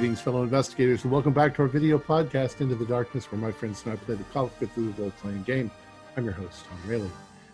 Greetings, 0.00 0.22
fellow 0.22 0.42
investigators, 0.42 1.02
and 1.02 1.12
welcome 1.12 1.34
back 1.34 1.54
to 1.54 1.60
our 1.60 1.68
video 1.68 1.98
podcast, 1.98 2.62
Into 2.62 2.74
the 2.74 2.86
Darkness, 2.86 3.30
where 3.30 3.38
my 3.38 3.52
friends 3.52 3.82
and 3.84 3.92
I 3.92 3.96
play 3.96 4.14
the 4.14 4.24
Call 4.32 4.46
of 4.46 4.58
Cthulhu 4.58 4.98
role-playing 4.98 5.42
game. 5.42 5.70
I'm 6.16 6.24
your 6.24 6.32
host, 6.32 6.64
Tom 6.64 6.78
Rayleigh. 6.86 7.10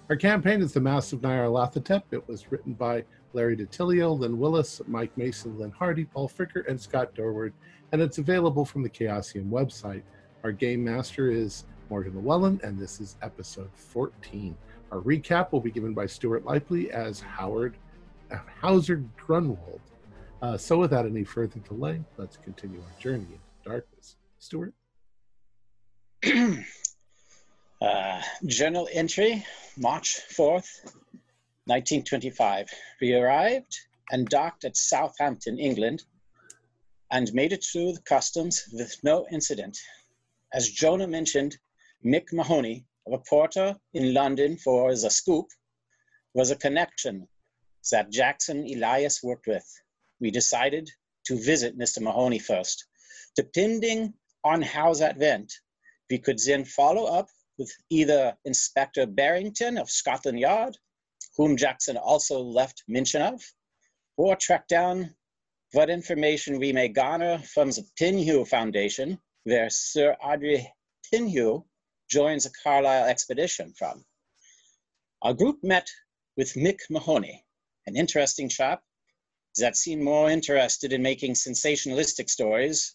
Our 0.09 0.15
campaign 0.15 0.63
is 0.63 0.73
The 0.73 0.79
Masks 0.79 1.13
of 1.13 1.23
Nyarlathotep. 1.23 2.05
It 2.13 2.29
was 2.29 2.53
written 2.53 2.75
by 2.75 3.03
Larry 3.33 3.57
DiTillio, 3.57 4.17
Lynn 4.17 4.39
Willis, 4.39 4.81
Mike 4.87 5.11
Mason, 5.19 5.59
Lynn 5.59 5.73
Hardy, 5.73 6.05
Paul 6.05 6.29
Fricker, 6.29 6.65
and 6.69 6.81
Scott 6.81 7.17
Dorward, 7.17 7.53
and 7.91 8.01
it's 8.01 8.19
available 8.19 8.65
from 8.65 8.85
the 8.85 8.91
Chaosium 8.91 9.51
website. 9.51 10.03
Our 10.45 10.53
game 10.53 10.85
master 10.85 11.33
is 11.33 11.65
Morgan 11.91 12.15
Llewellyn, 12.15 12.61
and 12.63 12.79
this 12.79 13.01
is 13.01 13.17
episode 13.23 13.71
14. 13.75 14.57
Our 14.93 15.01
recap 15.01 15.51
will 15.51 15.61
be 15.61 15.73
given 15.73 15.95
by 15.95 16.07
Stuart 16.07 16.45
Lively 16.45 16.93
as 16.93 17.19
Howard 17.19 17.75
uh, 18.31 18.37
Hauser 18.61 19.03
Grunwald. 19.17 19.81
Uh, 20.47 20.57
so, 20.57 20.79
without 20.79 21.05
any 21.05 21.25
further 21.25 21.59
delay, 21.69 22.01
let's 22.19 22.37
continue 22.37 22.81
our 22.81 23.01
journey 23.01 23.25
into 23.25 23.41
darkness. 23.65 24.15
Stuart? 24.39 24.75
uh, 27.83 28.23
journal 28.47 28.89
entry, 28.93 29.45
March 29.77 30.21
4th, 30.31 30.85
1925. 31.65 32.69
We 33.01 33.15
arrived 33.15 33.77
and 34.13 34.29
docked 34.29 34.65
at 34.65 34.77
Southampton, 34.77 35.59
England, 35.59 36.05
and 37.11 37.35
made 37.35 37.53
it 37.53 37.65
through 37.65 37.95
the 37.95 38.03
customs 38.03 38.69
with 38.73 38.95
no 39.03 39.27
incident. 39.33 39.77
As 40.53 40.71
Jonah 40.71 41.09
mentioned, 41.09 41.59
Mick 42.05 42.33
Mahoney, 42.33 42.87
a 43.09 43.11
reporter 43.11 43.75
in 43.95 44.15
London 44.15 44.59
for 44.59 44.95
The 44.95 45.11
Scoop, 45.11 45.47
was 46.35 46.53
a 46.53 46.57
connection 46.57 47.27
that 47.91 48.13
Jackson 48.13 48.65
Elias 48.73 49.25
worked 49.25 49.49
with 49.49 49.67
we 50.21 50.31
decided 50.31 50.91
to 51.27 51.37
visit 51.37 51.79
Mr. 51.79 52.01
Mahoney 52.01 52.39
first. 52.39 52.87
Depending 53.35 54.15
on 54.45 54.63
how 54.63 54.95
that 54.95 55.19
went, 55.19 55.53
we 56.11 56.19
could 56.19 56.39
then 56.47 56.65
follow 56.65 57.05
up 57.05 57.29
with 57.59 57.73
either 57.91 58.37
Inspector 58.45 59.05
Barrington 59.07 59.79
of 59.79 59.91
Scotland 59.91 60.39
Yard, 60.39 60.77
whom 61.37 61.57
Jackson 61.57 61.97
also 61.97 62.39
left 62.41 62.85
mention 62.89 63.23
of, 63.23 63.43
or 64.17 64.37
track 64.37 64.69
down 64.69 65.15
what 65.73 65.91
information 65.91 66.59
we 66.59 66.73
may 66.73 66.89
garner 66.89 67.39
from 67.39 67.71
the 67.71 67.85
Penhew 68.01 68.47
Foundation, 68.47 69.19
where 69.45 69.69
Sir 69.69 70.17
Aubrey 70.23 70.73
Penhew 71.13 71.65
joins 72.09 72.45
the 72.45 72.53
Carlyle 72.63 73.07
expedition 73.07 73.75
from. 73.77 74.05
Our 75.23 75.35
group 75.35 75.59
met 75.63 75.91
with 76.37 76.55
Mick 76.55 76.79
Mahoney, 76.89 77.45
an 77.87 77.97
interesting 77.97 78.49
chap 78.49 78.83
that 79.59 79.77
seemed 79.77 80.03
more 80.03 80.31
interested 80.31 80.93
in 80.93 81.03
making 81.03 81.35
sensationalistic 81.35 82.29
stories 82.29 82.95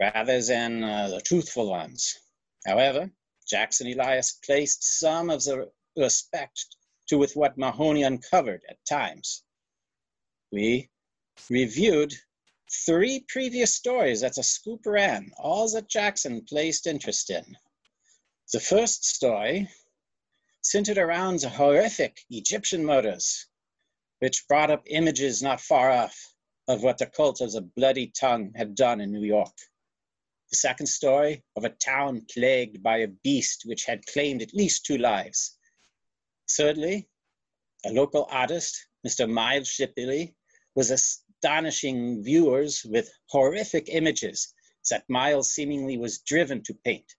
rather 0.00 0.42
than 0.42 0.84
uh, 0.84 1.08
the 1.08 1.20
truthful 1.20 1.70
ones. 1.70 2.18
However, 2.66 3.10
Jackson 3.48 3.86
Elias 3.86 4.38
placed 4.44 4.98
some 4.98 5.30
of 5.30 5.44
the 5.44 5.70
respect 5.96 6.66
to 7.08 7.16
with 7.16 7.36
what 7.36 7.56
Mahoney 7.56 8.02
uncovered 8.02 8.62
at 8.68 8.84
times. 8.84 9.42
We 10.52 10.90
reviewed 11.48 12.12
three 12.84 13.24
previous 13.28 13.74
stories 13.74 14.20
that 14.20 14.34
the 14.34 14.42
scoop 14.42 14.84
ran, 14.84 15.30
all 15.38 15.68
that 15.70 15.88
Jackson 15.88 16.44
placed 16.44 16.86
interest 16.86 17.30
in. 17.30 17.56
The 18.52 18.60
first 18.60 19.04
story 19.04 19.68
centered 20.62 20.98
around 20.98 21.40
the 21.40 21.48
horrific 21.48 22.18
Egyptian 22.30 22.84
murders 22.84 23.46
which 24.20 24.46
brought 24.48 24.70
up 24.70 24.82
images 24.86 25.42
not 25.42 25.60
far 25.60 25.90
off 25.90 26.16
of 26.68 26.82
what 26.82 26.98
the 26.98 27.06
cult 27.06 27.40
of 27.40 27.52
the 27.52 27.60
bloody 27.60 28.08
tongue 28.08 28.52
had 28.56 28.74
done 28.74 29.00
in 29.00 29.12
New 29.12 29.24
York. 29.24 29.54
The 30.50 30.56
second 30.56 30.86
story 30.86 31.44
of 31.56 31.64
a 31.64 31.70
town 31.70 32.24
plagued 32.32 32.82
by 32.82 32.98
a 32.98 33.08
beast 33.08 33.62
which 33.66 33.84
had 33.84 34.06
claimed 34.06 34.42
at 34.42 34.54
least 34.54 34.86
two 34.86 34.98
lives. 34.98 35.56
Thirdly, 36.50 37.08
a 37.84 37.90
local 37.90 38.26
artist, 38.30 38.86
Mr. 39.06 39.28
Miles 39.28 39.68
Shipley, 39.68 40.34
was 40.74 40.90
astonishing 40.90 42.22
viewers 42.22 42.84
with 42.84 43.10
horrific 43.28 43.88
images 43.88 44.54
that 44.90 45.08
Miles 45.08 45.50
seemingly 45.50 45.98
was 45.98 46.20
driven 46.20 46.62
to 46.62 46.74
paint. 46.84 47.12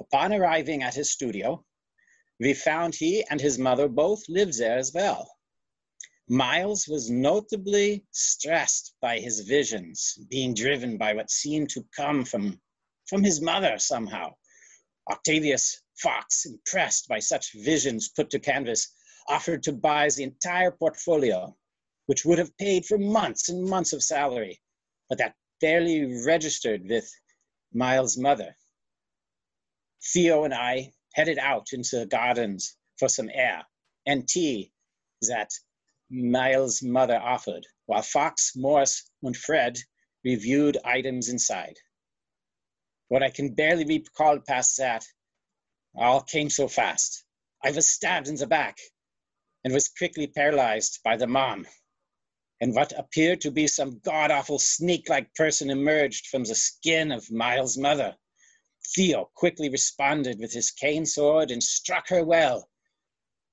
Upon 0.00 0.32
arriving 0.32 0.82
at 0.82 0.94
his 0.94 1.10
studio, 1.10 1.64
we 2.40 2.54
found 2.54 2.94
he 2.94 3.24
and 3.30 3.40
his 3.40 3.58
mother 3.58 3.88
both 3.88 4.28
lived 4.28 4.58
there 4.58 4.78
as 4.78 4.92
well. 4.92 5.30
Miles 6.30 6.86
was 6.86 7.08
notably 7.08 8.04
stressed 8.10 8.94
by 9.00 9.18
his 9.18 9.40
visions, 9.40 10.18
being 10.28 10.52
driven 10.52 10.98
by 10.98 11.14
what 11.14 11.30
seemed 11.30 11.70
to 11.70 11.86
come 11.96 12.22
from, 12.22 12.60
from 13.06 13.24
his 13.24 13.40
mother 13.40 13.78
somehow. 13.78 14.34
Octavius 15.10 15.80
Fox, 15.96 16.44
impressed 16.44 17.08
by 17.08 17.18
such 17.18 17.54
visions 17.54 18.10
put 18.10 18.28
to 18.30 18.38
canvas, 18.38 18.94
offered 19.26 19.62
to 19.62 19.72
buy 19.72 20.10
the 20.10 20.22
entire 20.22 20.70
portfolio, 20.70 21.56
which 22.04 22.26
would 22.26 22.36
have 22.36 22.54
paid 22.58 22.84
for 22.84 22.98
months 22.98 23.48
and 23.48 23.64
months 23.64 23.94
of 23.94 24.02
salary, 24.02 24.60
but 25.08 25.16
that 25.16 25.34
barely 25.62 26.04
registered 26.26 26.86
with 26.86 27.10
Miles' 27.72 28.18
mother. 28.18 28.54
Theo 30.12 30.44
and 30.44 30.52
I 30.52 30.92
headed 31.14 31.38
out 31.38 31.68
into 31.72 32.00
the 32.00 32.06
gardens 32.06 32.76
for 32.98 33.08
some 33.08 33.30
air 33.32 33.66
and 34.04 34.28
tea 34.28 34.72
that 35.22 35.52
Miles' 36.10 36.82
mother 36.82 37.18
offered, 37.18 37.66
while 37.84 38.02
Fox, 38.02 38.56
Morris, 38.56 39.10
and 39.22 39.36
Fred 39.36 39.78
reviewed 40.24 40.78
items 40.84 41.28
inside. 41.28 41.76
What 43.08 43.22
I 43.22 43.30
can 43.30 43.54
barely 43.54 43.84
recall 43.84 44.40
past 44.40 44.78
that, 44.78 45.04
all 45.94 46.22
came 46.22 46.48
so 46.50 46.66
fast. 46.68 47.24
I 47.62 47.72
was 47.72 47.88
stabbed 47.88 48.28
in 48.28 48.36
the 48.36 48.46
back 48.46 48.78
and 49.64 49.74
was 49.74 49.88
quickly 49.88 50.26
paralyzed 50.26 51.00
by 51.02 51.16
the 51.16 51.26
mom. 51.26 51.66
And 52.60 52.74
what 52.74 52.92
appeared 52.98 53.42
to 53.42 53.50
be 53.50 53.66
some 53.66 53.98
god 53.98 54.30
awful 54.30 54.58
snake 54.58 55.08
like 55.08 55.34
person 55.34 55.70
emerged 55.70 56.28
from 56.28 56.44
the 56.44 56.54
skin 56.54 57.12
of 57.12 57.30
Miles' 57.30 57.76
mother. 57.76 58.16
Theo 58.94 59.30
quickly 59.34 59.68
responded 59.68 60.38
with 60.38 60.52
his 60.52 60.70
cane 60.70 61.04
sword 61.04 61.50
and 61.50 61.62
struck 61.62 62.08
her 62.08 62.24
well, 62.24 62.70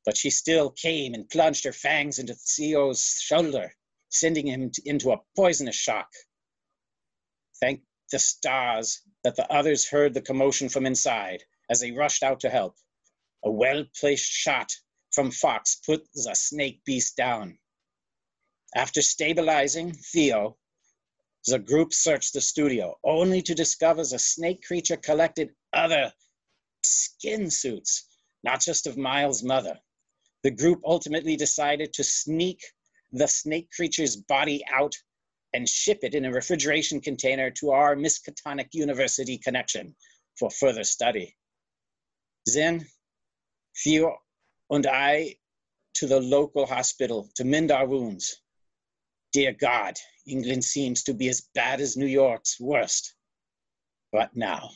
but 0.06 0.18
she 0.18 0.30
still 0.30 0.70
came 0.70 1.14
and 1.14 1.30
plunged 1.30 1.64
her 1.64 1.74
fangs 1.74 2.20
into 2.20 2.36
Theo's 2.36 3.20
shoulder, 3.20 3.74
sending 4.10 4.48
him 4.48 4.72
into 4.86 5.12
a 5.12 5.22
poisonous 5.36 5.76
shock. 5.76 6.10
Thank 7.60 7.82
the 8.12 8.20
stars 8.20 9.02
that 9.24 9.36
the 9.36 9.52
others 9.52 9.90
heard 9.90 10.14
the 10.14 10.22
commotion 10.22 10.70
from 10.70 10.86
inside 10.86 11.44
as 11.70 11.80
they 11.80 11.92
rushed 11.92 12.22
out 12.22 12.40
to 12.42 12.50
help. 12.50 12.76
A 13.44 13.52
well 13.52 13.86
placed 14.00 14.32
shot 14.32 14.72
from 15.12 15.32
Fox 15.32 15.76
put 15.76 16.08
the 16.14 16.36
snake 16.36 16.84
beast 16.86 17.16
down. 17.16 17.58
After 18.76 19.02
stabilizing 19.02 19.94
Theo, 19.94 20.58
the 21.48 21.60
group 21.60 21.94
searched 21.94 22.34
the 22.34 22.42
studio, 22.42 22.98
only 23.04 23.42
to 23.44 23.56
discover 23.56 24.04
the 24.04 24.20
snake 24.20 24.64
creature 24.64 24.98
collected 24.98 25.56
other 25.74 26.14
skin 26.84 27.50
suits, 27.50 28.04
not 28.44 28.62
just 28.62 28.88
of 28.88 28.98
Miles' 28.98 29.44
mother. 29.44 29.80
The 30.46 30.52
group 30.52 30.82
ultimately 30.86 31.36
decided 31.36 31.92
to 31.94 32.04
sneak 32.04 32.64
the 33.12 33.28
snake 33.28 33.72
creature's 33.76 34.16
body 34.16 34.64
out 34.72 34.96
and 35.54 35.68
ship 35.68 36.02
it 36.04 36.14
in 36.14 36.24
a 36.24 36.32
refrigeration 36.32 37.02
container 37.02 37.50
to 37.50 37.72
our 37.72 37.96
Miskatonic 37.96 38.68
University 38.72 39.40
connection 39.40 39.96
for 40.38 40.52
further 40.52 40.84
study. 40.84 41.36
Then, 42.46 42.86
Theo 43.84 44.20
and 44.70 44.86
I 44.86 45.38
to 45.96 46.06
the 46.06 46.20
local 46.20 46.68
hospital 46.68 47.28
to 47.38 47.44
mend 47.44 47.72
our 47.72 47.88
wounds. 47.88 48.40
Dear 49.34 49.52
God, 49.52 49.98
England 50.28 50.64
seems 50.64 51.02
to 51.06 51.16
be 51.16 51.28
as 51.28 51.50
bad 51.56 51.82
as 51.82 51.98
New 51.98 52.06
York's 52.06 52.60
worst. 52.60 53.16
But 54.12 54.36
now? 54.36 54.70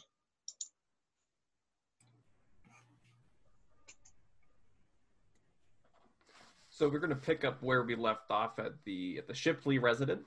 So 6.79 6.87
we're 6.87 6.99
going 6.99 7.09
to 7.09 7.15
pick 7.17 7.43
up 7.43 7.61
where 7.61 7.83
we 7.83 7.93
left 7.93 8.31
off 8.31 8.57
at 8.57 8.71
the 8.85 9.17
at 9.17 9.27
the 9.27 9.33
Shipley 9.33 9.79
residence. 9.79 10.23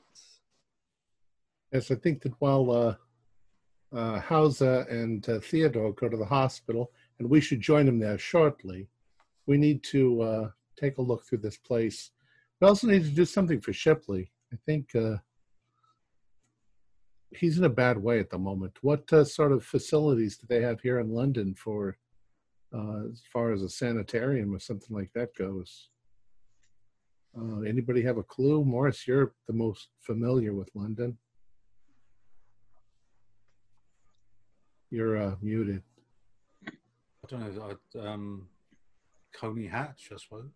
Yes, 1.72 1.90
I 1.90 1.94
think 1.94 2.20
that 2.20 2.34
while 2.40 2.70
uh, 2.70 3.96
uh, 3.96 4.20
Hauser 4.20 4.80
and 4.90 5.26
uh, 5.30 5.40
Theodore 5.40 5.94
go 5.94 6.10
to 6.10 6.16
the 6.18 6.26
hospital, 6.26 6.92
and 7.18 7.30
we 7.30 7.40
should 7.40 7.62
join 7.62 7.86
them 7.86 7.98
there 7.98 8.18
shortly, 8.18 8.86
we 9.46 9.56
need 9.56 9.82
to 9.84 10.20
uh, 10.20 10.48
take 10.78 10.98
a 10.98 11.02
look 11.02 11.24
through 11.24 11.38
this 11.38 11.56
place. 11.56 12.10
We 12.60 12.68
also 12.68 12.86
need 12.86 13.04
to 13.04 13.08
do 13.08 13.24
something 13.24 13.62
for 13.62 13.72
Shipley. 13.72 14.30
I 14.52 14.56
think 14.66 14.94
uh, 14.94 15.16
he's 17.30 17.56
in 17.56 17.64
a 17.64 17.70
bad 17.70 17.96
way 17.96 18.20
at 18.20 18.28
the 18.28 18.36
moment. 18.36 18.76
What 18.82 19.10
uh, 19.10 19.24
sort 19.24 19.52
of 19.52 19.64
facilities 19.64 20.36
do 20.36 20.46
they 20.50 20.60
have 20.60 20.82
here 20.82 21.00
in 21.00 21.08
London 21.08 21.54
for, 21.54 21.96
uh, 22.76 23.08
as 23.10 23.22
far 23.32 23.54
as 23.54 23.62
a 23.62 23.70
sanitarium 23.70 24.54
or 24.54 24.58
something 24.58 24.94
like 24.94 25.12
that 25.14 25.34
goes? 25.34 25.88
Uh, 27.36 27.60
anybody 27.60 28.02
have 28.02 28.18
a 28.18 28.22
clue? 28.22 28.64
Morris, 28.64 29.06
you're 29.06 29.32
the 29.46 29.54
most 29.54 29.88
familiar 30.00 30.54
with 30.54 30.68
London. 30.74 31.16
You're 34.90 35.16
uh, 35.16 35.34
muted. 35.40 35.82
I 36.66 36.70
don't 37.28 37.56
know. 37.56 37.76
I, 37.94 37.98
um, 38.06 38.48
Colney 39.34 39.66
Hatch, 39.66 40.10
I 40.12 40.16
suppose. 40.16 40.50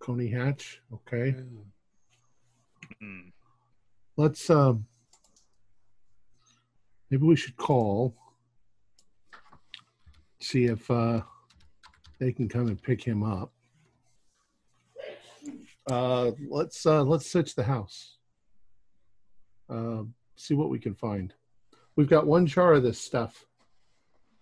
Colney 0.00 0.28
Hatch. 0.28 0.80
Okay. 0.92 1.34
Yeah. 1.36 2.92
Hmm. 3.00 3.28
Let's 4.16 4.48
um 4.50 4.86
maybe 7.10 7.24
we 7.24 7.36
should 7.36 7.56
call 7.56 8.16
see 10.40 10.64
if 10.64 10.90
uh 10.90 11.22
they 12.18 12.32
can 12.32 12.48
come 12.48 12.66
and 12.68 12.82
pick 12.82 13.02
him 13.04 13.22
up. 13.22 13.52
Uh 15.90 16.32
let's 16.50 16.84
uh 16.86 17.02
let's 17.02 17.30
search 17.30 17.54
the 17.54 17.62
house. 17.62 18.16
Uh, 19.70 20.02
see 20.36 20.54
what 20.54 20.70
we 20.70 20.78
can 20.78 20.94
find. 20.94 21.34
We've 21.96 22.08
got 22.08 22.26
one 22.26 22.46
jar 22.46 22.74
of 22.74 22.82
this 22.82 23.00
stuff. 23.00 23.44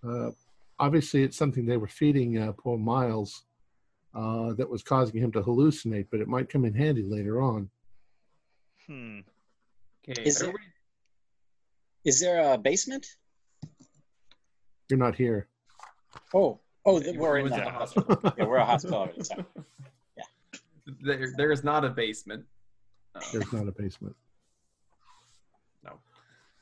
Uh 0.06 0.30
obviously 0.78 1.22
it's 1.22 1.36
something 1.36 1.64
they 1.64 1.76
were 1.78 1.86
feeding 1.88 2.38
uh, 2.38 2.52
poor 2.52 2.76
Miles 2.78 3.44
uh 4.14 4.52
that 4.54 4.68
was 4.68 4.82
causing 4.82 5.20
him 5.20 5.32
to 5.32 5.40
hallucinate, 5.42 6.06
but 6.10 6.20
it 6.20 6.28
might 6.28 6.48
come 6.48 6.64
in 6.64 6.74
handy 6.74 7.02
later 7.02 7.40
on. 7.42 7.70
Hmm. 8.86 9.20
Okay. 10.08 10.22
Is 10.22 10.36
it- 10.40 10.44
everybody- 10.48 10.64
Is 12.04 12.20
there 12.20 12.52
a 12.54 12.58
basement? 12.58 13.06
You're 14.88 14.98
not 15.00 15.16
here. 15.16 15.48
Oh, 16.32 16.60
oh, 16.84 17.00
th- 17.00 17.14
You 17.14 17.20
we're 17.20 17.38
in 17.38 17.48
the 17.48 17.56
hospital. 17.68 18.04
hospital. 18.14 18.32
Yeah, 18.38 18.44
we're 18.46 18.56
a 18.58 18.64
hospital 18.64 18.98
already. 19.00 19.24
So. 19.24 19.44
There, 21.02 21.32
there 21.36 21.52
is 21.52 21.64
not 21.64 21.84
a 21.84 21.88
basement. 21.90 22.44
Uh, 23.14 23.20
There's 23.32 23.52
not 23.52 23.66
a 23.66 23.72
basement. 23.72 24.14
No. 25.84 25.92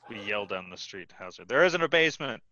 We 0.08 0.20
yell 0.22 0.46
down 0.46 0.70
the 0.70 0.76
street. 0.76 1.12
Hazard. 1.18 1.48
There 1.48 1.64
isn't 1.64 1.82
a 1.82 1.88
basement. 1.88 2.42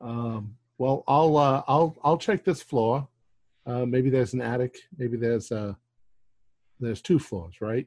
Um, 0.00 0.56
well, 0.78 1.04
I'll 1.06 1.36
uh, 1.36 1.62
I'll 1.68 1.96
I'll 2.02 2.18
check 2.18 2.44
this 2.44 2.62
floor. 2.62 3.08
Uh, 3.64 3.86
maybe 3.86 4.10
there's 4.10 4.34
an 4.34 4.42
attic. 4.42 4.76
Maybe 4.98 5.16
there's 5.16 5.50
uh, 5.52 5.74
there's 6.80 7.00
two 7.00 7.18
floors, 7.18 7.60
right? 7.60 7.86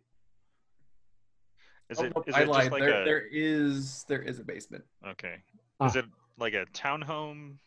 Is 1.90 2.00
it? 2.00 2.12
oh, 2.16 2.24
Is 2.26 2.34
I 2.34 2.42
it 2.42 2.46
just 2.46 2.52
lied. 2.58 2.72
like 2.72 2.82
there, 2.82 3.02
a? 3.02 3.06
there 3.06 3.24
is 3.32 4.04
there 4.08 4.22
is 4.22 4.40
a 4.40 4.44
basement. 4.44 4.84
Okay. 5.06 5.36
Ah. 5.80 5.88
Is 5.88 5.96
it 5.96 6.06
like 6.40 6.54
a 6.54 6.66
townhome? 6.74 7.58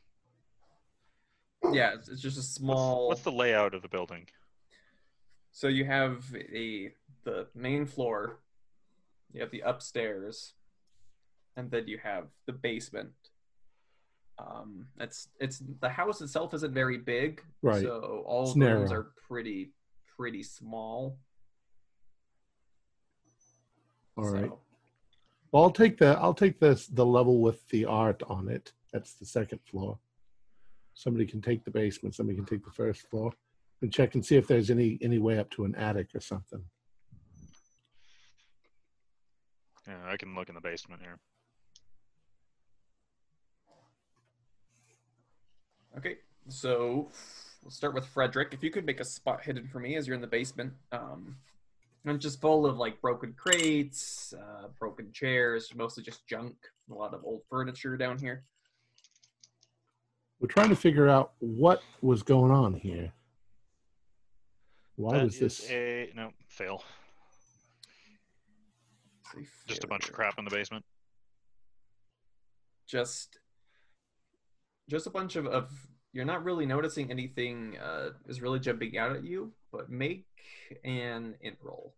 Yeah, 1.73 1.93
it's, 1.95 2.09
it's 2.09 2.23
just 2.23 2.37
a 2.37 2.41
What's, 2.41 2.49
small. 2.55 3.09
what's 3.09 3.21
the 3.21 3.31
layout 3.33 3.75
of 3.75 3.83
the 3.83 3.89
building? 3.89 4.27
So 5.53 5.69
you 5.69 5.85
have 5.85 6.25
a 6.35 6.93
the 7.25 7.47
main 7.55 7.85
floor, 7.87 8.39
you 9.33 9.41
have 9.41 9.51
the 9.51 9.61
upstairs, 9.61 10.55
and 11.57 11.71
then 11.71 11.87
you 11.87 11.99
have 12.03 12.29
the 12.47 12.53
basement. 12.53 13.11
Um, 14.39 14.87
it's 14.99 15.29
it's 15.39 15.63
the 15.81 15.89
house 15.89 16.21
itself 16.23 16.55
isn't 16.55 16.73
very 16.73 16.99
big, 16.99 17.43
Right. 17.63 17.83
So 17.83 18.25
all 18.27 18.45
It's 18.45 18.55
the 18.55 18.61
rooms 18.61 18.93
are 18.93 19.09
pretty 19.29 19.73
pretty 20.17 20.43
small. 20.43 21.19
All 24.17 24.25
right. 24.31 24.49
so- 24.49 24.61
Well, 25.53 25.65
I'll 25.65 25.71
take 25.71 25.99
the 25.99 26.19
I'll 26.21 26.35
take 26.35 26.59
this 26.59 26.87
the 26.87 27.05
level 27.05 27.41
with 27.41 27.69
the 27.69 27.85
art 27.85 28.23
on 28.29 28.49
it. 28.49 28.73
That's 28.93 29.15
the 29.15 29.27
second 29.27 29.61
floor. 29.65 29.99
Somebody 30.95 31.27
can 31.27 31.41
take 31.41 31.65
the 31.65 31.71
basement. 31.71 32.15
Somebody 32.15 32.37
can 32.37 32.47
take 32.47 32.65
the 32.65 32.71
first 32.71 33.03
floor 33.09 33.33
and 33.83 33.93
check 33.93 34.15
and 34.15 34.25
see 34.25 34.37
if 34.37 34.47
there's 34.47 34.71
any 34.71 34.99
any 35.03 35.19
way 35.19 35.39
up 35.39 35.51
to 35.51 35.65
an 35.65 35.75
attic 35.75 36.09
or 36.15 36.21
something. 36.21 36.63
Yeah, 39.87 39.97
I 40.07 40.17
can 40.17 40.35
look 40.35 40.49
in 40.49 40.55
the 40.55 40.61
basement 40.61 41.01
here. 41.03 41.19
Okay, 45.99 46.19
so 46.49 47.09
we'll 47.63 47.71
start 47.71 47.95
with 47.95 48.07
Frederick. 48.07 48.53
If 48.53 48.63
you 48.63 48.71
could 48.71 48.87
make 48.87 49.01
a 49.01 49.05
spot 49.05 49.43
hidden 49.43 49.67
for 49.67 49.81
me 49.81 49.97
as 49.97 50.07
you're 50.07 50.15
in 50.15 50.21
the 50.21 50.27
basement, 50.29 50.73
um, 50.93 51.37
and 52.05 52.15
it's 52.15 52.23
just 52.23 52.41
full 52.41 52.67
of 52.67 52.77
like 52.79 53.01
broken 53.01 53.35
crates, 53.37 54.33
uh, 54.39 54.69
broken 54.79 55.11
chairs, 55.13 55.73
mostly 55.75 56.05
just 56.05 56.27
junk. 56.29 56.55
A 56.91 56.95
lot 56.95 57.13
of 57.13 57.25
old 57.25 57.43
furniture 57.51 57.97
down 57.97 58.19
here. 58.19 58.45
We're 60.41 60.49
trying 60.49 60.71
to 60.71 60.77
figure 60.77 61.09
out 61.09 61.33
what 61.41 61.83
was 62.01 62.23
going 62.23 62.51
on 62.51 62.75
here. 62.75 63.13
Why 64.97 65.19
That 65.19 65.25
was 65.25 65.35
is 65.35 65.41
this? 65.41 65.71
a 65.71 66.11
no 66.15 66.31
fail? 66.49 66.83
Just 69.67 69.85
a 69.85 69.87
bunch 69.87 70.09
of 70.09 70.13
crap 70.15 70.39
in 70.39 70.45
the 70.45 70.51
basement. 70.51 70.85
Just, 72.87 73.39
just 74.89 75.07
a 75.07 75.11
bunch 75.11 75.37
of, 75.37 75.47
of. 75.47 75.71
You're 76.13 76.25
not 76.25 76.43
really 76.43 76.67
noticing 76.67 77.11
anything 77.13 77.79
uh, 77.79 78.11
is 78.27 78.43
really 78.43 78.59
jumping 78.59 78.99
out 78.99 79.15
at 79.15 79.23
you, 79.23 79.53
but 79.71 79.89
make 79.89 80.27
an 80.85 81.37
int 81.41 81.57
roll. 81.63 81.95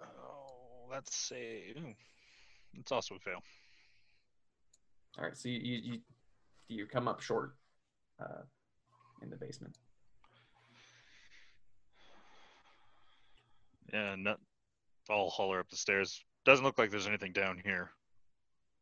Oh, 0.00 0.88
that's 0.92 1.32
a. 1.34 1.74
Ooh, 1.78 1.94
it's 2.74 2.92
also 2.92 3.16
a 3.16 3.18
fail. 3.18 3.42
All 5.18 5.24
right, 5.24 5.36
so 5.36 5.48
you 5.48 5.58
you 5.58 5.80
you, 5.82 6.00
you 6.70 6.86
come 6.86 7.08
up 7.08 7.20
short 7.20 7.54
uh, 8.20 8.42
in 9.22 9.30
the 9.30 9.36
basement. 9.36 9.76
Yeah, 13.92 14.14
not. 14.16 14.38
I'll 15.08 15.30
holler 15.30 15.58
up 15.58 15.68
the 15.68 15.76
stairs. 15.76 16.22
Doesn't 16.44 16.64
look 16.64 16.78
like 16.78 16.90
there's 16.90 17.08
anything 17.08 17.32
down 17.32 17.60
here. 17.64 17.90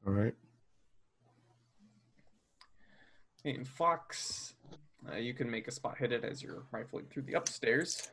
All 0.06 0.12
right. 0.12 0.34
In 3.44 3.64
Fox, 3.64 4.54
uh, 5.10 5.16
you 5.16 5.32
can 5.32 5.50
make 5.50 5.68
a 5.68 5.70
spot 5.70 5.96
hidden 5.96 6.24
as 6.24 6.42
you're 6.42 6.64
rifling 6.70 7.06
through 7.10 7.22
the 7.22 7.34
upstairs. 7.34 8.08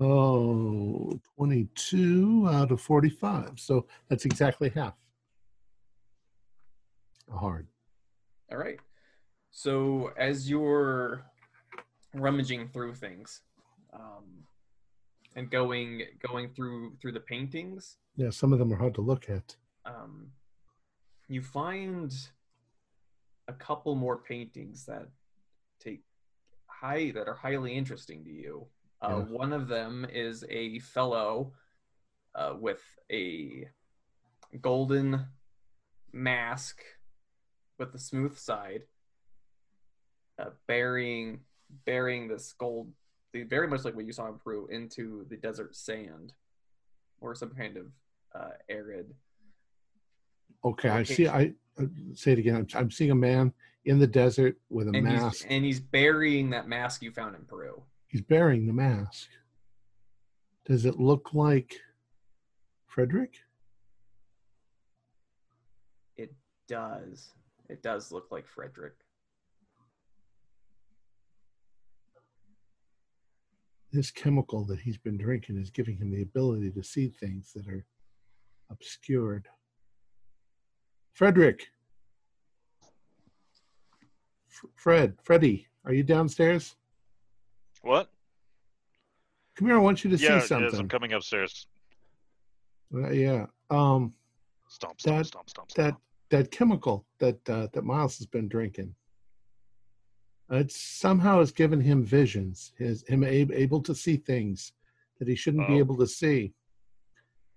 Oh, 0.00 1.20
22 1.36 2.48
out 2.50 2.72
of 2.72 2.80
45. 2.80 3.60
So 3.60 3.86
that's 4.08 4.24
exactly 4.24 4.70
half. 4.70 4.94
Hard. 7.30 7.66
All 8.50 8.58
right. 8.58 8.78
So 9.50 10.12
as 10.16 10.48
you're 10.48 11.24
rummaging 12.14 12.68
through 12.68 12.94
things, 12.94 13.42
um, 13.92 14.44
and 15.34 15.50
going 15.50 16.02
going 16.26 16.50
through 16.50 16.96
through 17.00 17.12
the 17.12 17.20
paintings, 17.20 17.96
Yeah, 18.16 18.30
some 18.30 18.52
of 18.52 18.58
them 18.58 18.72
are 18.72 18.76
hard 18.76 18.94
to 18.96 19.00
look 19.00 19.28
at. 19.30 19.56
um, 19.84 20.30
you 21.28 21.40
find 21.42 22.12
a 23.48 23.52
couple 23.54 23.94
more 23.94 24.18
paintings 24.18 24.84
that 24.86 25.08
take 25.80 26.02
high 26.66 27.10
that 27.12 27.26
are 27.28 27.34
highly 27.34 27.74
interesting 27.74 28.24
to 28.24 28.30
you. 28.30 28.66
Uh, 29.00 29.08
Yeah. 29.08 29.24
One 29.36 29.52
of 29.52 29.68
them 29.68 30.06
is 30.12 30.44
a 30.50 30.78
fellow 30.80 31.52
uh, 32.34 32.54
with 32.58 32.82
a 33.10 33.68
golden 34.60 35.26
mask 36.12 36.82
with 37.78 37.92
the 37.92 37.98
smooth 37.98 38.36
side, 38.36 38.82
uh, 40.38 40.50
burying 40.66 41.40
burying 41.86 42.28
this 42.28 42.52
gold, 42.52 42.92
the- 43.32 43.44
very 43.44 43.66
much 43.66 43.84
like 43.84 43.94
what 43.96 44.04
you 44.04 44.12
saw 44.12 44.28
in 44.28 44.38
Peru, 44.38 44.66
into 44.66 45.24
the 45.30 45.36
desert 45.38 45.74
sand 45.74 46.34
or 47.20 47.34
some 47.34 47.50
kind 47.54 47.78
of 47.78 47.86
uh, 48.34 48.50
arid 48.68 49.14
Okay, 50.64 50.88
I 50.90 51.02
see. 51.02 51.26
I 51.26 51.52
uh, 51.78 51.86
say 52.14 52.32
it 52.32 52.38
again. 52.38 52.54
I'm, 52.54 52.66
I'm 52.74 52.90
seeing 52.90 53.10
a 53.10 53.16
man 53.16 53.52
in 53.84 53.98
the 53.98 54.06
desert 54.06 54.56
with 54.70 54.86
a 54.86 54.92
and 54.92 55.02
mask. 55.02 55.42
he's 55.42 55.50
and 55.50 55.64
he's 55.64 55.80
burying 55.80 56.50
that 56.50 56.68
mask 56.68 57.02
you 57.02 57.10
found 57.10 57.34
in 57.34 57.42
Peru. 57.42 57.82
He's 58.06 58.20
burying 58.20 58.66
the 58.66 58.72
mask. 58.72 59.28
Does 60.64 60.84
it 60.84 61.00
look 61.00 61.34
like 61.34 61.74
Frederick? 62.86 63.34
It 66.16 66.32
does. 66.68 67.32
It 67.72 67.82
does 67.82 68.12
look 68.12 68.26
like 68.30 68.46
Frederick. 68.46 68.92
This 73.90 74.10
chemical 74.10 74.62
that 74.66 74.78
he's 74.80 74.98
been 74.98 75.16
drinking 75.16 75.56
is 75.56 75.70
giving 75.70 75.96
him 75.96 76.10
the 76.10 76.20
ability 76.20 76.70
to 76.72 76.82
see 76.82 77.08
things 77.08 77.50
that 77.54 77.66
are 77.66 77.86
obscured. 78.70 79.46
Frederick. 81.14 81.66
F- 84.50 84.70
Fred, 84.76 85.16
Freddie, 85.22 85.66
are 85.86 85.94
you 85.94 86.02
downstairs? 86.02 86.76
What? 87.80 88.10
Come 89.56 89.68
here. 89.68 89.76
I 89.76 89.80
want 89.80 90.04
you 90.04 90.10
to 90.14 90.22
yeah, 90.22 90.40
see 90.40 90.46
something. 90.46 90.68
yes, 90.70 90.78
I'm 90.78 90.88
coming 90.90 91.14
upstairs. 91.14 91.66
Uh, 92.94 93.08
yeah. 93.10 93.46
Um, 93.70 94.12
Stomp, 94.68 95.00
stomp, 95.00 95.16
That- 95.18 95.26
stomp, 95.26 95.48
stomp, 95.50 95.68
that 95.68 95.72
stomp. 95.72 95.94
that 95.96 96.00
chemical 96.40 97.06
that 97.18 97.48
uh, 97.48 97.68
that 97.74 97.84
Miles 97.84 98.16
has 98.18 98.26
been 98.26 98.48
drinking. 98.48 98.94
It 100.50 100.70
somehow 100.72 101.38
has 101.38 101.52
given 101.52 101.80
him 101.80 102.02
visions, 102.04 102.72
his 102.78 103.04
him 103.06 103.22
ab- 103.24 103.52
able 103.52 103.82
to 103.82 103.94
see 103.94 104.16
things 104.16 104.72
that 105.18 105.28
he 105.28 105.34
shouldn't 105.34 105.66
be 105.68 105.74
Oh. 105.74 105.78
able 105.78 105.96
to 105.98 106.06
see. 106.06 106.54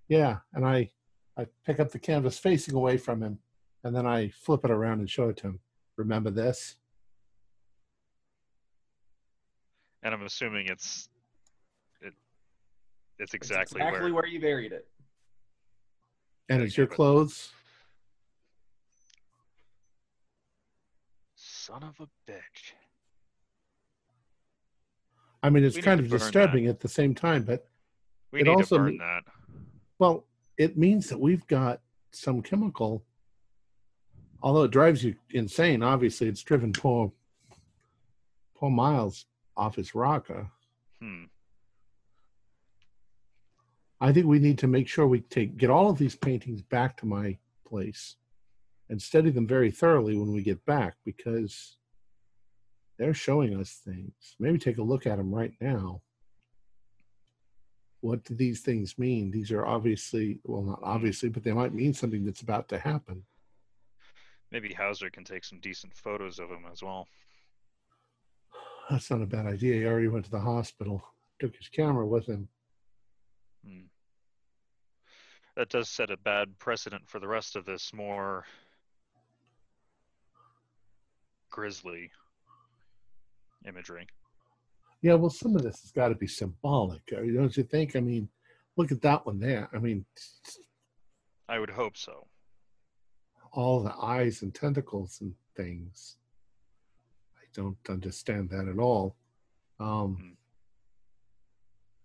Yeah, 0.08 0.38
and 0.54 0.64
I 0.64 0.90
I 1.36 1.46
pick 1.64 1.80
up 1.80 1.90
the 1.90 1.98
canvas 1.98 2.38
facing 2.38 2.74
away 2.74 2.96
from 2.98 3.22
him, 3.22 3.38
and 3.84 3.94
then 3.96 4.06
I 4.06 4.28
flip 4.30 4.64
it 4.64 4.70
around 4.70 5.00
and 5.00 5.10
show 5.10 5.28
it 5.30 5.36
to 5.38 5.48
him. 5.48 5.60
Remember 5.96 6.30
this? 6.30 6.76
And 10.02 10.14
I'm 10.14 10.22
assuming 10.22 10.66
it's 10.68 11.08
it 12.00 12.12
it's 13.18 13.32
It's 13.32 13.34
exactly, 13.34 13.80
exactly 13.80 14.12
where. 14.12 14.22
where 14.22 14.26
you 14.26 14.40
buried 14.40 14.72
it. 14.72 14.86
And 16.48 16.62
it's 16.62 16.76
your 16.76 16.86
Give 16.86 16.92
it. 16.92 16.96
clothes. 16.96 17.52
Son 21.66 21.82
of 21.82 21.98
a 21.98 22.30
bitch. 22.30 22.74
I 25.42 25.50
mean, 25.50 25.64
it's 25.64 25.74
We 25.74 25.82
kind 25.82 25.98
of 25.98 26.06
burn 26.08 26.18
that. 26.20 26.24
disturbing 26.24 26.66
at 26.68 26.78
the 26.78 26.88
same 26.88 27.12
time, 27.12 27.42
but 27.42 27.68
We 28.30 28.40
It 28.42 28.44
need 28.44 28.50
also 28.50 28.76
to 28.76 28.82
burn 28.84 28.92
me- 28.92 28.98
that. 28.98 29.24
well, 29.98 30.26
it 30.58 30.76
means 30.78 31.08
that 31.08 31.18
we've 31.18 31.44
got 31.48 31.80
some 32.12 32.40
chemical. 32.40 33.04
Although 34.42 34.62
it 34.64 34.70
drives 34.70 35.02
you 35.02 35.16
insane, 35.30 35.82
obviously, 35.82 36.28
it's 36.28 36.42
driven 36.42 36.72
poor, 36.72 37.12
poor 38.54 38.70
Miles 38.70 39.26
off 39.56 39.74
his 39.74 39.92
rocker. 39.94 40.48
Hmm. 41.00 41.24
I 44.00 44.12
think 44.12 44.26
we 44.26 44.38
need 44.38 44.58
to 44.58 44.68
make 44.68 44.86
sure 44.86 45.06
we 45.08 45.20
take 45.22 45.56
get 45.56 45.70
all 45.70 45.90
of 45.90 45.98
these 45.98 46.14
paintings 46.14 46.62
back 46.62 46.96
to 46.98 47.06
my 47.06 47.38
place 47.64 48.16
and 48.88 49.00
study 49.00 49.30
them 49.30 49.46
very 49.46 49.70
thoroughly 49.70 50.16
when 50.16 50.32
we 50.32 50.42
get 50.42 50.64
back 50.64 50.96
because 51.04 51.76
they're 52.98 53.14
showing 53.14 53.58
us 53.58 53.80
things. 53.84 54.12
Maybe 54.38 54.58
take 54.58 54.78
a 54.78 54.82
look 54.82 55.06
at 55.06 55.18
them 55.18 55.34
right 55.34 55.52
now. 55.60 56.02
What 58.00 58.24
do 58.24 58.34
these 58.34 58.60
things 58.60 58.98
mean? 58.98 59.30
These 59.30 59.50
are 59.50 59.66
obviously, 59.66 60.38
well, 60.44 60.62
not 60.62 60.80
obviously, 60.82 61.28
but 61.28 61.42
they 61.42 61.52
might 61.52 61.74
mean 61.74 61.92
something 61.92 62.24
that's 62.24 62.42
about 62.42 62.68
to 62.68 62.78
happen. 62.78 63.24
Maybe 64.52 64.72
Hauser 64.72 65.10
can 65.10 65.24
take 65.24 65.44
some 65.44 65.58
decent 65.60 65.92
photos 65.92 66.38
of 66.38 66.50
him 66.50 66.64
as 66.70 66.82
well. 66.82 67.08
That's 68.88 69.10
not 69.10 69.22
a 69.22 69.26
bad 69.26 69.46
idea. 69.46 69.74
He 69.74 69.86
already 69.86 70.08
went 70.08 70.24
to 70.26 70.30
the 70.30 70.38
hospital, 70.38 71.02
took 71.40 71.56
his 71.56 71.68
camera 71.68 72.06
with 72.06 72.26
him. 72.26 72.48
Hmm. 73.66 73.86
That 75.56 75.70
does 75.70 75.88
set 75.88 76.10
a 76.10 76.16
bad 76.16 76.58
precedent 76.58 77.08
for 77.08 77.18
the 77.18 77.26
rest 77.26 77.56
of 77.56 77.64
this 77.64 77.92
more 77.92 78.44
grisly 81.50 82.10
imagery. 83.66 84.06
Yeah, 85.02 85.14
well, 85.14 85.30
some 85.30 85.54
of 85.56 85.62
this 85.62 85.82
has 85.82 85.92
got 85.92 86.08
to 86.08 86.14
be 86.14 86.26
symbolic, 86.26 87.04
don't 87.06 87.56
you 87.56 87.62
think? 87.64 87.96
I 87.96 88.00
mean, 88.00 88.28
look 88.76 88.90
at 88.92 89.02
that 89.02 89.24
one 89.26 89.38
there. 89.38 89.68
I 89.74 89.78
mean, 89.78 90.04
I 91.48 91.58
would 91.58 91.70
hope 91.70 91.96
so. 91.96 92.26
all 93.52 93.82
the 93.82 93.94
eyes 93.96 94.42
and 94.42 94.54
tentacles 94.54 95.20
and 95.22 95.32
things. 95.56 96.18
I 97.38 97.44
don't 97.54 97.78
understand 97.88 98.50
that 98.50 98.68
at 98.68 98.78
all. 98.78 99.16
Um, 99.80 100.16
Hmm. 100.16 100.32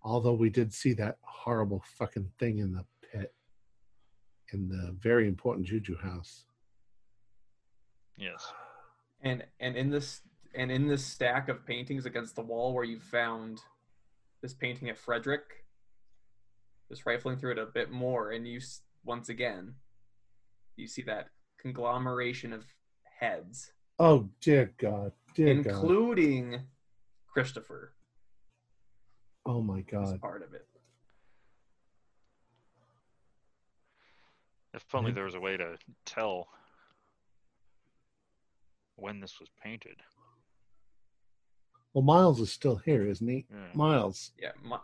although 0.03 0.33
we 0.36 0.50
did 0.50 0.74
see 0.74 0.93
that 0.93 1.17
horrible 1.24 1.83
fucking 1.98 2.31
thing 2.39 2.60
in 2.60 2.71
the 2.71 2.86
pit 3.01 3.33
in 4.53 4.67
the 4.69 4.91
very 5.00 5.27
important 5.27 5.65
Juju 5.67 5.98
house. 5.98 6.45
Yes. 8.17 8.53
And 9.23 9.43
and 9.59 9.75
in 9.75 9.89
this 9.89 10.21
and 10.55 10.71
in 10.71 10.87
this 10.87 11.05
stack 11.05 11.47
of 11.49 11.65
paintings 11.65 12.05
against 12.05 12.35
the 12.35 12.41
wall 12.41 12.73
where 12.73 12.83
you 12.83 12.99
found 12.99 13.61
this 14.41 14.53
painting 14.53 14.89
of 14.89 14.97
Frederick, 14.97 15.65
just 16.89 17.05
rifling 17.05 17.37
through 17.37 17.51
it 17.51 17.59
a 17.59 17.65
bit 17.67 17.91
more, 17.91 18.31
and 18.31 18.47
you 18.47 18.59
once 19.05 19.29
again 19.29 19.75
you 20.75 20.87
see 20.87 21.01
that 21.03 21.27
conglomeration 21.59 22.51
of 22.53 22.65
heads, 23.19 23.71
Oh 23.99 24.27
dear 24.41 24.73
God, 24.79 25.11
dear 25.35 25.53
God! 25.53 25.67
including 25.67 26.61
Christopher 27.27 27.93
Oh 29.45 29.61
my 29.61 29.79
as 29.79 29.85
God! 29.85 30.21
part 30.21 30.41
of 30.41 30.53
it. 30.53 30.67
If 34.73 34.83
only 34.95 35.11
there 35.11 35.25
was 35.25 35.35
a 35.35 35.39
way 35.39 35.57
to 35.57 35.77
tell 36.05 36.47
when 39.01 39.20
this 39.20 39.39
was 39.39 39.50
painted. 39.62 39.98
Well, 41.93 42.03
Miles 42.03 42.39
is 42.39 42.51
still 42.51 42.77
here, 42.77 43.05
isn't 43.05 43.27
he? 43.27 43.46
Yeah. 43.51 43.58
Miles, 43.74 44.31
Yeah, 44.39 44.51
my, 44.63 44.79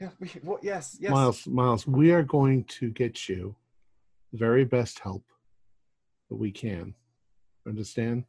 yeah, 0.00 0.08
we, 0.20 0.30
well, 0.42 0.58
yes, 0.62 0.96
yes. 0.98 1.10
Miles, 1.10 1.46
Miles. 1.46 1.86
We 1.86 2.12
are 2.12 2.22
going 2.22 2.64
to 2.64 2.90
get 2.90 3.28
you 3.28 3.54
the 4.32 4.38
very 4.38 4.64
best 4.64 5.00
help 5.00 5.24
that 6.30 6.36
we 6.36 6.50
can. 6.50 6.94
Understand? 7.66 8.24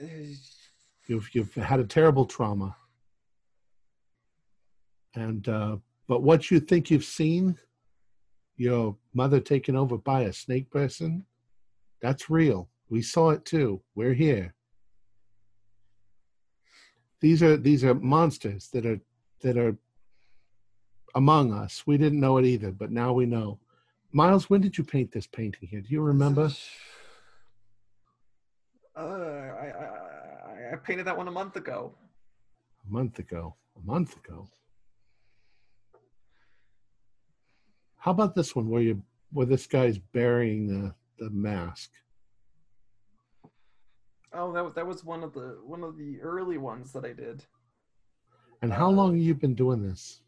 Uh, 0.00 0.06
you've 1.06 1.34
you've 1.34 1.54
had 1.54 1.80
a 1.80 1.84
terrible 1.84 2.24
trauma 2.24 2.74
and 5.14 5.48
uh 5.48 5.76
but 6.08 6.22
what 6.22 6.50
you 6.50 6.60
think 6.60 6.90
you've 6.90 7.04
seen 7.04 7.58
your 8.56 8.96
mother 9.14 9.40
taken 9.40 9.76
over 9.76 9.98
by 9.98 10.22
a 10.22 10.32
snake 10.32 10.70
person 10.70 11.24
that's 12.00 12.30
real 12.30 12.68
we 12.92 13.00
saw 13.00 13.30
it 13.30 13.46
too. 13.46 13.80
We're 13.94 14.12
here. 14.12 14.52
These 17.22 17.42
are 17.42 17.56
these 17.56 17.84
are 17.84 17.94
monsters 17.94 18.68
that 18.74 18.84
are 18.84 19.00
that 19.40 19.56
are 19.56 19.74
among 21.14 21.54
us. 21.54 21.84
We 21.86 21.96
didn't 21.96 22.20
know 22.20 22.36
it 22.36 22.44
either 22.44 22.70
but 22.70 22.90
now 22.92 23.14
we 23.14 23.24
know. 23.24 23.58
Miles 24.12 24.50
when 24.50 24.60
did 24.60 24.76
you 24.76 24.84
paint 24.84 25.10
this 25.10 25.26
painting 25.26 25.68
here? 25.70 25.80
Do 25.80 25.88
you 25.88 26.02
remember? 26.02 26.50
Uh, 28.94 29.00
I, 29.00 29.66
I, 29.80 30.72
I, 30.74 30.76
painted 30.76 31.06
that 31.06 31.16
one 31.16 31.28
a 31.28 31.30
month 31.30 31.56
ago. 31.56 31.94
a 32.86 32.92
month 32.92 33.18
ago. 33.18 33.56
A 33.82 33.86
month 33.86 34.18
ago. 34.18 34.50
How 37.96 38.10
about 38.10 38.34
this 38.34 38.54
one 38.54 38.68
where 38.68 38.82
you 38.82 39.02
where 39.32 39.46
this 39.46 39.66
guy's 39.66 39.96
burying 39.96 40.66
the 40.66 40.94
the 41.18 41.30
mask 41.30 41.90
Oh, 44.34 44.52
that 44.52 44.64
was 44.64 44.74
that 44.74 44.86
was 44.86 45.04
one 45.04 45.22
of 45.22 45.32
the 45.34 45.58
one 45.64 45.82
of 45.84 45.96
the 45.96 46.20
early 46.20 46.58
ones 46.58 46.92
that 46.92 47.04
I 47.04 47.12
did. 47.12 47.44
and 48.62 48.72
how 48.72 48.88
Uh, 48.88 48.92
long 48.92 49.12
have 49.14 49.22
you 49.22 49.34
been 49.34 49.54
doing 49.54 49.82
this 49.82 50.22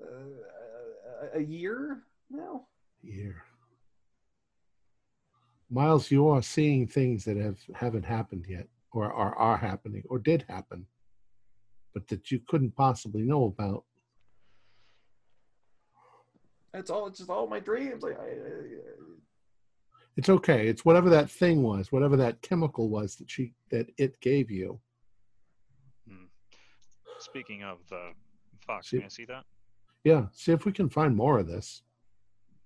Uh, 0.00 1.28
a, 1.34 1.38
a 1.38 1.42
year 1.42 2.02
now. 2.30 2.66
year 3.02 3.42
miles 5.70 6.10
you 6.10 6.26
are 6.28 6.42
seeing 6.42 6.86
things 6.86 7.24
that 7.24 7.36
have 7.36 7.58
haven't 7.74 8.04
happened 8.04 8.44
yet 8.48 8.66
or 8.92 9.12
are, 9.12 9.34
are 9.36 9.56
happening 9.56 10.02
or 10.08 10.18
did 10.18 10.44
happen 10.48 10.86
but 11.94 12.06
that 12.08 12.30
you 12.30 12.40
couldn't 12.48 12.74
possibly 12.76 13.22
know 13.22 13.44
about 13.46 13.84
It's 16.74 16.90
all 16.90 17.06
it's 17.06 17.18
just 17.18 17.30
all 17.30 17.46
my 17.46 17.60
dreams. 17.60 18.04
I, 18.04 18.08
I, 18.08 18.12
I, 18.12 18.60
it's 20.18 20.28
okay 20.28 20.66
it's 20.68 20.84
whatever 20.84 21.08
that 21.08 21.30
thing 21.30 21.62
was 21.62 21.90
whatever 21.92 22.16
that 22.16 22.42
chemical 22.42 22.88
was 22.90 23.14
that 23.16 23.30
she 23.30 23.54
that 23.70 23.86
it 23.96 24.20
gave 24.20 24.50
you 24.50 24.78
Speaking 27.20 27.64
of 27.64 27.78
uh, 27.90 28.12
Fox, 28.64 28.90
See- 28.90 28.98
may 28.98 29.06
I 29.06 29.08
see 29.08 29.24
that? 29.24 29.44
yeah 30.04 30.26
see 30.32 30.52
if 30.52 30.64
we 30.64 30.72
can 30.72 30.88
find 30.88 31.16
more 31.16 31.38
of 31.38 31.46
this 31.48 31.82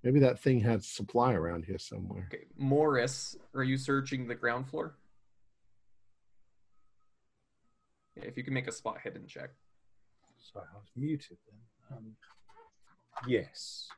maybe 0.02 0.18
that 0.20 0.38
thing 0.40 0.60
had 0.60 0.82
supply 0.84 1.32
around 1.34 1.64
here 1.64 1.78
somewhere 1.78 2.28
okay, 2.32 2.44
Morris, 2.58 3.36
are 3.54 3.62
you 3.62 3.76
searching 3.78 4.26
the 4.26 4.34
ground 4.34 4.68
floor? 4.68 4.96
Yeah, 8.16 8.24
if 8.24 8.36
you 8.36 8.44
can 8.44 8.52
make 8.52 8.68
a 8.68 8.72
spot 8.72 8.98
hidden 9.02 9.26
check. 9.26 9.50
Sorry, 10.52 10.66
I 10.70 10.76
was 10.76 10.88
muted 10.94 11.38
then. 11.46 11.96
Um, 11.96 12.04
yes, 13.26 13.88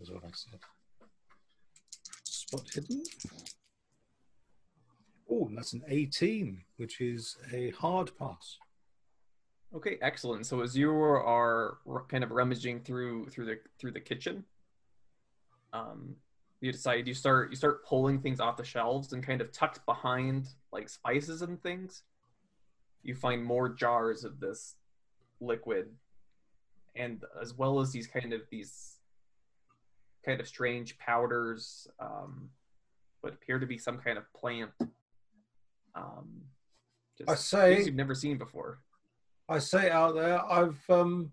is 0.00 0.08
what 0.10 0.22
I 0.24 0.28
said. 0.32 0.60
Spot 2.46 2.70
hidden. 2.72 3.02
Oh, 5.28 5.50
that's 5.52 5.72
an 5.72 5.82
18, 5.88 6.62
which 6.76 7.00
is 7.00 7.36
a 7.52 7.70
hard 7.70 8.16
pass. 8.16 8.58
Okay, 9.74 9.98
excellent. 10.00 10.46
So 10.46 10.60
as 10.62 10.76
you 10.76 10.92
are 10.92 11.78
kind 12.08 12.22
of 12.22 12.30
rummaging 12.30 12.80
through 12.80 13.30
through 13.30 13.46
the 13.46 13.58
through 13.78 13.92
the 13.92 14.00
kitchen, 14.00 14.44
um, 15.72 16.14
you 16.60 16.70
decide 16.70 17.08
you 17.08 17.14
start 17.14 17.50
you 17.50 17.56
start 17.56 17.84
pulling 17.84 18.20
things 18.20 18.38
off 18.38 18.56
the 18.56 18.64
shelves 18.64 19.12
and 19.12 19.26
kind 19.26 19.40
of 19.40 19.50
tucked 19.50 19.84
behind 19.84 20.46
like 20.72 20.88
spices 20.88 21.42
and 21.42 21.60
things. 21.62 22.04
You 23.02 23.16
find 23.16 23.44
more 23.44 23.68
jars 23.68 24.24
of 24.24 24.38
this 24.38 24.76
liquid, 25.40 25.88
and 26.94 27.24
as 27.42 27.54
well 27.54 27.80
as 27.80 27.90
these 27.90 28.06
kind 28.06 28.32
of 28.32 28.42
these 28.50 28.95
kind 30.26 30.40
of 30.40 30.48
strange 30.48 30.98
powders, 30.98 31.86
um, 32.00 32.50
what 33.20 33.32
appear 33.32 33.58
to 33.58 33.66
be 33.66 33.78
some 33.78 33.98
kind 33.98 34.18
of 34.18 34.24
plant. 34.34 34.70
Um, 35.94 36.42
just 37.16 37.30
I 37.30 37.34
say- 37.36 37.74
things 37.76 37.86
you've 37.86 37.94
never 37.94 38.14
seen 38.14 38.36
before. 38.36 38.80
I 39.48 39.60
say 39.60 39.90
out 39.90 40.16
there, 40.16 40.44
I've 40.44 40.82
um, 40.90 41.30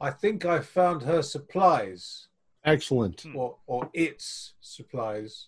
I 0.00 0.10
think 0.10 0.44
I 0.44 0.58
found 0.60 1.02
her 1.02 1.22
supplies, 1.22 2.26
Excellent. 2.64 3.20
Hmm. 3.22 3.36
or 3.36 3.56
or 3.66 3.88
its 3.94 4.54
supplies. 4.60 5.46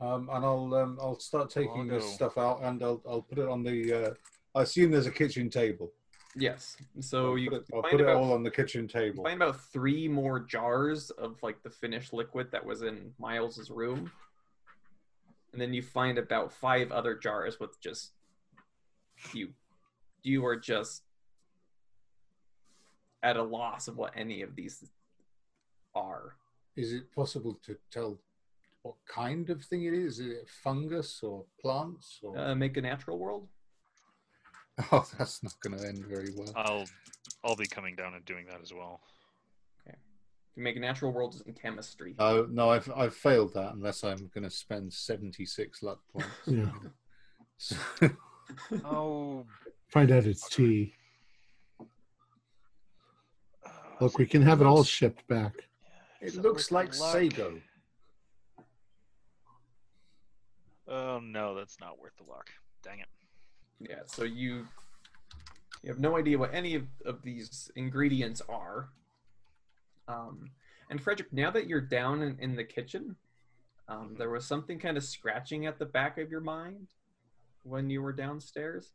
Um, 0.00 0.28
and 0.30 0.44
I'll 0.44 0.74
um, 0.74 0.98
I'll 1.00 1.18
start 1.20 1.48
taking 1.48 1.86
this 1.86 2.12
stuff 2.12 2.36
out, 2.36 2.60
and 2.62 2.82
I'll 2.82 3.00
I'll 3.08 3.22
put 3.22 3.38
it 3.38 3.48
on 3.48 3.62
the. 3.62 3.92
Uh, 4.08 4.14
I 4.56 4.62
assume 4.62 4.90
there's 4.90 5.06
a 5.06 5.10
kitchen 5.12 5.48
table. 5.48 5.92
Yes. 6.36 6.76
So 7.00 7.30
I'll 7.30 7.38
you, 7.38 7.50
put 7.50 7.62
it, 7.62 7.66
I'll 7.74 7.82
find 7.82 7.92
put 7.92 8.00
it 8.00 8.04
about 8.04 8.16
all 8.16 8.32
on 8.32 8.42
the 8.42 8.50
kitchen 8.50 8.86
table. 8.86 9.24
find 9.24 9.42
about 9.42 9.60
three 9.60 10.06
more 10.06 10.38
jars 10.38 11.10
of 11.10 11.42
like 11.42 11.62
the 11.62 11.70
finished 11.70 12.12
liquid 12.12 12.50
that 12.52 12.64
was 12.64 12.82
in 12.82 13.12
Miles's 13.18 13.70
room. 13.70 14.10
And 15.52 15.60
then 15.60 15.72
you 15.72 15.82
find 15.82 16.18
about 16.18 16.52
five 16.52 16.92
other 16.92 17.14
jars 17.14 17.58
with 17.58 17.80
just 17.80 18.12
you 19.32 19.48
you 20.22 20.44
are 20.44 20.56
just 20.56 21.02
at 23.22 23.36
a 23.36 23.42
loss 23.42 23.88
of 23.88 23.96
what 23.96 24.12
any 24.14 24.42
of 24.42 24.54
these 24.54 24.84
are. 25.94 26.36
Is 26.76 26.92
it 26.92 27.10
possible 27.14 27.58
to 27.64 27.76
tell 27.90 28.18
what 28.82 28.96
kind 29.08 29.48
of 29.48 29.64
thing 29.64 29.84
it 29.84 29.94
is? 29.94 30.18
Is 30.18 30.26
it 30.26 30.48
fungus 30.62 31.20
or 31.22 31.44
plants? 31.60 32.20
Or... 32.22 32.36
Uh, 32.36 32.54
make 32.54 32.76
a 32.76 32.82
natural 32.82 33.18
world. 33.18 33.48
oh, 34.92 35.06
that's 35.18 35.42
not 35.42 35.54
going 35.60 35.78
to 35.78 35.86
end 35.86 36.04
very 36.06 36.30
well. 36.36 36.52
I'll 36.54 36.84
I'll 37.44 37.56
be 37.56 37.66
coming 37.66 37.96
down 37.96 38.14
and 38.14 38.24
doing 38.24 38.46
that 38.50 38.60
as 38.62 38.72
well. 38.72 39.00
Okay. 39.86 39.96
you 40.54 40.62
make 40.62 40.76
a 40.76 40.80
natural 40.80 41.12
world 41.12 41.34
is 41.34 41.40
in 41.42 41.54
chemistry. 41.54 42.14
No, 42.18 42.46
no, 42.50 42.70
I've 42.70 42.90
I've 42.94 43.14
failed 43.14 43.54
that 43.54 43.72
unless 43.74 44.04
I'm 44.04 44.30
going 44.34 44.44
to 44.44 44.50
spend 44.50 44.92
seventy 44.92 45.46
six 45.46 45.82
luck 45.82 46.00
points. 46.12 46.28
Yeah. 46.46 46.70
So- 47.58 47.76
Oh, 48.84 49.44
Find 49.88 50.12
out 50.12 50.24
it's 50.24 50.48
tea. 50.48 50.92
uh, 51.80 53.68
Look, 54.00 54.18
we 54.18 54.26
can 54.26 54.42
have 54.42 54.60
it 54.60 54.66
all 54.66 54.84
shipped 54.84 55.26
back. 55.26 55.68
it 56.20 56.26
is 56.28 56.36
looks 56.36 56.70
like 56.70 56.96
luck? 56.98 57.12
sago. 57.12 57.60
Oh 60.88 61.18
no, 61.20 61.54
that's 61.56 61.80
not 61.80 61.98
worth 61.98 62.16
the 62.18 62.30
luck. 62.30 62.50
Dang 62.84 63.00
it. 63.00 63.06
Yeah, 63.80 64.00
so 64.06 64.24
you 64.24 64.66
you 65.82 65.90
have 65.90 66.00
no 66.00 66.16
idea 66.16 66.38
what 66.38 66.54
any 66.54 66.74
of, 66.74 66.84
of 67.04 67.22
these 67.22 67.70
ingredients 67.76 68.42
are. 68.48 68.88
Um, 70.08 70.50
and 70.90 71.00
Frederick, 71.00 71.32
now 71.32 71.50
that 71.50 71.68
you're 71.68 71.80
down 71.80 72.22
in, 72.22 72.36
in 72.40 72.56
the 72.56 72.64
kitchen, 72.64 73.16
um, 73.88 74.16
there 74.18 74.30
was 74.30 74.44
something 74.44 74.78
kind 74.78 74.96
of 74.96 75.04
scratching 75.04 75.66
at 75.66 75.78
the 75.78 75.84
back 75.84 76.18
of 76.18 76.30
your 76.30 76.40
mind 76.40 76.88
when 77.62 77.88
you 77.90 78.02
were 78.02 78.12
downstairs. 78.12 78.94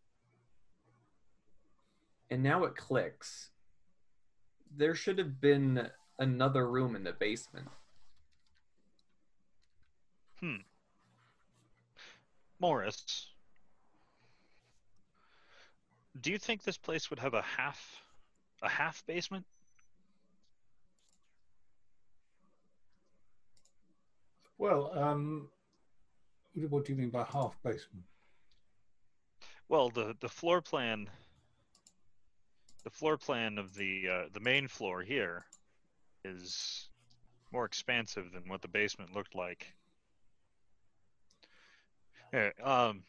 And 2.30 2.44
now 2.44 2.64
it 2.64 2.76
clicks. 2.76 3.50
There 4.76 4.96
should 4.96 5.18
have 5.18 5.40
been 5.40 5.90
another 6.20 6.70
room 6.70 6.96
in 6.96 7.04
the 7.04 7.14
basement. 7.14 7.68
Hmm. 10.40 10.56
Morris, 12.60 13.31
do 16.20 16.32
you 16.32 16.38
think 16.38 16.64
this 16.64 16.78
place 16.78 17.10
would 17.10 17.20
have 17.20 17.34
a 17.34 17.42
half 17.42 18.04
a 18.62 18.70
half 18.70 19.06
basement? 19.06 19.46
Well, 24.58 24.92
um, 24.94 25.50
what 26.54 26.86
do 26.86 26.92
you 26.92 26.98
mean 26.98 27.10
by 27.10 27.24
half 27.24 27.58
basement? 27.64 28.06
Well, 29.70 29.90
the 29.90 30.16
the 30.20 30.30
floor 30.30 30.62
plan 30.62 31.10
the 32.84 32.90
floor 32.90 33.18
plan 33.18 33.58
of 33.58 33.74
the 33.74 34.08
uh, 34.08 34.24
the 34.34 34.40
main 34.40 34.68
floor 34.68 35.02
here 35.02 35.46
is 36.24 36.90
more 37.52 37.66
expansive 37.66 38.32
than 38.32 38.48
what 38.48 38.62
the 38.62 38.68
basement 38.68 39.14
looked 39.14 39.36
like. 39.36 39.74
Here, 42.32 42.54
um, 42.64 43.04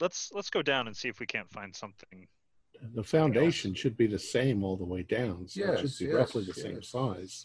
let's 0.00 0.30
let's 0.32 0.50
go 0.50 0.62
down 0.62 0.86
and 0.86 0.96
see 0.96 1.08
if 1.08 1.20
we 1.20 1.26
can't 1.26 1.50
find 1.50 1.74
something. 1.74 2.28
The 2.94 3.02
foundation 3.04 3.74
should 3.74 3.96
be 3.96 4.06
the 4.06 4.18
same 4.18 4.62
all 4.64 4.76
the 4.76 4.84
way 4.84 5.02
down, 5.02 5.48
so 5.48 5.60
it 5.60 5.66
Yes, 5.66 5.80
should 5.80 5.98
be 5.98 6.04
yes, 6.12 6.14
roughly 6.14 6.44
the 6.44 6.54
same 6.54 6.82
size. 6.82 7.44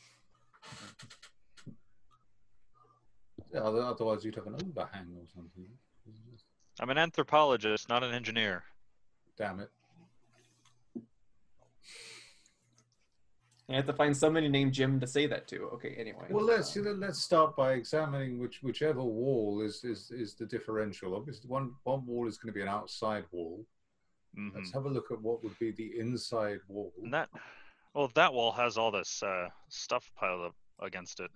Yeah, 3.53 3.61
otherwise, 3.61 4.23
you'd 4.23 4.35
have 4.35 4.47
an 4.47 4.55
overhang 4.55 5.07
or 5.17 5.27
something. 5.33 5.65
I'm 6.79 6.89
an 6.89 6.97
anthropologist, 6.97 7.89
not 7.89 8.03
an 8.03 8.13
engineer. 8.13 8.63
Damn 9.37 9.59
it! 9.59 9.69
I 13.69 13.75
have 13.75 13.85
to 13.85 13.93
find 13.93 14.15
somebody 14.15 14.49
named 14.49 14.73
Jim 14.73 14.99
to 14.99 15.07
say 15.07 15.27
that 15.27 15.47
to. 15.49 15.63
Okay, 15.73 15.95
anyway. 15.97 16.25
Well, 16.29 16.43
let's 16.45 16.75
Um, 16.75 16.99
let's 16.99 17.19
start 17.19 17.55
by 17.55 17.73
examining 17.73 18.37
which 18.39 18.61
whichever 18.61 19.01
wall 19.03 19.61
is 19.61 19.83
is 19.83 20.11
is 20.11 20.33
the 20.35 20.45
differential. 20.45 21.15
Obviously, 21.15 21.49
one 21.49 21.75
one 21.83 22.05
wall 22.05 22.27
is 22.27 22.37
going 22.37 22.53
to 22.53 22.57
be 22.57 22.61
an 22.61 22.67
outside 22.67 23.25
wall. 23.31 23.65
Mhm. 24.37 24.55
Let's 24.55 24.71
have 24.71 24.85
a 24.85 24.89
look 24.89 25.11
at 25.11 25.21
what 25.21 25.43
would 25.43 25.57
be 25.59 25.71
the 25.71 25.99
inside 25.99 26.59
wall. 26.67 26.93
And 27.01 27.13
that, 27.13 27.29
well, 27.93 28.09
that 28.15 28.33
wall 28.33 28.51
has 28.53 28.77
all 28.77 28.91
this 28.91 29.21
uh, 29.21 29.49
stuff 29.69 30.11
piled 30.15 30.41
up 30.41 30.55
against 30.79 31.19
it. 31.19 31.31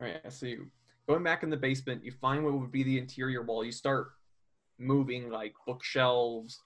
All 0.00 0.08
right, 0.08 0.32
so 0.32 0.46
you 0.46 0.70
going 1.06 1.22
back 1.22 1.42
in 1.42 1.50
the 1.50 1.56
basement, 1.56 2.04
you 2.04 2.10
find 2.10 2.44
what 2.44 2.54
would 2.54 2.72
be 2.72 2.82
the 2.82 2.98
interior 2.98 3.42
wall. 3.42 3.64
You 3.64 3.72
start 3.72 4.12
moving 4.78 5.30
like 5.30 5.54
bookshelves, 5.66 6.62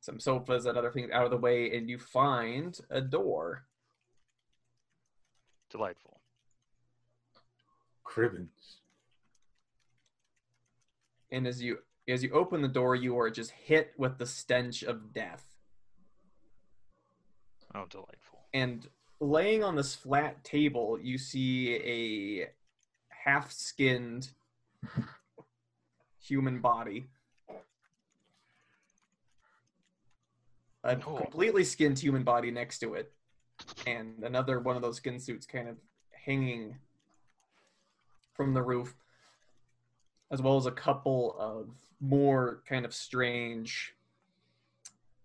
some 0.00 0.20
sofas, 0.20 0.66
and 0.66 0.76
other 0.76 0.90
things 0.90 1.10
out 1.10 1.24
of 1.24 1.30
the 1.30 1.36
way, 1.36 1.76
and 1.76 1.88
you 1.88 1.98
find 1.98 2.78
a 2.90 3.00
door. 3.00 3.64
Delightful. 5.70 6.20
Cribbins. 8.04 8.80
And 11.30 11.46
as 11.46 11.62
you 11.62 11.78
as 12.08 12.22
you 12.22 12.30
open 12.32 12.62
the 12.62 12.68
door, 12.68 12.94
you 12.94 13.18
are 13.18 13.30
just 13.30 13.50
hit 13.50 13.92
with 13.96 14.18
the 14.18 14.26
stench 14.26 14.82
of 14.82 15.12
death. 15.12 15.44
Oh, 17.74 17.84
delightful. 17.88 18.40
And 18.54 18.88
laying 19.20 19.62
on 19.62 19.76
this 19.76 19.94
flat 19.94 20.42
table, 20.42 20.98
you 21.00 21.18
see 21.18 21.74
a 21.74 22.50
half-skinned 23.08 24.30
human 26.20 26.60
body. 26.60 27.10
A 30.84 30.96
Oh. 30.96 31.18
completely 31.18 31.64
skinned 31.64 31.98
human 31.98 32.22
body 32.22 32.50
next 32.50 32.78
to 32.78 32.94
it, 32.94 33.12
and 33.86 34.24
another 34.24 34.60
one 34.60 34.76
of 34.76 34.82
those 34.82 34.96
skin 34.96 35.20
suits 35.20 35.44
kind 35.44 35.68
of 35.68 35.76
hanging 36.12 36.78
from 38.32 38.54
the 38.54 38.62
roof, 38.62 38.96
as 40.30 40.40
well 40.40 40.56
as 40.56 40.66
a 40.66 40.72
couple 40.72 41.36
of 41.38 41.68
more 42.00 42.62
kind 42.68 42.84
of 42.84 42.94
strange 42.94 43.94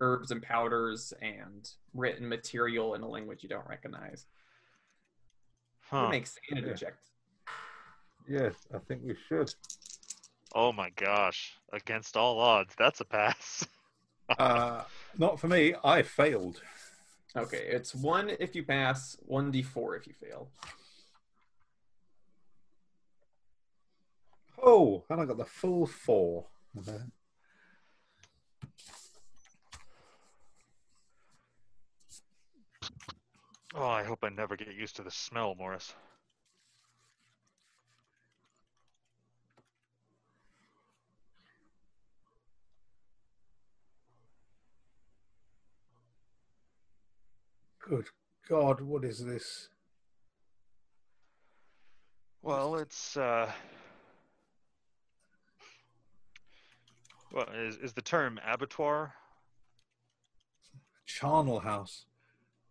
herbs 0.01 0.31
and 0.31 0.41
powders 0.41 1.13
and 1.21 1.69
written 1.93 2.27
material 2.27 2.95
in 2.95 3.01
a 3.01 3.07
language 3.07 3.43
you 3.43 3.49
don't 3.49 3.67
recognize. 3.67 4.25
Huh. 5.81 6.09
Make 6.09 6.27
sanity 6.27 6.67
Yeah. 6.69 6.73
checks. 6.75 7.03
Yes, 8.27 8.55
I 8.73 8.79
think 8.79 9.01
we 9.03 9.15
should. 9.27 9.53
Oh 10.55 10.71
my 10.71 10.89
gosh. 10.91 11.53
Against 11.71 12.15
all 12.17 12.39
odds, 12.39 12.73
that's 12.77 13.01
a 13.01 13.05
pass. 13.05 13.65
Uh, 14.39 14.83
not 15.17 15.37
for 15.37 15.49
me. 15.49 15.75
I 15.83 16.01
failed. 16.01 16.61
Okay, 17.35 17.67
it's 17.67 17.93
one 17.93 18.31
if 18.39 18.55
you 18.55 18.63
pass, 18.63 19.17
one 19.25 19.51
d4 19.51 19.97
if 19.97 20.07
you 20.07 20.13
fail. 20.13 20.47
Oh, 24.61 25.03
and 25.09 25.19
I 25.19 25.25
got 25.25 25.37
the 25.37 25.45
full 25.45 25.85
four. 25.85 26.45
Okay. 26.77 26.97
Oh, 33.75 33.87
I 33.87 34.03
hope 34.03 34.19
I 34.23 34.29
never 34.29 34.55
get 34.55 34.73
used 34.73 34.95
to 34.97 35.03
the 35.03 35.11
smell, 35.11 35.55
Morris. 35.55 35.93
Good 47.87 48.05
God, 48.47 48.81
what 48.81 49.03
is 49.03 49.23
this? 49.23 49.69
Well, 52.41 52.75
it's 52.75 53.17
uh 53.17 53.51
Well, 57.33 57.47
is 57.55 57.77
is 57.77 57.93
the 57.93 58.01
term 58.01 58.39
abattoir? 58.45 59.13
Charnel 61.05 61.59
House. 61.59 62.05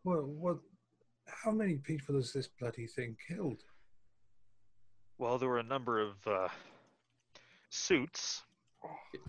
Well, 0.05 0.23
what? 0.23 0.59
How 1.27 1.51
many 1.51 1.75
people 1.77 2.15
has 2.17 2.33
this 2.33 2.49
bloody 2.49 2.87
thing 2.87 3.17
killed? 3.29 3.63
Well, 5.19 5.39
there 5.39 5.49
were 5.49 5.59
a 5.59 5.63
number 5.65 6.01
of 6.01 6.15
uh 6.27 6.49
suits. 7.71 8.43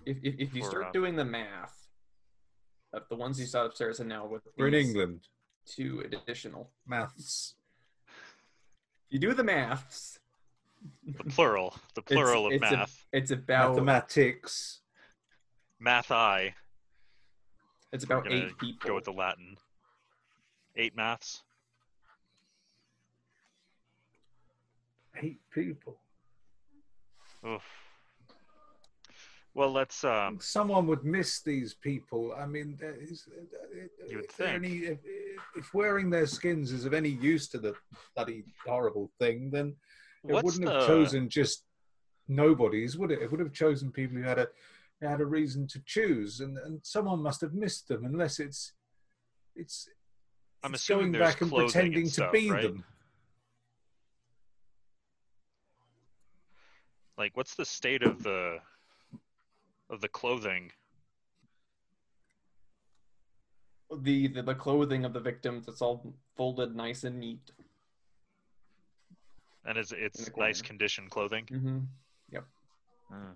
If, 0.05 0.17
if, 0.23 0.35
if 0.39 0.55
you 0.55 0.63
For, 0.63 0.69
start 0.69 0.85
uh, 0.87 0.91
doing 0.91 1.15
the 1.15 1.25
math, 1.25 1.87
Uh, 2.93 2.99
the 3.09 3.15
ones 3.15 3.39
you 3.39 3.45
saw 3.45 3.65
upstairs 3.65 3.99
and 3.99 4.09
now 4.09 4.25
with 4.25 4.41
We're 4.57 4.67
in 4.67 4.73
England. 4.75 5.27
two 5.65 6.01
additional. 6.05 6.71
Maths. 6.87 7.55
You 9.09 9.19
do 9.19 9.33
the 9.33 9.43
maths, 9.43 10.19
The 11.05 11.23
plural. 11.25 11.75
The 11.95 12.01
plural 12.01 12.47
it's 12.51 12.63
of 12.63 12.71
a- 12.71 12.75
math. 12.77 13.05
it's 13.11 13.31
about 13.31 13.75
Mathematics. 13.75 14.81
Math 15.83 16.11
I. 16.11 16.55
it's 17.91 18.05
about 18.05 18.31
eight 18.31 18.57
people. 18.57 18.87
Go 18.87 18.95
with 18.95 19.03
the 19.03 19.11
Latin. 19.11 19.57
Eight 20.77 20.95
maths. 20.95 21.43
Eight 25.21 25.41
people. 25.53 25.97
Oof. 27.45 27.61
Well, 29.53 29.73
let's. 29.73 30.05
Um, 30.05 30.39
Someone 30.39 30.87
would 30.87 31.03
miss 31.03 31.41
these 31.41 31.73
people. 31.73 32.33
I 32.39 32.45
mean, 32.45 32.79
is, 32.81 33.27
You 34.07 34.17
would 34.17 34.25
if 34.25 34.31
think. 34.31 34.55
Any, 34.55 34.77
if, 34.77 34.99
if 35.57 35.73
wearing 35.73 36.09
their 36.09 36.27
skins 36.27 36.71
is 36.71 36.85
of 36.85 36.93
any 36.93 37.09
use 37.09 37.49
to 37.49 37.59
the 37.59 37.75
bloody 38.15 38.45
horrible 38.65 39.11
thing, 39.19 39.51
then 39.51 39.75
it 40.23 40.31
what's 40.31 40.45
wouldn't 40.45 40.65
the, 40.65 40.79
have 40.79 40.87
chosen 40.87 41.27
just 41.27 41.65
nobodies, 42.29 42.97
would 42.97 43.11
it? 43.11 43.21
It 43.21 43.29
would 43.29 43.41
have 43.41 43.51
chosen 43.51 43.91
people 43.91 44.17
who 44.17 44.23
had 44.23 44.39
a 44.39 44.47
who 45.03 45.09
had 45.09 45.21
a 45.21 45.25
reason 45.25 45.67
to 45.67 45.81
choose, 45.85 46.39
and, 46.39 46.57
and 46.57 46.79
someone 46.83 47.21
must 47.21 47.41
have 47.41 47.53
missed 47.53 47.87
them, 47.87 48.05
unless 48.05 48.39
it's 48.39 48.73
it's. 49.55 49.87
I'm 50.63 50.73
it's 50.73 50.83
assuming 50.83 51.11
going 51.11 51.23
back 51.23 51.41
and 51.41 51.49
clothing 51.49 51.65
and 51.65 51.73
pretending 51.73 52.07
stuff, 52.07 52.31
to 52.31 52.39
be 52.39 52.49
right? 52.49 52.63
them. 52.63 52.83
Like, 57.17 57.35
what's 57.35 57.55
the 57.55 57.65
state 57.65 58.01
of 58.01 58.23
the 58.23 58.57
of 59.89 60.01
the 60.01 60.09
clothing? 60.09 60.71
the, 64.01 64.27
the 64.27 64.41
the 64.41 64.55
clothing 64.55 65.05
of 65.05 65.13
the 65.13 65.19
victims. 65.19 65.67
It's 65.67 65.81
all 65.81 66.15
folded 66.35 66.75
nice 66.75 67.03
and 67.03 67.19
neat. 67.19 67.51
And 69.65 69.77
is 69.77 69.93
it's 69.95 70.29
nice 70.35 70.61
condition 70.61 71.07
clothing? 71.09 71.45
Mm-hmm. 71.51 71.79
Uh, 73.13 73.35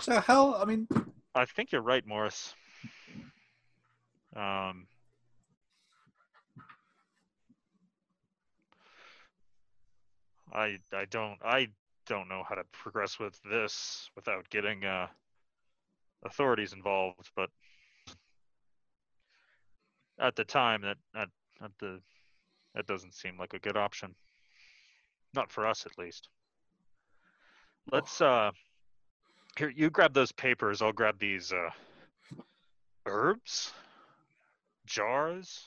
So 0.00 0.20
how? 0.20 0.54
I 0.54 0.64
mean, 0.64 0.88
I 1.34 1.44
think 1.44 1.72
you're 1.72 1.82
right, 1.82 2.06
Morris. 2.06 2.54
Um, 4.34 4.86
I 10.52 10.78
I 10.92 11.04
don't 11.10 11.38
I 11.44 11.68
don't 12.06 12.28
know 12.28 12.42
how 12.48 12.54
to 12.54 12.64
progress 12.72 13.18
with 13.18 13.38
this 13.50 14.10
without 14.16 14.48
getting 14.50 14.84
uh, 14.84 15.06
authorities 16.24 16.72
involved, 16.72 17.30
but 17.36 17.50
at 20.18 20.36
the 20.36 20.44
time 20.44 20.82
that 20.82 20.96
at, 21.14 21.28
at 21.62 21.70
the 21.78 22.00
that 22.74 22.86
doesn't 22.86 23.14
seem 23.14 23.38
like 23.38 23.54
a 23.54 23.58
good 23.58 23.76
option. 23.76 24.14
Not 25.34 25.50
for 25.50 25.66
us 25.66 25.86
at 25.86 25.98
least. 25.98 26.28
Let's 27.90 28.20
uh 28.20 28.50
here 29.56 29.70
you 29.74 29.90
grab 29.90 30.14
those 30.14 30.32
papers, 30.32 30.82
I'll 30.82 30.92
grab 30.92 31.18
these 31.18 31.52
uh 31.52 31.70
herbs, 33.06 33.72
jars, 34.86 35.64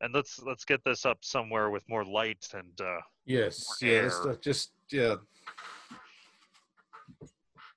and 0.00 0.14
let's 0.14 0.40
let's 0.42 0.64
get 0.64 0.82
this 0.84 1.04
up 1.04 1.18
somewhere 1.22 1.70
with 1.70 1.88
more 1.88 2.04
light 2.04 2.48
and 2.54 2.80
uh 2.80 3.00
Yes, 3.26 3.78
More 3.82 3.92
yeah, 3.92 4.02
let's 4.02 4.16
air. 4.24 4.30
uh, 4.30 4.36
just 4.40 4.72
yeah. 4.90 5.16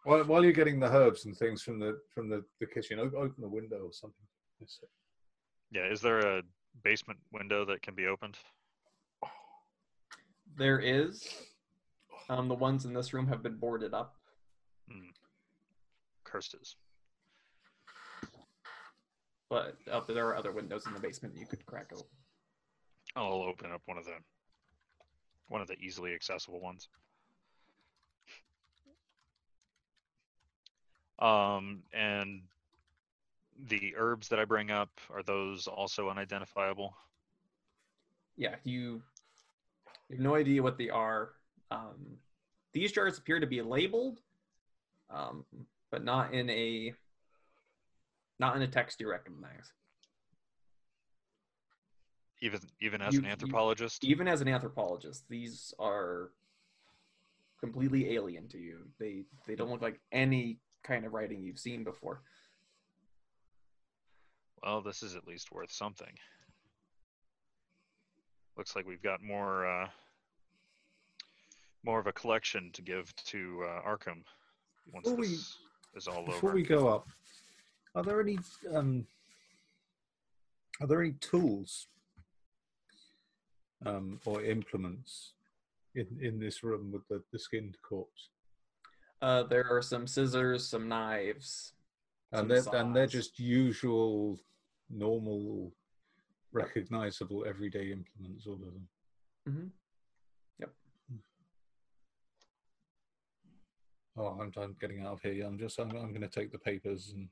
While, 0.04 0.24
while 0.26 0.44
you're 0.44 0.52
getting 0.52 0.80
the 0.80 0.88
herbs 0.88 1.26
and 1.26 1.38
things 1.38 1.62
from 1.62 1.80
the 1.80 2.00
from 2.14 2.30
the, 2.30 2.44
the 2.60 2.66
kitchen, 2.66 3.00
open 3.00 3.34
the 3.40 3.48
window 3.48 3.86
or 3.86 3.94
something. 3.94 4.26
Yeah, 5.72 5.88
is 5.92 6.02
there 6.02 6.20
a 6.20 6.42
basement 6.84 7.20
window 7.32 7.66
that 7.66 7.82
can 7.82 7.96
be 7.96 8.08
opened? 8.08 8.38
There 10.58 10.80
is. 10.80 11.28
Um, 12.30 12.48
the 12.48 12.56
ones 12.56 12.86
in 12.86 12.94
this 12.94 13.14
room 13.14 13.28
have 13.28 13.44
been 13.44 13.58
boarded 13.58 13.94
up. 13.94 14.16
Cursed 16.24 16.56
is. 16.62 16.76
But 19.50 19.78
uh, 19.92 20.02
there 20.08 20.28
are 20.28 20.36
other 20.36 20.52
windows 20.52 20.88
in 20.88 20.94
the 20.94 21.00
basement 21.00 21.36
you 21.38 21.46
could 21.46 21.66
crack 21.66 21.92
open. 21.94 22.08
I'll 23.16 23.44
open 23.44 23.72
up 23.72 23.82
one 23.86 23.98
of 23.98 24.06
the 24.06 24.16
one 25.48 25.62
of 25.62 25.68
the 25.68 25.78
easily 25.80 26.16
accessible 26.16 26.60
ones. 26.60 26.88
Um, 31.20 31.84
and 31.94 32.42
the 33.68 33.94
herbs 33.96 34.28
that 34.30 34.40
I 34.40 34.46
bring 34.46 34.72
up 34.72 34.90
are 35.14 35.24
those 35.24 35.68
also 35.68 36.10
unidentifiable? 36.10 36.94
Yeah, 38.36 38.56
you, 38.64 39.02
you 40.10 40.16
have 40.16 40.20
no 40.20 40.36
idea 40.36 40.64
what 40.64 40.78
they 40.78 40.90
are. 40.90 41.30
Um, 41.70 42.18
these 42.74 42.92
jars 42.92 43.20
appear 43.20 43.40
to 43.40 43.48
be 43.48 43.62
labeled, 43.62 44.20
um, 45.14 45.46
but 45.92 46.04
not 46.04 46.34
in 46.34 46.50
a 46.50 46.94
not 48.40 48.56
in 48.56 48.62
a 48.64 48.68
text 48.68 49.00
you 49.00 49.10
recognize. 49.10 49.72
Even 52.42 52.60
even 52.82 53.02
as 53.02 53.14
You- 53.14 53.20
an 53.20 53.26
you- 53.26 53.32
anthropologist? 53.32 54.04
Even 54.04 54.28
as 54.28 54.42
an 54.42 54.48
anthropologist, 54.48 55.28
these 55.30 55.74
are 55.80 56.32
completely 57.60 58.14
alien 58.16 58.48
to 58.50 58.58
you. 58.58 58.92
They 59.00 59.26
they 59.46 59.56
don't 59.56 59.70
look 59.70 59.82
like 59.82 60.02
any 60.12 60.60
kind 60.84 61.06
of 61.06 61.14
writing 61.14 61.42
you've 61.42 61.60
seen 61.60 61.84
before. 61.84 62.22
Well, 64.62 64.82
this 64.82 65.04
is 65.04 65.16
at 65.16 65.28
least 65.28 65.52
worth 65.52 65.72
something. 65.72 66.18
Looks 68.58 68.76
like 68.76 68.86
we've 68.86 69.02
got 69.02 69.22
more 69.22 69.66
uh, 69.66 69.90
more 71.84 72.00
of 72.00 72.08
a 72.08 72.14
collection 72.14 72.72
to 72.74 72.82
give 72.82 73.14
to 73.16 73.64
uh, 73.64 73.82
Arkham 73.84 74.24
once 74.92 75.04
Before 75.06 75.20
we- 75.20 75.38
is 75.96 76.08
all 76.08 76.26
Before 76.26 76.50
over. 76.50 76.56
we 76.56 76.64
go 76.64 76.88
up, 76.88 77.08
are 77.96 78.04
there 78.04 78.20
any 78.22 78.40
um, 78.72 79.06
are 80.82 80.88
there 80.88 81.02
any 81.02 81.14
tools 81.14 81.88
um, 83.86 84.20
or 84.26 84.44
implements 84.44 85.34
in 85.96 86.08
in 86.22 86.40
this 86.40 86.64
room 86.64 86.92
with 86.92 87.08
the, 87.10 87.22
the 87.32 87.40
skinned 87.40 87.78
corpse? 87.88 88.30
Uh, 89.22 89.44
there 89.44 89.70
are 89.70 89.82
some 89.82 90.06
scissors, 90.08 90.68
some 90.68 90.88
knives. 90.88 91.74
And 92.32 92.40
some 92.40 92.48
they're 92.72 92.82
and 92.82 92.96
they're 92.96 93.06
just 93.08 93.40
usual, 93.40 94.40
normal, 94.90 95.72
recognizable 96.52 97.46
everyday 97.48 97.92
implements. 97.92 98.48
All 98.48 98.56
of 98.56 98.62
them. 98.62 98.88
Mhm. 99.48 99.70
Oh, 104.16 104.38
I'm, 104.40 104.76
getting 104.80 105.02
out 105.02 105.14
of 105.14 105.22
here. 105.22 105.46
I'm 105.46 105.58
just 105.58 105.80
I'm, 105.80 105.90
I'm 105.90 106.10
going 106.10 106.22
to 106.22 106.28
take 106.28 106.52
the 106.52 106.60
papers 106.60 107.14
and 107.16 107.30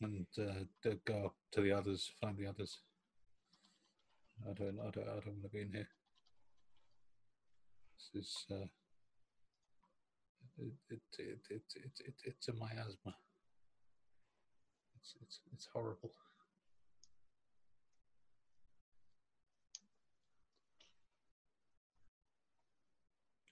and 0.00 0.26
uh, 0.38 0.90
go 1.04 1.26
up 1.26 1.34
to 1.52 1.60
the 1.60 1.72
others, 1.72 2.12
find 2.20 2.36
the 2.36 2.46
others. 2.46 2.78
I 4.48 4.52
don't 4.52 4.78
I 4.78 4.90
don't 4.90 5.08
I 5.08 5.14
don't 5.14 5.26
want 5.26 5.42
to 5.42 5.48
be 5.48 5.62
in 5.62 5.72
here. 5.72 5.88
This 8.14 8.24
is 8.24 8.46
uh, 8.52 8.68
it, 10.58 10.72
it, 10.90 11.00
it, 11.18 11.38
it, 11.50 11.62
it, 11.74 11.92
it, 12.06 12.14
it's 12.24 12.48
a 12.48 12.52
miasma. 12.52 13.14
It's 15.00 15.14
it's 15.20 15.40
it's 15.52 15.68
horrible. 15.72 16.12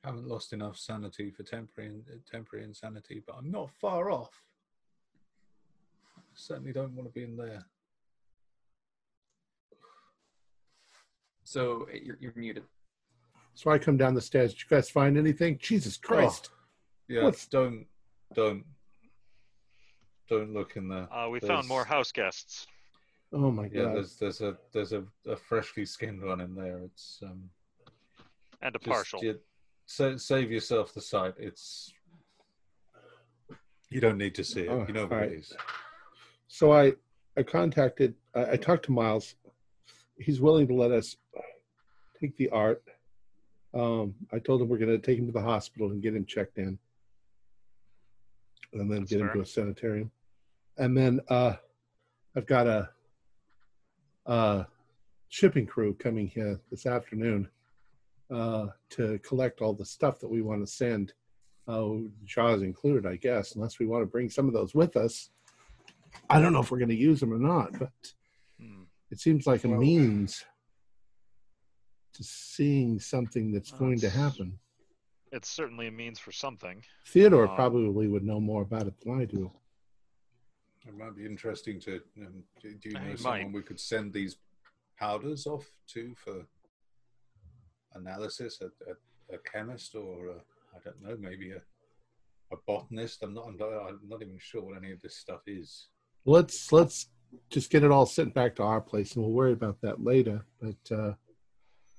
Haven't 0.07 0.29
lost 0.29 0.53
enough 0.53 0.79
sanity 0.79 1.31
for 1.31 1.43
temporary 1.43 2.01
temporary 2.31 2.65
insanity, 2.65 3.23
but 3.27 3.35
I'm 3.37 3.51
not 3.51 3.71
far 3.73 4.11
off. 4.11 4.31
I 6.17 6.21
certainly 6.35 6.73
don't 6.73 6.93
want 6.95 7.09
to 7.09 7.13
be 7.13 7.25
in 7.25 7.37
there. 7.37 7.65
So 11.45 11.89
uh, 11.93 11.97
you're, 12.03 12.17
you're 12.21 12.33
muted. 12.37 12.63
So 13.55 13.71
I 13.71 13.79
come 13.79 13.97
down 13.97 14.15
the 14.15 14.21
stairs. 14.21 14.53
Did 14.53 14.63
you 14.63 14.67
guys 14.77 14.91
find 14.91 15.17
anything? 15.19 15.59
Jesus 15.61 15.97
Christ. 15.97 16.51
Yeah, 17.09 17.25
What's- 17.25 17.47
don't 17.49 17.87
don't 18.35 18.65
don't 20.29 20.53
look 20.53 20.77
in 20.77 20.89
there. 20.89 21.13
Uh, 21.13 21.29
we 21.29 21.41
found 21.41 21.69
more 21.69 21.85
house 21.85 22.11
guests. 22.13 22.67
Oh, 23.33 23.51
my 23.51 23.65
Yeah, 23.73 23.83
God. 23.85 23.97
there's 23.97 24.17
there's 24.17 24.41
a 24.41 24.57
there's 24.73 24.93
a, 24.93 25.05
a 25.27 25.37
freshly 25.37 25.85
skinned 25.85 26.23
one 26.23 26.41
in 26.41 26.55
there. 26.55 26.79
It's 26.85 27.19
um 27.23 27.49
And 28.63 28.75
a 28.75 28.79
just, 28.79 28.89
partial. 28.91 29.25
you- 29.25 29.41
sa- 29.87 30.17
save 30.17 30.51
yourself 30.51 30.93
the 30.93 31.01
sight. 31.01 31.35
It's 31.39 31.93
you 33.89 34.01
don't 34.01 34.19
need 34.19 34.35
to 34.35 34.45
see 34.45 34.63
it. 34.63 34.69
Oh, 34.69 34.85
you 34.87 34.93
know 34.93 35.05
what 35.05 35.13
alright. 35.13 35.33
it 35.33 35.39
is. 35.39 35.53
So 36.49 36.73
I, 36.73 36.93
I 37.37 37.43
contacted, 37.45 38.15
I, 38.35 38.53
I 38.53 38.57
talked 38.57 38.85
to 38.87 38.93
Miles. 38.93 39.35
He's 40.19 40.41
willing 40.41 40.67
to 40.69 40.75
let 40.75 40.91
us 40.91 41.17
take 42.21 42.37
the 42.37 42.49
art. 42.51 42.83
Um, 43.75 44.15
I 44.33 44.39
told 44.39 44.61
him 44.63 44.69
we're 44.69 44.79
going 44.79 44.91
to 44.91 44.99
take 44.99 45.19
him 45.19 45.27
to 45.27 45.33
the 45.33 45.41
hospital 45.41 45.91
and 45.91 46.03
get 46.03 46.15
him 46.17 46.25
checked 46.25 46.59
in, 46.59 46.79
and 48.73 48.91
then 48.91 49.01
That's 49.01 49.11
get 49.13 49.21
him 49.21 49.31
to 49.35 49.41
a 49.41 49.47
sanitarium. 49.47 50.11
and 50.79 50.97
then 50.97 51.21
uh, 51.29 51.55
I've 52.35 52.47
got 52.47 52.67
a, 52.67 52.89
a 54.25 54.67
shipping 55.29 55.67
crew 55.67 55.95
coming 55.95 56.27
here 56.27 56.59
this 56.71 56.87
afternoon 56.87 57.49
uh, 58.31 58.69
to 58.91 59.19
collect 59.21 59.61
all 59.61 59.73
the 59.75 59.85
stuff 59.85 60.19
that 60.21 60.29
we 60.29 60.43
want 60.43 60.61
to 60.61 60.67
send. 60.67 61.13
Uh, 61.69 61.95
Jaws 62.25 62.63
included, 62.63 63.07
I 63.07 63.17
guess, 63.17 63.55
unless 63.57 63.79
we 63.79 63.87
want 63.87 64.03
to 64.03 64.07
bring 64.07 64.31
some 64.31 64.47
of 64.47 64.53
those 64.55 64.75
with 64.75 64.97
us. 64.97 65.31
I 66.31 66.41
don't 66.41 66.53
know 66.53 66.61
if 66.61 66.71
we're 66.71 66.79
going 66.79 66.89
to 66.91 66.95
use 66.95 67.21
them 67.21 67.33
or 67.33 67.39
not, 67.39 67.79
but 67.79 67.93
Hmm. 68.59 68.85
it 69.11 69.21
seems 69.21 69.47
like 69.47 69.65
a 69.65 69.69
Well- 69.69 69.79
means 69.81 70.45
to 72.15 72.25
seeing 72.25 72.99
something 72.99 73.53
that's 73.53 73.71
Well, 73.73 73.81
going 73.81 73.99
to 74.01 74.09
happen. 74.11 74.59
It's 75.33 75.49
certainly 75.49 75.89
a 75.89 75.91
means 75.91 76.19
for 76.19 76.33
something. 76.33 76.83
Theodore 77.07 77.49
Um, 77.49 77.57
probably 77.57 78.09
would 78.09 78.25
know 78.25 78.41
more 78.41 78.63
about 78.63 78.87
it 78.87 78.99
than 79.01 79.21
I 79.21 79.25
do. 79.27 79.53
It 80.87 80.95
might 80.95 81.15
be 81.17 81.27
interesting 81.27 81.79
to. 81.81 82.01
Um, 82.17 82.45
do 82.61 82.75
do 82.77 82.91
you 82.91 82.97
Uh, 82.97 83.01
know 83.01 83.11
it 83.11 83.19
someone 83.19 83.43
might. 83.43 83.53
we 83.53 83.63
could 83.63 83.81
send 83.81 84.13
these 84.13 84.39
powders 84.97 85.47
off 85.47 85.71
to 85.89 86.15
for 86.15 86.47
analysis? 87.97 88.61
A, 88.61 88.67
a, 88.67 89.35
a 89.37 89.39
chemist 89.51 89.95
or 89.95 90.29
a, 90.29 90.35
I 90.75 90.79
don't 90.85 91.03
know, 91.03 91.17
maybe 91.19 91.53
a 91.53 91.61
a 92.53 92.57
botanist. 92.67 93.23
I'm 93.25 93.35
not. 93.35 93.47
I'm 93.49 93.57
not, 93.57 93.69
I'm 93.89 93.99
not 94.09 94.23
even 94.23 94.39
sure 94.39 94.63
what 94.63 94.77
any 94.77 94.93
of 94.93 95.01
this 95.03 95.17
stuff 95.17 95.41
is. 95.49 95.89
Let's 96.25 96.71
let's 96.71 97.09
just 97.51 97.71
get 97.71 97.83
it 97.83 97.91
all 97.91 98.07
sent 98.07 98.35
back 98.35 98.55
to 98.57 98.63
our 98.63 98.81
place, 98.81 99.15
and 99.15 99.25
we'll 99.25 99.33
worry 99.35 99.53
about 99.53 99.81
that 99.81 100.05
later. 100.05 100.47
But 100.61 100.93
uh, 100.97 101.15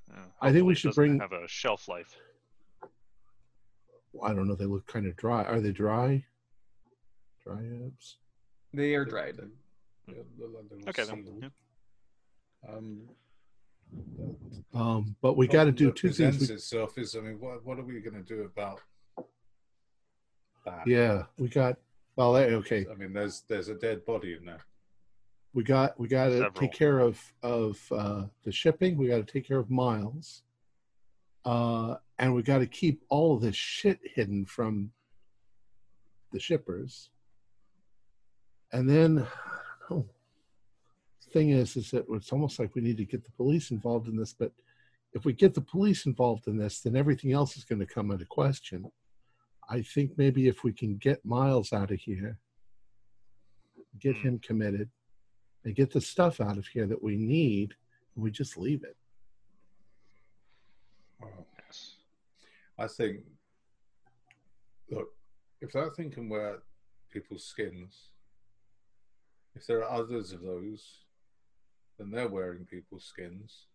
Uh, 0.09 0.23
I 0.41 0.53
think 0.53 0.65
we 0.65 0.73
should 0.73 0.95
bring- 0.95 1.19
have 1.19 1.33
a 1.33 1.47
shelf 1.49 1.89
life. 1.89 2.15
I 4.23 4.33
don't 4.33 4.47
know. 4.47 4.55
They 4.55 4.65
look 4.65 4.87
kind 4.87 5.05
of 5.05 5.17
dry. 5.17 5.43
Are 5.43 5.59
they 5.59 5.73
dry? 5.73 6.23
Dry 7.43 7.61
apps. 7.61 8.15
They 8.73 8.95
are 8.95 9.03
dried. 9.05 9.35
they- 9.37 10.13
they're- 10.13 10.23
they're 10.37 10.47
they're 10.69 10.89
Okay, 10.89 11.03
then. 11.03 11.39
Yeah. 11.43 12.73
Um, 12.73 13.09
Um, 14.73 15.15
but 15.21 15.37
we 15.37 15.47
got 15.47 15.65
to 15.65 15.71
do 15.71 15.91
two 15.91 16.09
things. 16.09 16.37
presents 16.37 16.49
We, 16.49 16.55
itself 16.55 16.97
is, 16.97 17.15
I 17.15 17.21
mean, 17.21 17.39
what 17.39 17.65
what 17.65 17.79
are 17.79 17.83
we 17.83 17.99
going 17.99 18.23
to 18.23 18.35
do 18.35 18.43
about 18.43 18.81
that? 20.65 20.85
yeah, 20.85 21.23
we 21.37 21.49
got. 21.49 21.77
Well, 22.15 22.35
okay. 22.35 22.85
I 22.91 22.95
mean, 22.95 23.13
there's 23.13 23.43
there's 23.47 23.69
a 23.69 23.75
dead 23.75 24.05
body 24.05 24.33
in 24.33 24.45
there. 24.45 24.65
We 25.53 25.63
got 25.63 25.99
we 25.99 26.07
got 26.07 26.27
to 26.29 26.49
take 26.53 26.73
care 26.73 26.99
of 26.99 27.19
of 27.41 27.79
uh, 27.91 28.23
the 28.43 28.51
shipping. 28.51 28.97
We 28.97 29.07
got 29.07 29.25
to 29.25 29.31
take 29.31 29.47
care 29.47 29.59
of 29.59 29.69
Miles, 29.69 30.43
uh, 31.45 31.95
and 32.19 32.33
we 32.35 32.43
got 32.43 32.59
to 32.59 32.67
keep 32.67 33.03
all 33.09 33.35
of 33.35 33.41
this 33.41 33.55
shit 33.55 33.99
hidden 34.03 34.45
from 34.45 34.91
the 36.31 36.39
shippers. 36.39 37.09
And 38.71 38.89
then, 38.89 39.19
I 39.19 39.89
don't 39.89 40.05
know. 40.05 40.09
The 41.27 41.33
thing 41.39 41.49
is, 41.49 41.75
is 41.75 41.91
that 41.91 42.05
it's 42.09 42.31
almost 42.31 42.57
like 42.59 42.73
we 42.73 42.81
need 42.81 42.97
to 42.97 43.05
get 43.05 43.23
the 43.23 43.31
police 43.31 43.71
involved 43.71 44.07
in 44.07 44.15
this. 44.15 44.33
But 44.33 44.51
if 45.13 45.25
we 45.25 45.33
get 45.33 45.53
the 45.53 45.61
police 45.61 46.05
involved 46.05 46.47
in 46.47 46.57
this, 46.57 46.79
then 46.81 46.95
everything 46.95 47.33
else 47.33 47.57
is 47.57 47.65
going 47.65 47.79
to 47.79 47.85
come 47.85 48.11
into 48.11 48.25
question. 48.25 48.89
I 49.69 49.81
think 49.81 50.17
maybe 50.17 50.47
if 50.47 50.63
we 50.63 50.71
can 50.71 50.95
get 50.97 51.25
Miles 51.25 51.73
out 51.73 51.91
of 51.91 51.99
here, 51.99 52.39
get 53.99 54.15
Hmm. 54.17 54.27
him 54.27 54.39
committed, 54.39 54.89
and 55.65 55.75
get 55.75 55.91
the 55.91 55.99
stuff 55.99 56.39
out 56.39 56.57
of 56.57 56.67
here 56.67 56.87
that 56.87 57.03
we 57.03 57.17
need, 57.17 57.75
and 58.15 58.23
we 58.23 58.31
just 58.31 58.57
leave 58.57 58.83
it. 58.83 58.95
Wow. 61.19 61.45
Yes. 61.65 61.97
I 62.77 62.87
think, 62.87 63.25
look, 64.89 65.09
if 65.59 65.73
that 65.73 65.95
thing 65.95 66.11
can 66.11 66.29
wear 66.29 66.63
people's 67.09 67.43
skins, 67.43 68.11
if 69.55 69.65
there 69.65 69.83
are 69.83 69.91
others 69.91 70.31
of 70.31 70.41
those, 70.41 71.06
then 71.97 72.11
they're 72.11 72.27
wearing 72.27 72.65
people's 72.65 73.05
skins. 73.05 73.65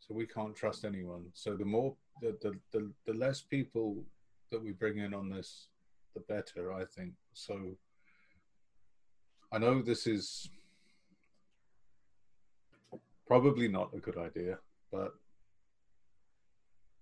So 0.00 0.14
we 0.14 0.26
can't 0.26 0.54
trust 0.54 0.84
anyone. 0.84 1.26
So 1.32 1.56
the 1.56 1.64
more, 1.64 1.94
the, 2.20 2.36
the, 2.42 2.58
the, 2.72 2.90
the 3.06 3.14
less 3.14 3.40
people 3.40 4.04
that 4.50 4.62
we 4.62 4.72
bring 4.72 4.98
in 4.98 5.14
on 5.14 5.30
this, 5.30 5.68
the 6.14 6.20
better, 6.20 6.72
I 6.72 6.84
think. 6.84 7.12
So 7.32 7.76
I 9.50 9.58
know 9.58 9.80
this 9.80 10.06
is 10.06 10.50
probably 13.26 13.68
not 13.68 13.94
a 13.94 13.98
good 13.98 14.18
idea, 14.18 14.58
but 14.92 15.14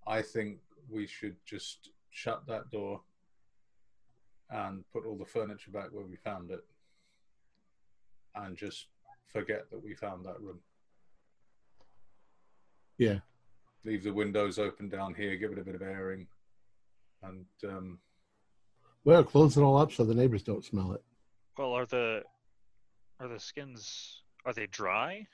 I 0.06 0.22
think 0.22 0.58
we 0.88 1.06
should 1.06 1.36
just 1.44 1.90
shut 2.10 2.46
that 2.46 2.70
door 2.70 3.00
and 4.50 4.84
put 4.92 5.06
all 5.06 5.16
the 5.16 5.24
furniture 5.24 5.70
back 5.70 5.88
where 5.92 6.04
we 6.04 6.16
found 6.16 6.50
it 6.50 6.64
and 8.34 8.56
just 8.56 8.86
forget 9.32 9.70
that 9.70 9.82
we 9.82 9.94
found 9.94 10.24
that 10.24 10.40
room. 10.40 10.58
Yeah. 12.98 13.18
Leave 13.84 14.04
the 14.04 14.12
windows 14.12 14.58
open 14.58 14.88
down 14.88 15.14
here, 15.14 15.36
give 15.36 15.52
it 15.52 15.58
a 15.58 15.64
bit 15.64 15.74
of 15.74 15.82
airing, 15.82 16.26
and 17.22 17.44
um, 17.68 17.98
Well, 19.04 19.24
close 19.24 19.56
it 19.56 19.62
all 19.62 19.76
up 19.76 19.92
so 19.92 20.04
the 20.04 20.14
neighbors 20.14 20.42
don't 20.42 20.64
smell 20.64 20.92
it. 20.92 21.02
Well, 21.58 21.72
are 21.72 21.86
the 21.86 22.22
are 23.18 23.28
the 23.28 23.40
skins 23.40 24.22
are 24.44 24.52
they 24.52 24.66
dry? 24.66 25.26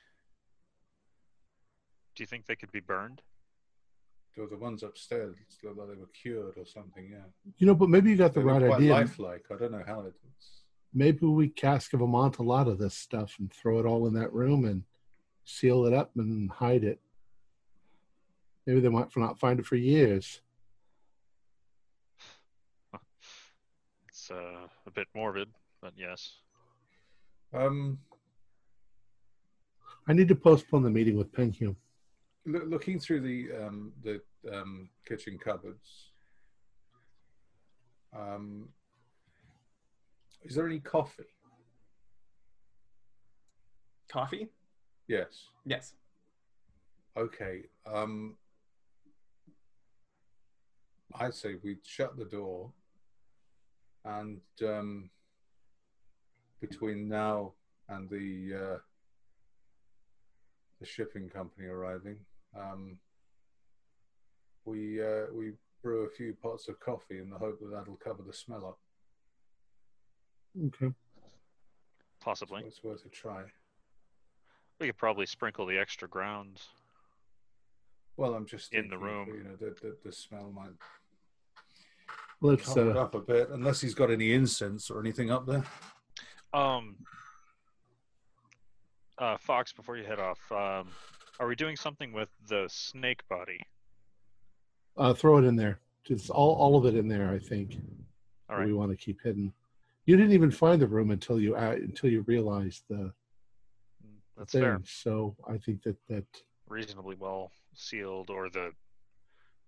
Do 2.16 2.22
you 2.22 2.26
think 2.26 2.46
they 2.46 2.56
could 2.56 2.72
be 2.72 2.80
burned? 2.80 3.22
the, 4.36 4.46
the 4.46 4.56
ones 4.56 4.82
upstairs 4.82 5.36
look 5.64 5.76
like 5.76 5.88
they 5.88 5.94
were 5.96 6.08
cured 6.20 6.54
or 6.56 6.64
something. 6.66 7.08
Yeah, 7.10 7.24
You 7.58 7.66
know, 7.66 7.74
but 7.74 7.88
maybe 7.88 8.10
you 8.10 8.16
got 8.16 8.34
the 8.34 8.40
they 8.40 8.46
right 8.46 8.62
quite 8.64 8.76
idea. 8.78 8.92
lifelike. 8.92 9.44
I 9.50 9.56
don't 9.56 9.72
know 9.72 9.82
how 9.86 10.00
it 10.02 10.14
is. 10.38 10.57
Maybe 10.94 11.26
we 11.26 11.48
cask 11.48 11.92
of 11.92 12.00
amontillado 12.00 12.48
lot 12.48 12.68
of 12.68 12.78
this 12.78 12.94
stuff 12.94 13.36
and 13.38 13.52
throw 13.52 13.78
it 13.78 13.86
all 13.86 14.06
in 14.06 14.14
that 14.14 14.32
room 14.32 14.64
and 14.64 14.84
seal 15.44 15.86
it 15.86 15.92
up 15.92 16.10
and 16.16 16.50
hide 16.50 16.84
it. 16.84 17.00
Maybe 18.66 18.80
they 18.80 18.88
might 18.88 19.14
not 19.16 19.38
find 19.38 19.58
it 19.58 19.66
for 19.66 19.76
years. 19.76 20.40
It's 24.08 24.30
uh, 24.30 24.66
a 24.86 24.90
bit 24.90 25.06
morbid, 25.14 25.48
but 25.80 25.92
yes. 25.96 26.32
Um, 27.54 27.98
I 30.06 30.12
need 30.12 30.28
to 30.28 30.34
postpone 30.34 30.82
the 30.82 30.90
meeting 30.90 31.16
with 31.16 31.32
Penhew. 31.32 31.76
Loo- 32.44 32.66
looking 32.66 32.98
through 32.98 33.20
the 33.20 33.48
um, 33.64 33.92
the 34.02 34.20
um, 34.52 34.88
kitchen 35.06 35.38
cupboards, 35.38 36.10
um, 38.14 38.68
is 40.42 40.54
there 40.54 40.66
any 40.66 40.80
coffee? 40.80 41.24
Coffee? 44.08 44.48
Yes. 45.06 45.48
Yes. 45.64 45.94
Okay. 47.16 47.62
Um, 47.86 48.36
I'd 51.14 51.34
say 51.34 51.56
we 51.62 51.78
shut 51.82 52.16
the 52.16 52.24
door, 52.24 52.70
and 54.04 54.40
um, 54.62 55.10
between 56.60 57.08
now 57.08 57.52
and 57.88 58.08
the 58.08 58.54
uh, 58.54 58.78
the 60.80 60.86
shipping 60.86 61.28
company 61.28 61.66
arriving, 61.66 62.18
um, 62.56 62.98
we 64.64 65.02
uh, 65.02 65.26
we 65.32 65.52
brew 65.82 66.04
a 66.04 66.10
few 66.10 66.34
pots 66.34 66.68
of 66.68 66.78
coffee 66.80 67.18
in 67.18 67.30
the 67.30 67.38
hope 67.38 67.58
that 67.60 67.70
that'll 67.72 67.96
cover 67.96 68.22
the 68.26 68.32
smell 68.32 68.66
up. 68.66 68.78
Okay. 70.66 70.92
Possibly. 72.20 72.62
So 72.62 72.66
it's 72.66 72.84
worth 72.84 73.04
a 73.06 73.08
try. 73.08 73.42
We 74.80 74.86
could 74.86 74.96
probably 74.96 75.26
sprinkle 75.26 75.66
the 75.66 75.78
extra 75.78 76.08
grounds. 76.08 76.68
Well, 78.16 78.34
I'm 78.34 78.46
just 78.46 78.74
In 78.74 78.88
the 78.88 78.98
room. 78.98 79.28
You 79.28 79.44
know, 79.44 79.56
the, 79.56 79.74
the, 79.80 79.96
the 80.04 80.12
smell 80.12 80.52
might 80.54 80.70
Let's 82.40 82.72
cover 82.72 82.96
uh, 82.96 83.02
up 83.02 83.14
a 83.14 83.20
bit, 83.20 83.50
unless 83.50 83.80
he's 83.80 83.94
got 83.94 84.10
any 84.10 84.32
incense 84.32 84.90
or 84.90 85.00
anything 85.00 85.30
up 85.30 85.46
there. 85.46 85.64
Um, 86.52 86.96
uh, 89.18 89.36
Fox, 89.36 89.72
before 89.72 89.96
you 89.96 90.04
head 90.04 90.20
off, 90.20 90.38
um, 90.52 90.88
are 91.40 91.48
we 91.48 91.56
doing 91.56 91.76
something 91.76 92.12
with 92.12 92.28
the 92.48 92.66
snake 92.68 93.26
body? 93.28 93.60
uh, 94.98 95.14
throw 95.14 95.38
it 95.38 95.44
in 95.44 95.56
there. 95.56 95.78
Just 96.04 96.30
all, 96.30 96.54
all 96.54 96.76
of 96.76 96.86
it 96.86 96.96
in 96.96 97.08
there, 97.08 97.30
I 97.30 97.38
think. 97.38 97.76
All 98.50 98.56
right. 98.56 98.66
We 98.66 98.72
want 98.72 98.90
to 98.90 98.96
keep 98.96 99.22
hidden. 99.22 99.52
You 100.08 100.16
didn't 100.16 100.32
even 100.32 100.50
find 100.50 100.80
the 100.80 100.86
room 100.86 101.10
until 101.10 101.38
you 101.38 101.54
uh, 101.54 101.72
until 101.72 102.08
you 102.08 102.22
realized 102.22 102.84
the, 102.88 103.12
That's 104.38 104.52
thing. 104.52 104.62
fair. 104.62 104.80
So 104.86 105.36
I 105.46 105.58
think 105.58 105.82
that 105.82 105.96
that 106.08 106.24
Reasonably 106.66 107.14
well 107.14 107.52
sealed, 107.74 108.30
or 108.30 108.48
the 108.48 108.70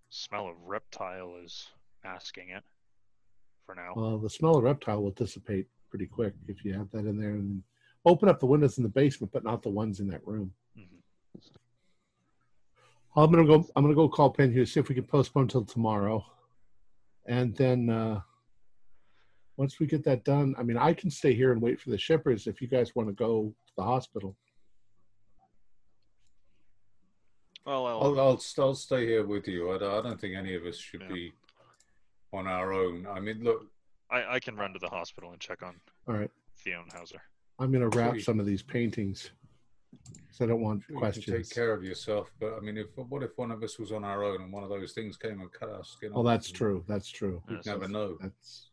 smell 0.08 0.48
of 0.48 0.54
reptile 0.64 1.36
is 1.44 1.68
masking 2.02 2.48
it 2.48 2.62
for 3.66 3.74
now. 3.74 3.92
well, 3.94 4.16
the 4.16 4.30
smell 4.30 4.56
of 4.56 4.64
reptile 4.64 5.02
will 5.02 5.10
dissipate 5.10 5.66
pretty 5.90 6.06
quick 6.06 6.32
if 6.48 6.64
you 6.64 6.72
have 6.72 6.90
that 6.92 7.04
in 7.04 7.18
there 7.18 7.32
and 7.32 7.62
open 8.06 8.26
up 8.26 8.40
the 8.40 8.46
windows 8.46 8.78
in 8.78 8.82
the 8.82 8.88
basement, 8.88 9.30
but 9.34 9.44
not 9.44 9.62
the 9.62 9.68
ones 9.68 10.00
in 10.00 10.08
that 10.08 10.26
room. 10.26 10.54
Mhm. 10.74 11.02
I'm 13.14 13.30
gonna 13.30 13.46
go. 13.46 13.68
I'm 13.76 13.82
gonna 13.84 13.94
go 13.94 14.08
call 14.08 14.32
Penhew 14.32 14.66
see 14.66 14.80
if 14.80 14.88
we 14.88 14.94
can 14.94 15.04
postpone 15.04 15.48
till 15.48 15.66
tomorrow, 15.66 16.24
and 17.26 17.54
then 17.56 17.90
uh, 17.90 18.22
once 19.56 19.78
we 19.78 19.86
get 19.86 20.04
that 20.04 20.24
done, 20.24 20.54
I 20.58 20.62
mean, 20.62 20.76
I 20.76 20.92
can 20.92 21.10
stay 21.10 21.34
here 21.34 21.52
and 21.52 21.60
wait 21.60 21.80
for 21.80 21.90
the 21.90 21.98
shippers 21.98 22.46
if 22.46 22.60
you 22.60 22.68
guys 22.68 22.94
want 22.94 23.08
to 23.08 23.14
go 23.14 23.52
to 23.66 23.72
the 23.76 23.82
hospital. 23.82 24.36
Well, 27.66 27.86
I'll, 27.86 28.02
I'll, 28.02 28.20
I'll, 28.20 28.40
I'll 28.58 28.74
stay 28.74 29.06
here 29.06 29.26
with 29.26 29.46
you. 29.46 29.72
I 29.74 29.78
don't, 29.78 29.92
I 29.98 30.08
don't 30.08 30.20
think 30.20 30.34
any 30.34 30.54
of 30.54 30.64
us 30.64 30.76
should 30.78 31.02
Yeah. 31.02 31.08
be 31.14 31.32
on 32.32 32.46
our 32.46 32.72
own. 32.72 33.06
I 33.06 33.20
mean, 33.20 33.42
look, 33.44 33.66
I, 34.10 34.36
I 34.36 34.40
can 34.40 34.56
run 34.56 34.72
to 34.72 34.78
the 34.78 34.88
hospital 34.88 35.32
and 35.32 35.40
check 35.40 35.62
on 35.62 35.76
All 36.08 36.14
right. 36.14 36.30
Theon 36.64 36.84
Hauser. 36.92 37.20
I'm 37.58 37.70
going 37.70 37.88
to 37.88 37.96
wrap 37.96 38.12
Sweet. 38.12 38.24
some 38.24 38.40
of 38.40 38.46
these 38.46 38.62
paintings 38.62 39.30
because 40.14 40.40
I 40.40 40.46
don't 40.46 40.62
want 40.62 40.80
you 40.88 40.94
can 40.94 40.96
questions. 40.98 41.48
take 41.48 41.54
care 41.54 41.74
of 41.74 41.84
yourself. 41.84 42.32
But 42.40 42.54
I 42.56 42.60
mean, 42.60 42.78
if 42.78 42.86
what 42.96 43.22
if 43.22 43.36
one 43.36 43.50
of 43.50 43.62
us 43.62 43.78
was 43.78 43.92
on 43.92 44.04
our 44.04 44.24
own 44.24 44.40
and 44.40 44.52
one 44.52 44.62
of 44.64 44.70
those 44.70 44.92
things 44.92 45.16
came 45.18 45.40
and 45.40 45.52
cut 45.52 45.68
our 45.68 45.84
skin 45.84 46.12
Well, 46.12 46.20
off? 46.20 46.26
that's 46.26 46.50
true. 46.50 46.82
That's 46.88 47.10
true. 47.10 47.42
Yeah, 47.48 47.56
You'd 47.56 47.64
so 47.64 47.72
never 47.72 47.88
know. 47.88 48.16
That's 48.20 48.69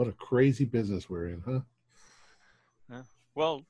what 0.00 0.08
a 0.08 0.12
crazy 0.12 0.64
business 0.64 1.10
we're 1.10 1.28
in, 1.28 1.42
huh? 1.44 1.60
Yeah. 2.90 3.02
Well, 3.34 3.66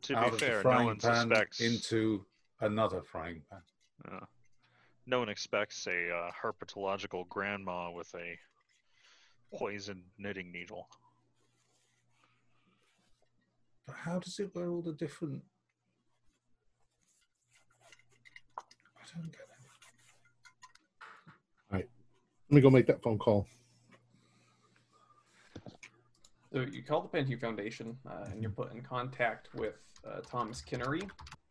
to 0.00 0.16
Out 0.16 0.32
be 0.32 0.38
fair, 0.38 0.62
no 0.64 0.84
one 0.84 0.98
suspects. 0.98 1.60
into 1.60 2.24
another 2.62 3.02
frying 3.02 3.42
pan. 3.50 3.60
uh, 4.10 4.24
no 5.04 5.18
one 5.18 5.28
expects 5.28 5.86
a 5.86 6.08
uh, 6.10 6.30
herpetological 6.42 7.28
grandma 7.28 7.90
with 7.90 8.10
a 8.14 8.38
poisoned 9.54 10.04
knitting 10.16 10.50
needle. 10.50 10.88
But 13.86 13.94
how 13.96 14.20
does 14.20 14.38
it 14.38 14.54
wear 14.54 14.70
all 14.70 14.80
the 14.80 14.94
different? 14.94 15.42
I 18.58 19.02
don't 19.14 19.30
get 19.30 19.40
it. 19.40 19.46
All 21.70 21.76
right, 21.78 21.88
Let 22.48 22.54
me 22.54 22.62
go 22.62 22.70
make 22.70 22.86
that 22.86 23.02
phone 23.02 23.18
call. 23.18 23.46
So 26.52 26.64
you 26.72 26.82
call 26.82 27.02
the 27.02 27.18
Penhew 27.18 27.38
Foundation, 27.40 27.96
uh, 28.08 28.24
and 28.30 28.40
you're 28.40 28.50
put 28.50 28.72
in 28.72 28.80
contact 28.80 29.48
with 29.54 29.74
uh, 30.06 30.20
Thomas 30.30 30.62
Kinnery, 30.62 31.02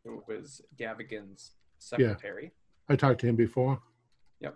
who 0.03 0.23
was 0.27 0.61
Gavigan's 0.79 1.51
secretary. 1.77 2.45
Yeah. 2.89 2.93
I 2.93 2.95
talked 2.95 3.21
to 3.21 3.27
him 3.27 3.35
before. 3.35 3.79
Yep. 4.39 4.55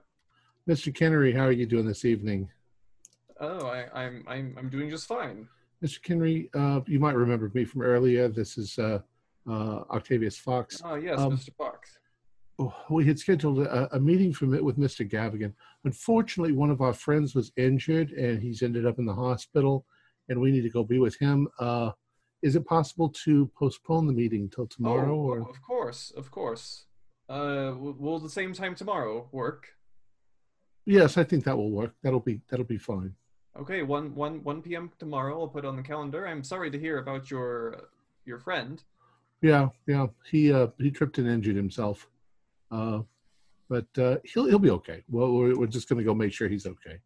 Mr. 0.67 0.91
Kennery, 0.93 1.35
how 1.35 1.45
are 1.45 1.51
you 1.51 1.65
doing 1.67 1.85
this 1.85 2.05
evening? 2.05 2.49
Oh, 3.39 3.67
I, 3.67 3.85
I'm 3.93 4.23
I'm 4.27 4.55
I'm 4.57 4.69
doing 4.69 4.89
just 4.89 5.07
fine. 5.07 5.47
Mr. 5.83 6.01
Kennery, 6.01 6.49
uh, 6.55 6.81
you 6.87 6.99
might 6.99 7.15
remember 7.15 7.51
me 7.53 7.65
from 7.65 7.81
earlier. 7.81 8.27
This 8.27 8.57
is 8.57 8.77
uh, 8.79 8.99
uh, 9.49 9.81
Octavius 9.91 10.37
Fox. 10.37 10.81
Oh 10.83 10.95
yes, 10.95 11.19
Um, 11.19 11.37
Mr. 11.37 11.49
Fox. 11.55 11.97
Oh, 12.59 12.73
we 12.89 13.05
had 13.05 13.17
scheduled 13.17 13.59
a, 13.59 13.95
a 13.95 13.99
meeting 13.99 14.33
from 14.33 14.53
it 14.53 14.63
with 14.63 14.77
Mr. 14.77 15.07
Gavigan. 15.09 15.53
Unfortunately, 15.83 16.51
one 16.53 16.69
of 16.69 16.81
our 16.81 16.93
friends 16.93 17.33
was 17.33 17.51
injured 17.57 18.11
and 18.11 18.41
he's 18.41 18.61
ended 18.61 18.85
up 18.85 18.99
in 18.99 19.05
the 19.05 19.13
hospital, 19.13 19.85
and 20.31 20.39
we 20.39 20.49
need 20.49 20.61
to 20.61 20.69
go 20.69 20.83
be 20.83 20.97
with 20.97 21.17
him. 21.17 21.47
Uh, 21.59 21.91
is 22.41 22.55
it 22.55 22.65
possible 22.65 23.09
to 23.09 23.51
postpone 23.55 24.07
the 24.07 24.13
meeting 24.13 24.49
till 24.49 24.65
tomorrow? 24.65 25.13
oh, 25.13 25.29
or 25.29 25.41
of 25.41 25.61
course, 25.61 26.11
of 26.15 26.31
course. 26.31 26.85
Uh, 27.29 27.73
will, 27.77 28.19
the 28.19 28.29
same 28.29 28.53
time 28.53 28.73
tomorrow 28.73 29.27
work? 29.31 29.67
yes, 30.85 31.17
I 31.17 31.23
think 31.23 31.43
that 31.43 31.55
will 31.55 31.69
work. 31.69 31.93
That'll 32.01 32.19
be 32.19 32.41
that'll 32.49 32.65
be 32.65 32.77
fine. 32.77 33.13
Okay, 33.59 33.83
one 33.83 34.15
one 34.15 34.43
one 34.43 34.61
p.m. 34.61 34.91
tomorrow. 34.97 35.39
I'll 35.39 35.47
put 35.47 35.65
on 35.65 35.75
the 35.75 35.83
calendar. 35.83 36.27
I'm 36.27 36.43
sorry 36.43 36.71
to 36.71 36.79
hear 36.79 36.97
about 36.97 37.29
your 37.29 37.89
your 38.25 38.39
friend. 38.39 38.81
Yeah, 39.41 39.69
yeah. 39.85 40.07
He 40.29 40.51
uh, 40.51 40.67
he 40.77 40.91
tripped 40.91 41.17
and 41.19 41.27
injured 41.27 41.55
himself, 41.55 42.07
uh, 42.71 43.01
but 43.69 43.87
uh, 43.97 44.17
he'll 44.23 44.45
he'll 44.45 44.59
be 44.59 44.71
okay. 44.71 45.03
Well, 45.09 45.33
we're, 45.33 45.55
we're 45.55 45.67
just 45.67 45.87
going 45.89 45.99
to 45.99 46.05
go 46.05 46.15
make 46.15 46.33
sure 46.33 46.47
he's 46.47 46.65
okay. 46.65 46.97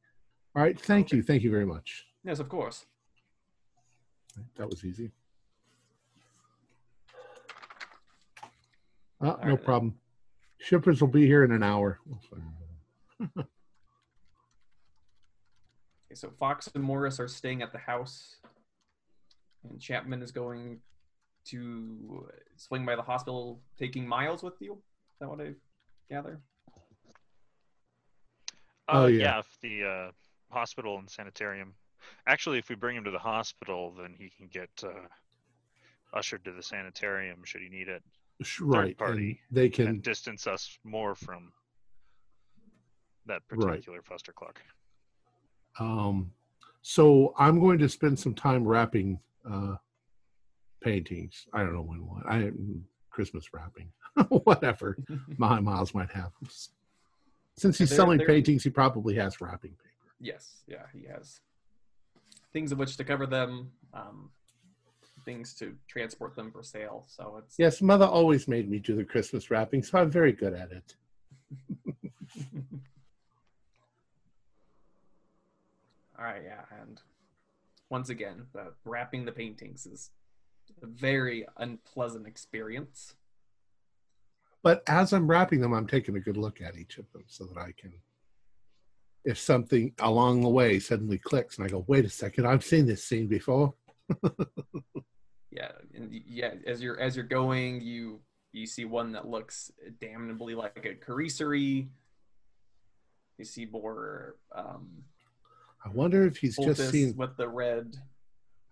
All 0.56 0.64
right. 0.64 0.80
Thank 0.80 1.12
you. 1.12 1.22
Thank 1.22 1.44
you 1.44 1.52
very 1.52 1.66
much. 1.66 2.06
Yes, 2.24 2.40
of 2.40 2.50
course. 2.50 2.86
That 4.58 4.70
was 4.70 4.84
easy. 4.86 5.12
Uh, 9.22 9.36
no 9.44 9.52
right. 9.52 9.64
problem. 9.64 9.96
Shippers 10.60 11.02
will 11.02 11.08
be 11.10 11.26
here 11.26 11.44
in 11.44 11.52
an 11.52 11.64
hour. 11.64 12.00
Okay, 16.08 16.14
so 16.14 16.30
Fox 16.40 16.70
and 16.76 16.84
Morris 16.84 17.20
are 17.20 17.28
staying 17.28 17.62
at 17.64 17.72
the 17.72 17.78
house, 17.80 18.36
and 19.64 19.80
Chapman 19.82 20.22
is 20.22 20.32
going 20.32 20.80
to 21.46 22.28
swing 22.58 22.86
by 22.86 22.96
the 22.96 23.02
hospital, 23.02 23.62
taking 23.78 24.08
Miles 24.08 24.44
with 24.44 24.54
you. 24.60 24.74
Is 24.74 25.20
that 25.20 25.30
what 25.30 25.42
I 25.42 25.54
gather? 26.10 26.40
Oh, 28.88 29.04
Uh, 29.04 29.08
yeah. 29.08 29.24
yeah. 29.38 29.42
the 29.62 29.84
uh, 29.84 30.12
hospital 30.54 31.00
and 31.00 31.10
sanitarium. 31.10 31.74
Actually, 32.28 32.58
if 32.58 32.70
we 32.70 32.76
bring 32.76 32.96
him 32.96 33.04
to 33.04 33.12
the 33.12 33.20
hospital, 33.20 33.94
then 34.00 34.14
he 34.18 34.30
can 34.30 34.48
get 34.48 34.70
uh, 34.84 34.90
ushered 36.14 36.44
to 36.46 36.52
the 36.52 36.64
sanitarium 36.64 37.42
should 37.46 37.62
he 37.62 37.70
need 37.70 37.88
it, 37.88 38.04
Sh- 38.42 38.62
Right. 38.62 38.88
and 38.88 38.98
party 38.98 39.40
They 39.52 39.70
can. 39.70 39.88
and 39.88 40.02
distance 40.04 40.48
us 40.48 40.78
more 40.84 41.16
from 41.16 41.52
that 43.26 43.42
Right. 43.52 43.68
particular 43.70 44.02
fustercluck. 44.02 44.58
Um, 45.80 46.32
so 46.82 47.34
I'm 47.38 47.60
going 47.60 47.80
to 47.80 47.90
spend 47.90 48.20
some 48.20 48.34
time 48.34 48.64
wrapping 48.68 49.20
uh, 49.50 49.76
paintings. 50.82 51.48
I 51.54 51.60
don't 51.64 51.74
know 51.74 51.82
when 51.82 52.06
what. 52.06 52.26
I 52.28 52.52
Christmas 53.10 53.54
wrapping, 53.54 53.92
whatever. 54.44 54.98
My 55.38 55.60
Miles 55.60 55.94
might 55.94 56.12
have. 56.12 56.32
Since 57.58 57.78
he's 57.78 57.90
They're- 57.90 57.96
selling 57.96 58.18
they're- 58.20 58.28
paintings, 58.28 58.64
he 58.64 58.70
probably 58.70 59.16
has 59.16 59.40
wrapping 59.42 59.72
paper. 59.72 60.14
yes, 60.20 60.64
yeah, 60.68 60.84
he 60.94 61.06
has 61.06 61.40
things 62.56 62.72
of 62.72 62.80
which 62.80 62.96
to 62.96 63.04
cover 63.04 63.26
them, 63.26 63.70
um, 63.94 64.30
things 65.26 65.54
to 65.54 65.76
transport 65.90 66.38
them 66.38 66.50
for 66.50 66.64
sale. 66.64 67.04
So 67.06 67.36
it's 67.44 67.60
Yes, 67.60 67.82
Mother 67.82 68.06
always 68.06 68.48
made 68.48 68.70
me 68.70 68.80
do 68.80 68.96
the 68.96 69.04
Christmas 69.04 69.52
wrapping, 69.52 69.84
so 69.84 69.98
I'm 69.98 70.10
very 70.10 70.32
good 70.32 70.54
at 70.54 70.72
it. 70.72 70.96
All 76.18 76.24
right, 76.24 76.44
yeah, 76.46 76.62
and 76.82 77.02
once 77.90 78.08
again, 78.08 78.46
the 78.54 78.72
wrapping 78.86 79.26
the 79.26 79.34
paintings 79.34 79.86
is 79.86 80.12
a 80.82 80.88
very 80.88 81.46
unpleasant 81.58 82.26
experience. 82.26 83.16
But 84.64 84.82
as 84.88 85.12
I'm 85.12 85.28
wrapping 85.28 85.60
them, 85.60 85.74
I'm 85.74 85.88
taking 85.88 86.16
a 86.16 86.22
good 86.22 86.38
look 86.38 86.62
at 86.62 86.78
each 86.78 87.00
of 87.00 87.12
them 87.12 87.26
so 87.28 87.44
that 87.48 87.58
I 87.60 87.74
can, 87.78 87.92
if 89.26 89.38
something 89.38 89.94
along 90.00 90.42
the 90.42 90.50
way 90.50 90.80
suddenly 90.80 91.18
clicks 91.18 91.58
and 91.58 91.66
I 91.66 91.70
go, 91.70 91.84
wait 91.88 92.06
a 92.06 92.10
second, 92.10 92.46
I've 92.46 92.64
seen 92.64 92.86
this 92.86 93.04
scene 93.04 93.28
before. 93.28 93.74
Yeah, 95.56 95.72
and 95.94 96.12
yeah, 96.28 96.56
as 96.68 96.82
you're 96.82 97.00
as 97.00 97.16
you're 97.16 97.24
going, 97.24 97.80
you 97.80 98.20
you 98.52 98.68
see 98.68 98.84
one 98.84 99.14
that 99.14 99.28
looks 99.28 99.72
damnably 100.02 100.54
like 100.54 100.86
a 100.86 100.96
Kharisiri. 100.96 101.88
You 103.38 103.46
see 103.46 103.66
more 103.66 104.36
um, 104.54 104.90
I 105.86 105.90
wonder 105.90 106.26
if 106.26 106.38
he's 106.38 106.58
just 106.58 106.90
seeing. 106.90 107.16
with 107.16 107.38
the 107.38 107.48
red. 107.48 107.96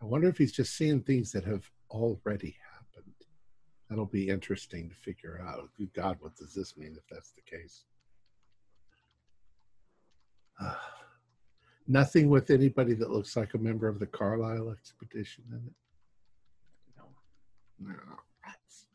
I 0.01 0.05
wonder 0.05 0.27
if 0.27 0.37
he's 0.37 0.51
just 0.51 0.75
seeing 0.75 1.01
things 1.01 1.31
that 1.31 1.45
have 1.45 1.69
already 1.89 2.57
happened. 2.73 3.13
That'll 3.89 4.05
be 4.05 4.27
interesting 4.27 4.89
to 4.89 4.95
figure 4.95 5.41
out. 5.47 5.69
Good 5.77 5.93
God, 5.93 6.17
what 6.19 6.35
does 6.35 6.53
this 6.53 6.75
mean 6.75 6.97
if 6.97 7.07
that's 7.09 7.31
the 7.31 7.41
case? 7.41 7.85
Nothing 11.87 12.29
with 12.29 12.49
anybody 12.49 12.93
that 12.93 13.11
looks 13.11 13.35
like 13.35 13.53
a 13.53 13.57
member 13.57 13.87
of 13.87 13.99
the 13.99 14.05
Carlyle 14.05 14.69
expedition 14.69 15.43
in 15.51 15.57
it. 15.67 15.73
No. 16.97 17.03
No, 17.79 17.93
rats. 18.45 18.85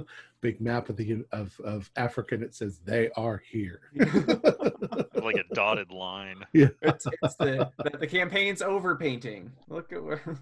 Big 0.40 0.60
map 0.60 0.88
of 0.88 0.96
the 0.96 1.24
of 1.32 1.58
of 1.64 1.90
Africa, 1.96 2.36
and 2.36 2.44
it 2.44 2.54
says 2.54 2.78
they 2.84 3.10
are 3.16 3.42
here. 3.50 3.80
like 3.94 5.36
a 5.36 5.44
dotted 5.54 5.90
line. 5.90 6.44
It's, 6.54 7.06
it's 7.22 7.34
the, 7.36 7.70
the 7.78 7.98
the 7.98 8.06
campaign's 8.06 8.62
over 8.62 8.96
painting. 8.96 9.50
Look 9.68 9.92
at 9.92 10.02
where. 10.02 10.38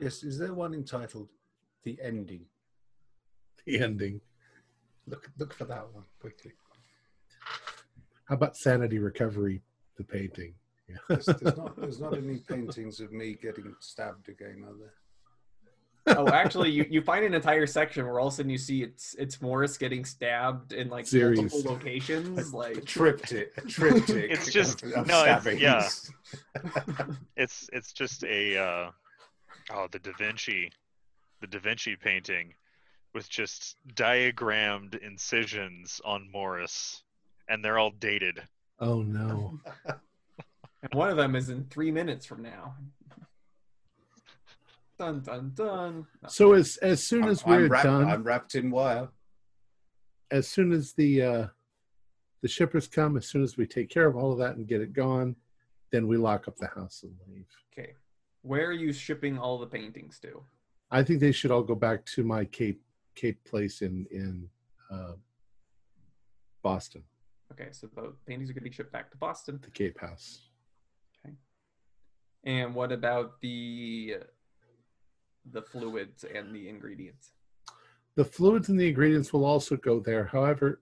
Yes, 0.00 0.22
is 0.22 0.38
there 0.38 0.54
one 0.54 0.74
entitled 0.74 1.28
"The 1.84 1.98
Ending"? 2.02 2.46
the 3.68 3.80
ending. 3.80 4.20
Look, 5.08 5.30
look 5.38 5.54
for 5.54 5.64
that 5.64 5.86
one 5.92 6.04
quickly. 6.20 6.52
How 8.26 8.34
about 8.34 8.56
sanity 8.56 8.98
recovery? 8.98 9.62
The 9.96 10.04
painting. 10.04 10.54
Yeah. 10.88 10.96
There's, 11.08 11.26
there's 11.26 11.56
not, 11.56 11.76
there's 11.80 12.00
not 12.00 12.16
any 12.16 12.38
paintings 12.38 13.00
of 13.00 13.12
me 13.12 13.36
getting 13.42 13.74
stabbed 13.80 14.28
again, 14.28 14.64
are 14.66 14.74
there? 14.78 16.16
oh, 16.16 16.28
actually, 16.28 16.70
you, 16.70 16.86
you 16.88 17.02
find 17.02 17.24
an 17.26 17.34
entire 17.34 17.66
section 17.66 18.06
where 18.06 18.18
all 18.18 18.28
of 18.28 18.32
a 18.32 18.36
sudden 18.36 18.50
you 18.50 18.56
see 18.56 18.82
it's 18.82 19.14
it's 19.18 19.42
Morris 19.42 19.76
getting 19.76 20.06
stabbed 20.06 20.72
in 20.72 20.88
like 20.88 21.06
Series. 21.06 21.38
multiple 21.38 21.72
locations. 21.72 22.52
A 22.52 22.56
Like 22.56 22.84
triptych. 22.86 23.52
A 23.58 23.60
triptych. 23.62 24.30
It's 24.30 24.50
just- 24.50 24.82
of, 24.82 24.92
of 24.92 25.06
no, 25.08 25.24
it's- 25.26 25.60
yeah. 25.60 25.86
It's 27.36 27.68
it's 27.74 27.92
just 27.92 28.24
a 28.24 28.56
uh, 28.56 28.90
oh 29.72 29.86
the 29.92 29.98
Da 29.98 30.12
Vinci, 30.18 30.70
the 31.42 31.46
Da 31.46 31.58
Vinci 31.58 31.96
painting 31.96 32.54
with 33.14 33.28
just 33.28 33.76
diagrammed 33.94 34.94
incisions 34.96 36.00
on 36.04 36.30
Morris, 36.30 37.02
and 37.48 37.64
they're 37.64 37.78
all 37.78 37.90
dated. 37.90 38.42
Oh 38.80 39.02
no. 39.02 39.58
And 40.82 40.94
one 40.94 41.10
of 41.10 41.16
them 41.16 41.34
is 41.34 41.48
in 41.48 41.64
three 41.64 41.90
minutes 41.90 42.24
from 42.24 42.42
now. 42.42 42.74
Dun 44.98 45.20
dun 45.20 45.52
dun. 45.54 46.06
No. 46.22 46.28
So 46.28 46.52
as 46.52 46.76
as 46.78 47.02
soon 47.04 47.24
as 47.24 47.42
I'm, 47.44 47.50
we're 47.50 47.64
I'm 47.64 47.68
wrapped, 47.68 47.84
done, 47.84 48.08
I'm 48.08 48.22
wrapped 48.22 48.54
in 48.54 48.70
wire. 48.70 49.08
as 50.30 50.48
soon 50.48 50.72
as 50.72 50.92
the 50.92 51.22
uh, 51.22 51.46
the 52.42 52.48
shippers 52.48 52.86
come, 52.88 53.16
as 53.16 53.26
soon 53.26 53.42
as 53.42 53.56
we 53.56 53.66
take 53.66 53.90
care 53.90 54.06
of 54.06 54.16
all 54.16 54.32
of 54.32 54.38
that 54.38 54.56
and 54.56 54.66
get 54.66 54.80
it 54.80 54.92
gone, 54.92 55.36
then 55.90 56.06
we 56.06 56.16
lock 56.16 56.46
up 56.48 56.56
the 56.56 56.68
house 56.68 57.02
and 57.02 57.12
leave. 57.28 57.46
Okay. 57.72 57.94
Where 58.42 58.66
are 58.66 58.72
you 58.72 58.92
shipping 58.92 59.38
all 59.38 59.58
the 59.58 59.66
paintings 59.66 60.18
to? 60.20 60.42
I 60.90 61.02
think 61.02 61.20
they 61.20 61.32
should 61.32 61.50
all 61.50 61.62
go 61.62 61.74
back 61.74 62.04
to 62.06 62.24
my 62.24 62.44
Cape 62.44 62.80
Cape 63.18 63.42
place 63.44 63.82
in 63.82 64.06
in 64.10 64.48
uh, 64.92 65.12
Boston, 66.62 67.02
Okay, 67.52 67.68
so 67.72 67.88
the 67.94 68.12
paintings 68.26 68.50
are 68.50 68.52
going 68.52 68.64
to 68.64 68.70
be 68.70 68.74
shipped 68.74 68.92
back 68.92 69.10
to 69.10 69.16
Boston. 69.16 69.58
the 69.62 69.70
Cape 69.70 69.98
House. 70.00 70.50
Okay. 71.24 71.34
And 72.44 72.74
what 72.74 72.92
about 72.92 73.40
the 73.40 74.16
the 75.52 75.62
fluids 75.62 76.24
and 76.24 76.54
the 76.54 76.68
ingredients? 76.68 77.32
The 78.16 78.24
fluids 78.24 78.68
and 78.68 78.78
the 78.78 78.88
ingredients 78.88 79.32
will 79.32 79.44
also 79.44 79.76
go 79.76 80.00
there. 80.00 80.24
However, 80.26 80.80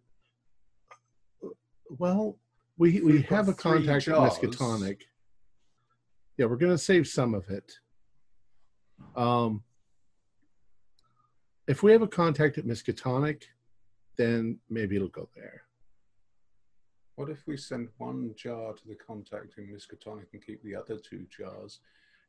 well, 1.98 2.36
we 2.76 3.00
we 3.00 3.12
We've 3.12 3.32
a 3.48 3.54
contact 3.54 4.08
at. 4.08 4.14
Miskatonic. 4.16 5.02
Yeah, 6.36 6.46
we're 6.46 6.56
gonna 6.56 6.76
save 6.78 7.06
some 7.06 7.34
of 7.34 7.48
it. 7.48 7.72
Um, 9.14 9.62
if 11.66 11.82
we 11.82 11.92
have 11.92 12.02
a 12.02 12.08
contact 12.08 12.58
at 12.58 12.66
Miskatonic, 12.66 13.44
then 14.16 14.58
maybe 14.70 14.96
it'll 14.96 15.08
go 15.08 15.28
there. 15.34 15.62
What 17.16 17.30
if 17.30 17.46
we 17.46 17.56
send 17.56 17.88
one 17.98 18.34
jar 18.36 18.74
to 18.74 18.88
the 18.88 18.94
contact 18.94 19.54
in 19.58 19.66
Miskatonic 19.68 20.26
and 20.32 20.44
keep 20.44 20.62
the 20.62 20.76
other 20.76 20.98
two 20.98 21.26
jars 21.30 21.80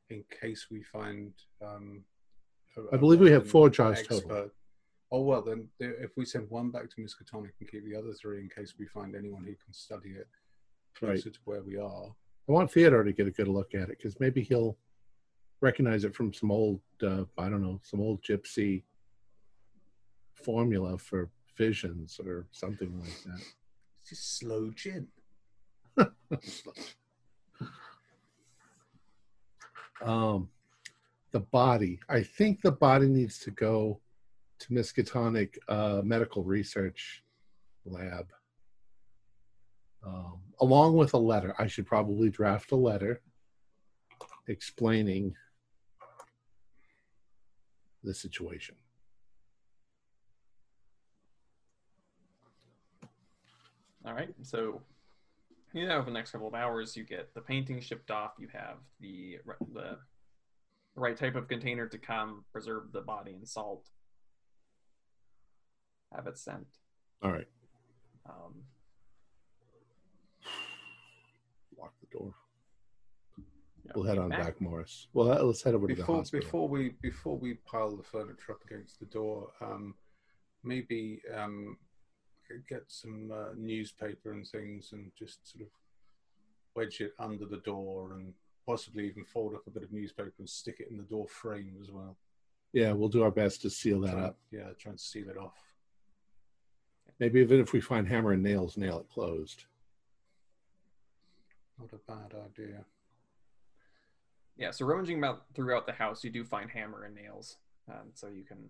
in 0.09 0.23
case 0.41 0.67
we 0.71 0.81
find? 0.81 1.33
Um, 1.61 2.03
a- 2.77 2.95
I 2.95 2.97
believe 2.97 3.19
we 3.19 3.31
have 3.31 3.47
four 3.49 3.69
jars 3.69 4.01
total. 4.03 4.49
Oh 5.09 5.21
well, 5.21 5.41
then 5.41 5.69
if 5.79 6.11
we 6.17 6.25
send 6.25 6.49
one 6.49 6.69
back 6.69 6.89
to 6.89 7.01
Miskatonic 7.01 7.51
and 7.59 7.69
keep 7.69 7.85
the 7.85 7.95
other 7.95 8.13
three 8.13 8.41
in 8.41 8.49
case 8.49 8.73
we 8.77 8.87
find 8.87 9.15
anyone 9.15 9.43
who 9.43 9.55
can 9.55 9.71
study 9.73 10.09
it 10.09 10.27
closer 10.95 11.29
to 11.29 11.39
where 11.45 11.61
we 11.63 11.77
are. 11.77 12.07
I 12.49 12.51
want 12.51 12.71
Theodore 12.71 13.03
to 13.03 13.13
get 13.13 13.27
a 13.27 13.31
good 13.31 13.47
look 13.47 13.73
at 13.73 13.83
it 13.89 13.97
because 13.97 14.19
maybe 14.19 14.41
he'll 14.41 14.77
recognize 15.61 16.03
it 16.03 16.15
from 16.15 16.33
some 16.33 16.51
old, 16.51 16.81
uh, 17.03 17.23
I 17.37 17.49
don't 17.49 17.61
know, 17.61 17.79
some 17.83 17.99
old 18.01 18.21
gypsy 18.21 18.83
formula 20.43 20.97
for 20.97 21.29
visions 21.57 22.19
or 22.23 22.47
something 22.51 22.97
like 22.99 23.23
that. 23.25 23.41
It's 24.01 24.09
just 24.09 24.39
slow 24.39 24.71
gin. 24.71 25.07
um, 30.01 30.49
the 31.31 31.39
body. 31.39 31.99
I 32.09 32.23
think 32.23 32.61
the 32.61 32.71
body 32.71 33.07
needs 33.07 33.39
to 33.39 33.51
go 33.51 33.99
to 34.59 34.73
Miskatonic 34.73 35.57
uh, 35.67 36.01
Medical 36.03 36.43
Research 36.43 37.23
Lab, 37.85 38.27
um, 40.05 40.39
along 40.61 40.95
with 40.95 41.13
a 41.13 41.17
letter. 41.17 41.55
I 41.59 41.67
should 41.67 41.85
probably 41.85 42.29
draft 42.29 42.71
a 42.71 42.75
letter 42.75 43.21
explaining 44.47 45.35
the 48.03 48.13
situation. 48.13 48.75
All 54.07 54.13
right. 54.13 54.33
So, 54.41 54.81
you 55.73 55.85
know, 55.85 55.97
over 55.97 56.05
the 56.05 56.11
next 56.11 56.31
couple 56.31 56.47
of 56.47 56.53
hours, 56.53 56.95
you 56.95 57.03
get 57.03 57.33
the 57.33 57.41
painting 57.41 57.81
shipped 57.81 58.09
off. 58.09 58.31
You 58.39 58.47
have 58.53 58.77
the 59.01 59.39
the 59.73 59.97
right 60.95 61.17
type 61.17 61.35
of 61.35 61.47
container 61.49 61.87
to 61.87 61.97
come 61.97 62.45
preserve 62.53 62.91
the 62.93 63.01
body 63.01 63.33
in 63.37 63.45
salt. 63.45 63.85
Have 66.15 66.25
it 66.27 66.37
sent. 66.37 66.65
All 67.21 67.31
right, 67.33 67.47
Um, 68.29 68.53
lock 71.77 71.93
the 71.99 72.17
door. 72.17 72.33
yeah, 73.85 73.91
We'll 73.95 74.05
head 74.05 74.19
on 74.19 74.29
back. 74.29 74.39
back, 74.39 74.61
Morris. 74.61 75.07
Well, 75.13 75.27
let's 75.45 75.63
head 75.63 75.73
over 75.75 75.87
to 75.87 75.95
the 75.95 76.05
hospital. 76.05 76.39
before 76.45 76.67
we 76.69 76.93
before 77.01 77.35
we 77.37 77.55
pile 77.65 77.97
the 77.97 78.03
furniture 78.03 78.53
up 78.53 78.59
against 78.65 78.99
the 78.99 79.07
door, 79.07 79.49
um, 79.61 79.95
maybe 80.63 81.21
um, 81.35 81.77
get 82.67 82.83
some 82.87 83.31
uh, 83.33 83.53
newspaper 83.55 84.31
and 84.31 84.45
things 84.47 84.89
and 84.93 85.11
just 85.17 85.51
sort 85.51 85.63
of 85.63 85.67
wedge 86.75 87.01
it 87.01 87.13
under 87.19 87.45
the 87.45 87.57
door 87.57 88.13
and 88.13 88.33
possibly 88.65 89.07
even 89.07 89.23
fold 89.23 89.55
up 89.55 89.65
a 89.67 89.69
bit 89.69 89.83
of 89.83 89.91
newspaper 89.91 90.33
and 90.39 90.49
stick 90.49 90.77
it 90.79 90.89
in 90.89 90.97
the 90.97 91.03
door 91.03 91.27
frame 91.27 91.75
as 91.81 91.89
well. 91.91 92.17
Yeah, 92.73 92.91
we'll 92.91 93.09
do 93.09 93.23
our 93.23 93.31
best 93.31 93.61
to 93.61 93.69
seal 93.69 94.01
that 94.01 94.11
Try- 94.11 94.21
up. 94.23 94.37
Yeah, 94.51 94.69
try 94.77 94.91
and 94.91 94.99
seal 94.99 95.29
it 95.29 95.37
off. 95.37 95.73
Maybe 97.19 97.39
even 97.39 97.59
if 97.59 97.73
we 97.73 97.81
find 97.81 98.07
hammer 98.07 98.33
and 98.33 98.43
nails, 98.43 98.77
nail 98.77 98.99
it 98.99 99.09
closed. 99.09 99.63
Not 101.79 101.89
a 101.93 102.11
bad 102.11 102.33
idea. 102.45 102.85
Yeah, 104.57 104.71
so 104.71 104.85
rummaging 104.85 105.17
about 105.19 105.43
throughout 105.55 105.85
the 105.85 105.93
house, 105.93 106.23
you 106.23 106.29
do 106.29 106.43
find 106.43 106.69
hammer 106.69 107.03
and 107.05 107.15
nails, 107.15 107.57
um, 107.89 108.09
so 108.13 108.27
you 108.27 108.43
can 108.43 108.69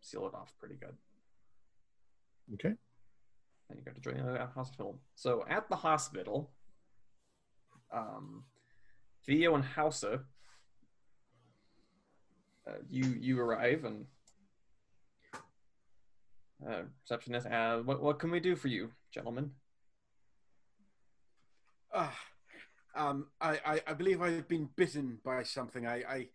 seal 0.00 0.26
it 0.26 0.34
off 0.34 0.52
pretty 0.58 0.74
good. 0.74 0.96
Okay. 2.54 2.74
and 3.68 3.78
you 3.78 3.84
got 3.84 3.94
to 3.94 4.00
join 4.00 4.16
the 4.16 4.46
hospital. 4.54 5.00
So 5.14 5.44
at 5.48 5.68
the 5.68 5.76
hospital, 5.76 6.52
um, 7.92 8.44
Theo 9.24 9.54
and 9.54 9.64
Hauser, 9.64 10.24
uh, 12.66 12.72
you 12.88 13.04
you 13.20 13.40
arrive 13.40 13.84
and 13.84 14.06
uh, 16.66 16.82
receptionist, 17.02 17.46
uh, 17.46 17.78
what 17.78 18.02
what 18.02 18.18
can 18.18 18.30
we 18.30 18.40
do 18.40 18.56
for 18.56 18.68
you, 18.68 18.90
gentlemen? 19.12 19.50
Ah, 21.94 22.16
um, 22.94 23.26
I, 23.40 23.60
I, 23.64 23.80
I 23.88 23.92
believe 23.94 24.22
I've 24.22 24.48
been 24.48 24.68
bitten 24.76 25.18
by 25.24 25.42
something. 25.42 25.86
I, 25.86 25.96
I, 25.96 26.28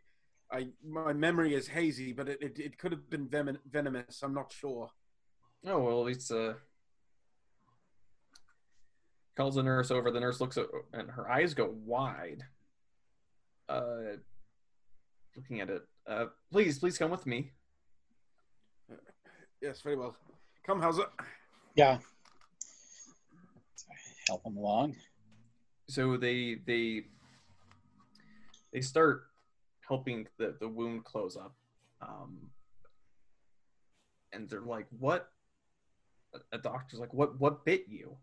I 0.52 0.68
my 0.86 1.14
memory 1.14 1.54
is 1.54 1.68
hazy, 1.68 2.14
but 2.14 2.30
it, 2.30 2.42
it, 2.42 2.60
it 2.60 2.78
could 2.78 2.92
have 2.92 3.10
been 3.10 3.28
venom, 3.28 3.58
venomous. 3.70 4.22
I'm 4.24 4.34
not 4.34 4.52
sure. 4.52 4.90
Oh 5.66 5.80
well, 5.80 6.08
it's 6.08 6.32
uh. 6.32 6.54
Calls 9.36 9.56
the 9.56 9.64
nurse 9.64 9.92
over. 9.92 10.10
The 10.10 10.20
nurse 10.20 10.42
looks 10.42 10.58
at, 10.58 10.66
and 10.94 11.10
her 11.12 11.30
eyes 11.30 11.54
go 11.54 11.74
wide. 11.86 12.44
Uh, 13.70 14.18
looking 15.36 15.62
at 15.62 15.70
it. 15.70 15.84
Uh, 16.08 16.26
please, 16.52 16.80
please 16.80 16.98
come 16.98 17.12
with 17.12 17.26
me. 17.28 17.52
Yes, 19.62 19.82
very 19.82 19.96
well. 19.96 20.16
Come, 20.66 20.82
Hauser. 20.82 21.06
Yeah. 21.76 22.00
Help 24.28 24.46
him 24.46 24.58
along. 24.58 24.96
so 25.88 26.18
they 26.18 26.56
they 26.66 27.04
they 28.74 28.82
start 28.82 29.28
helping 29.88 30.28
the 30.38 30.56
the 30.60 30.68
wound 30.68 31.06
close 31.06 31.38
up 31.38 31.56
um 32.02 32.38
and 34.34 34.50
they're 34.50 34.60
like 34.60 34.86
what 35.00 35.30
a- 36.52 36.58
doctor's 36.58 37.00
like 37.00 37.14
what 37.14 37.40
what 37.40 37.66
bit 37.66 37.86
you 37.88 38.18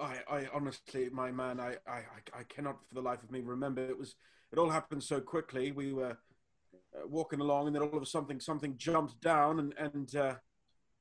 I, 0.00 0.18
I 0.30 0.46
honestly, 0.54 1.08
my 1.10 1.32
man, 1.32 1.58
I, 1.58 1.74
I, 1.84 2.02
I- 2.32 2.44
cannot 2.44 2.86
for 2.86 2.94
the 2.94 3.02
life 3.02 3.20
of 3.24 3.32
me 3.32 3.40
remember. 3.40 3.82
It 3.82 3.98
was, 3.98 4.14
it 4.52 4.56
all 4.58 4.70
happened 4.70 5.02
so 5.02 5.20
quickly. 5.20 5.72
We 5.72 5.92
were 5.92 6.16
uh, 6.96 7.06
walking 7.08 7.40
along, 7.40 7.66
and 7.66 7.74
then 7.74 7.82
all 7.82 7.96
of 7.96 8.02
a 8.02 8.06
sudden, 8.06 8.38
something 8.38 8.76
jumped 8.76 9.20
down, 9.20 9.58
and 9.58 9.74
and 9.76 10.14
uh, 10.14 10.34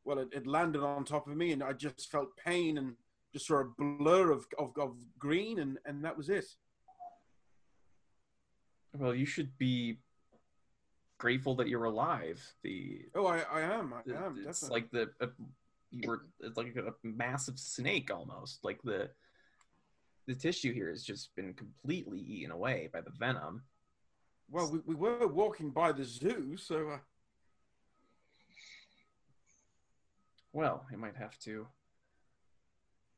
well, 0.04 0.18
it, 0.18 0.30
it 0.32 0.48
landed 0.48 0.82
on 0.82 1.06
top 1.06 1.28
of 1.28 1.38
me, 1.38 1.52
and 1.52 1.62
I 1.64 1.74
just 1.74 2.10
felt 2.10 2.36
pain 2.38 2.80
and 2.80 2.96
just 3.32 3.46
saw 3.46 3.60
a 3.60 3.66
blur 3.66 4.32
of 4.32 4.48
of, 4.58 4.72
of 4.80 4.96
green, 5.20 5.60
and 5.60 5.78
and 5.86 6.04
that 6.04 6.18
was 6.18 6.30
it. 6.30 6.46
well 8.98 9.14
you 9.14 9.26
should 9.28 9.56
be 9.60 10.00
grateful 11.20 11.56
that 11.56 11.68
you're 11.68 11.84
alive 11.84 12.42
the 12.64 13.02
Oh, 13.16 13.26
I, 13.28 13.40
I 13.52 13.62
am, 13.62 13.94
I 13.94 14.00
am 14.26 14.38
it's 14.46 14.62
definitely. 14.62 14.82
like 14.82 14.92
the 14.92 15.26
uh, 15.26 15.30
you 15.92 16.08
were 16.08 16.26
it's 16.42 16.58
like 16.58 16.76
a 16.76 16.94
massive 17.04 17.58
snake 17.58 18.10
almost 18.14 18.64
like 18.64 18.82
the 18.84 19.10
the 20.28 20.36
tissue 20.36 20.74
here 20.74 20.90
has 20.90 21.04
just 21.04 21.34
been 21.36 21.54
completely 21.54 22.20
eaten 22.20 22.52
away 22.52 22.90
by 22.92 23.00
the 23.02 23.12
venom 23.12 23.64
Well, 24.50 24.70
we, 24.72 24.80
we 24.86 24.96
were 24.96 25.28
walking 25.28 25.70
by 25.70 25.94
the 25.94 26.04
zoo, 26.04 26.58
so 26.58 26.90
uh, 26.90 26.98
well 30.52 30.86
i 30.92 30.96
might 30.96 31.16
have 31.16 31.38
to 31.40 31.68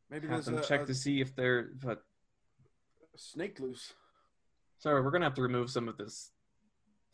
maybe 0.09 0.27
have 0.27 0.45
them 0.45 0.57
a, 0.57 0.61
check 0.61 0.81
a, 0.81 0.85
to 0.85 0.95
see 0.95 1.21
if 1.21 1.35
they're 1.35 1.69
but 1.81 2.03
a 3.13 3.17
snake 3.17 3.59
loose. 3.59 3.93
Sorry, 4.79 5.01
we're 5.01 5.11
gonna 5.11 5.25
have 5.25 5.35
to 5.35 5.41
remove 5.41 5.69
some 5.69 5.87
of 5.87 5.97
this 5.97 6.31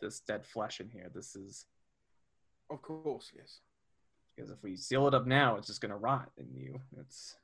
this 0.02 0.20
dead 0.20 0.46
flesh 0.46 0.80
in 0.80 0.90
here. 0.90 1.10
This 1.14 1.36
is 1.36 1.66
Of 2.70 2.82
course, 2.82 3.32
yes. 3.36 3.60
Because 4.36 4.52
if 4.52 4.62
we 4.64 4.76
seal 4.76 5.08
it 5.08 5.14
up 5.14 5.26
now, 5.26 5.56
it's 5.56 5.68
just 5.68 5.82
gonna 5.82 5.98
rot 5.98 6.30
in 6.38 6.48
you. 6.54 6.80
It's 7.00 7.36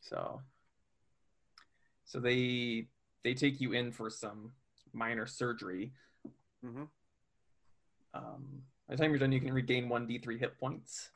so. 0.00 0.40
So 2.04 2.20
they 2.20 2.86
they 3.24 3.34
take 3.34 3.60
you 3.60 3.72
in 3.72 3.92
for 3.92 4.10
some 4.10 4.52
minor 4.92 5.26
surgery. 5.26 5.92
hmm 6.62 6.84
Um, 8.14 8.62
by 8.88 8.96
the 8.96 9.02
time 9.02 9.10
you're 9.10 9.18
done, 9.18 9.32
you 9.32 9.40
can 9.40 9.52
regain 9.52 9.88
one 9.88 10.06
d3 10.06 10.38
hit 10.38 10.58
points. 10.58 11.10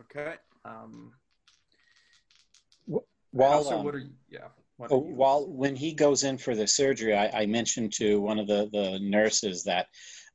Okay. 0.00 0.34
Um, 0.64 1.12
While 3.32 3.52
also, 3.52 3.78
um, 3.78 3.84
what 3.84 3.94
are 3.94 3.98
you? 3.98 4.14
Yeah. 4.30 4.48
What 4.76 4.90
Oh, 4.92 5.02
are 5.04 5.08
you- 5.08 5.14
while 5.14 5.46
when 5.46 5.76
he 5.76 5.92
goes 5.92 6.24
in 6.24 6.38
for 6.38 6.54
the 6.54 6.66
surgery, 6.66 7.14
I, 7.14 7.42
I 7.42 7.46
mentioned 7.46 7.92
to 7.94 8.20
one 8.20 8.38
of 8.38 8.46
the, 8.46 8.68
the 8.72 8.98
nurses 9.00 9.64
that 9.64 9.88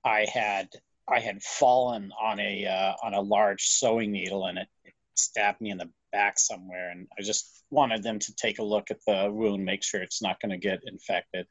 I 0.04 0.26
had 0.32 0.70
I 1.08 1.20
had 1.20 1.44
fallen 1.44 2.12
on 2.22 2.40
a 2.40 2.66
uh, 2.66 2.94
on 3.04 3.14
a 3.14 3.22
large 3.22 3.66
sewing 3.68 4.12
needle 4.12 4.46
and 4.46 4.58
it 4.58 4.68
stabbed 5.16 5.62
me 5.62 5.72
in 5.72 5.78
the 5.78 5.90
back 6.12 6.40
somewhere, 6.40 6.92
and 6.92 7.08
I 7.18 7.24
just 7.24 7.64
wanted 7.70 8.04
them 8.04 8.20
to 8.20 8.36
take 8.36 8.60
a 8.60 8.64
look 8.64 8.92
at 8.92 9.00
the 9.06 9.30
wound, 9.32 9.66
make 9.66 9.84
sure 9.84 10.02
it's 10.02 10.22
not 10.22 10.40
going 10.40 10.52
to 10.52 10.58
get 10.58 10.82
infected. 10.86 11.48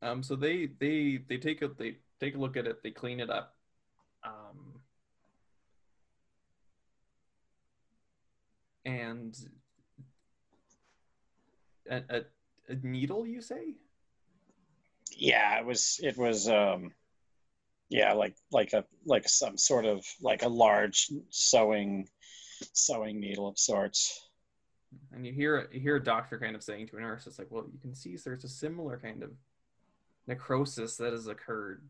Um, 0.00 0.22
so 0.22 0.34
they 0.36 0.70
they 0.78 1.20
they 1.28 1.36
take 1.36 1.62
a 1.62 1.68
they 1.68 1.96
take 2.20 2.34
a 2.34 2.38
look 2.38 2.56
at 2.56 2.66
it. 2.66 2.82
They 2.82 2.90
clean 2.90 3.20
it 3.20 3.30
up. 3.30 3.54
Um, 4.24 4.80
and 8.84 9.36
a, 11.88 11.96
a, 12.08 12.22
a 12.68 12.74
needle, 12.82 13.26
you 13.26 13.42
say? 13.42 13.74
Yeah, 15.16 15.58
it 15.60 15.66
was 15.66 16.00
it 16.02 16.16
was 16.16 16.48
um, 16.48 16.92
yeah 17.92 18.14
like 18.14 18.34
like 18.50 18.72
a 18.72 18.84
like 19.04 19.28
some 19.28 19.58
sort 19.58 19.84
of 19.84 20.04
like 20.20 20.42
a 20.42 20.48
large 20.48 21.10
sewing 21.28 22.08
sewing 22.72 23.20
needle 23.20 23.46
of 23.46 23.58
sorts. 23.58 24.28
And 25.12 25.26
you 25.26 25.32
hear 25.32 25.68
you 25.72 25.80
hear 25.80 25.96
a 25.96 26.02
doctor 26.02 26.38
kind 26.38 26.56
of 26.56 26.62
saying 26.62 26.88
to 26.88 26.96
a 26.96 27.00
nurse, 27.00 27.26
"It's 27.26 27.38
like, 27.38 27.50
well, 27.50 27.66
you 27.72 27.78
can 27.78 27.94
see 27.94 28.16
there's 28.16 28.44
a 28.44 28.48
similar 28.48 28.98
kind 28.98 29.22
of 29.22 29.30
necrosis 30.26 30.96
that 30.96 31.12
has 31.12 31.26
occurred 31.26 31.82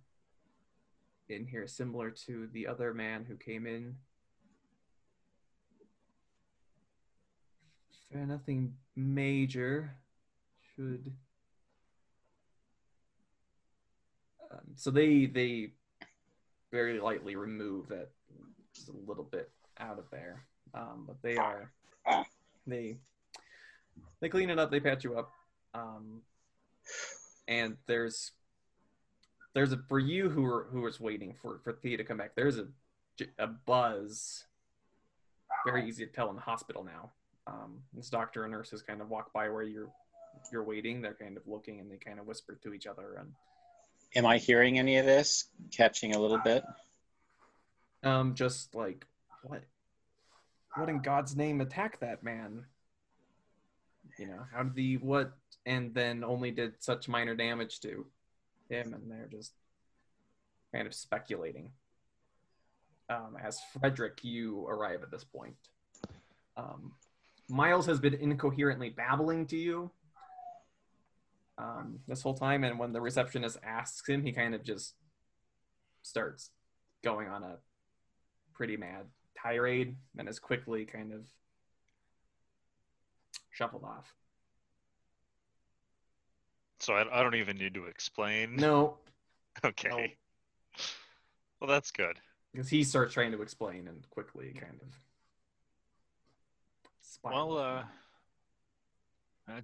in 1.29 1.47
here, 1.47 1.67
similar 1.67 2.11
to 2.11 2.49
the 2.53 2.67
other 2.67 2.93
man 2.93 3.25
who 3.25 3.37
came 3.37 3.67
in. 3.67 3.97
Fair, 8.13 8.27
nothing 8.27 8.75
major. 8.97 9.95
Should 10.75 11.13
um, 14.51 14.61
so 14.77 14.91
they 14.91 15.27
they 15.27 15.73
very 16.73 16.99
lightly 16.99 17.37
remove 17.37 17.89
that 17.89 18.09
just 18.75 18.89
a 18.89 18.93
little 19.07 19.25
bit 19.25 19.51
out 19.79 19.99
of 19.99 20.05
there, 20.11 20.45
um, 20.75 21.05
but 21.07 21.17
they 21.23 21.37
are 21.37 21.71
they 22.67 22.97
they 24.21 24.29
clean 24.29 24.51
it 24.51 24.59
up, 24.59 24.71
they 24.71 24.81
patch 24.81 25.05
you 25.05 25.19
up, 25.19 25.31
um, 25.75 26.23
and 27.47 27.77
there's 27.87 28.33
there's 29.55 29.73
a 29.73 29.79
for 29.89 29.99
you 29.99 30.31
who 30.31 30.45
are 30.47 30.67
who 30.73 30.87
is 30.87 30.99
waiting 30.99 31.35
for 31.41 31.61
for 31.63 31.73
Thea 31.73 31.99
to 31.99 32.05
come 32.05 32.17
back. 32.17 32.35
There's 32.35 32.59
a 32.59 32.67
a 33.39 33.47
buzz, 33.47 34.45
very 35.67 35.87
easy 35.87 36.07
to 36.07 36.13
tell 36.13 36.31
in 36.31 36.37
the 36.37 36.43
hospital 36.43 36.83
now. 36.83 37.11
Um, 37.47 37.81
this 37.93 38.09
doctor 38.09 38.45
and 38.45 38.53
nurses 38.53 38.83
kind 38.83 39.01
of 39.01 39.11
walk 39.11 39.33
by 39.33 39.49
where 39.49 39.63
you're 39.63 39.91
you're 40.51 40.65
waiting. 40.65 41.03
They're 41.03 41.15
kind 41.15 41.37
of 41.37 41.47
looking 41.47 41.81
and 41.81 41.91
they 41.91 41.97
kind 41.97 42.19
of 42.19 42.27
whisper 42.27 42.59
to 42.63 42.73
each 42.73 42.87
other 42.87 43.17
and 43.19 43.33
Am 44.15 44.27
I 44.27 44.39
hearing 44.39 44.79
any 44.79 44.99
of 44.99 45.07
this? 45.07 45.47
Catching 45.71 46.15
a 46.15 46.19
little 46.19 46.39
bit. 46.39 46.65
um 48.03 48.35
just 48.35 48.75
like 48.75 49.07
what 49.43 49.63
what 50.77 50.89
in 50.89 51.01
God's 51.01 51.37
name 51.37 51.61
attacked 51.61 52.01
that 52.01 52.23
man? 52.23 52.65
You 54.19 54.27
know, 54.27 54.41
how 54.53 54.63
did 54.63 54.75
the 54.75 54.97
what 54.99 55.33
and 55.65 55.95
then 55.95 56.25
only 56.25 56.51
did 56.51 56.83
such 56.83 57.09
minor 57.09 57.35
damage 57.35 57.81
to 57.81 58.07
him 58.69 58.95
and 58.95 59.11
they're 59.11 59.29
just 59.31 59.53
kind 60.75 60.87
of 60.87 60.95
speculating. 60.95 61.71
Um, 63.09 63.37
as 63.43 63.61
Frederick, 63.79 64.21
you 64.23 64.67
arrive 64.67 65.03
at 65.03 65.11
this 65.11 65.25
point. 65.25 65.55
Um, 66.57 66.93
Miles 67.49 67.87
has 67.87 68.01
been 68.01 68.15
incoherently 68.15 68.91
babbling 68.91 69.47
to 69.49 69.57
you 69.57 69.91
um, 71.63 71.99
this 72.09 72.23
whole 72.23 72.35
time, 72.35 72.65
and 72.65 72.79
when 72.79 72.93
the 72.93 73.01
receptionist 73.01 73.59
asks 73.63 74.09
him, 74.09 74.23
he 74.25 74.33
kind 74.33 74.55
of 74.55 74.65
just 74.65 74.95
starts 76.03 76.51
going 77.05 77.29
on 77.29 77.43
a 77.43 77.57
pretty 78.55 78.77
mad 78.77 79.07
tirade 79.41 79.97
and 80.19 80.29
is 80.29 80.39
quickly 80.39 80.85
kind 80.85 81.13
of 81.13 81.27
shuffled 83.51 83.85
off. 83.85 84.13
So 86.81 86.95
I, 86.95 87.21
I 87.21 87.23
don't 87.23 87.37
even 87.37 87.57
need 87.57 87.75
to 87.75 87.85
explain. 87.85 88.57
No, 88.57 88.97
Okay. 89.65 90.17
Well, 91.61 91.69
that's 91.69 91.93
good. 91.93 92.19
because 92.53 92.69
he 92.69 92.83
starts 92.83 93.15
trying 93.15 93.31
to 93.33 93.43
explain 93.43 93.87
and 93.87 94.09
quickly 94.11 94.53
kind 94.59 94.81
of. 94.83 94.99
Well, 97.23 97.57
uh, 97.57 97.85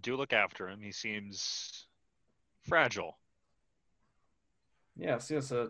do 0.02 0.14
look 0.16 0.32
after 0.32 0.68
him. 0.68 0.80
He 0.80 0.92
seems 0.92 1.87
fragile. 2.68 3.18
yes, 4.96 5.30
yes, 5.30 5.50
uh, 5.50 5.68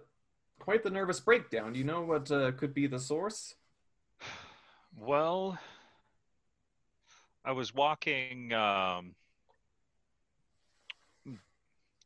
quite 0.59 0.83
the 0.83 0.91
nervous 0.91 1.21
breakdown. 1.21 1.73
Do 1.73 1.79
you 1.79 1.85
know 1.85 2.03
what 2.03 2.31
uh, 2.31 2.53
could 2.53 2.75
be 2.75 2.87
the 2.87 2.99
source? 2.99 3.55
Well, 4.97 5.59
I 7.45 7.53
was 7.53 7.73
walking 7.73 8.53
um, 8.53 9.15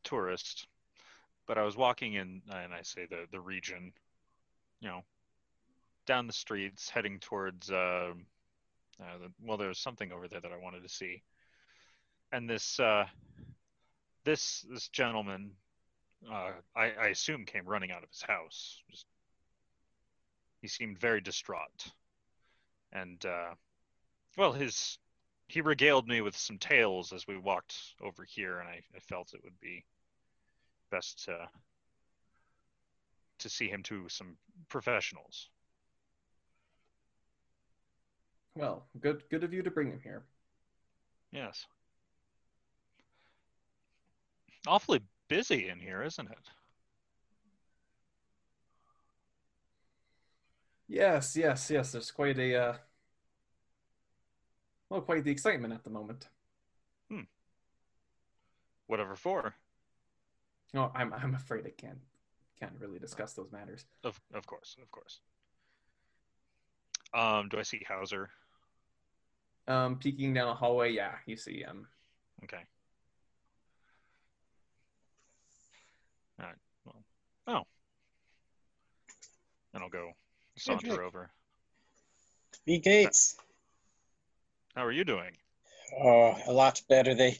tourist, 0.04 0.66
but 1.46 1.58
I 1.58 1.62
was 1.62 1.76
walking 1.76 2.14
in, 2.14 2.42
and 2.50 2.72
I 2.72 2.82
say 2.82 3.06
the 3.08 3.26
the 3.32 3.40
region, 3.40 3.92
you 4.80 4.88
know, 4.88 5.00
down 6.06 6.26
the 6.26 6.32
streets, 6.32 6.90
heading 6.90 7.18
towards. 7.18 7.70
Uh, 7.70 8.12
uh, 9.00 9.18
the, 9.18 9.32
well, 9.42 9.56
there 9.56 9.68
was 9.68 9.78
something 9.78 10.12
over 10.12 10.28
there 10.28 10.40
that 10.40 10.52
I 10.52 10.62
wanted 10.62 10.82
to 10.82 10.88
see, 10.88 11.22
and 12.30 12.48
this 12.48 12.78
uh, 12.78 13.06
this 14.24 14.64
this 14.70 14.88
gentleman, 14.88 15.52
uh, 16.30 16.52
I, 16.76 16.92
I 17.00 17.06
assume, 17.08 17.44
came 17.44 17.66
running 17.66 17.90
out 17.90 18.02
of 18.02 18.08
his 18.10 18.22
house. 18.22 18.82
Just, 18.90 19.06
he 20.60 20.68
seemed 20.68 20.98
very 20.98 21.20
distraught 21.20 21.92
and 22.92 23.24
uh, 23.24 23.54
well, 24.36 24.52
his 24.52 24.98
he 25.48 25.60
regaled 25.60 26.08
me 26.08 26.20
with 26.20 26.36
some 26.36 26.58
tales 26.58 27.12
as 27.12 27.26
we 27.26 27.36
walked 27.36 27.76
over 28.00 28.24
here, 28.24 28.58
and 28.58 28.68
I, 28.68 28.80
I 28.94 29.00
felt 29.00 29.34
it 29.34 29.42
would 29.44 29.58
be 29.60 29.84
best 30.90 31.24
to 31.24 31.48
to 33.38 33.48
see 33.48 33.68
him 33.68 33.82
to 33.84 34.08
some 34.08 34.36
professionals. 34.68 35.48
Well, 38.54 38.84
good, 39.00 39.22
good 39.30 39.44
of 39.44 39.52
you 39.54 39.62
to 39.62 39.70
bring 39.70 39.88
him 39.88 40.00
here. 40.02 40.22
Yes, 41.32 41.66
awfully 44.66 45.00
busy 45.28 45.68
in 45.68 45.78
here, 45.80 46.02
isn't 46.02 46.30
it? 46.30 46.50
Yes, 50.88 51.36
yes, 51.36 51.70
yes. 51.70 51.92
There's 51.92 52.10
quite 52.10 52.38
a, 52.38 52.54
uh, 52.54 52.76
well, 54.90 55.00
quite 55.00 55.24
the 55.24 55.30
excitement 55.30 55.72
at 55.72 55.84
the 55.84 55.90
moment. 55.90 56.28
Hmm. 57.10 57.22
Whatever 58.86 59.16
for. 59.16 59.54
No, 60.74 60.90
I'm, 60.94 61.12
I'm 61.14 61.34
afraid 61.34 61.66
I 61.66 61.70
can't, 61.70 61.98
can't 62.58 62.72
really 62.78 62.98
discuss 62.98 63.32
those 63.34 63.52
matters. 63.52 63.84
Of 64.04 64.20
of 64.34 64.46
course, 64.46 64.76
of 64.82 64.90
course. 64.90 65.20
Um, 67.14 67.48
do 67.48 67.58
I 67.58 67.62
see 67.62 67.84
Hauser? 67.88 68.30
Um, 69.68 69.96
peeking 69.96 70.34
down 70.34 70.48
a 70.48 70.54
hallway, 70.54 70.92
yeah, 70.92 71.12
you 71.26 71.36
see 71.36 71.60
him. 71.60 71.86
Okay. 72.44 72.62
All 76.40 76.46
right. 76.46 76.56
Well, 76.84 77.04
oh. 77.46 77.62
And 79.74 79.82
I'll 79.82 79.88
go 79.88 80.12
saunter 80.56 80.88
Nick. 80.88 81.00
over. 81.00 81.30
B 82.66 82.78
Gates. 82.78 83.36
How 84.74 84.84
are 84.84 84.92
you 84.92 85.04
doing? 85.04 85.32
Oh, 86.00 86.36
a 86.46 86.52
lot 86.52 86.80
better. 86.88 87.14
They 87.14 87.38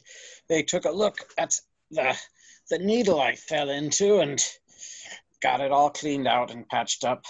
they 0.49 0.63
took 0.63 0.85
a 0.85 0.91
look 0.91 1.17
at 1.37 1.59
the 1.91 2.15
the 2.69 2.79
needle 2.79 3.19
I 3.19 3.35
fell 3.35 3.69
into 3.69 4.19
and 4.19 4.43
got 5.41 5.61
it 5.61 5.71
all 5.71 5.89
cleaned 5.89 6.27
out 6.27 6.51
and 6.51 6.67
patched 6.67 7.03
up. 7.03 7.25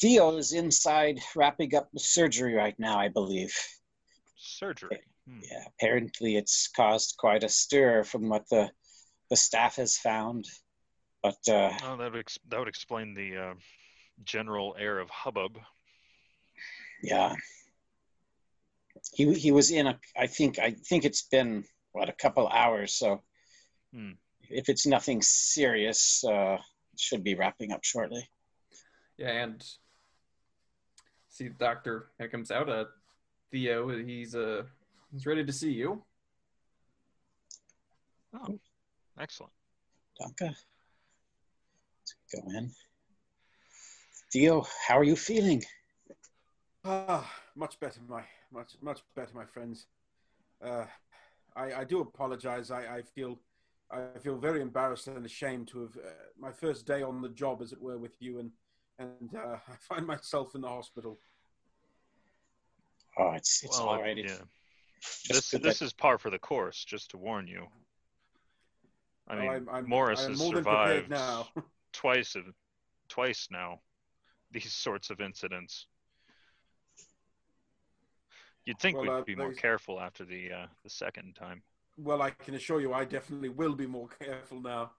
Theo 0.00 0.36
is 0.36 0.52
inside 0.52 1.20
wrapping 1.34 1.74
up 1.74 1.88
the 1.92 2.00
surgery 2.00 2.54
right 2.54 2.78
now, 2.78 2.98
I 2.98 3.08
believe. 3.08 3.54
Surgery. 4.36 5.00
Hmm. 5.28 5.40
Yeah, 5.42 5.64
apparently 5.66 6.36
it's 6.36 6.68
caused 6.68 7.16
quite 7.18 7.44
a 7.44 7.48
stir 7.48 8.04
from 8.04 8.28
what 8.28 8.48
the 8.48 8.70
the 9.30 9.36
staff 9.36 9.76
has 9.76 9.98
found. 9.98 10.46
But 11.22 11.38
uh, 11.48 11.70
Oh, 11.84 11.96
that 11.96 12.12
would 12.12 12.20
ex- 12.20 12.38
that 12.48 12.58
would 12.58 12.68
explain 12.68 13.14
the 13.14 13.36
uh, 13.36 13.54
general 14.24 14.76
air 14.78 14.98
of 14.98 15.10
hubbub. 15.10 15.58
Yeah. 17.02 17.34
He 19.12 19.32
he 19.34 19.52
was 19.52 19.70
in 19.70 19.86
a. 19.86 19.98
I 20.16 20.26
think 20.26 20.58
I 20.58 20.72
think 20.72 21.04
it's 21.04 21.22
been 21.22 21.64
what 21.92 22.08
a 22.08 22.12
couple 22.12 22.48
hours. 22.48 22.94
So 22.94 23.22
Hmm. 23.92 24.12
if 24.50 24.68
it's 24.68 24.86
nothing 24.86 25.22
serious, 25.22 26.22
uh, 26.24 26.58
it 26.92 27.00
should 27.00 27.24
be 27.24 27.34
wrapping 27.34 27.72
up 27.72 27.84
shortly. 27.84 28.28
Yeah, 29.16 29.30
and 29.44 29.64
see 31.30 31.48
the 31.48 31.54
doctor 31.54 32.10
that 32.18 32.30
comes 32.30 32.50
out. 32.50 32.68
Uh, 32.68 32.84
Theo, 33.50 33.88
he's 33.88 34.34
uh 34.34 34.64
he's 35.12 35.26
ready 35.26 35.44
to 35.44 35.52
see 35.52 35.72
you. 35.72 36.04
Oh, 38.34 38.58
excellent. 39.18 39.52
Danke. 40.20 40.54
Let's 42.32 42.44
go 42.44 42.58
in. 42.58 42.70
Theo, 44.32 44.66
how 44.86 44.98
are 44.98 45.04
you 45.04 45.16
feeling? 45.16 45.62
Ah, 46.84 47.30
much 47.56 47.78
better, 47.80 48.00
my 48.08 48.22
much 48.52 48.72
much 48.82 49.00
better, 49.14 49.34
my 49.34 49.44
friends. 49.46 49.86
Uh, 50.62 50.84
I 51.56 51.72
I 51.80 51.84
do 51.84 52.00
apologize. 52.00 52.70
I 52.70 52.96
I 52.98 53.02
feel 53.02 53.38
I 53.90 54.18
feel 54.22 54.36
very 54.38 54.60
embarrassed 54.60 55.06
and 55.08 55.24
ashamed 55.24 55.68
to 55.68 55.82
have 55.82 55.96
uh, 55.96 56.08
my 56.38 56.52
first 56.52 56.86
day 56.86 57.02
on 57.02 57.22
the 57.22 57.28
job, 57.30 57.62
as 57.62 57.72
it 57.72 57.80
were, 57.80 57.98
with 57.98 58.16
you, 58.20 58.38
and 58.38 58.50
and 58.98 59.34
uh, 59.34 59.56
I 59.68 59.76
find 59.80 60.06
myself 60.06 60.54
in 60.54 60.60
the 60.60 60.68
hospital. 60.68 61.18
Oh, 63.18 63.32
it's 63.32 63.62
it's 63.64 63.78
Well, 63.78 63.88
all 63.88 64.00
right. 64.02 64.16
Yeah. 64.16 64.36
Just 65.00 65.28
This 65.28 65.50
good 65.52 65.62
this 65.62 65.78
that- 65.78 65.84
is 65.86 65.92
par 65.92 66.18
for 66.18 66.30
the 66.30 66.38
course, 66.38 66.84
just 66.84 67.10
to 67.12 67.16
warn 67.16 67.46
you. 67.46 67.66
I 69.30 69.34
Oh, 69.36 69.40
mean, 69.40 69.50
I'm, 69.50 69.68
I'm, 69.68 69.88
Morris 69.88 70.24
I'm 70.24 70.30
has 70.30 70.38
more 70.38 70.54
than 70.54 70.64
prepared 70.64 71.04
survived 71.04 71.10
now. 71.10 71.48
twice 71.92 72.34
of 72.34 72.44
twice 73.08 73.48
now 73.50 73.80
these 74.50 74.72
sorts 74.72 75.10
of 75.10 75.20
incidents. 75.20 75.86
You'd 78.64 78.78
think 78.78 78.96
Well, 78.96 79.04
we'd 79.04 79.10
uh, 79.10 79.22
be 79.22 79.34
more 79.34 79.52
careful 79.52 80.00
after 80.00 80.24
the 80.24 80.52
uh, 80.52 80.66
the 80.84 80.90
second 80.90 81.34
time. 81.34 81.62
well, 81.96 82.22
I 82.22 82.30
can 82.30 82.54
assure 82.54 82.80
you, 82.80 82.92
I 82.92 83.04
definitely 83.04 83.48
will 83.48 83.74
be 83.74 83.86
more 83.86 84.08
careful 84.22 84.60
now. 84.60 84.92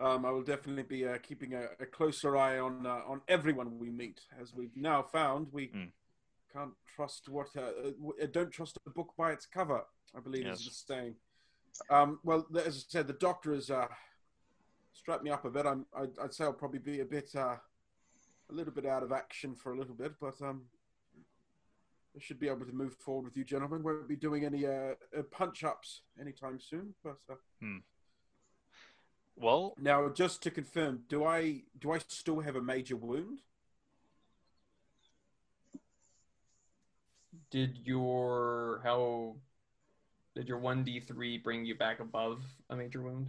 Um, 0.00 0.24
I 0.24 0.30
will 0.30 0.42
definitely 0.42 0.82
be 0.84 1.06
uh, 1.06 1.18
keeping 1.22 1.54
a, 1.54 1.66
a 1.80 1.86
closer 1.86 2.36
eye 2.36 2.58
on 2.58 2.86
uh, 2.86 3.00
on 3.06 3.20
everyone 3.28 3.78
we 3.78 3.90
meet, 3.90 4.20
as 4.40 4.54
we've 4.54 4.76
now 4.76 5.02
found. 5.02 5.48
We 5.52 5.68
Mm. 5.68 5.90
can't 6.52 6.74
trust 6.96 7.28
what 7.28 7.48
uh, 7.56 7.60
uh, 8.22 8.26
don't 8.30 8.50
trust 8.50 8.78
a 8.86 8.90
book 8.90 9.14
by 9.16 9.32
its 9.32 9.46
cover. 9.46 9.84
I 10.14 10.20
believe 10.20 10.46
is 10.46 10.64
the 10.64 10.94
saying. 10.94 11.14
Um, 11.88 12.20
well, 12.22 12.46
as 12.56 12.76
I 12.76 12.80
said, 12.92 13.06
the 13.06 13.14
doctor 13.14 13.54
has 13.54 13.70
strapped 14.92 15.24
me 15.24 15.30
up 15.30 15.44
a 15.44 15.50
bit. 15.50 15.66
I'm, 15.66 15.86
I'd, 15.96 16.18
I'd 16.22 16.34
say 16.34 16.44
I'll 16.44 16.52
probably 16.52 16.78
be 16.78 17.00
a 17.00 17.04
bit 17.04 17.30
uh, 17.34 17.56
a 18.50 18.52
little 18.52 18.72
bit 18.72 18.86
out 18.86 19.02
of 19.02 19.12
action 19.12 19.54
for 19.54 19.72
a 19.72 19.78
little 19.78 19.94
bit, 19.94 20.12
but 20.20 20.34
um, 20.42 20.62
I 22.16 22.20
should 22.20 22.38
be 22.38 22.48
able 22.48 22.66
to 22.66 22.72
move 22.72 22.94
forward 22.94 23.24
with 23.24 23.36
you, 23.36 23.44
gentlemen. 23.44 23.82
Won't 23.82 24.08
be 24.08 24.16
doing 24.16 24.44
any 24.44 24.66
uh, 24.66 24.94
uh, 25.16 25.22
punch 25.30 25.64
ups 25.64 26.02
anytime 26.20 26.60
soon. 26.60 26.94
But 27.02 27.18
uh, 27.30 27.34
Well, 29.36 29.74
now, 29.78 30.08
just 30.10 30.42
to 30.42 30.50
confirm, 30.50 31.04
do 31.08 31.24
I 31.24 31.62
do 31.78 31.92
I 31.92 31.98
still 32.06 32.40
have 32.40 32.56
a 32.56 32.62
major 32.62 32.96
wound? 32.96 33.40
Did 37.50 37.78
your 37.84 38.80
how 38.84 39.36
did 40.34 40.48
your 40.48 40.58
one 40.58 40.84
d 40.84 41.00
three 41.00 41.38
bring 41.38 41.64
you 41.64 41.74
back 41.74 42.00
above 42.00 42.42
a 42.68 42.76
major 42.76 43.02
wound? 43.02 43.28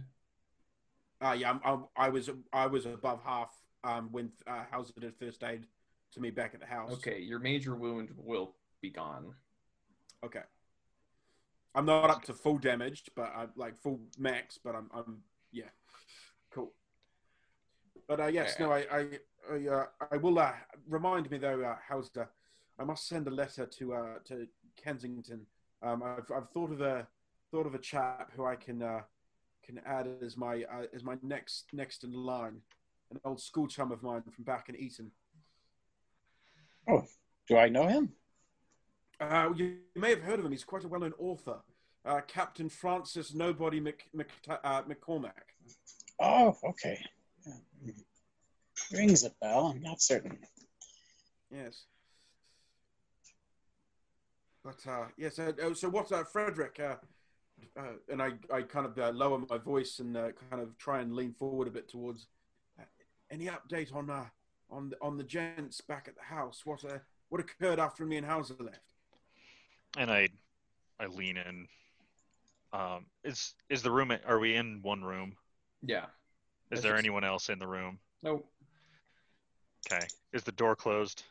Uh, 1.20 1.32
yeah, 1.38 1.50
I'm, 1.50 1.60
I'm, 1.64 1.84
I 1.96 2.08
was 2.08 2.30
I 2.52 2.66
was 2.66 2.86
above 2.86 3.20
half 3.24 3.50
um, 3.82 4.08
when 4.10 4.30
uh, 4.46 4.64
Hauser 4.70 4.92
did 5.00 5.14
first 5.16 5.42
aid 5.44 5.66
to 6.12 6.20
me 6.20 6.30
back 6.30 6.54
at 6.54 6.60
the 6.60 6.66
house. 6.66 6.92
Okay, 6.92 7.20
your 7.20 7.38
major 7.38 7.74
wound 7.74 8.10
will 8.16 8.54
be 8.80 8.90
gone. 8.90 9.34
Okay. 10.24 10.42
I'm 11.74 11.86
not 11.86 12.08
up 12.08 12.22
to 12.24 12.32
full 12.32 12.58
damage, 12.58 13.02
but 13.16 13.32
I'm 13.36 13.50
like 13.56 13.76
full 13.76 14.00
max, 14.16 14.58
but 14.62 14.76
I'm, 14.76 14.88
I'm 14.94 15.18
yeah, 15.50 15.70
cool. 16.52 16.72
But 18.06 18.20
uh, 18.20 18.26
yes, 18.26 18.54
no, 18.60 18.70
I, 18.70 18.86
I, 18.92 19.06
I, 19.52 19.68
uh, 19.68 19.86
I 20.12 20.16
will 20.18 20.38
uh, 20.38 20.52
remind 20.88 21.30
me 21.30 21.38
though, 21.38 21.62
uh, 21.62 21.76
Hauser, 21.88 22.30
I 22.78 22.84
must 22.84 23.08
send 23.08 23.26
a 23.26 23.30
letter 23.30 23.66
to 23.66 23.94
uh, 23.94 24.14
to 24.26 24.46
Kensington. 24.82 25.46
Um, 25.82 26.02
I've, 26.02 26.30
I've 26.34 26.48
thought 26.50 26.70
of 26.70 26.80
a 26.80 27.06
thought 27.50 27.66
of 27.66 27.74
a 27.74 27.78
chap 27.78 28.30
who 28.36 28.44
I 28.44 28.56
can 28.56 28.82
uh, 28.82 29.00
can 29.64 29.80
add 29.86 30.08
as 30.22 30.36
my 30.36 30.64
uh, 30.64 30.86
as 30.94 31.02
my 31.02 31.16
next 31.22 31.66
next 31.72 32.04
in 32.04 32.12
line, 32.12 32.60
an 33.10 33.20
old 33.24 33.40
school 33.40 33.66
chum 33.66 33.92
of 33.92 34.02
mine 34.02 34.22
from 34.30 34.44
back 34.44 34.68
in 34.68 34.76
Eton. 34.76 35.10
Oh, 36.88 37.04
do 37.48 37.56
I 37.56 37.68
know 37.68 37.86
him? 37.86 38.12
Uh, 39.20 39.50
you, 39.56 39.76
you 39.94 40.00
may 40.00 40.10
have 40.10 40.20
heard 40.20 40.38
of 40.38 40.44
him. 40.44 40.50
He's 40.50 40.64
quite 40.64 40.84
a 40.84 40.88
well-known 40.88 41.14
author, 41.18 41.58
uh, 42.04 42.20
Captain 42.26 42.68
Francis 42.68 43.32
Nobody 43.32 43.80
Mc, 43.80 44.08
Mc, 44.12 44.28
uh, 44.48 44.82
McCormack. 44.82 45.54
Oh, 46.20 46.56
okay. 46.64 46.98
Yeah. 47.46 47.92
Rings 48.92 49.24
a 49.24 49.30
bell. 49.40 49.72
I'm 49.74 49.82
not 49.82 50.02
certain. 50.02 50.36
Yes. 51.50 51.84
But 54.64 54.86
uh, 54.88 55.06
yes, 55.16 55.38
uh, 55.38 55.52
oh, 55.62 55.74
so 55.74 55.88
what, 55.88 56.10
uh, 56.10 56.24
Frederick? 56.24 56.80
Uh, 57.76 57.82
and 58.10 58.22
I, 58.22 58.30
I 58.52 58.62
kind 58.62 58.86
of 58.86 58.98
uh, 58.98 59.10
lower 59.10 59.38
my 59.50 59.58
voice 59.58 59.98
and 59.98 60.16
uh, 60.16 60.28
kind 60.50 60.62
of 60.62 60.76
try 60.78 61.00
and 61.00 61.14
lean 61.14 61.32
forward 61.32 61.68
a 61.68 61.70
bit 61.70 61.88
towards. 61.88 62.26
Uh, 62.78 62.84
any 63.30 63.46
update 63.46 63.94
on 63.94 64.10
uh, 64.10 64.24
on 64.70 64.90
the, 64.90 64.96
on 65.02 65.16
the 65.16 65.24
gents 65.24 65.80
back 65.80 66.06
at 66.08 66.14
the 66.16 66.22
house? 66.22 66.62
What 66.64 66.84
uh, 66.84 66.98
what 67.28 67.40
occurred 67.40 67.78
after 67.78 68.04
me 68.06 68.16
and 68.16 68.26
Hauser 68.26 68.54
left? 68.60 68.92
and 69.96 70.10
I 70.10 70.28
I 70.98 71.06
lean 71.06 71.36
in. 71.36 71.68
Um, 72.72 73.06
is 73.22 73.54
is 73.68 73.82
the 73.82 73.90
room? 73.90 74.12
Are 74.26 74.38
we 74.38 74.56
in 74.56 74.80
one 74.82 75.02
room? 75.04 75.36
Yeah. 75.82 76.04
Is 76.04 76.10
That's 76.70 76.82
there 76.82 76.92
just- 76.92 77.04
anyone 77.04 77.24
else 77.24 77.48
in 77.48 77.58
the 77.58 77.66
room? 77.66 77.98
Nope. 78.22 78.48
Okay. 79.92 80.06
Is 80.32 80.42
the 80.44 80.52
door 80.52 80.74
closed? 80.74 81.22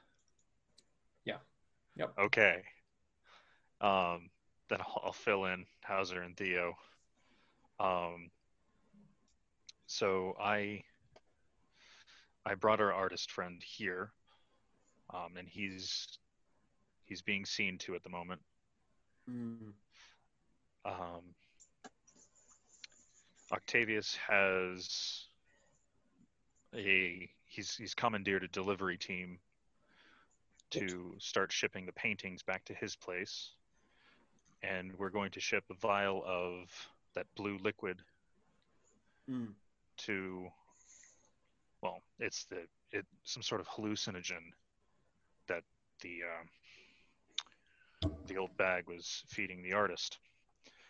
Yeah. 1.25 1.37
Yep. 1.97 2.13
Okay. 2.19 2.61
Um, 3.81 4.29
then 4.69 4.79
I'll, 4.81 5.01
I'll 5.05 5.13
fill 5.13 5.45
in 5.45 5.65
Hauser 5.83 6.21
and 6.21 6.35
Theo. 6.35 6.73
Um, 7.79 8.29
so 9.87 10.35
I 10.39 10.83
I 12.45 12.55
brought 12.55 12.81
our 12.81 12.93
artist 12.93 13.31
friend 13.31 13.61
here, 13.63 14.11
um, 15.13 15.37
and 15.37 15.47
he's 15.47 16.07
he's 17.05 17.21
being 17.21 17.45
seen 17.45 17.77
to 17.79 17.95
at 17.95 18.03
the 18.03 18.09
moment. 18.09 18.41
Mm. 19.29 19.73
Um, 20.85 21.23
Octavius 23.51 24.17
has 24.27 25.25
a 26.75 27.29
he's 27.45 27.75
he's 27.75 27.93
commandeered 27.93 28.43
a 28.43 28.47
delivery 28.47 28.97
team 28.97 29.39
to 30.71 31.13
start 31.19 31.51
shipping 31.51 31.85
the 31.85 31.93
paintings 31.93 32.41
back 32.41 32.65
to 32.65 32.73
his 32.73 32.95
place, 32.95 33.51
and 34.63 34.97
we're 34.97 35.09
going 35.09 35.31
to 35.31 35.39
ship 35.39 35.63
a 35.69 35.73
vial 35.75 36.23
of 36.25 36.69
that 37.15 37.27
blue 37.35 37.57
liquid 37.61 38.01
Mm. 39.29 39.53
to 39.97 40.51
well, 41.81 42.01
it's 42.19 42.43
the 42.45 42.67
it 42.91 43.05
some 43.23 43.41
sort 43.41 43.61
of 43.61 43.67
hallucinogen 43.67 44.51
that 45.47 45.63
the 46.01 46.19
um, 48.03 48.11
the 48.27 48.37
old 48.37 48.55
bag 48.57 48.87
was 48.87 49.23
feeding 49.27 49.63
the 49.63 49.71
artist. 49.73 50.19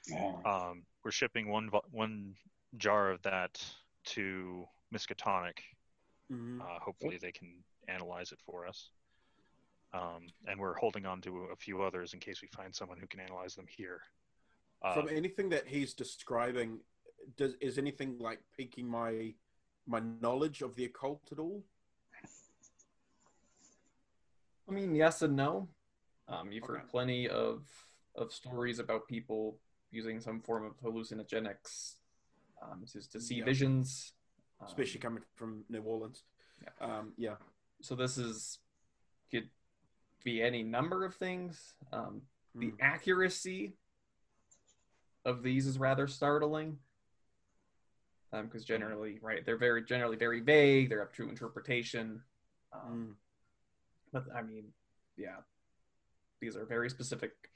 Yeah. 0.07 0.34
Um, 0.45 0.84
we're 1.03 1.11
shipping 1.11 1.47
one 1.47 1.69
one 1.91 2.36
jar 2.78 3.11
of 3.11 3.21
that 3.21 3.63
to 4.05 4.65
Miskatonic. 4.91 5.59
Mhm. 6.32 6.59
Uh, 6.61 6.80
hopefully, 6.80 7.17
they 7.17 7.32
can 7.32 7.63
analyze 7.88 8.32
it 8.32 8.39
for 8.45 8.65
us. 8.67 8.89
Um, 9.93 10.27
and 10.47 10.59
we're 10.59 10.73
holding 10.75 11.05
on 11.05 11.21
to 11.21 11.49
a 11.51 11.55
few 11.55 11.83
others 11.83 12.13
in 12.13 12.19
case 12.19 12.41
we 12.41 12.47
find 12.47 12.73
someone 12.73 12.97
who 12.97 13.05
can 13.07 13.19
analyze 13.19 13.53
them 13.55 13.67
here. 13.67 14.01
Uh, 14.81 14.95
From 14.95 15.09
anything 15.09 15.49
that 15.49 15.67
he's 15.67 15.93
describing, 15.93 16.79
does 17.37 17.53
is 17.61 17.77
anything 17.77 18.17
like 18.19 18.39
piquing 18.57 18.89
my 18.89 19.33
my 19.85 20.01
knowledge 20.21 20.61
of 20.61 20.75
the 20.75 20.85
occult 20.85 21.21
at 21.31 21.39
all? 21.39 21.63
I 24.67 24.71
mean, 24.71 24.95
yes 24.95 25.21
and 25.21 25.35
no. 25.35 25.69
Um, 26.27 26.51
you've 26.51 26.63
Okay. 26.63 26.73
heard 26.73 26.89
plenty 26.89 27.29
of 27.29 27.67
of 28.15 28.31
stories 28.31 28.79
about 28.79 29.07
people 29.07 29.59
using 29.91 30.19
some 30.19 30.39
form 30.39 30.65
of 30.65 30.79
hallucinogenics 30.81 31.95
um, 32.61 32.83
to, 32.91 33.09
to 33.09 33.19
see 33.21 33.35
Yeah. 33.35 33.45
visions. 33.45 34.13
Um, 34.59 34.67
especially 34.67 34.99
coming 34.99 35.23
from 35.35 35.65
New 35.69 35.81
Orleans. 35.81 36.23
Yeah. 36.61 36.69
Um, 36.85 37.13
yeah. 37.17 37.35
so 37.81 37.95
this 37.95 38.17
is 38.17 38.59
could 39.31 39.49
be 40.24 40.41
any 40.41 40.63
number 40.63 41.05
of 41.05 41.15
things. 41.15 41.74
Um, 41.91 42.28
the 42.55 42.71
Mm. 42.71 42.78
accuracy 42.82 43.78
of 45.26 45.43
these 45.43 45.67
is 45.67 45.78
rather 45.78 46.07
startling 46.07 46.80
because 48.32 48.65
generally, 48.65 49.19
right, 49.19 49.45
they're 49.45 49.57
very 49.57 49.84
generally 49.84 50.17
very 50.17 50.39
vague. 50.39 50.89
They're 50.89 51.03
up 51.03 51.13
to 51.13 51.30
interpretation. 51.30 52.24
Um, 52.71 53.15
Mm. 53.15 53.17
But 54.11 54.36
I 54.36 54.41
mean, 54.43 54.74
yeah, 55.17 55.41
these 56.39 56.55
are 56.55 56.65
very 56.65 56.89
specific 56.89 57.51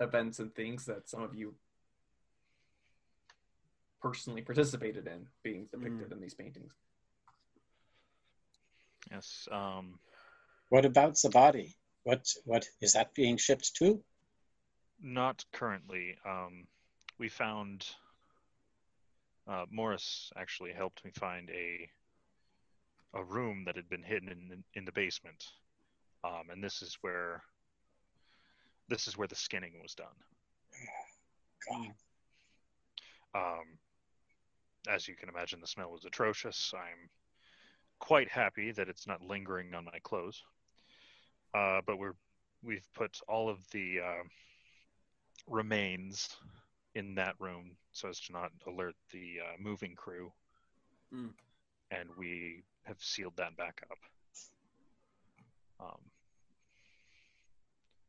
events 0.00 0.38
and 0.38 0.54
things 0.54 0.84
that 0.86 1.08
some 1.08 1.22
of 1.22 1.34
you 1.34 1.54
personally 4.00 4.42
participated 4.42 5.06
in 5.06 5.28
being 5.42 5.66
depicted 5.66 6.12
in 6.12 6.20
these 6.20 6.34
paintings. 6.34 6.74
Yes. 9.10 9.48
Um, 9.50 10.00
What 10.68 10.84
about 10.86 11.16
the 11.20 11.28
body? 11.30 11.76
What 12.04 12.26
what 12.44 12.66
is 12.80 12.94
that 12.94 13.14
being 13.14 13.36
shipped 13.36 13.76
to? 13.76 14.02
not 15.02 15.44
currently. 15.52 16.16
Um, 16.24 16.66
we 17.18 17.28
found. 17.28 17.86
Uh, 19.48 19.64
Morris 19.70 20.30
actually 20.36 20.72
helped 20.72 21.04
me 21.04 21.10
find 21.10 21.50
a 21.50 21.90
a 23.14 23.24
room 23.24 23.64
that 23.66 23.76
had 23.76 23.88
been 23.88 24.02
hidden 24.02 24.28
in 24.28 24.64
in 24.74 24.84
the 24.84 24.92
basement, 24.92 25.44
um, 26.24 26.50
and 26.50 26.62
this 26.62 26.80
is 26.80 26.96
where 27.00 27.42
this 28.88 29.08
is 29.08 29.18
where 29.18 29.28
the 29.28 29.34
skinning 29.34 29.74
was 29.82 29.94
done. 29.94 30.06
God. 31.68 31.94
Um, 33.34 33.78
as 34.88 35.08
you 35.08 35.16
can 35.16 35.28
imagine, 35.28 35.60
the 35.60 35.66
smell 35.66 35.90
was 35.90 36.04
atrocious. 36.04 36.72
I'm 36.76 37.08
quite 37.98 38.28
happy 38.28 38.72
that 38.72 38.88
it's 38.88 39.06
not 39.06 39.22
lingering 39.22 39.74
on 39.74 39.84
my 39.84 39.98
clothes. 40.02 40.42
Uh, 41.54 41.80
but 41.86 41.98
we're 41.98 42.14
we've 42.62 42.88
put 42.94 43.18
all 43.28 43.48
of 43.48 43.58
the 43.70 44.00
uh, 44.00 44.22
remains 45.48 46.36
in 46.94 47.14
that 47.16 47.34
room 47.40 47.76
so 47.92 48.08
as 48.08 48.20
to 48.20 48.32
not 48.32 48.50
alert 48.66 48.94
the 49.12 49.38
uh, 49.42 49.56
moving 49.58 49.94
crew, 49.94 50.32
Mm. 51.12 51.30
and 51.90 52.08
we 52.16 52.62
have 52.84 52.96
sealed 53.00 53.36
that 53.36 53.56
back 53.56 53.82
up. 53.90 53.98
Um, 55.80 56.00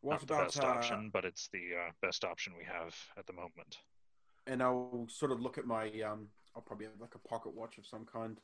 What 0.01 0.13
not 0.13 0.27
the 0.27 0.43
best 0.45 0.59
uh, 0.63 0.67
option, 0.67 1.09
but 1.11 1.25
it's 1.25 1.47
the 1.49 1.75
uh, 1.87 1.91
best 2.01 2.23
option 2.23 2.53
we 2.57 2.63
have 2.65 2.95
at 3.17 3.25
the 3.25 3.33
moment. 3.33 3.77
and 4.47 4.61
I'll 4.61 5.07
sort 5.09 5.31
of 5.31 5.39
look 5.39 5.57
at 5.57 5.65
my 5.65 5.85
um 6.01 6.27
I'll 6.55 6.61
probably 6.61 6.85
have 6.85 6.99
like 6.99 7.15
a 7.15 7.27
pocket 7.27 7.53
watch 7.55 7.77
of 7.77 7.85
some 7.85 8.05
kind. 8.05 8.39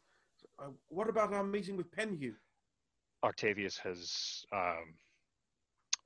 Uh, 0.58 0.72
what 0.88 1.08
about 1.10 1.34
our 1.34 1.43
meeting 1.43 1.78
with 1.78 1.91
Penhew? 1.91 2.34
Octavius 3.24 3.78
has 3.80 4.45
um, 4.53 4.93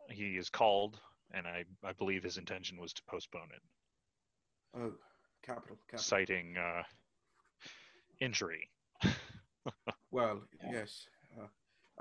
he 0.09 0.37
is 0.37 0.49
called, 0.49 0.99
and 1.33 1.47
I, 1.47 1.63
I 1.83 1.93
believe 1.93 2.23
his 2.23 2.37
intention 2.37 2.79
was 2.79 2.93
to 2.93 3.01
postpone 3.07 3.49
it, 3.55 3.61
Oh, 4.75 4.93
capital, 5.43 5.77
capital. 5.87 6.03
citing 6.03 6.57
uh, 6.57 6.83
injury. 8.19 8.69
Well, 10.11 10.43
yes. 10.69 11.07
Uh, 11.39 11.47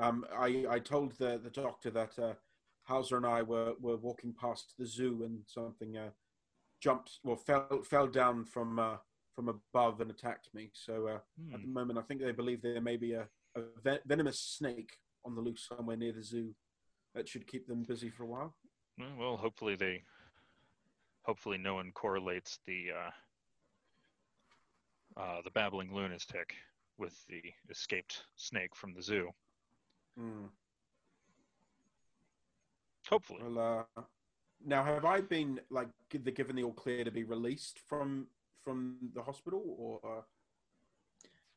um, 0.02 0.24
I 0.38 0.66
I 0.68 0.78
told 0.78 1.12
the 1.18 1.38
the 1.42 1.50
doctor 1.50 1.90
that 1.90 2.18
uh, 2.18 2.34
Hauser 2.84 3.16
and 3.16 3.26
I 3.26 3.42
were, 3.42 3.74
were 3.80 3.96
walking 3.96 4.34
past 4.34 4.74
the 4.78 4.86
zoo 4.86 5.22
and 5.24 5.40
something 5.46 5.96
uh, 5.96 6.10
jumped 6.80 7.18
well 7.24 7.36
fell 7.36 7.82
fell 7.84 8.06
down 8.06 8.44
from 8.44 8.78
uh, 8.78 8.96
from 9.34 9.48
above 9.48 10.00
and 10.00 10.10
attacked 10.10 10.48
me. 10.54 10.70
So 10.74 11.06
uh, 11.08 11.18
Hmm. 11.38 11.54
at 11.54 11.62
the 11.62 11.68
moment, 11.68 11.98
I 11.98 12.02
think 12.02 12.20
they 12.20 12.32
believe 12.32 12.62
there 12.62 12.80
may 12.80 12.96
be 12.96 13.12
a, 13.14 13.28
a 13.56 13.62
ve- 13.82 13.98
venomous 14.06 14.40
snake 14.40 14.98
on 15.24 15.34
the 15.34 15.40
loose 15.40 15.68
somewhere 15.68 15.96
near 15.96 16.12
the 16.12 16.22
zoo 16.22 16.54
that 17.14 17.28
should 17.28 17.46
keep 17.46 17.66
them 17.66 17.82
busy 17.82 18.08
for 18.10 18.24
a 18.24 18.26
while. 18.26 18.54
Mm, 19.00 19.16
Well, 19.16 19.36
hopefully 19.36 19.76
they, 19.76 20.02
hopefully 21.22 21.58
no 21.58 21.74
one 21.74 21.92
correlates 21.92 22.58
the 22.66 22.86
uh, 22.90 23.10
uh, 25.20 25.42
the 25.44 25.50
babbling 25.50 25.94
lunatic 25.94 26.54
with 26.98 27.14
the 27.28 27.42
escaped 27.70 28.24
snake 28.36 28.74
from 28.74 28.94
the 28.94 29.02
zoo. 29.02 29.30
Hmm. 30.16 30.46
Hopefully, 33.08 33.40
Well, 33.42 33.86
uh, 33.96 34.02
now 34.64 34.82
have 34.84 35.04
I 35.04 35.20
been 35.20 35.60
like 35.70 35.88
gi- 36.10 36.18
given 36.18 36.56
the 36.56 36.62
all 36.62 36.72
clear 36.72 37.04
to 37.04 37.10
be 37.10 37.24
released 37.24 37.78
from 37.88 38.28
from 38.62 39.10
the 39.14 39.22
hospital 39.22 39.62
or? 39.78 40.24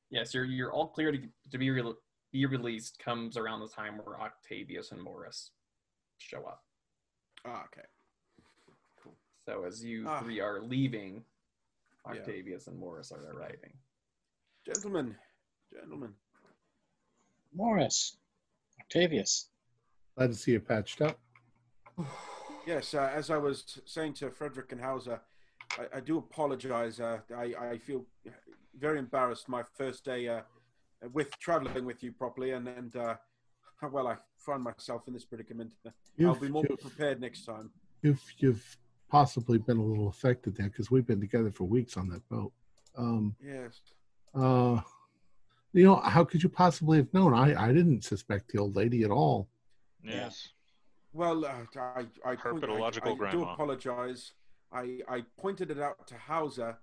Yes, 0.10 0.34
you're 0.34 0.46
you're 0.46 0.72
all 0.72 0.88
clear 0.88 1.12
to, 1.12 1.20
to 1.52 1.58
be 1.58 1.70
re- 1.72 1.94
be 2.32 2.46
released. 2.46 3.00
Comes 3.00 3.38
around 3.38 3.62
the 3.62 3.68
time 3.68 4.00
where 4.04 4.20
Octavius 4.22 4.92
and 4.92 5.02
Morris 5.02 5.52
show 6.18 6.44
up. 6.46 6.64
ah, 7.46 7.64
okay. 7.66 7.88
Cool. 9.02 9.16
So 9.46 9.64
as 9.66 9.84
you 9.84 10.06
Ah. 10.08 10.20
three 10.22 10.40
are 10.40 10.62
leaving, 10.62 11.24
Yeah. 12.06 12.20
Octavius 12.20 12.68
and 12.68 12.78
Morris 12.80 13.12
are 13.12 13.24
arriving. 13.32 13.74
Gentlemen, 14.66 15.16
gentlemen. 15.74 16.14
Morris, 17.54 18.18
Octavius. 18.80 19.50
Glad 20.18 20.28
to 20.28 20.34
see 20.36 20.52
you 20.52 20.60
patched 20.60 21.02
up. 21.02 21.20
Yes, 22.68 22.96
uh, 22.96 23.12
as 23.14 23.30
I 23.30 23.38
was 23.38 23.80
saying 23.86 24.14
to 24.16 24.32
Frederick 24.32 24.72
and 24.72 24.82
Hauser, 24.82 25.22
I, 25.78 25.98
I 25.98 26.00
do 26.00 26.18
apologize. 26.18 27.00
Uh, 27.00 27.20
I, 27.38 27.54
I 27.74 27.78
feel 27.78 28.08
very 28.80 29.00
embarrassed 29.00 29.48
my 29.50 29.64
first 29.78 30.04
day 30.06 30.28
uh, 30.28 30.42
with 31.14 31.38
traveling 31.40 31.86
with 31.86 32.04
you 32.04 32.12
properly, 32.12 32.52
and, 32.52 32.68
and 32.68 32.96
uh, 32.96 33.16
well, 33.92 34.08
I 34.08 34.18
find 34.38 34.64
myself 34.64 35.04
in 35.08 35.14
this 35.14 35.26
predicament. 35.26 35.74
I'll 36.24 36.36
be 36.36 36.50
more 36.50 36.64
prepared 36.64 37.22
next 37.22 37.46
time. 37.46 37.70
you've, 38.02 38.22
you've 38.38 38.78
possibly 39.10 39.58
been 39.58 39.78
a 39.78 39.84
little 39.84 40.08
affected 40.08 40.56
there 40.56 40.68
because 40.68 40.90
we've 40.92 41.06
been 41.06 41.22
together 41.22 41.52
for 41.52 41.66
weeks 41.66 41.98
on 41.98 42.10
that 42.10 42.28
boat. 42.30 42.52
Um, 42.98 43.36
Yes. 43.44 43.82
uh, 44.34 44.80
you 45.74 45.84
know, 45.84 45.96
how 45.98 46.24
could 46.24 46.42
you 46.42 46.50
possibly 46.50 46.98
have 46.98 47.14
known? 47.14 47.34
I, 47.34 47.68
I 47.70 47.74
didn't 47.74 48.04
suspect 48.04 48.52
the 48.52 48.60
old 48.60 48.76
lady 48.76 49.04
at 49.04 49.12
all. 49.12 49.50
yes. 50.04 50.50
Well, 51.12 51.46
uh, 51.46 51.52
I, 51.78 52.06
I, 52.26 52.36
point- 52.36 52.66
I, 52.66 52.88
I 53.28 53.32
do 53.32 53.44
apologize. 53.44 54.34
I, 54.74 55.00
I 55.08 55.24
pointed 55.38 55.72
it 55.72 55.80
out 55.80 56.06
to 56.08 56.16
Hauser, 56.18 56.78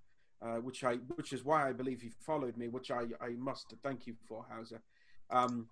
uh, 0.44 0.56
which 0.56 0.84
I 0.84 0.94
which 1.16 1.32
is 1.32 1.44
why 1.44 1.68
I 1.68 1.72
believe 1.72 2.00
he 2.00 2.10
followed 2.20 2.56
me, 2.56 2.68
which 2.68 2.90
I, 2.90 3.02
I 3.20 3.30
must 3.38 3.74
thank 3.82 4.06
you 4.06 4.14
for, 4.28 4.44
Hauser. 4.50 4.82
Um, 5.30 5.68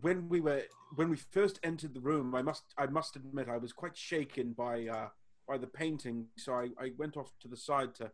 when 0.00 0.28
we 0.28 0.40
were 0.40 0.62
when 0.96 1.08
we 1.08 1.16
first 1.16 1.58
entered 1.62 1.94
the 1.94 2.00
room, 2.00 2.34
I 2.34 2.42
must 2.42 2.64
I 2.76 2.86
must 2.86 3.16
admit 3.16 3.48
I 3.48 3.56
was 3.56 3.72
quite 3.72 3.96
shaken 3.96 4.52
by 4.52 4.86
uh, 4.86 5.08
by 5.48 5.56
the 5.56 5.66
painting, 5.66 6.26
so 6.36 6.52
I, 6.54 6.68
I 6.78 6.92
went 6.98 7.16
off 7.16 7.32
to 7.40 7.48
the 7.48 7.56
side 7.56 7.94
to 7.96 8.10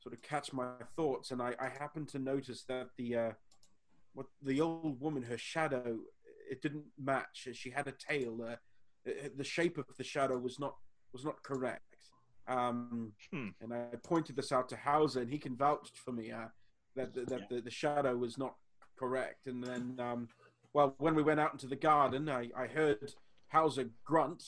sort 0.00 0.14
of 0.14 0.22
catch 0.22 0.52
my 0.52 0.70
thoughts, 0.96 1.30
and 1.30 1.42
I, 1.42 1.54
I 1.60 1.68
happened 1.68 2.08
to 2.08 2.18
notice 2.18 2.64
that 2.64 2.88
the 2.96 3.16
uh, 3.16 3.32
what 4.14 4.26
the 4.42 4.60
old 4.60 5.00
woman, 5.00 5.22
her 5.22 5.38
shadow, 5.38 5.98
it 6.50 6.62
didn't 6.62 6.86
match. 6.98 7.48
She 7.52 7.70
had 7.70 7.86
a 7.88 7.92
tail. 7.92 8.38
Uh, 8.42 8.56
the 9.36 9.44
shape 9.44 9.78
of 9.78 9.84
the 9.96 10.04
shadow 10.04 10.38
was 10.38 10.58
not 10.58 10.76
was 11.12 11.24
not 11.24 11.42
correct. 11.42 11.87
Um, 12.48 13.12
Hmm. 13.32 13.48
And 13.60 13.72
I 13.72 13.96
pointed 14.02 14.36
this 14.36 14.52
out 14.52 14.68
to 14.70 14.76
Hauser, 14.76 15.20
and 15.20 15.30
he 15.30 15.38
can 15.38 15.56
vouch 15.56 15.90
for 16.04 16.12
me 16.12 16.32
uh, 16.32 16.46
that 16.96 17.14
the, 17.14 17.24
that 17.26 17.48
the, 17.48 17.60
the 17.60 17.70
shadow 17.70 18.16
was 18.16 18.38
not 18.38 18.54
correct. 18.98 19.46
And 19.46 19.62
then, 19.62 19.96
um, 19.98 20.28
well, 20.72 20.94
when 20.98 21.14
we 21.14 21.22
went 21.22 21.40
out 21.40 21.52
into 21.52 21.66
the 21.66 21.76
garden, 21.76 22.28
I, 22.28 22.48
I 22.56 22.66
heard 22.66 23.12
Hauser 23.48 23.90
grunt 24.04 24.42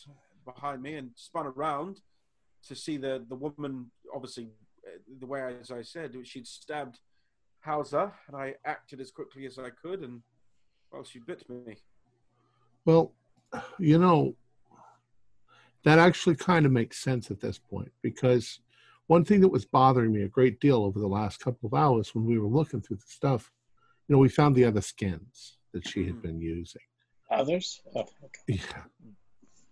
behind 0.44 0.82
me 0.82 0.94
and 0.96 1.10
spun 1.14 1.46
around 1.46 2.00
to 2.68 2.74
see 2.74 2.96
the 2.96 3.24
the 3.28 3.34
woman. 3.34 3.90
Obviously, 4.14 4.48
uh, 4.86 4.98
the 5.18 5.26
way 5.26 5.56
as 5.60 5.70
I 5.70 5.82
said, 5.82 6.14
she'd 6.24 6.46
stabbed 6.46 6.98
Hauser, 7.60 8.12
and 8.26 8.36
I 8.36 8.54
acted 8.64 9.00
as 9.00 9.10
quickly 9.10 9.46
as 9.46 9.58
I 9.58 9.70
could, 9.70 10.00
and 10.00 10.22
well, 10.92 11.04
she 11.04 11.20
bit 11.20 11.48
me. 11.48 11.76
Well, 12.84 13.12
you 13.78 13.98
know, 13.98 14.34
that 15.84 15.98
actually 15.98 16.36
kind 16.36 16.66
of 16.66 16.72
makes 16.72 16.98
sense 16.98 17.30
at 17.30 17.40
this 17.40 17.58
point 17.58 17.90
because 18.02 18.60
one 19.06 19.24
thing 19.24 19.40
that 19.40 19.48
was 19.48 19.64
bothering 19.64 20.12
me 20.12 20.22
a 20.22 20.28
great 20.28 20.60
deal 20.60 20.84
over 20.84 20.98
the 21.00 21.06
last 21.08 21.40
couple 21.40 21.66
of 21.66 21.74
hours 21.74 22.14
when 22.14 22.24
we 22.24 22.38
were 22.38 22.46
looking 22.48 22.80
through 22.80 22.98
the 22.98 23.02
stuff, 23.08 23.50
you 24.06 24.14
know, 24.14 24.18
we 24.20 24.28
found 24.28 24.54
the 24.54 24.64
other 24.64 24.80
skins 24.80 25.56
that 25.72 25.86
she 25.86 26.04
had 26.06 26.16
Mhm. 26.16 26.22
been 26.22 26.40
using. 26.40 26.82
Others? 27.30 27.82
Oh, 27.94 28.00
okay. 28.00 28.40
Yeah, 28.48 28.84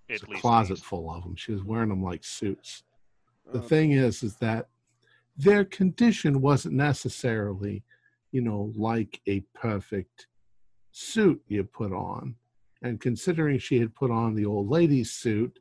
it's 0.09 0.23
a 0.23 0.27
least 0.31 0.41
closet 0.41 0.75
these. 0.77 0.85
full 0.85 1.11
of 1.11 1.23
them. 1.25 1.37
She 1.37 1.53
was 1.53 1.63
wearing 1.63 1.89
them 1.91 2.03
like 2.03 2.25
suits. 2.25 2.85
The 3.53 3.59
Uh, 3.59 3.63
thing 3.63 3.93
is, 3.93 4.23
is 4.23 4.37
that 4.37 4.69
their 5.37 5.65
condition 5.65 6.41
wasn't 6.41 6.75
necessarily, 6.75 7.85
you 8.33 8.41
know, 8.41 8.73
like 8.77 9.21
a 9.27 9.41
perfect 9.55 10.27
suit 10.93 11.43
you 11.49 11.65
put 11.65 11.93
on. 11.93 12.37
And 12.83 13.01
considering 13.01 13.59
she 13.59 13.79
had 13.79 13.95
put 13.95 14.11
on 14.11 14.35
the 14.35 14.47
old 14.47 14.69
lady's 14.69 15.11
suit, 15.13 15.59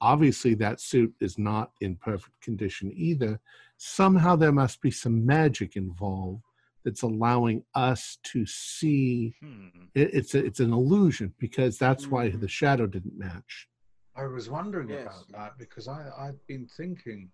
obviously 0.00 0.54
that 0.54 0.80
suit 0.80 1.14
is 1.20 1.38
not 1.38 1.72
in 1.80 1.96
perfect 1.96 2.40
condition 2.40 2.90
either. 2.94 3.40
Somehow 3.76 4.36
there 4.36 4.52
must 4.52 4.80
be 4.80 4.90
some 4.90 5.24
magic 5.24 5.76
involved 5.76 6.42
that's 6.84 7.02
allowing 7.02 7.62
us 7.74 8.18
to 8.24 8.46
see 8.46 9.34
Hmm. 9.40 9.68
it, 9.94 10.14
it's 10.14 10.34
a, 10.34 10.44
it's 10.44 10.60
an 10.60 10.72
illusion 10.72 11.34
because 11.38 11.76
that's 11.78 12.10
why 12.10 12.30
Mhm. 12.30 12.40
the 12.40 12.48
shadow 12.48 12.86
didn't 12.86 13.18
match. 13.18 13.68
I 14.16 14.24
was 14.26 14.48
wondering 14.50 14.90
Yes. 14.90 15.06
about 15.06 15.28
that 15.32 15.58
because 15.58 15.88
I, 15.88 16.10
I've 16.18 16.46
been 16.46 16.66
thinking 16.66 17.30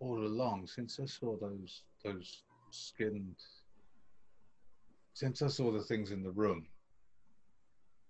all 0.00 0.18
along 0.24 0.66
since 0.66 1.00
I 1.00 1.06
saw 1.06 1.36
those 1.38 1.82
those 2.04 2.44
skinned 2.70 3.36
since 5.14 5.42
I 5.42 5.48
saw 5.48 5.72
the 5.72 5.82
things 5.82 6.12
in 6.12 6.22
the 6.22 6.30
room 6.30 6.68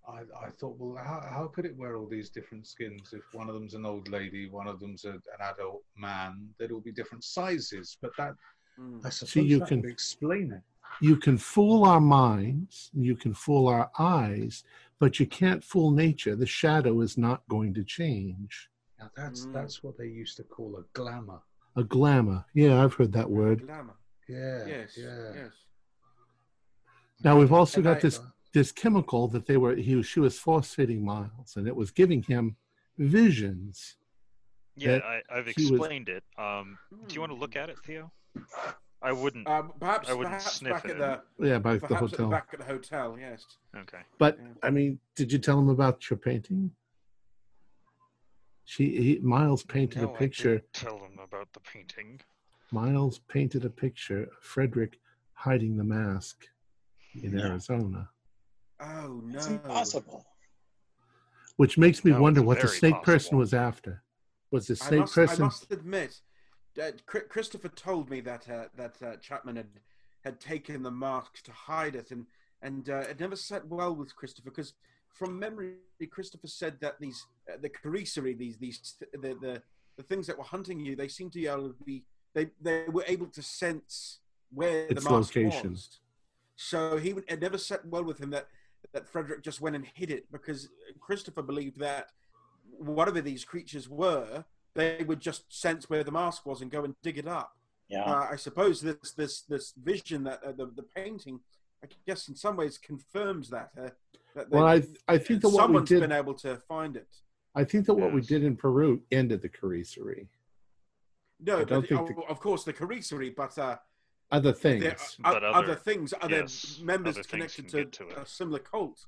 I, 0.09 0.45
I 0.47 0.49
thought, 0.49 0.75
well, 0.77 0.95
how, 1.03 1.21
how 1.29 1.47
could 1.53 1.65
it 1.65 1.75
wear 1.77 1.95
all 1.97 2.07
these 2.07 2.29
different 2.29 2.65
skins? 2.67 3.13
If 3.13 3.21
one 3.33 3.47
of 3.49 3.53
them's 3.55 3.73
an 3.75 3.85
old 3.85 4.07
lady, 4.09 4.49
one 4.49 4.67
of 4.67 4.79
them's 4.79 5.05
a, 5.05 5.11
an 5.11 5.39
adult 5.41 5.83
man, 5.97 6.49
they'd 6.57 6.71
all 6.71 6.79
be 6.81 6.91
different 6.91 7.23
sizes. 7.23 7.97
But 8.01 8.11
that, 8.17 8.33
Mm. 8.79 9.05
I 9.05 9.09
suppose, 9.09 9.35
you 9.45 9.59
that 9.59 9.67
can- 9.67 9.81
would 9.81 9.89
explain 9.91 10.53
it. 10.53 10.61
You 11.01 11.17
can 11.17 11.37
fool 11.37 11.83
our 11.83 11.99
minds, 11.99 12.89
you 12.93 13.15
can 13.17 13.33
fool 13.33 13.67
our 13.67 13.91
eyes, 13.99 14.63
but 14.99 15.19
you 15.19 15.27
can't 15.27 15.61
fool 15.61 15.91
nature. 15.91 16.33
The 16.35 16.45
shadow 16.45 17.01
is 17.01 17.17
not 17.17 17.45
going 17.49 17.73
to 17.73 17.83
change. 17.83 18.69
Now 18.97 19.11
that's 19.17 19.45
Mm. 19.45 19.53
that's 19.53 19.83
what 19.83 19.97
they 19.97 20.07
used 20.07 20.37
to 20.37 20.43
call 20.43 20.77
a 20.77 20.83
glamour. 20.93 21.41
A 21.75 21.83
glamour. 21.83 22.45
Yeah, 22.53 22.81
I've 22.81 22.93
heard 22.93 23.11
that 23.13 23.29
word. 23.29 23.65
Glamour. 23.67 23.97
Yeah. 24.29 24.65
Yes. 24.65 24.97
Yeah. 24.97 25.31
Yes. 25.35 25.53
Now 27.23 27.37
we've 27.37 27.51
also 27.51 27.77
And 27.79 27.83
got 27.83 27.97
I- 27.97 27.99
this 27.99 28.19
this 28.53 28.71
chemical 28.71 29.27
that 29.29 29.45
they 29.45 29.57
were 29.57 29.75
he 29.75 29.95
was 29.95 30.05
she 30.05 30.19
was 30.19 30.37
force 30.39 30.73
feeding 30.73 31.03
Miles, 31.03 31.53
and 31.55 31.67
it 31.67 31.75
was 31.75 31.91
giving 31.91 32.23
him 32.23 32.55
visions. 32.97 33.95
Yeah, 34.75 34.99
I, 35.03 35.21
I've 35.29 35.47
he 35.47 35.63
was- 35.63 35.71
explained 35.71 36.09
it. 36.09 36.23
Um, 36.37 36.77
do 37.07 37.15
you 37.15 37.21
want 37.21 37.31
to 37.33 37.37
look 37.37 37.55
at 37.55 37.69
it, 37.69 37.77
Theo? 37.85 38.11
I 39.01 39.11
wouldn't. 39.13 39.47
Um, 39.47 39.73
perhaps, 39.79 40.09
I 40.09 40.13
wouldn't 40.13 40.35
perhaps 40.35 40.53
sniff 40.55 40.73
back 40.73 40.85
it. 40.85 40.99
at 40.99 41.23
the 41.37 41.47
Yeah, 41.47 41.59
by 41.59 41.73
the 41.75 41.79
perhaps 41.87 42.03
at 42.03 42.11
the 42.11 42.17
hotel. 42.17 42.29
back 42.29 42.47
at 42.53 42.59
the 42.59 42.65
hotel. 42.65 43.17
Yes. 43.19 43.45
Okay. 43.75 43.99
But 44.17 44.37
Yeah. 44.39 44.47
I 44.63 44.69
mean, 44.69 44.99
did 45.15 45.31
you 45.31 45.39
tell 45.39 45.57
him 45.59 45.69
about 45.69 46.09
your 46.09 46.17
painting? 46.17 46.71
She 48.65 48.95
he, 49.01 49.19
Miles 49.21 49.63
painted 49.63 50.01
No, 50.01 50.09
a 50.09 50.13
I 50.13 50.17
picture. 50.17 50.55
didn't 50.59 50.73
tell 50.73 50.97
him 50.97 51.17
about 51.23 51.51
the 51.53 51.59
painting. 51.61 52.21
Miles 52.71 53.19
painted 53.27 53.65
a 53.65 53.69
picture 53.69 54.23
of 54.23 54.29
Frederick 54.41 54.99
hiding 55.33 55.75
the 55.77 55.83
mask 55.83 56.47
in 57.15 57.37
Yeah. 57.37 57.47
Arizona, 57.47 58.09
Oh 58.79 59.21
no. 59.25 59.37
It's 59.37 59.47
impossible. 59.47 60.25
which 61.57 61.77
makes 61.77 62.05
me 62.05 62.11
No, 62.11 62.21
wonder 62.21 62.41
what 62.41 62.59
the 62.59 62.67
very 62.67 62.77
snake 62.77 63.03
person 63.03 63.37
was 63.37 63.53
after. 63.53 64.03
Was 64.51 64.67
the 64.67 64.77
I 64.81 64.87
snake 64.87 64.99
must, 65.01 65.17
I 65.17 65.25
person? 65.25 65.45
must 65.45 65.71
admit, 65.71 66.21
that 66.75 67.05
Christopher 67.05 67.67
told 67.69 68.09
me 68.09 68.21
that 68.21 68.49
uh, 68.49 68.65
that 68.75 68.95
uh, 69.03 69.15
Chapman 69.17 69.57
had 69.57 69.67
had 70.23 70.39
taken 70.39 70.83
the 70.83 70.91
mask 70.91 71.43
to 71.43 71.51
hide 71.51 71.95
it, 71.95 72.11
and 72.11 72.25
and 72.61 72.89
uh, 72.89 72.99
it 73.09 73.19
never 73.19 73.35
sat 73.35 73.67
well 73.67 73.93
with 73.95 74.15
Christopher 74.15 74.49
because 74.49 74.73
from 75.13 75.37
memory, 75.37 75.75
Christopher 76.09 76.47
said 76.47 76.77
that 76.81 76.99
these 76.99 77.25
uh, 77.51 77.57
the 77.61 77.69
Kharisiri, 77.69 78.37
these 78.37 78.57
these 78.57 78.95
the, 79.11 79.35
the 79.41 79.61
the 79.97 80.03
things 80.03 80.25
that 80.27 80.37
were 80.37 80.43
hunting 80.45 80.79
you, 80.79 80.95
they 80.95 81.07
seemed 81.09 81.33
to 81.33 81.39
be 81.39 81.47
able 81.47 81.69
to 81.73 81.83
be 81.83 82.05
they 82.33 82.47
they 82.61 82.85
were 82.89 83.03
able 83.07 83.27
to 83.27 83.41
sense 83.41 84.19
where 84.51 84.87
Its 84.87 85.03
the 85.03 85.09
mask 85.09 85.35
location. 85.35 85.71
was. 85.71 85.99
So 86.55 86.97
he 86.97 87.13
would, 87.13 87.23
it 87.29 87.41
never 87.41 87.57
sat 87.57 87.85
well 87.85 88.03
with 88.03 88.19
him 88.19 88.31
that 88.31 88.47
that 88.93 89.07
Frederick 89.07 89.43
just 89.43 89.61
went 89.61 89.75
and 89.75 89.85
hid 89.93 90.09
it 90.11 90.31
because 90.31 90.69
Christopher 90.99 91.41
believed 91.41 91.79
that 91.79 92.07
whatever 92.77 93.21
these 93.21 93.43
creatures 93.43 93.89
were, 93.89 94.43
they 94.75 95.03
would 95.05 95.19
just 95.19 95.43
sense 95.53 95.89
where 95.89 96.03
the 96.03 96.11
mask 96.11 96.45
was 96.45 96.61
and 96.61 96.71
go 96.71 96.83
and 96.83 96.95
dig 97.03 97.17
it 97.17 97.27
up. 97.27 97.55
Yeah. 97.89 98.03
Uh, 98.03 98.27
I 98.31 98.35
suppose 98.35 98.81
this 98.81 99.11
this 99.13 99.41
this 99.41 99.73
vision 99.83 100.23
that 100.25 100.43
uh, 100.43 100.51
the 100.51 100.67
the 100.75 100.83
painting, 100.83 101.39
I 101.83 101.87
guess, 102.05 102.27
in 102.27 102.35
some 102.35 102.55
ways 102.55 102.77
confirms 102.77 103.49
that. 103.49 103.71
Uh, 103.79 103.89
that 104.35 104.49
well, 104.51 104.65
they- 104.65 104.87
I 105.07 105.15
I 105.15 105.17
think 105.17 105.41
that 105.41 105.49
what 105.49 105.71
we 105.71 105.81
did. 105.83 106.01
been 106.01 106.11
able 106.11 106.35
to 106.35 106.57
find 106.67 106.95
it. 106.95 107.07
I 107.55 107.63
think 107.63 107.87
that 107.87 107.95
what 107.95 108.13
we 108.13 108.21
did 108.21 108.43
in 108.43 108.55
Peru 108.55 109.01
ended 109.11 109.41
the 109.41 109.49
Kharisiri. 109.49 110.27
No, 111.41 111.59
I 111.59 111.63
don't 111.63 111.81
but 111.81 111.89
think 111.89 112.01
of, 112.01 112.15
the- 112.15 112.21
of 112.29 112.39
course 112.39 112.63
the 112.63 112.73
Kharisiri, 112.73 113.35
but 113.35 113.57
uh, 113.57 113.77
Other 114.31 114.53
things. 114.53 114.83
there 114.83 114.95
But 115.19 115.43
other- 115.43 115.47
other 115.57 115.75
things, 115.75 116.13
other 116.21 116.37
yes, 116.41 116.79
members 116.79 117.15
other 117.15 117.23
things 117.23 117.55
connected 117.55 117.69
to, 117.93 118.05
to 118.05 118.09
it. 118.11 118.17
a 118.19 118.25
similar 118.25 118.59
cult. 118.59 119.05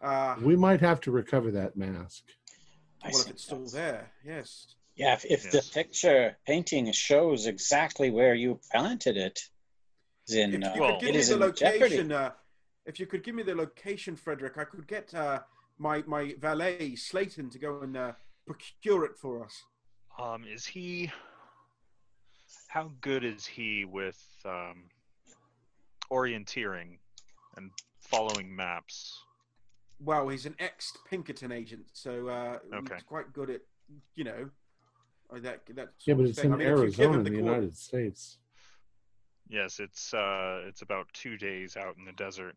Uh, 0.00 0.36
we 0.42 0.56
might 0.56 0.80
have 0.80 1.00
to 1.02 1.10
recover 1.10 1.50
that 1.52 1.76
mask. 1.76 2.24
I 3.02 3.10
well, 3.12 3.22
if 3.22 3.28
it's 3.30 3.44
still 3.44 3.66
there, 3.66 4.12
yes. 4.24 4.74
Yeah, 4.96 5.14
if, 5.14 5.24
if 5.24 5.44
Yes. 5.44 5.52
the 5.52 5.72
picture 5.72 6.36
painting 6.46 6.90
shows 6.92 7.46
exactly 7.46 8.10
where 8.10 8.34
you 8.34 8.60
planted 8.70 9.16
it, 9.16 9.40
then 10.26 10.54
If 10.54 10.64
uh, 10.64 10.74
you 10.74 10.80
Well, 10.82 10.90
could 10.92 11.00
give 11.00 11.08
it 11.10 11.12
me 11.12 11.18
is 11.18 11.28
the 11.28 11.34
in 11.46 11.54
jeopardy. 11.54 11.80
location, 11.84 12.12
uh, 12.12 12.32
if 12.84 13.00
you 13.00 13.06
could 13.06 13.22
give 13.24 13.34
me 13.34 13.42
the 13.42 13.54
location, 13.54 14.16
Frederick, 14.16 14.58
I 14.58 14.64
could 14.64 14.86
get 14.86 15.14
uh, 15.14 15.40
my 15.78 16.02
my 16.06 16.34
valet 16.38 16.94
Slayton 16.96 17.48
to 17.50 17.58
go 17.58 17.80
and 17.80 17.96
uh, 17.96 18.12
procure 18.46 19.04
it 19.04 19.16
for 19.16 19.44
us. 19.44 19.64
Um, 20.18 20.44
is 20.44 20.66
he? 20.66 21.10
How 22.68 22.90
good 23.00 23.24
is 23.24 23.46
he 23.46 23.84
with 23.84 24.22
um, 24.44 24.84
orienteering 26.10 26.98
and 27.56 27.70
following 28.00 28.54
maps? 28.54 29.18
Well, 30.00 30.28
he's 30.28 30.46
an 30.46 30.54
ex 30.58 30.96
Pinkerton 31.08 31.52
agent, 31.52 31.86
so 31.92 32.28
uh, 32.28 32.58
Okay. 32.74 32.94
he's 32.94 33.02
quite 33.02 33.32
good 33.32 33.50
at 33.50 33.60
you 34.14 34.24
know 34.24 34.48
uh, 35.34 35.40
that 35.40 35.62
that. 35.74 35.88
Yeah, 36.06 36.14
but 36.14 36.24
of 36.24 36.30
it's 36.30 36.38
thing. 36.40 36.52
in 36.52 36.54
I 36.54 36.56
mean, 36.56 36.66
if 36.68 36.70
you 36.70 36.76
give 36.90 37.00
Arizona, 37.00 37.18
in 37.18 37.24
the 37.24 37.30
the 37.30 37.36
United 37.36 37.44
coordinates- 37.50 37.80
States. 37.82 38.38
Yes, 39.50 39.80
it's 39.80 40.12
uh, 40.14 40.60
it's 40.66 40.82
about 40.82 41.06
two 41.14 41.36
days 41.38 41.76
out 41.76 41.96
in 41.98 42.04
the 42.04 42.12
desert. 42.12 42.54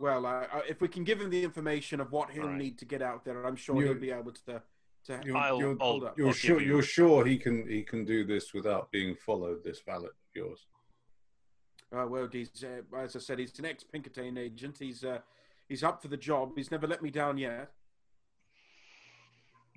Well, 0.00 0.26
I, 0.26 0.46
I, 0.52 0.62
if 0.68 0.80
we 0.80 0.88
can 0.88 1.04
give 1.04 1.20
him 1.20 1.30
the 1.30 1.42
information 1.44 2.00
of 2.00 2.10
what 2.10 2.30
he'll 2.30 2.48
Right. 2.48 2.56
need 2.58 2.78
to 2.78 2.84
get 2.84 3.00
out 3.00 3.24
there, 3.24 3.46
I'm 3.46 3.54
sure 3.56 3.76
You- 3.76 3.84
he'll 3.92 3.94
be 4.00 4.10
able 4.10 4.32
to. 4.46 4.60
To 5.06 5.20
You're, 5.24 5.36
I'll- 5.36 5.58
you're, 5.58 5.76
I'll- 5.80 6.12
you're 6.16 6.26
I'll 6.28 6.32
sure 6.32 6.60
you- 6.60 6.68
you're 6.68 6.82
sure 6.82 7.24
he 7.24 7.36
can 7.38 7.66
he 7.68 7.82
can 7.82 8.04
do 8.04 8.24
this 8.24 8.52
without 8.54 8.90
being 8.90 9.14
followed. 9.16 9.62
This 9.64 9.80
valet 9.80 10.06
of 10.06 10.12
yours. 10.34 10.66
Uh, 11.94 12.06
well, 12.06 12.28
he's 12.30 12.50
uh, 12.64 12.80
as 12.96 13.16
I 13.16 13.18
said, 13.18 13.38
he's 13.38 13.58
an 13.58 13.66
ex 13.66 13.84
Pinkerton 13.84 14.38
agent. 14.38 14.76
He's 14.78 15.04
uh, 15.04 15.18
he's 15.68 15.82
up 15.84 16.00
for 16.00 16.08
the 16.08 16.16
job. 16.16 16.52
He's 16.56 16.70
never 16.70 16.86
let 16.86 17.02
me 17.02 17.10
down 17.10 17.36
yet. 17.38 17.70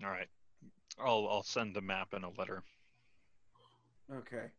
All 0.04 0.10
right, 0.12 0.30
I'll 1.00 1.28
I'll 1.30 1.44
send 1.44 1.76
the 1.76 1.82
map 1.82 2.14
and 2.14 2.24
a 2.26 2.30
letter. 2.38 2.64
Okay. 4.14 4.52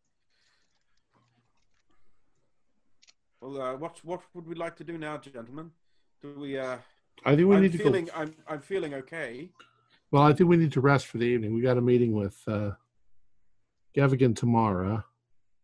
Well, 3.40 3.60
uh, 3.60 3.76
what 3.76 4.02
what 4.04 4.20
would 4.34 4.46
we 4.46 4.54
like 4.54 4.76
to 4.76 4.84
do 4.84 4.98
now, 4.98 5.18
gentlemen? 5.18 5.70
Do 6.22 6.34
we? 6.38 6.58
Uh, 6.58 6.78
I 7.24 7.36
think 7.36 7.48
we 7.48 7.56
I'm 7.56 7.62
need 7.62 7.72
to 7.72 7.78
feeling 7.78 8.06
go. 8.06 8.12
I'm 8.14 8.34
I'm 8.48 8.60
feeling 8.60 8.94
okay. 8.94 9.50
Well, 10.10 10.22
I 10.22 10.32
think 10.32 10.48
we 10.48 10.56
need 10.56 10.72
to 10.72 10.80
rest 10.80 11.06
for 11.06 11.18
the 11.18 11.24
evening. 11.24 11.54
We 11.54 11.60
got 11.60 11.78
a 11.78 11.82
meeting 11.82 12.14
with 12.14 12.40
uh, 12.46 12.72
Gavigan 13.96 14.36
tomorrow. 14.36 15.02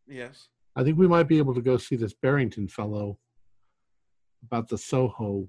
Yes. 0.08 0.48
I 0.74 0.82
think 0.82 0.98
we 0.98 1.06
might 1.06 1.28
be 1.28 1.38
able 1.38 1.54
to 1.54 1.60
go 1.60 1.76
see 1.76 1.96
this 1.96 2.14
Barrington 2.14 2.66
fellow 2.66 3.18
about 4.42 4.68
the 4.68 4.78
Soho 4.78 5.48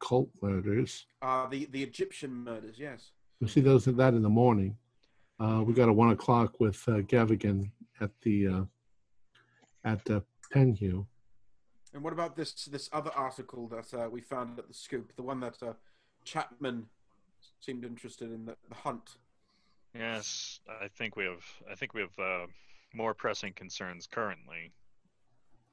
cult 0.00 0.30
murders. 0.40 1.06
Uh 1.22 1.46
the 1.48 1.66
the 1.72 1.82
Egyptian 1.82 2.32
murders. 2.32 2.78
Yes. 2.78 3.10
We'll 3.40 3.48
see 3.48 3.60
those 3.60 3.84
that 3.84 4.14
in 4.14 4.22
the 4.22 4.28
morning. 4.28 4.76
Uh, 5.40 5.62
we 5.64 5.72
got 5.72 5.88
a 5.88 5.92
one 5.92 6.10
o'clock 6.10 6.60
with 6.60 6.82
uh, 6.88 7.00
Gavigan 7.02 7.70
at 8.00 8.10
the 8.22 8.48
uh, 8.48 8.64
at 9.84 10.08
uh, 10.10 10.20
Penhew. 10.54 11.06
And 11.94 12.02
what 12.02 12.12
about 12.12 12.36
this 12.36 12.66
this 12.66 12.88
other 12.92 13.10
article 13.16 13.66
that 13.68 13.94
uh, 13.94 14.08
we 14.08 14.20
found 14.20 14.58
at 14.58 14.68
the 14.68 14.74
Scoop, 14.74 15.14
the 15.16 15.22
one 15.22 15.40
that 15.40 15.62
uh, 15.62 15.72
Chapman 16.24 16.86
seemed 17.60 17.84
interested 17.84 18.30
in, 18.32 18.44
the, 18.46 18.56
the 18.68 18.74
hunt? 18.74 19.16
Yes, 19.94 20.60
I 20.82 20.88
think 20.88 21.16
we 21.16 21.24
have 21.24 21.44
I 21.70 21.74
think 21.74 21.94
we 21.94 22.02
have 22.02 22.18
uh, 22.18 22.46
more 22.94 23.14
pressing 23.14 23.52
concerns 23.54 24.06
currently. 24.06 24.72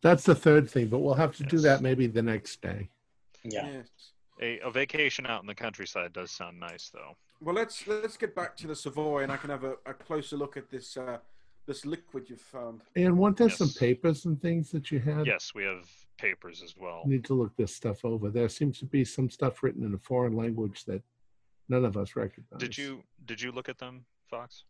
That's 0.02 0.24
the 0.24 0.36
third 0.36 0.70
thing, 0.70 0.88
but 0.88 1.00
we'll 1.00 1.14
have 1.16 1.36
to 1.38 1.44
do 1.44 1.58
Yes. 1.58 1.64
that 1.64 1.82
maybe 1.82 2.08
the 2.08 2.22
next 2.22 2.62
day. 2.62 2.90
Yeah. 3.44 3.68
Yes. 3.68 3.88
A, 4.42 4.60
a 4.60 4.72
vacation 4.72 5.26
out 5.26 5.42
in 5.42 5.48
the 5.48 5.56
countryside 5.56 6.12
does 6.14 6.32
sound 6.32 6.60
nice, 6.60 6.90
though. 6.94 7.16
Well, 7.42 7.56
let's 7.56 7.86
let's 7.88 8.18
get 8.18 8.36
back 8.36 8.56
to 8.58 8.68
the 8.68 8.76
Savoy, 8.76 9.24
and 9.24 9.32
I 9.32 9.38
can 9.38 9.50
have 9.50 9.64
a, 9.64 9.76
a 9.86 9.94
closer 9.94 10.36
look 10.38 10.58
at 10.58 10.70
this 10.70 10.98
uh, 10.98 11.18
this 11.66 11.86
liquid 11.86 12.30
you've 12.30 12.40
found. 12.42 12.82
And 12.96 13.18
weren't 13.18 13.38
there 13.38 13.50
some 13.50 13.68
Yes. 13.68 13.78
papers 13.78 14.26
and 14.26 14.42
things 14.42 14.72
that 14.72 14.92
you 14.92 15.00
had? 15.00 15.26
Yes, 15.26 15.54
we 15.56 15.64
have 15.64 15.90
papers 16.18 16.62
as 16.64 16.76
well. 16.78 17.04
Need 17.06 17.26
to 17.26 17.34
look 17.34 17.56
this 17.58 17.76
stuff 17.76 18.06
over. 18.06 18.30
There 18.30 18.50
seems 18.50 18.80
to 18.80 18.86
be 18.86 19.04
some 19.04 19.30
stuff 19.30 19.64
written 19.64 19.84
in 19.84 19.94
a 19.94 19.98
foreign 19.98 20.36
language 20.36 20.86
that 20.86 21.02
none 21.70 21.86
of 21.86 21.98
us 21.98 22.16
recognize. 22.16 22.60
Did 22.60 22.78
you 22.78 23.04
did 23.26 23.42
you 23.42 23.52
look 23.52 23.70
at 23.70 23.78
them, 23.78 24.06
Fox? 24.30 24.64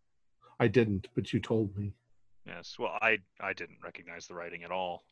I 0.60 0.68
didn't, 0.68 1.08
but 1.16 1.34
you 1.34 1.40
told 1.40 1.76
me. 1.78 1.94
Yes. 2.46 2.76
Well, 2.80 2.98
I 3.02 3.18
I 3.42 3.54
didn't 3.54 3.78
recognize 3.84 4.28
the 4.28 4.36
writing 4.36 4.64
at 4.64 4.72
all. 4.72 5.04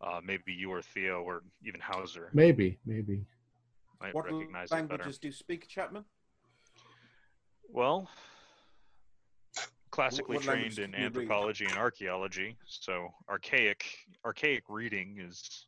Uh, 0.00 0.20
maybe 0.22 0.52
you 0.52 0.70
or 0.70 0.82
Theo 0.82 1.22
or 1.22 1.42
even 1.64 1.80
Hauser 1.80 2.28
Maybe, 2.34 2.78
maybe. 2.84 3.24
might 4.00 4.14
What 4.14 4.24
recognize 4.24 4.66
it 4.66 4.70
better. 4.70 4.88
languages 4.88 5.18
do 5.18 5.28
you 5.28 5.32
speak, 5.32 5.68
Chapman? 5.68 6.04
Well, 7.70 8.10
classically 9.90 10.36
what 10.36 10.46
language 10.46 10.74
trained 10.74 10.78
in 10.78 10.92
can 10.92 11.00
you 11.00 11.06
read? 11.06 11.16
anthropology 11.16 11.64
and 11.64 11.78
archaeology, 11.78 12.56
so 12.66 13.08
archaic 13.30 13.84
archaic 14.24 14.64
reading 14.68 15.18
is 15.20 15.66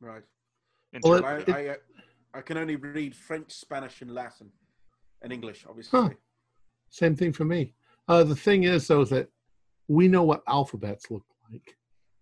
Right. 0.00 0.22
Well, 1.02 1.22
Well. 1.22 1.44
I, 1.48 1.52
I, 1.52 1.66
uh, 1.68 1.74
I 2.34 2.40
can 2.40 2.56
only 2.56 2.76
read 2.76 3.14
French, 3.14 3.52
Spanish, 3.52 4.00
and 4.02 4.10
Latin, 4.12 4.50
and 5.22 5.32
English, 5.32 5.64
obviously. 5.68 5.98
Huh. 6.00 6.10
Same 6.90 7.14
thing 7.16 7.32
for 7.32 7.44
me. 7.44 7.74
Uh, 8.08 8.24
the 8.24 8.36
thing 8.36 8.64
is, 8.64 8.86
though, 8.88 9.02
is 9.02 9.10
that 9.10 9.28
we 9.88 10.08
know 10.08 10.22
what 10.22 10.42
alphabets 10.48 11.10
look 11.10 11.24
like, 11.50 11.76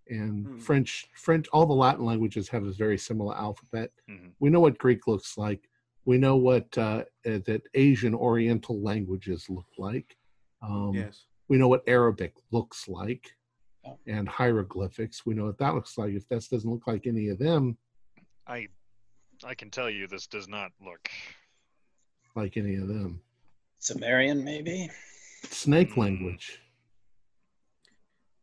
and 0.09 0.47
Hmm. 0.47 0.59
French. 0.59 1.07
French, 1.15 1.47
all 1.53 1.67
the 1.67 1.73
Latin 1.75 2.05
languages 2.05 2.49
have 2.49 2.65
a 2.65 2.73
very 2.73 2.99
similar 2.99 3.35
alphabet. 3.37 3.93
Mhm. 4.09 4.33
We 4.41 4.51
know 4.51 4.61
what 4.61 4.79
Greek 4.79 5.07
looks 5.07 5.39
like. 5.39 5.69
We 6.05 6.19
know 6.19 6.37
what 6.37 6.77
uh, 6.77 7.05
uh, 7.27 7.39
that 7.47 7.63
Asian 7.75 8.15
Oriental 8.15 8.81
languages 8.81 9.49
look 9.49 9.69
like. 9.79 10.17
Um, 10.63 10.95
yes. 10.95 11.27
We 11.49 11.57
know 11.59 11.69
what 11.69 11.85
Arabic 11.87 12.35
looks 12.51 12.89
like, 12.89 13.37
Oh. 13.85 13.99
and 14.07 14.29
hieroglyphics. 14.29 15.25
We 15.25 15.35
know 15.35 15.47
what 15.47 15.59
that 15.59 15.75
looks 15.75 15.97
like. 15.97 16.13
If 16.15 16.29
that 16.29 16.47
doesn't 16.51 16.71
look 16.71 16.87
like 16.87 17.07
any 17.07 17.29
of 17.29 17.39
them, 17.39 17.79
I 18.47 18.69
I 19.45 19.55
can 19.55 19.71
tell 19.71 19.89
you 19.91 20.07
this 20.07 20.27
does 20.27 20.49
not 20.49 20.73
look. 20.81 21.09
like 22.37 22.57
any 22.57 22.77
of 22.77 22.89
them, 22.89 23.21
Sumerian, 23.79 24.45
maybe. 24.45 24.89
snake 25.45 25.95
Hmm. 25.95 26.01
language. 26.01 26.61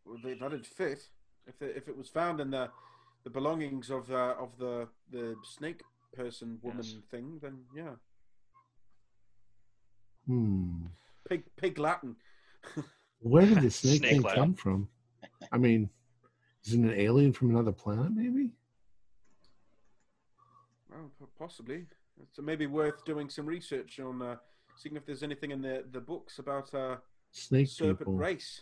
Well, 0.06 0.18
they, 0.24 0.34
that'd 0.36 0.66
fit 0.66 1.00
if 1.46 1.62
it, 1.62 1.76
if 1.78 1.88
it 1.88 1.98
was 1.98 2.10
found 2.10 2.40
in 2.40 2.50
the 2.52 2.70
the 3.24 3.30
belongings 3.30 3.90
of 3.90 4.10
uh, 4.12 4.36
of 4.40 4.58
the 4.58 4.88
the 5.12 5.36
snake 5.44 5.82
person 6.14 6.60
woman 6.62 6.84
Yes. 6.86 6.96
thing. 7.12 7.40
Then 7.42 7.66
yeah, 7.76 7.96
Hmm. 10.26 10.88
pig 11.28 11.44
pig 11.58 11.78
Latin. 11.80 12.16
Where 13.20 13.46
did 13.46 13.62
the 13.62 13.72
snake, 13.82 14.00
Snake 14.00 14.12
thing 14.12 14.22
lab. 14.24 14.36
come 14.36 14.54
from? 14.54 14.90
I 15.52 15.58
mean, 15.58 15.90
is 16.66 16.74
it 16.74 16.80
an 16.80 16.92
alien 16.94 17.34
from 17.34 17.50
another 17.52 17.72
planet? 17.72 18.12
Maybe. 18.12 18.52
Well, 21.20 21.30
possibly. 21.38 21.86
So 22.32 22.42
maybe 22.42 22.66
worth 22.66 23.06
doing 23.06 23.30
some 23.30 23.46
research 23.46 24.00
on 24.00 24.22
uh, 24.22 24.36
seeing 24.76 24.96
if 24.96 25.06
there's 25.06 25.24
anything 25.24 25.52
in 25.52 25.62
the 25.62 25.84
the 25.92 26.00
books 26.02 26.40
about 26.40 26.74
uh, 26.74 26.98
Snake 27.32 27.68
serpent 27.68 28.00
people. 28.00 28.16
race. 28.16 28.62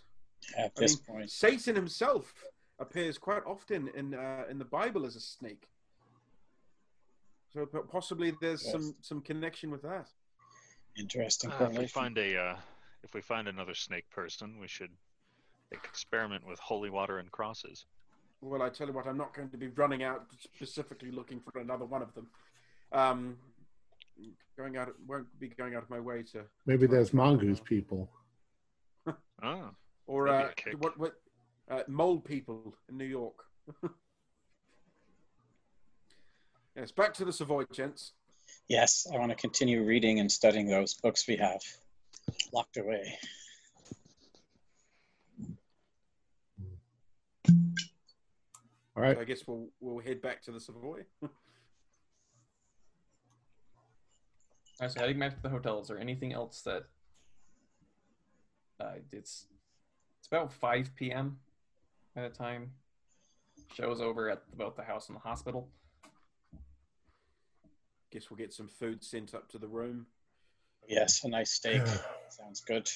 At 0.58 0.74
I 0.78 0.82
this 0.82 0.96
mean, 1.08 1.18
point, 1.18 1.32
Satan 1.32 1.76
himself 1.76 2.34
appears 2.80 3.18
quite 3.18 3.44
often 3.46 3.90
in 3.96 4.14
uh, 4.14 4.44
in 4.50 4.58
the 4.60 4.66
Bible 4.66 5.06
as 5.06 5.16
a 5.16 5.22
snake. 5.22 5.68
So 7.54 7.66
possibly 7.66 8.34
there's 8.42 8.64
Yes. 8.64 8.72
some 8.72 8.96
some 9.02 9.22
connection 9.22 9.72
with 9.72 9.82
that. 9.84 10.08
interesting 10.98 11.52
Uh, 11.52 11.70
if 11.72 11.78
we 11.78 11.88
find 11.88 12.18
a 12.18 12.38
uh, 12.38 12.58
if 13.04 13.14
we 13.14 13.22
find 13.22 13.48
another 13.48 13.74
snake 13.74 14.10
person, 14.10 14.60
we 14.60 14.68
should 14.68 14.92
experiment 15.72 16.46
with 16.46 16.60
holy 16.60 16.90
water 16.90 17.20
and 17.20 17.32
crosses. 17.32 17.86
Well, 18.46 18.62
I 18.62 18.70
tell 18.70 18.86
you 18.86 18.93
what, 18.93 19.08
I'm 19.08 19.18
not 19.18 19.34
going 19.34 19.50
to 19.50 19.58
be 19.58 19.70
running 19.70 20.04
out 20.04 20.28
specifically 20.39 21.10
looking 21.10 21.39
for 21.39 21.60
another 21.60 21.86
one 21.86 22.04
of 22.04 22.14
them. 22.14 22.28
Um, 22.91 23.38
going 24.56 24.78
out 24.78 24.93
won't 25.08 25.28
be 25.39 25.48
going 25.48 25.74
out 25.74 25.82
of 25.82 25.89
my 25.89 26.00
way 26.00 26.22
to. 26.32 26.43
Maybe 26.68 26.86
there's 26.86 27.12
mongoose 27.12 27.60
people. 27.60 28.08
ah, 29.41 29.72
or 30.08 30.28
That'd 30.28 30.41
uh, 30.41 30.48
be 30.48 30.52
a 30.52 30.56
kick. 30.56 30.84
what 30.84 30.98
what 31.00 31.14
uh, 31.72 31.82
mole 31.88 32.20
people 32.20 32.76
in 32.88 32.98
New 32.98 33.06
York. 33.06 33.34
yes, 36.76 36.91
back 36.91 37.16
to 37.16 37.26
the 37.26 37.34
Savoy, 37.34 37.64
gents. 37.74 38.14
Yes, 38.68 39.08
I 39.12 39.18
want 39.18 39.32
to 39.32 39.36
continue 39.36 39.84
reading 39.84 40.20
and 40.20 40.32
studying 40.32 40.68
those 40.68 40.93
books 40.93 41.28
we 41.28 41.38
have 41.38 41.62
locked 42.54 42.78
away. 42.78 43.18
All 48.96 49.04
right. 49.04 49.16
So 49.16 49.22
I 49.22 49.26
guess 49.26 49.41
we'll 49.48 49.68
we'll 49.80 50.00
head 50.00 50.22
back 50.22 50.41
to 50.43 50.52
the 50.52 50.60
Savoy. 50.60 51.02
All 51.22 51.30
right, 54.82 54.91
so 54.91 55.00
heading 55.00 55.20
back 55.20 55.36
to 55.36 55.41
the 55.41 55.50
hotel. 55.50 55.80
Is 55.80 55.88
there 55.88 56.00
anything 56.00 56.34
else 56.34 56.62
that 56.64 56.84
uh, 58.80 58.96
it's 59.12 59.48
it's 60.20 60.28
about 60.28 60.52
5 60.52 60.96
p.m. 60.96 61.38
at 62.16 62.32
the 62.32 62.38
time. 62.38 62.72
Show's 63.74 64.02
over 64.02 64.30
at 64.30 64.41
about 64.54 64.76
the 64.76 64.84
house 64.84 65.08
and 65.08 65.16
the 65.16 65.22
hospital. 65.22 65.70
guess 68.12 68.30
we'll 68.30 68.38
get 68.38 68.54
some 68.54 68.68
food 68.68 69.04
sent 69.04 69.34
up 69.34 69.50
to 69.50 69.58
the 69.58 69.68
room. 69.68 70.08
Yes, 70.88 71.24
a 71.24 71.30
nice 71.30 71.52
steak. 71.52 71.82
Sounds 72.30 72.62
good. 72.62 72.89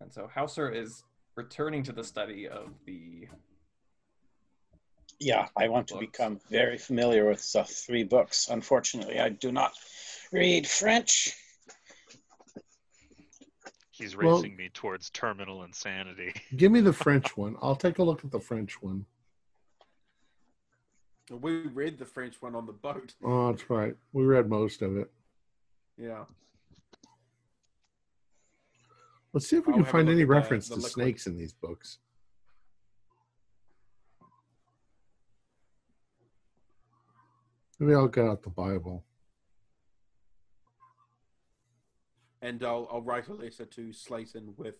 And 0.00 0.12
so 0.12 0.28
Hauser 0.32 0.70
is 0.70 1.04
returning 1.44 1.82
to 1.82 1.92
the 1.92 2.04
study 2.04 2.46
of 2.46 2.68
the 2.84 3.26
Yeah, 5.18 5.48
I 5.56 5.68
want 5.68 5.88
to 5.88 5.98
become 5.98 6.38
very 6.50 6.78
familiar 6.78 7.28
with 7.28 7.42
the 7.52 7.64
three 7.64 8.04
books. 8.04 8.48
Unfortunately, 8.48 9.18
I 9.20 9.30
do 9.30 9.50
not 9.52 9.72
read 10.32 10.66
French. 10.66 11.34
he's 13.90 14.16
Well- 14.16 14.36
racing 14.36 14.56
me 14.56 14.68
towards 14.72 15.10
terminal 15.10 15.62
insanity. 15.64 16.32
Give 16.56 16.72
me 16.72 16.80
the 16.80 16.92
French 16.92 17.36
one. 17.36 17.56
I'll 17.62 17.76
take 17.76 17.98
a 17.98 18.02
look 18.02 18.24
at 18.24 18.30
the 18.30 18.40
French 18.40 18.82
one. 18.82 19.04
We 21.30 21.66
read 21.66 21.98
the 21.98 22.06
French 22.06 22.40
one 22.42 22.54
on 22.54 22.66
the 22.66 22.72
boat. 22.72 23.14
Oh, 23.22 23.50
that's 23.52 23.68
right. 23.70 23.94
We 24.12 24.24
read 24.24 24.48
most 24.48 24.82
of 24.82 24.96
it. 24.96 25.10
Yeah. 25.96 26.24
Let's 29.32 29.46
see 29.46 29.56
if 29.56 29.66
we 29.66 29.72
I'll 29.72 29.78
can 29.80 29.86
find 29.86 30.08
any 30.08 30.22
at 30.22 30.28
the- 30.28 30.34
reference 30.34 30.68
the 30.68 30.74
to 30.74 30.80
liquid. 30.80 30.92
snakes 30.92 31.26
in 31.26 31.36
these 31.36 31.52
books. 31.52 31.98
Maybe 37.78 37.94
I'll 37.94 38.08
get 38.08 38.24
out 38.26 38.42
the 38.42 38.50
Bible. 38.50 39.04
and 42.42 42.62
I'll 42.64 42.88
I'll 42.90 43.02
write 43.02 43.28
a 43.28 43.34
letter 43.34 43.66
to 43.66 43.92
Slayton 43.92 44.54
with 44.56 44.76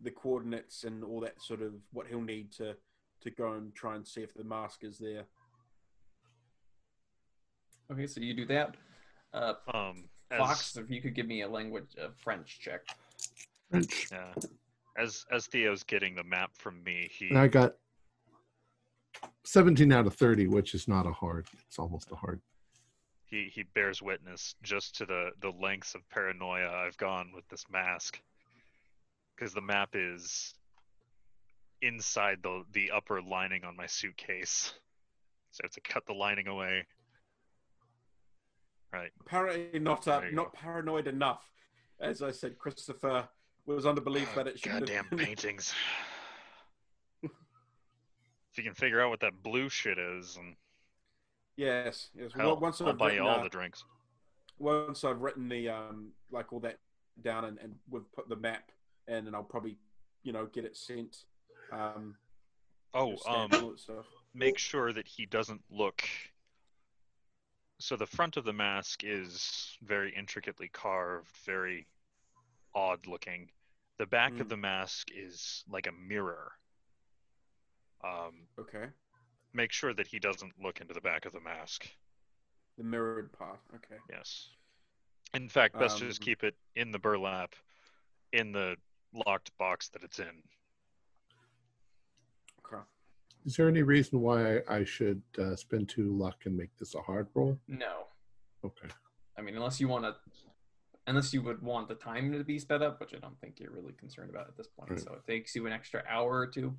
the 0.00 0.10
coordinates 0.12 0.84
and 0.84 1.02
all 1.02 1.18
that 1.20 1.42
sort 1.42 1.60
of 1.60 1.72
what 1.92 2.06
he'll 2.06 2.20
need 2.22 2.52
to 2.52 2.76
to 3.22 3.30
go 3.30 3.54
and 3.54 3.74
try 3.74 3.96
and 3.96 4.06
see 4.06 4.20
if 4.22 4.32
the 4.34 4.44
mask 4.44 4.84
is 4.84 4.96
there. 4.98 5.24
Okay, 7.90 8.06
so 8.06 8.20
you 8.20 8.34
do 8.34 8.46
that. 8.46 8.76
Uh, 9.32 9.54
Um, 9.74 10.08
as, 10.30 10.38
Fox, 10.38 10.76
if 10.76 10.88
you 10.90 11.00
could 11.02 11.14
give 11.14 11.26
me 11.26 11.42
a 11.42 11.48
language, 11.48 11.94
a 11.98 12.10
French 12.12 12.60
check. 12.60 12.82
French. 13.70 14.08
yeah, 14.12 14.32
as 14.96 15.24
as 15.30 15.46
Theo's 15.46 15.82
getting 15.82 16.14
the 16.14 16.24
map 16.24 16.50
from 16.56 16.82
me, 16.84 17.08
he 17.10 17.28
And 17.28 17.38
I 17.38 17.48
got 17.48 17.74
17 19.44 19.92
out 19.92 20.06
of 20.06 20.14
30, 20.14 20.48
which 20.48 20.74
is 20.74 20.88
not 20.88 21.06
a 21.06 21.12
hard. 21.12 21.46
It's 21.66 21.78
almost 21.78 22.10
a 22.12 22.16
hard. 22.16 22.40
he 23.24 23.50
he 23.52 23.64
bears 23.74 24.02
witness 24.02 24.54
just 24.62 24.96
to 24.96 25.06
the 25.06 25.30
the 25.40 25.50
lengths 25.50 25.94
of 25.94 26.08
paranoia 26.10 26.68
I've 26.68 26.96
gone 26.96 27.32
with 27.34 27.48
this 27.48 27.64
mask, 27.70 28.20
because 29.34 29.52
the 29.52 29.60
map 29.60 29.90
is 29.94 30.54
inside 31.82 32.38
the 32.42 32.64
the 32.72 32.90
upper 32.90 33.20
lining 33.20 33.64
on 33.64 33.76
my 33.76 33.86
suitcase, 33.86 34.74
so 35.50 35.60
I 35.62 35.66
have 35.66 35.72
to 35.72 35.80
cut 35.80 36.06
the 36.06 36.14
lining 36.14 36.48
away. 36.48 36.86
Right. 38.92 39.10
Apparently 39.20 39.78
not 39.78 40.06
uh, 40.08 40.20
There 40.20 40.30
you 40.30 40.36
not 40.36 40.54
paranoid 40.54 41.06
enough. 41.06 41.50
As 42.00 42.22
I 42.22 42.30
said, 42.30 42.58
Christopher 42.58 43.28
was 43.66 43.86
under 43.86 44.00
belief 44.00 44.34
that 44.34 44.46
it 44.46 44.58
should 44.58 44.72
Goddamn 44.72 45.06
been. 45.10 45.18
paintings. 45.24 45.74
if 47.22 47.30
you 48.56 48.62
can 48.62 48.74
figure 48.74 49.00
out 49.00 49.10
what 49.10 49.20
that 49.20 49.42
blue 49.42 49.68
shit 49.68 49.98
is, 49.98 50.36
and 50.36 50.54
yes, 51.56 52.08
yes. 52.18 52.32
once 52.36 52.80
I'll 52.80 52.88
I've 52.88 52.98
buy 52.98 53.12
you 53.12 53.20
written, 53.20 53.26
all 53.26 53.40
uh, 53.40 53.44
the 53.44 53.48
drinks. 53.48 53.84
once 54.58 55.04
I've 55.04 55.20
written 55.20 55.48
the 55.48 55.68
um 55.68 56.08
like 56.30 56.52
all 56.52 56.60
that 56.60 56.78
down 57.22 57.44
and, 57.44 57.58
and 57.58 57.74
we've 57.90 58.10
put 58.12 58.28
the 58.28 58.36
map 58.36 58.70
in, 59.08 59.26
and 59.26 59.34
I'll 59.34 59.42
probably 59.42 59.76
you 60.22 60.32
know 60.32 60.46
get 60.46 60.64
it 60.64 60.76
sent. 60.76 61.24
Um, 61.72 62.14
Oh, 62.94 63.16
um, 63.28 63.76
make 64.34 64.56
sure 64.56 64.92
that 64.94 65.06
he 65.06 65.26
doesn't 65.26 65.60
look. 65.70 66.02
So 67.78 67.94
the 67.94 68.06
front 68.06 68.38
of 68.38 68.44
the 68.44 68.54
mask 68.54 69.04
is 69.04 69.76
very 69.82 70.14
intricately 70.16 70.68
carved, 70.72 71.28
very 71.44 71.86
odd 72.74 73.06
looking. 73.06 73.50
The 73.98 74.06
back 74.06 74.32
of 74.40 74.46
Mm. 74.46 74.50
the 74.50 74.56
mask 74.56 75.08
is 75.14 75.64
like 75.68 75.86
a 75.86 75.92
mirror. 75.92 76.52
Um, 78.04 78.46
Okay, 78.58 78.90
make 79.52 79.72
sure 79.72 79.94
that 79.94 80.06
he 80.06 80.18
doesn't 80.18 80.60
look 80.60 80.80
into 80.80 80.92
the 80.94 81.00
back 81.00 81.24
of 81.24 81.32
the 81.32 81.40
mask. 81.40 81.88
the 82.76 82.84
mirrored 82.84 83.32
part. 83.32 83.58
Okay. 83.74 83.96
Yes. 84.10 84.50
In 85.32 85.48
fact, 85.48 85.78
best 85.78 85.96
to 85.96 86.06
just 86.06 86.20
Um, 86.20 86.24
keep 86.26 86.44
it 86.44 86.54
in 86.74 86.90
the 86.90 86.98
burlap, 86.98 87.54
in 88.32 88.52
the 88.52 88.76
locked 89.12 89.56
box 89.56 89.88
that 89.88 90.02
it's 90.04 90.18
in. 90.18 90.46
Okay. 92.58 92.82
Is 93.46 93.56
there 93.56 93.66
any 93.66 93.82
reason 93.82 94.20
why 94.20 94.58
I, 94.58 94.76
I 94.80 94.84
should 94.84 95.22
uh, 95.38 95.56
spend 95.56 95.88
two 95.88 96.12
luck 96.14 96.44
and 96.44 96.54
make 96.54 96.76
this 96.76 96.94
a 96.94 97.00
hard 97.00 97.28
roll? 97.32 97.58
No, 97.66 98.08
Okay. 98.62 98.88
I 99.38 99.40
mean 99.40 99.54
unless 99.56 99.80
you 99.80 99.88
want 99.88 100.04
to, 100.04 100.14
unless 101.06 101.32
you 101.32 101.40
would 101.42 101.62
want 101.62 101.88
the 101.88 101.94
time 101.94 102.32
to 102.32 102.42
be 102.42 102.58
sped 102.58 102.82
up, 102.82 103.00
which 103.00 103.14
I 103.14 103.18
don't 103.18 103.38
think 103.40 103.60
you're 103.60 103.70
really 103.70 103.92
concerned 103.92 104.30
about 104.30 104.48
at 104.48 104.56
this 104.56 104.66
point. 104.66 104.90
Right. 104.90 105.00
So 105.00 105.12
it 105.14 105.30
takes 105.30 105.54
you 105.54 105.66
an 105.66 105.72
extra 105.72 106.02
hour 106.08 106.38
or 106.38 106.46
two. 106.46 106.74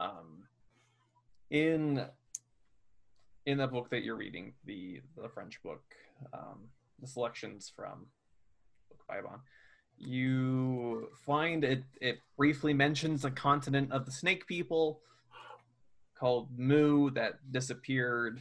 Um, 0.00 0.44
in 1.50 2.04
in 3.46 3.58
the 3.58 3.66
book 3.66 3.90
that 3.90 4.04
you're 4.04 4.16
reading, 4.16 4.54
the 4.64 5.00
the 5.20 5.28
French 5.28 5.62
book, 5.62 5.82
um, 6.32 6.68
the 7.00 7.06
selections 7.06 7.72
from 7.74 8.06
book 8.88 9.00
by 9.08 9.20
Bon, 9.20 9.40
You 9.98 11.08
find 11.26 11.64
it. 11.64 11.82
It 12.00 12.18
briefly 12.36 12.72
mentions 12.72 13.24
a 13.24 13.30
continent 13.30 13.92
of 13.92 14.06
the 14.06 14.12
snake 14.12 14.46
people 14.46 15.00
called 16.18 16.56
Mu 16.56 17.10
that 17.10 17.52
disappeared 17.52 18.40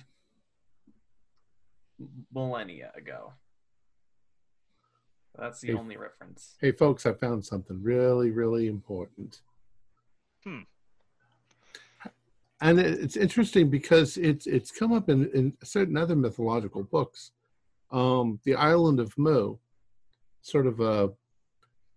millennia 2.33 2.91
ago. 2.95 3.33
That's 5.37 5.61
the 5.61 5.69
Hey. 5.69 5.73
only 5.75 5.97
reference. 5.97 6.57
Hey, 6.59 6.71
folks, 6.71 7.05
I 7.05 7.13
found 7.13 7.45
something 7.45 7.81
really, 7.81 8.31
really 8.31 8.67
important. 8.67 9.41
Hmm. 10.43 10.61
And 12.63 12.79
it's 12.79 13.17
interesting 13.17 13.69
because 13.71 14.17
it's 14.17 14.45
it's 14.45 14.71
come 14.71 14.91
up 14.93 15.09
in, 15.09 15.31
in 15.31 15.57
certain 15.63 15.97
other 15.97 16.15
mythological 16.15 16.83
books. 16.83 17.31
Um, 17.89 18.39
the 18.43 18.53
island 18.53 18.99
of 18.99 19.17
Mu, 19.17 19.57
sort 20.41 20.67
of 20.67 20.79
a 20.79 21.11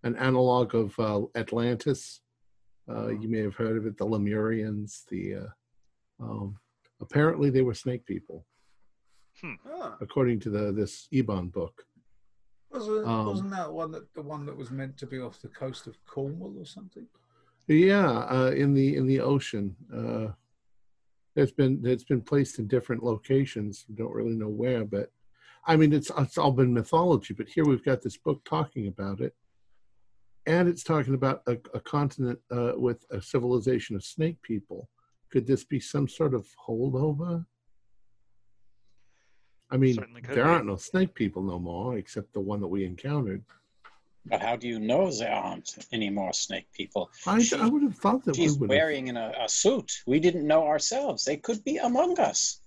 an 0.03 0.15
analog 0.15 0.73
of 0.73 0.97
uh, 0.99 1.21
Atlantis. 1.35 2.21
Uh, 2.89 3.09
you 3.09 3.27
may 3.29 3.39
have 3.41 3.55
heard 3.55 3.77
of 3.77 3.85
it. 3.85 3.95
The 3.97 4.05
Lemurians. 4.05 5.05
The 5.07 5.35
uh, 5.35 5.47
um, 6.19 6.57
apparently 6.99 7.51
they 7.51 7.61
were 7.61 7.75
snake 7.75 8.05
people, 8.07 8.43
Ah, 9.43 9.97
according 10.01 10.39
to 10.41 10.49
the 10.49 10.71
this 10.71 11.07
Eibon 11.13 11.51
book. 11.51 11.85
Wasn't, 12.75 13.07
Um, 13.07 13.25
wasn't 13.25 13.51
that 13.51 13.71
one 13.71 13.91
that 13.91 14.13
the 14.13 14.21
one 14.21 14.45
that 14.45 14.57
was 14.57 14.69
meant 14.69 14.97
to 14.97 15.07
be 15.07 15.19
off 15.19 15.41
the 15.41 15.47
coast 15.47 15.87
of 15.87 15.95
Cornwall 16.05 16.55
or 16.59 16.65
something? 16.65 17.07
Yeah, 17.67 18.09
uh, 18.09 18.51
in 18.55 18.73
the 18.73 18.95
in 18.95 19.07
the 19.07 19.21
ocean. 19.21 19.75
Uh, 19.93 20.33
it's 21.35 21.51
been 21.51 21.81
it's 21.85 22.03
been 22.03 22.21
placed 22.21 22.59
in 22.59 22.67
different 22.67 23.03
locations. 23.03 23.85
We 23.89 23.95
don't 23.95 24.13
really 24.13 24.35
know 24.35 24.49
where, 24.49 24.83
but 24.83 25.11
I 25.65 25.77
mean 25.77 25.93
it's 25.93 26.11
it's 26.17 26.37
all 26.37 26.51
been 26.51 26.73
mythology. 26.73 27.33
But 27.33 27.47
here 27.47 27.65
we've 27.65 27.83
got 27.83 28.01
this 28.01 28.17
book 28.17 28.43
talking 28.43 28.87
about 28.87 29.21
it, 29.21 29.33
and 30.45 30.67
it's 30.67 30.83
talking 30.83 31.13
about 31.13 31.41
a, 31.47 31.57
a 31.73 31.79
continent 31.79 32.39
uh, 32.51 32.73
with 32.75 33.05
a 33.09 33.21
civilization 33.21 33.95
of 33.95 34.03
snake 34.03 34.41
people. 34.41 34.89
Could 35.31 35.47
this 35.47 35.63
be 35.63 35.79
some 35.79 36.07
sort 36.07 36.33
of 36.33 36.47
holdover? 36.67 37.45
I 39.71 39.77
mean, 39.77 39.95
there 40.23 40.35
be. 40.35 40.41
aren't 40.41 40.67
no 40.67 40.75
snake 40.75 41.13
people 41.13 41.41
no 41.43 41.59
more, 41.59 41.97
except 41.97 42.33
the 42.33 42.39
one 42.39 42.59
that 42.61 42.67
we 42.67 42.85
encountered. 42.85 43.43
But 44.27 44.41
how 44.41 44.55
do 44.55 44.67
you 44.67 44.79
know 44.79 45.11
there 45.11 45.31
aren't 45.31 45.75
any 45.91 46.09
more 46.09 46.33
snake 46.33 46.67
people? 46.73 47.11
I, 47.27 47.41
She- 47.41 47.55
I 47.55 47.65
would 47.67 47.83
have 47.83 47.95
thought 47.95 48.23
that 48.25 48.37
we 48.37 48.43
She's 48.43 48.57
would 48.57 48.69
have. 48.69 48.75
wearing 48.77 49.07
in 49.07 49.17
a, 49.17 49.33
a 49.39 49.49
suit. 49.49 49.91
We 50.07 50.19
didn't 50.19 50.47
know 50.47 50.65
ourselves. 50.65 51.23
They 51.25 51.37
could 51.37 51.63
be 51.63 51.77
among 51.77 52.19
us. 52.19 52.59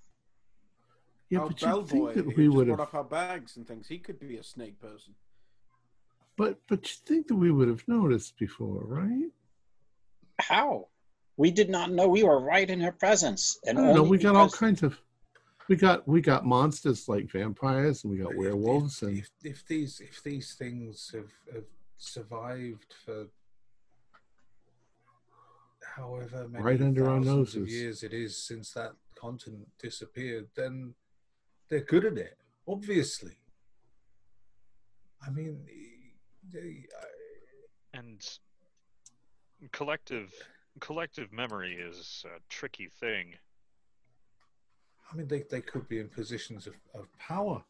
Yeah, 1.30 1.40
our 1.40 1.48
but 1.48 1.60
you 1.62 1.86
think 1.86 2.14
that 2.14 2.26
we 2.26 2.44
just 2.46 2.56
would 2.56 2.66
brought 2.68 2.78
have 2.78 2.88
up 2.88 2.94
our 2.94 3.04
bags 3.04 3.56
and 3.56 3.66
things. 3.66 3.86
He 3.88 3.98
could 3.98 4.18
be 4.20 4.36
a 4.36 4.42
snake 4.44 4.80
person. 4.80 5.14
But 6.36 6.58
but 6.68 6.88
you 6.88 6.96
think 7.04 7.26
that 7.28 7.34
we 7.34 7.50
would 7.50 7.68
have 7.68 7.82
noticed 7.88 8.38
before, 8.38 8.82
right? 8.84 9.30
How? 10.38 10.86
We 11.36 11.50
did 11.50 11.68
not 11.70 11.90
know 11.90 12.08
we 12.08 12.22
were 12.22 12.40
right 12.40 12.68
in 12.68 12.80
her 12.80 12.92
presence. 12.92 13.58
I 13.66 13.70
And 13.70 13.78
don't 13.78 13.94
know. 13.94 14.02
We 14.04 14.18
got 14.18 14.36
all 14.36 14.48
kinds 14.48 14.82
of 14.82 14.98
we 15.68 15.76
got 15.76 16.06
we 16.08 16.20
got 16.20 16.46
monsters 16.46 17.08
like 17.08 17.30
vampires 17.30 18.04
and 18.04 18.12
we 18.12 18.18
got 18.18 18.34
werewolves 18.34 19.02
if, 19.02 19.08
and 19.08 19.18
if, 19.18 19.30
if 19.44 19.66
these 19.66 20.00
if 20.00 20.22
these 20.22 20.54
things 20.54 21.10
have, 21.14 21.30
have 21.54 21.64
survived 21.98 22.94
for 23.04 23.26
however 25.80 26.48
many 26.48 26.64
Right 26.64 26.80
under 26.80 27.08
our 27.08 27.18
thousands 27.18 27.54
of 27.54 27.62
noses. 27.62 27.74
years 27.74 28.02
it 28.02 28.12
is 28.12 28.36
since 28.36 28.72
that 28.72 28.92
continent 29.14 29.68
disappeared, 29.80 30.46
then 30.54 30.94
they're 31.68 31.80
good 31.80 32.04
at 32.04 32.16
it. 32.16 32.38
Obviously. 32.66 33.32
I 35.26 35.30
mean, 35.30 35.58
they, 36.52 36.84
And 37.92 38.24
collective 39.72 40.32
collective 40.80 41.32
memory 41.32 41.74
is 41.74 42.24
a 42.24 42.38
tricky 42.48 42.88
thing. 43.00 43.34
I 45.10 45.16
mean, 45.16 45.26
they, 45.28 45.42
they 45.50 45.60
could 45.60 45.88
be 45.88 45.98
in 46.00 46.08
positions 46.08 46.66
of, 46.66 46.74
of 46.94 47.06
power. 47.18 47.62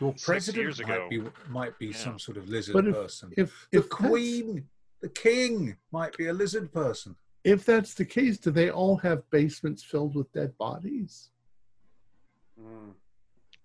Your 0.00 0.14
president 0.22 0.62
years 0.64 0.80
might 0.82 0.94
ago. 0.96 1.08
be 1.08 1.22
might 1.48 1.78
be 1.78 1.86
Yeah. 1.86 1.96
some 1.96 2.18
sort 2.18 2.36
of 2.36 2.48
lizard 2.48 2.74
But 2.74 2.86
if- 2.88 2.94
person. 2.94 3.32
if 3.36 3.68
the 3.70 3.78
if 3.78 3.88
that's- 3.88 4.10
queen, 4.10 4.68
the 5.00 5.08
king, 5.08 5.76
might 5.92 6.14
be 6.16 6.26
a 6.26 6.32
lizard 6.32 6.70
person. 6.72 7.16
if 7.44 7.64
that's 7.64 7.94
the 7.94 8.04
case, 8.04 8.36
do 8.38 8.50
they 8.50 8.70
all 8.70 8.96
have 8.98 9.28
basements 9.30 9.82
filled 9.82 10.14
with 10.14 10.30
dead 10.32 10.56
bodies? 10.58 11.30
Mm. 12.60 12.92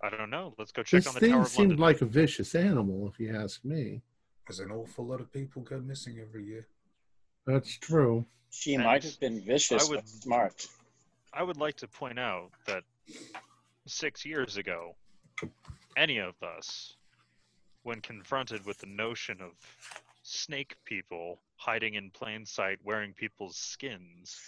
I 0.01 0.09
don't 0.09 0.29
know. 0.29 0.53
Let's 0.57 0.71
go 0.71 0.83
check 0.83 0.99
This 0.99 1.07
on 1.07 1.13
the 1.15 1.19
thing 1.19 1.31
Tower 1.31 1.41
of 1.41 1.47
seemed 1.47 1.69
London. 1.71 1.79
like 1.85 2.01
a 2.01 2.05
vicious 2.05 2.55
animal, 2.55 3.07
if 3.09 3.19
you 3.19 3.35
ask 3.35 3.63
me. 3.65 4.01
There's 4.47 4.59
an 4.59 4.71
awful 4.71 5.05
lot 5.05 5.19
of 5.21 5.31
people 5.31 5.61
go 5.63 5.79
missing 5.79 6.19
every 6.19 6.45
year. 6.45 6.67
That's 7.45 7.77
true. 7.77 8.25
She 8.49 8.75
And 8.75 8.83
might 8.83 9.03
have 9.03 9.19
been 9.19 9.41
vicious, 9.41 9.89
would- 9.89 9.99
but 9.99 10.07
smart. 10.07 10.67
I 11.35 11.43
would 11.43 11.57
like 11.57 11.75
to 11.77 11.87
point 11.87 12.19
out 12.19 12.49
that 12.67 12.83
six 13.85 14.25
years 14.25 14.57
ago, 14.57 14.95
any 15.97 16.19
of 16.19 16.35
us, 16.43 16.95
when 17.83 18.01
confronted 18.01 18.65
with 18.65 18.77
the 18.79 18.85
notion 18.87 19.41
of 19.41 19.51
snake 20.23 20.75
people 20.85 21.39
hiding 21.55 21.95
in 21.95 22.09
plain 22.11 22.45
sight 22.45 22.79
wearing 22.83 23.13
people's 23.13 23.57
skins, 23.57 24.39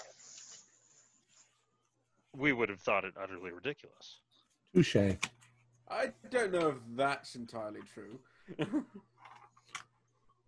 we 2.36 2.54
would 2.54 2.70
have 2.70 2.82
thought 2.82 3.04
it 3.04 3.14
utterly 3.22 3.52
ridiculous. 3.52 4.20
Touche. 4.74 4.96
I 5.90 6.12
don't 6.30 6.52
know 6.52 6.70
if 6.70 6.76
that's 6.96 7.36
entirely 7.36 7.82
true. 7.94 8.20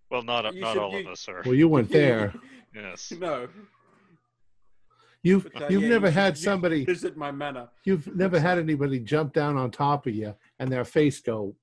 Well, 0.09 0.21
not 0.23 0.53
You 0.53 0.61
not 0.61 0.73
should- 0.73 0.81
all 0.81 0.95
of 0.95 1.07
us 1.07 1.27
are. 1.27 1.41
Well, 1.45 1.55
you 1.55 1.67
weren't 1.67 1.89
there. 1.91 2.33
Yes. 2.75 3.11
no. 3.17 3.47
You've 5.27 5.51
But, 5.51 5.61
uh, 5.63 5.67
you've 5.69 5.81
yeah, 5.83 5.89
never 5.89 6.07
you 6.07 6.13
had 6.13 6.37
you 6.37 6.43
somebody 6.43 6.85
visit 6.85 7.17
my 7.17 7.31
manor. 7.31 7.67
you've 7.83 8.07
never 8.15 8.39
had 8.39 8.57
anybody 8.57 8.99
jump 8.99 9.33
down 9.33 9.57
on 9.57 9.71
top 9.71 10.07
of 10.07 10.15
you 10.15 10.33
and 10.59 10.71
their 10.71 10.85
face 10.85 11.19
go 11.19 11.53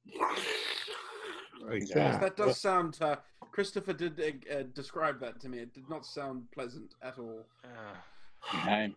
like 1.62 1.88
Yeah. 1.88 1.94
that. 2.12 2.20
That 2.20 2.36
does 2.36 2.60
sound. 2.60 2.98
Uh, 3.00 3.16
Christopher 3.52 3.94
did 3.94 4.20
uh, 4.20 4.54
uh, 4.54 4.62
describe 4.74 5.18
that 5.20 5.40
to 5.40 5.48
me. 5.48 5.58
It 5.60 5.72
did 5.72 5.88
not 5.88 6.04
sound 6.04 6.42
pleasant 6.52 6.94
at 7.02 7.18
all. 7.18 7.46
Uh, 8.52 8.88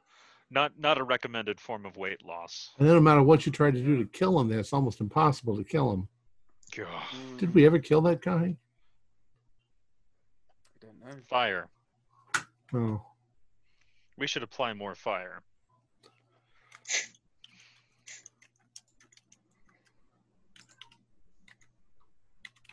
not 0.51 0.77
not 0.77 0.97
a 0.97 1.03
recommended 1.03 1.57
form 1.57 1.85
of 1.85 1.95
weight 1.95 2.21
loss. 2.25 2.71
And 2.77 2.85
then 2.87 2.95
no 2.95 3.01
matter 3.01 3.23
what 3.23 3.45
you 3.45 3.51
try 3.53 3.71
to 3.71 3.79
do 3.81 3.97
to 3.97 4.05
kill 4.09 4.37
him, 4.41 4.51
it's 4.51 4.73
almost 4.73 4.99
impossible 4.99 5.55
to 5.55 5.63
kill 5.63 5.93
him. 5.93 6.07
God. 6.75 6.87
Mm, 6.87 7.37
Did 7.37 7.53
we 7.55 7.65
ever 7.65 7.79
kill 7.79 8.01
that 8.01 8.21
guy? 8.21 8.57
I 10.75 10.77
don't 10.81 10.99
know. 10.99 11.15
Fire. 11.29 11.69
Oh. 12.73 13.01
We 14.17 14.27
should 14.27 14.43
apply 14.43 14.73
more 14.73 14.95
fire. 14.95 15.43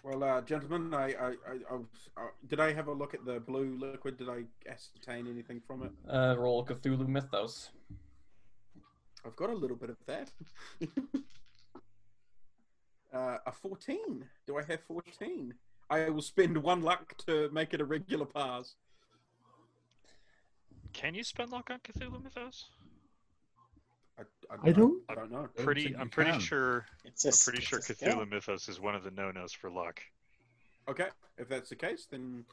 Well, 0.02 0.22
uh, 0.22 0.42
gentlemen, 0.42 0.92
I, 0.92 1.06
I, 1.06 1.28
I, 1.28 1.58
I 1.70 1.74
was, 1.74 1.86
uh, 2.16 2.26
did 2.48 2.60
I 2.60 2.74
have 2.74 2.88
a 2.88 2.92
look 2.92 3.14
at 3.14 3.24
the 3.24 3.40
blue 3.40 3.78
liquid? 3.80 4.18
Did 4.18 4.28
I 4.28 4.44
ascertain 4.70 5.26
anything 5.26 5.62
from 5.66 5.82
it? 5.82 5.92
Uh, 6.10 6.36
roll 6.38 6.64
Cthulhu 6.64 7.08
Mythos. 7.08 7.70
I've 9.24 9.36
got 9.36 9.48
a 9.48 9.54
little 9.54 9.76
bit 9.76 9.88
of 9.88 9.96
that. 10.06 10.30
uh, 13.14 13.38
a 13.46 13.52
14. 13.52 14.26
Do 14.46 14.58
I 14.58 14.62
have 14.64 14.80
14? 14.82 15.54
I 15.88 16.10
will 16.10 16.20
spend 16.20 16.58
one 16.58 16.82
luck 16.82 17.16
to 17.26 17.48
make 17.50 17.72
it 17.72 17.80
a 17.80 17.84
regular 17.86 18.26
pass. 18.26 18.74
Can 20.94 21.14
you 21.14 21.22
spend 21.24 21.50
luck 21.50 21.68
on 21.70 21.80
Cthulhu 21.80 22.22
Mythos? 22.22 22.66
I, 24.18 24.22
I 24.64 24.70
don't- 24.72 25.02
I 25.08 25.14
don't 25.14 25.30
know. 25.30 25.48
Don't 25.56 25.64
Pretty. 25.64 25.94
I'm 25.96 26.08
pretty 26.08 26.30
can. 26.30 26.40
sure. 26.40 26.86
It's 27.04 27.24
a, 27.24 27.28
I'm 27.28 27.32
pretty 27.44 27.58
it's 27.58 27.66
sure 27.68 27.78
a 27.80 27.82
skill. 27.82 28.14
Cthulhu 28.16 28.30
Mythos 28.30 28.68
is 28.68 28.80
one 28.80 28.94
of 28.94 29.02
the 29.04 29.10
no-nos 29.10 29.52
for 29.52 29.68
luck. 29.70 30.00
Okay, 30.88 31.08
if 31.36 31.48
that's 31.48 31.68
the 31.70 31.76
case, 31.76 32.06
then 32.10 32.44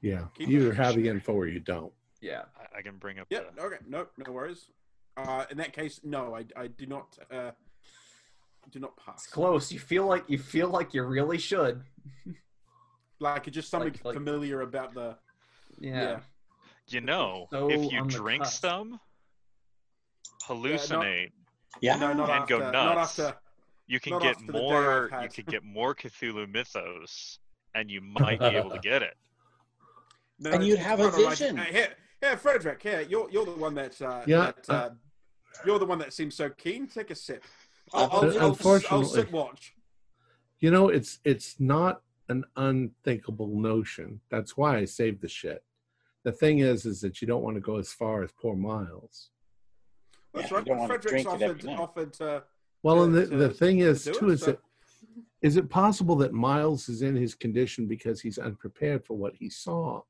Yeah. 0.00 0.24
You 0.38 0.60
either 0.60 0.72
have 0.74 0.94
the 0.96 1.08
info 1.08 1.32
or 1.34 1.46
you 1.46 1.60
don't. 1.60 1.92
Yeah. 2.20 2.42
I, 2.56 2.78
I 2.78 2.82
can 2.82 2.96
bring 2.96 3.18
up. 3.18 3.26
yeah. 3.30 3.40
the, 3.54 3.62
Okay, 3.62 3.76
no, 3.86 4.06
no 4.24 4.32
worries. 4.32 4.66
Uh, 5.16 5.44
in 5.50 5.58
that 5.58 5.72
case, 5.74 6.00
no, 6.02 6.34
I, 6.34 6.44
I 6.56 6.68
do 6.68 6.86
not, 6.86 7.18
uh, 7.30 7.50
do 8.70 8.78
not 8.80 8.96
pass. 8.96 9.24
It's 9.24 9.26
close. 9.32 9.70
You 9.70 9.78
feel 9.80 10.06
like 10.06 10.24
you 10.28 10.38
feel 10.38 10.68
like 10.68 10.94
you 10.94 11.02
really 11.02 11.36
should. 11.38 11.82
Like 13.18 13.46
it's 13.48 13.54
just 13.54 13.68
something 13.70 13.92
Like- 13.92 14.04
like- 14.04 14.14
familiar 14.14 14.62
about 14.62 14.94
the. 14.94 15.16
Yeah. 15.78 16.00
Yeah. 16.02 16.20
You 16.92 17.00
know, 17.00 17.46
So 17.50 17.70
if 17.70 17.90
you 17.90 18.04
drink 18.06 18.42
cusp. 18.42 18.60
some, 18.60 19.00
hallucinate, 20.46 21.32
Yeah. 21.80 21.96
No, 21.96 22.12
not 22.12 22.28
And 22.28 22.42
after. 22.42 22.58
go 22.58 22.70
Not 22.70 22.94
nuts. 22.96 23.18
after. 23.18 23.38
you 23.86 23.98
can 23.98 24.12
Not 24.12 24.22
get 24.22 24.36
after 24.36 24.52
more. 24.52 25.08
You 25.10 25.16
had. 25.18 25.34
could 25.34 25.46
get 25.46 25.64
more 25.64 25.94
Cthulhu 25.94 26.48
Mythos, 26.50 27.38
and 27.74 27.90
you 27.90 28.00
might 28.20 28.38
be 28.38 28.44
able 28.46 28.70
to 28.70 28.78
get 28.78 29.02
it. 29.02 29.14
No, 30.38 30.50
And 30.52 30.64
you'd 30.66 30.78
have 30.80 31.00
a 31.00 31.04
not 31.04 31.14
right. 31.14 31.28
vision. 31.30 31.58
Uh, 31.58 31.64
here, 31.64 31.88
here, 32.20 32.36
Frederick. 32.36 32.82
Here, 32.82 33.00
you're 33.08 33.30
you're 33.30 33.44
the 33.46 33.52
one 33.52 33.74
that. 33.76 34.00
Uh, 34.02 34.22
Yeah, 34.26 34.52
That, 34.66 34.68
uh, 34.68 34.72
uh, 34.72 34.90
you're 35.64 35.78
the 35.78 35.86
one 35.86 35.98
that 35.98 36.12
seems 36.12 36.34
so 36.34 36.50
keen. 36.50 36.86
Take 36.88 37.10
a 37.10 37.14
sip. 37.14 37.44
I'll, 37.94 38.04
I'll, 38.04 38.10
I'll, 38.10 38.38
I'll 38.40 38.48
unfortunately- 38.50 39.06
sit 39.06 39.32
watch. 39.32 39.74
You 40.60 40.70
know, 40.70 40.88
it's 40.90 41.20
it's 41.24 41.56
not 41.58 42.02
an 42.28 42.44
unthinkable 42.56 43.48
notion. 43.58 44.20
That's 44.30 44.56
why 44.56 44.76
I 44.78 44.84
saved 44.84 45.20
the 45.22 45.28
shit. 45.28 45.64
The 46.24 46.32
thing 46.32 46.60
is, 46.60 46.86
is 46.86 47.00
that 47.00 47.20
you 47.20 47.26
don't 47.26 47.42
want 47.42 47.56
to 47.56 47.60
go 47.60 47.76
as 47.78 47.92
far 47.92 48.22
as 48.22 48.30
poor 48.32 48.54
Miles. 48.54 49.30
That's 50.34 50.50
Yeah, 50.50 50.56
right. 50.56 50.66
you 50.66 50.72
don't 50.72 50.78
but 50.78 50.78
wanna 50.78 50.86
Frederick's 51.00 51.24
drink 51.24 51.42
it 51.42 51.44
every 51.44 51.72
offered 51.74 52.20
offered. 52.20 52.20
Uh, 52.20 52.40
Well, 52.82 53.02
and 53.04 53.14
the, 53.14 53.26
to- 53.26 53.36
the 53.36 53.50
thing 53.50 53.80
is, 53.80 54.04
do 54.04 54.12
too, 54.12 54.30
it, 54.30 54.32
is 54.34 54.40
so- 54.40 54.46
that 54.52 54.60
is 55.42 55.56
it 55.56 55.68
possible 55.68 56.14
that 56.16 56.32
Miles 56.32 56.88
is 56.88 57.02
in 57.02 57.16
his 57.16 57.34
condition 57.34 57.86
because 57.88 58.20
he's 58.20 58.38
unprepared 58.38 59.04
for 59.04 59.16
what 59.16 59.34
he 59.34 59.50
saw? 59.50 60.02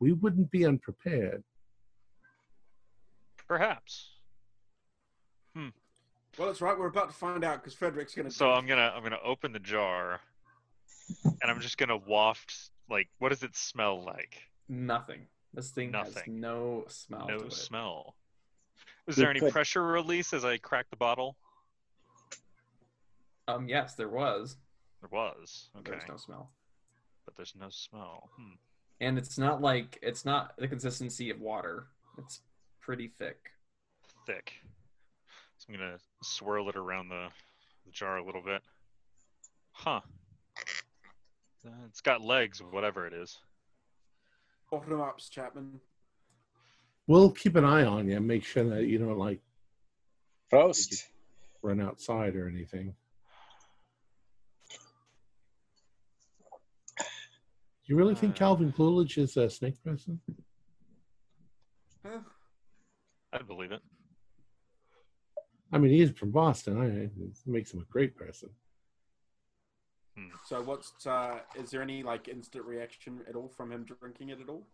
We 0.00 0.12
wouldn't 0.12 0.50
be 0.50 0.64
unprepared. 0.64 1.44
Perhaps. 3.46 4.10
Hmm. 5.54 5.68
Well, 6.38 6.48
that's 6.48 6.60
right. 6.60 6.78
We're 6.78 6.86
about 6.88 7.10
to 7.10 7.14
find 7.16 7.44
out 7.44 7.60
because 7.62 7.74
Frederick's 7.74 8.14
going 8.14 8.28
to. 8.28 8.34
So 8.34 8.50
I'm 8.50 8.66
gonna 8.66 8.92
I'm 8.94 9.02
gonna 9.02 9.18
open 9.24 9.52
the 9.52 9.58
jar, 9.58 10.20
and 11.24 11.50
I'm 11.50 11.60
just 11.60 11.78
gonna 11.78 11.96
waft. 11.96 12.54
Like, 12.90 13.08
what 13.18 13.30
does 13.30 13.42
it 13.42 13.56
smell 13.56 14.02
like? 14.02 14.36
Nothing. 14.68 15.26
This 15.54 15.70
thing 15.70 15.92
has 15.94 16.16
no 16.26 16.84
smell. 16.88 17.26
to 17.26 17.36
No 17.38 17.44
it. 17.46 17.52
smell. 17.52 18.14
Was 19.06 19.16
there 19.16 19.30
any 19.30 19.50
pressure 19.50 19.82
release 19.82 20.32
as 20.34 20.44
I 20.44 20.58
cracked 20.58 20.90
the 20.90 20.96
bottle? 20.96 21.36
Um, 23.48 23.68
yes, 23.68 23.94
there 23.94 24.08
was. 24.10 24.56
There 25.00 25.08
was. 25.10 25.70
Okay, 25.78 25.92
There's 25.92 26.08
no 26.08 26.16
smell. 26.16 26.50
but 27.24 27.34
there's 27.36 27.54
no 27.58 27.68
smell. 27.70 28.28
Hmm. 28.36 28.54
And 29.00 29.16
it's 29.16 29.38
not 29.38 29.62
like 29.62 29.98
it's 30.02 30.24
not 30.24 30.54
the 30.58 30.68
consistency 30.68 31.30
of 31.30 31.40
water. 31.40 31.86
It's 32.18 32.40
pretty 32.80 33.08
thick. 33.18 33.38
Thick. 34.26 34.52
So 35.56 35.66
I'm 35.72 35.78
gonna 35.78 35.98
swirl 36.22 36.68
it 36.68 36.76
around 36.76 37.08
the, 37.08 37.28
the 37.86 37.92
jar 37.92 38.18
a 38.18 38.24
little 38.24 38.42
bit. 38.42 38.60
Huh. 39.72 40.00
Uh, 41.66 41.70
It's 41.86 42.00
got 42.00 42.20
legs, 42.20 42.60
whatever 42.60 43.06
it 43.06 43.12
is. 43.12 43.38
Bottom 44.70 45.00
ups, 45.00 45.28
Chapman. 45.28 45.80
We'll 47.06 47.30
keep 47.30 47.56
an 47.56 47.64
eye 47.64 47.84
on 47.84 48.06
you 48.08 48.16
and 48.16 48.26
make 48.26 48.44
sure 48.44 48.64
that 48.64 48.84
you 48.84 48.98
don't 48.98 49.18
like 49.18 49.40
Prost. 50.52 51.04
run 51.62 51.80
outside 51.80 52.36
or 52.36 52.48
anything. 52.48 52.94
You 57.86 57.96
really 57.96 58.14
think 58.14 58.34
Uh. 58.34 58.38
Calvin 58.38 58.72
Coolidge 58.72 59.16
is 59.16 59.36
a 59.38 59.48
snake 59.48 59.82
person? 59.82 60.20
I'd 63.32 63.46
believe 63.46 63.72
it. 63.72 63.80
I 65.72 65.78
mean, 65.78 65.92
he's 65.92 66.10
from 66.10 66.30
Boston. 66.30 66.80
I, 66.80 66.86
it 67.04 67.10
makes 67.46 67.72
him 67.72 67.80
a 67.80 67.92
great 67.92 68.16
person. 68.16 68.50
So 70.46 70.62
what's 70.62 71.06
uh 71.06 71.38
is 71.54 71.70
there 71.70 71.82
any 71.82 72.02
like 72.02 72.28
instant 72.28 72.64
reaction 72.64 73.20
at 73.28 73.34
all 73.36 73.48
from 73.48 73.70
him 73.72 73.84
drinking 74.00 74.30
it 74.30 74.40
at 74.40 74.48
all? 74.48 74.66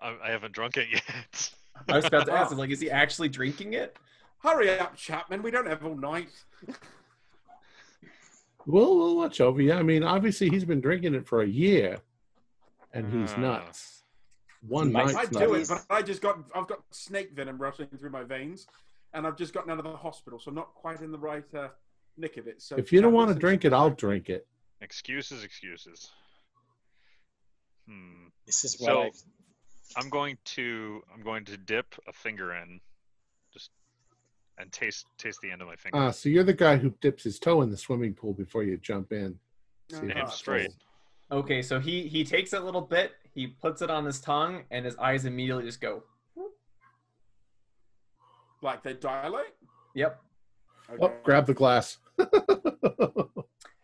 I, 0.00 0.16
I 0.24 0.30
haven't 0.30 0.52
drunk 0.52 0.76
it 0.76 0.88
yet. 0.92 1.50
I 1.88 1.96
was 1.96 2.04
about 2.06 2.26
to 2.26 2.32
ask, 2.32 2.50
him 2.52 2.58
like, 2.58 2.70
is 2.70 2.80
he 2.80 2.90
actually 2.90 3.28
drinking 3.28 3.74
it? 3.74 3.96
Hurry 4.38 4.78
up, 4.78 4.96
Chapman. 4.96 5.42
We 5.42 5.50
don't 5.50 5.66
have 5.66 5.84
all 5.84 5.96
night. 5.96 6.30
We'll, 8.66 8.96
we'll 8.96 9.16
watch 9.16 9.40
over 9.40 9.60
you. 9.62 9.72
I 9.72 9.82
mean, 9.82 10.02
obviously, 10.02 10.48
he's 10.50 10.64
been 10.64 10.80
drinking 10.80 11.14
it 11.14 11.26
for 11.26 11.42
a 11.42 11.46
year, 11.46 11.98
and 12.92 13.10
he's 13.12 13.32
Uh. 13.34 13.38
nuts. 13.38 14.02
One 14.68 14.92
Might- 14.92 15.06
night's 15.06 15.16
I'd 15.16 15.32
not- 15.32 15.42
do 15.42 15.54
it, 15.54 15.68
but 15.68 15.84
I 15.88 16.02
just 16.02 16.20
got 16.20 16.38
I've 16.54 16.66
got 16.66 16.82
snake 16.90 17.32
venom 17.32 17.56
rushing 17.58 17.86
through 17.98 18.10
my 18.10 18.22
veins, 18.24 18.66
and 19.14 19.26
I've 19.26 19.36
just 19.36 19.54
gotten 19.54 19.70
out 19.70 19.78
of 19.78 19.84
the 19.84 19.96
hospital, 19.96 20.38
so 20.38 20.50
I'm 20.50 20.54
not 20.54 20.74
quite 20.74 21.00
in 21.00 21.10
the 21.10 21.18
right 21.18 21.54
uh, 21.54 21.68
nick 22.18 22.36
of 22.36 22.46
it. 22.46 22.60
So 22.60 22.76
If 22.76 22.92
you 22.92 23.00
don't 23.00 23.14
want 23.14 23.32
to 23.32 23.34
drink 23.38 23.64
it, 23.64 23.72
I'll 23.72 23.88
drink 23.90 24.28
it. 24.28 24.46
Excuses, 24.80 25.44
excuses. 25.44 26.10
Hmm. 27.88 28.28
This 28.46 28.64
is 28.64 28.78
So- 28.78 28.98
what 28.98 29.06
I 29.06 29.10
I'm 29.96 30.08
going 30.08 30.38
to 30.44 31.02
I'm 31.12 31.22
going 31.22 31.44
to 31.46 31.56
dip 31.56 31.94
a 32.06 32.12
finger 32.12 32.54
in, 32.54 32.80
just 33.52 33.70
and 34.56 34.70
taste 34.70 35.06
taste 35.18 35.40
the 35.42 35.50
end 35.50 35.62
of 35.62 35.66
my 35.68 35.74
finger. 35.74 35.98
Ah, 35.98 36.10
so 36.12 36.28
you're 36.28 36.44
the 36.44 36.52
guy 36.52 36.76
who 36.76 36.90
dips 37.00 37.24
his 37.24 37.40
toe 37.40 37.62
in 37.62 37.70
the 37.70 37.76
swimming 37.76 38.14
pool 38.14 38.32
before 38.32 38.62
you 38.62 38.76
jump 38.76 39.10
in. 39.12 39.38
No, 39.90 40.00
See 40.00 40.06
Damn 40.06 40.28
straight. 40.30 40.70
Okay, 41.32 41.60
so 41.62 41.80
he 41.80 42.06
he 42.06 42.22
takes 42.24 42.52
a 42.52 42.60
little 42.60 42.80
bit, 42.80 43.14
he 43.34 43.48
puts 43.48 43.82
it 43.82 43.90
on 43.90 44.04
his 44.04 44.20
tongue, 44.20 44.62
and 44.70 44.84
his 44.84 44.96
eyes 44.96 45.24
immediately 45.24 45.64
just 45.64 45.80
go. 45.80 46.04
like 48.62 48.82
they 48.84 48.92
dilate. 48.94 49.54
Yep. 49.94 50.20
Okay. 50.92 50.98
Oh, 51.02 51.12
grab 51.24 51.46
the 51.46 51.54
glass. 51.54 51.96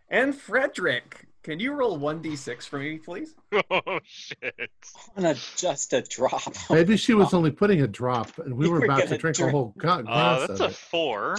And 0.08 0.34
Frederick, 0.34 1.26
can 1.42 1.58
you 1.58 1.72
roll 1.72 1.96
one 1.96 2.22
d 2.22 2.36
six 2.36 2.64
for 2.66 2.78
me, 2.78 2.98
please? 2.98 3.34
oh 3.70 3.98
shit! 4.04 4.70
on 5.16 5.24
a 5.26 5.34
just 5.56 5.92
a 5.92 6.02
drop. 6.02 6.54
Maybe 6.70 6.96
she 6.96 7.14
was 7.14 7.34
only 7.38 7.50
putting 7.50 7.82
a 7.82 7.88
drop, 7.88 8.38
and 8.38 8.54
we 8.56 8.68
were 8.68 8.78
were 8.80 8.84
about 8.84 9.00
to 9.00 9.04
gonna 9.06 9.18
drink 9.18 9.36
a 9.36 9.40
drink- 9.40 9.52
whole 9.52 9.74
ga- 9.78 10.02
Uh, 10.06 10.46
that's 10.46 10.60
of 10.60 10.66
a 10.66 10.70
it. 10.70 10.74
four. 10.76 11.36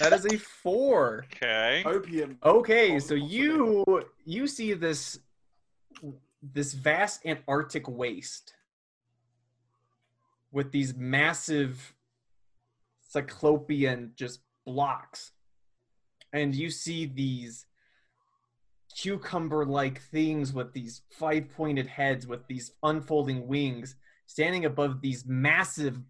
That 0.00 0.12
is 0.12 0.24
a 0.26 0.36
four. 0.38 1.26
Okay. 1.36 1.82
Opium. 1.86 2.38
Okay, 2.44 2.98
so 2.98 3.14
you 3.14 3.84
you 4.24 4.46
see 4.48 4.72
this 4.74 5.20
this 6.42 6.72
vast 6.72 7.24
Antarctic 7.26 7.88
waste 7.88 8.54
with 10.52 10.72
these 10.72 10.94
massive 10.96 11.94
cyclopean 13.08 14.12
just 14.16 14.40
blocks. 14.64 15.32
And 16.32 16.54
you 16.54 16.70
see 16.70 17.06
these 17.06 17.64
cucumber 19.00 19.64
like 19.64 20.00
things 20.00 20.52
with 20.52 20.72
these 20.72 21.02
five 21.10 21.48
pointed 21.56 21.86
heads 21.86 22.26
with 22.26 22.46
these 22.48 22.72
unfolding 22.82 23.46
wings 23.46 23.94
standing 24.26 24.64
above 24.64 25.00
these 25.00 25.24
massive 25.26 26.00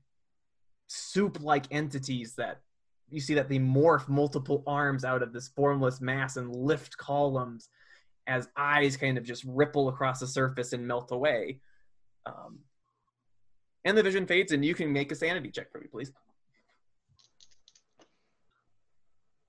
soup 0.86 1.38
like 1.42 1.66
entities 1.70 2.34
that 2.34 2.60
you 3.10 3.20
see 3.20 3.34
that 3.34 3.48
they 3.48 3.58
morph 3.58 4.08
multiple 4.08 4.62
arms 4.66 5.04
out 5.04 5.22
of 5.22 5.32
this 5.32 5.48
formless 5.48 6.00
mass 6.00 6.36
and 6.36 6.54
lift 6.54 6.96
columns 6.96 7.68
as 8.26 8.48
eyes 8.56 8.96
kind 8.96 9.16
of 9.16 9.24
just 9.24 9.44
ripple 9.44 9.88
across 9.88 10.20
the 10.20 10.26
surface 10.26 10.72
and 10.74 10.86
melt 10.86 11.10
away. 11.10 11.60
Um, 12.26 12.58
and 13.84 13.96
the 13.96 14.02
vision 14.02 14.26
fades, 14.26 14.52
and 14.52 14.62
you 14.62 14.74
can 14.74 14.92
make 14.92 15.10
a 15.10 15.14
sanity 15.14 15.50
check 15.50 15.72
for 15.72 15.80
me, 15.80 15.86
please. 15.90 16.12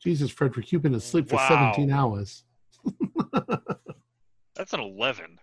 Jesus, 0.02 0.32
Frederick, 0.32 0.72
you've 0.72 0.82
been 0.82 0.96
asleep 0.96 1.28
for 1.28 1.36
Wow. 1.36 1.74
17 1.74 1.92
hours. 1.92 2.46
That's 4.56 4.74
an 4.74 4.80
eleven. 4.80 5.40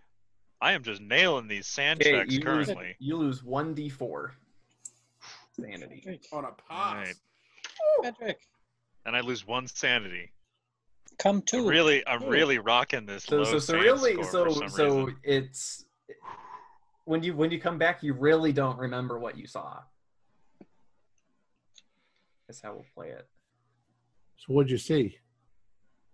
I 0.61 0.73
am 0.73 0.83
just 0.83 1.01
nailing 1.01 1.49
these 1.49 1.67
san 1.67 1.97
Okay, 1.97 2.13
checks 2.13 2.35
you 2.35 2.41
lose, 2.41 2.67
currently. 2.69 2.97
you 2.99 3.17
lose 3.17 3.43
1d4 3.43 4.31
sanity. 5.61 6.21
on 6.33 6.45
a 6.47 6.53
pass. 6.69 6.95
Right. 7.07 7.15
Frederick, 8.01 8.39
And 9.05 9.15
I 9.15 9.21
lose 9.21 9.47
one 9.47 9.67
sanity. 9.67 10.33
come 11.19 11.37
I'm 11.37 11.43
to. 11.47 11.69
really, 11.69 12.07
I'm 12.07 12.25
Ooh. 12.25 12.29
really 12.31 12.59
rocking 12.59 13.05
this 13.05 13.25
So, 13.25 13.39
low 13.39 13.45
so, 13.45 13.59
so 13.59 13.75
sand 13.75 13.85
really, 13.85 14.13
score 14.15 14.31
so, 14.31 14.49
so 14.69 15.01
reason. 15.01 15.17
it's 15.23 15.85
when 17.05 17.23
you 17.23 17.37
when 17.37 17.51
you 17.51 17.61
come 17.61 17.77
back, 17.79 18.03
you 18.03 18.15
really 18.15 18.53
don't 18.53 18.79
remember 18.79 19.19
what 19.19 19.37
you 19.37 19.47
saw. 19.47 19.81
That's 22.49 22.63
how 22.63 22.73
we'll 22.75 22.87
play 22.95 23.11
it. 23.11 23.27
So 24.39 24.53
what'd 24.55 24.71
you 24.71 24.79
see? 24.79 25.19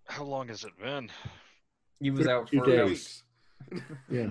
How 0.08 0.24
long 0.24 0.48
has 0.48 0.64
it 0.64 0.76
been? 0.80 1.10
He 2.02 2.10
was 2.10 2.26
out 2.26 2.50
for 2.50 2.66
days. 2.66 3.22
Weeks. 3.70 3.82
Yeah, 4.10 4.28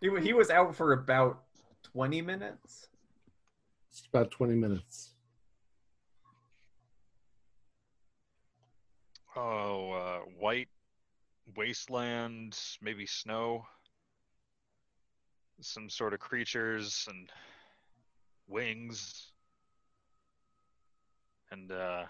he, 0.00 0.08
he 0.22 0.32
was 0.32 0.50
out 0.50 0.74
for 0.76 0.92
about 0.92 1.42
20 1.82 2.22
minutes. 2.22 2.86
it's 3.90 4.06
about 4.06 4.30
20 4.30 4.54
minutes. 4.54 5.10
Oh, 9.36 9.90
uh, 9.90 10.18
white 10.38 10.68
wasteland, 11.56 12.56
maybe 12.80 13.04
snow. 13.04 13.66
Some 15.60 15.90
sort 15.90 16.14
of 16.14 16.20
creatures 16.20 17.06
and 17.10 17.28
wings. 18.46 19.32
And 21.50 21.72
uh 21.72 22.04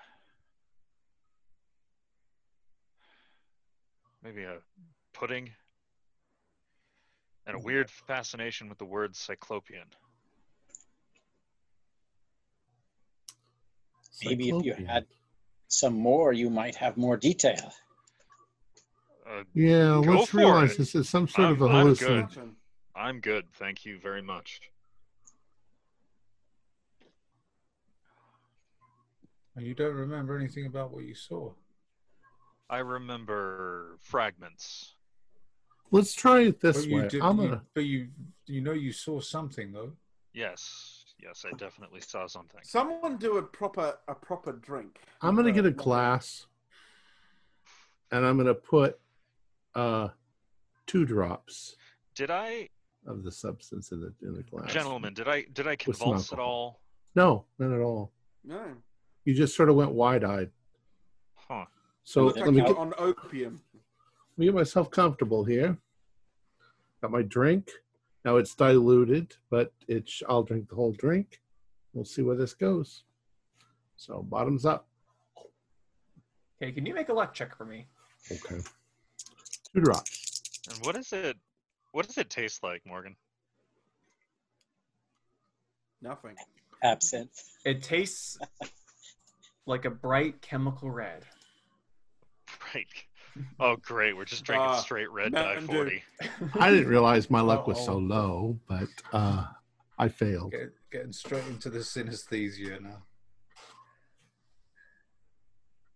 maybe 4.22 4.42
a 4.42 4.58
pudding. 5.18 5.50
And 7.46 7.56
a 7.56 7.58
weird 7.58 7.90
fascination 7.90 8.68
with 8.68 8.78
the 8.78 8.84
word 8.84 9.16
cyclopean. 9.16 9.84
Maybe 14.24 14.48
if 14.48 14.54
you 14.64 14.72
Cyclopean. 14.72 14.86
had 14.86 15.06
some 15.68 15.94
more, 15.94 16.32
you 16.32 16.50
might 16.50 16.74
have 16.76 16.96
more 16.96 17.16
detail. 17.16 17.72
Uh, 19.26 19.44
Yeah, 19.54 20.00
Go 20.04 20.12
let's 20.18 20.30
for 20.30 20.38
realize 20.38 20.72
it. 20.74 20.78
this 20.78 20.94
is 20.94 21.08
some 21.08 21.26
sort 21.28 21.52
of 21.52 21.62
a 21.62 21.64
I'm- 21.66 21.74
I'm 21.76 21.94
good. 21.94 21.98
hallucination. 22.08 22.56
I'm 22.94 23.20
good, 23.20 23.50
thank 23.54 23.84
you 23.84 23.98
very 24.00 24.22
much. 24.22 24.60
And 29.56 29.66
you 29.66 29.74
don't 29.74 29.94
remember 29.94 30.36
anything 30.36 30.66
about 30.66 30.90
what 30.92 31.04
you 31.04 31.14
saw. 31.14 31.54
I 32.70 32.78
remember 32.78 33.96
fragments. 34.00 34.94
Let's 35.90 36.14
try 36.14 36.40
it 36.42 36.60
this 36.60 36.78
But 36.78 36.86
you 36.88 36.96
way. 36.96 37.08
did. 37.08 37.22
I'm 37.22 37.38
you- 37.40 37.48
gonna. 37.48 37.62
but 37.74 37.84
you, 37.84 38.08
you 38.46 38.60
know, 38.60 38.72
you 38.72 38.92
saw 38.92 39.20
something 39.20 39.72
though. 39.72 39.92
Yes, 40.32 41.04
yes, 41.20 41.44
I 41.50 41.56
definitely 41.56 42.00
saw 42.00 42.26
something. 42.26 42.60
Someone 42.62 43.16
do 43.16 43.38
a 43.38 43.42
proper 43.42 43.98
a 44.08 44.14
proper 44.14 44.52
drink. 44.52 45.00
I'm 45.22 45.34
gonna 45.34 45.52
get 45.52 45.64
a 45.66 45.68
Uh, 45.68 45.72
glass, 45.72 46.46
and 48.10 48.24
I'm 48.24 48.36
gonna 48.36 48.54
put 48.54 48.98
uh 49.74 50.08
two 50.86 51.04
drops 51.04 51.76
Did 52.14 52.30
I, 52.30 52.68
of 53.06 53.22
the 53.24 53.32
substance 53.32 53.92
in 53.92 54.00
the 54.00 54.12
in 54.22 54.34
the 54.34 54.42
glass. 54.42 54.72
gentlemen? 54.72 55.14
Did 55.14 55.28
I 55.28 55.42
did 55.52 55.66
I 55.66 55.76
convulse 55.76 56.32
at 56.32 56.38
all? 56.38 56.80
No, 57.14 57.44
not 57.58 57.72
at 57.72 57.80
all. 57.80 58.12
No. 58.44 58.76
You 59.24 59.34
just 59.34 59.54
sort 59.56 59.68
of 59.68 59.74
went 59.76 59.90
wide-eyed. 59.92 60.50
Huh. 61.34 61.66
So 62.04 62.26
let 62.26 62.36
like 62.36 62.50
me 62.52 62.62
get, 62.62 62.76
on 62.76 62.94
opium. 62.96 63.60
Let 64.38 64.42
me 64.42 64.46
get 64.46 64.54
myself 64.54 64.88
comfortable 64.88 65.42
here. 65.42 65.76
Got 67.02 67.10
my 67.10 67.22
drink. 67.22 67.72
Now 68.24 68.36
it's 68.36 68.54
diluted, 68.54 69.34
but 69.50 69.72
it's 69.88 70.22
I'll 70.28 70.44
drink 70.44 70.68
the 70.68 70.76
whole 70.76 70.92
drink. 70.92 71.40
We'll 71.92 72.04
see 72.04 72.22
where 72.22 72.36
this 72.36 72.54
goes. 72.54 73.02
So 73.96 74.22
bottoms 74.22 74.64
up. 74.64 74.86
Okay, 76.62 76.70
can 76.70 76.86
you 76.86 76.94
make 76.94 77.08
a 77.08 77.12
luck 77.12 77.34
check 77.34 77.56
for 77.56 77.64
me? 77.64 77.88
Okay. 78.30 78.62
Two 79.74 79.80
drops. 79.80 80.40
And 80.70 80.86
what 80.86 80.94
is 80.94 81.12
it? 81.12 81.36
What 81.90 82.06
does 82.06 82.16
it 82.16 82.30
taste 82.30 82.62
like, 82.62 82.82
Morgan? 82.86 83.16
Nothing. 86.00 86.36
Absinthe. 86.84 87.42
It 87.64 87.82
tastes 87.82 88.38
like 89.66 89.84
a 89.84 89.90
bright 89.90 90.40
chemical 90.42 90.92
red. 90.92 91.24
Right. 92.74 92.86
Oh, 93.60 93.76
great. 93.76 94.16
We're 94.16 94.24
just 94.24 94.44
drinking 94.44 94.68
Ah, 94.68 94.80
straight 94.80 95.10
red 95.10 95.32
dye 95.32 95.56
Dew. 95.56 95.66
40. 95.66 96.02
I 96.60 96.70
didn't 96.70 96.88
realize 96.96 97.28
my 97.28 97.40
luck 97.40 97.66
was 97.66 97.84
so 97.84 97.98
low, 97.98 98.58
but 98.68 98.88
uh 99.12 99.46
I 99.98 100.08
failed. 100.08 100.52
Get, 100.52 100.72
getting 100.92 101.12
straight 101.12 101.46
into 101.46 101.70
the 101.70 101.80
synesthesia 101.80 102.80
now. 102.80 103.02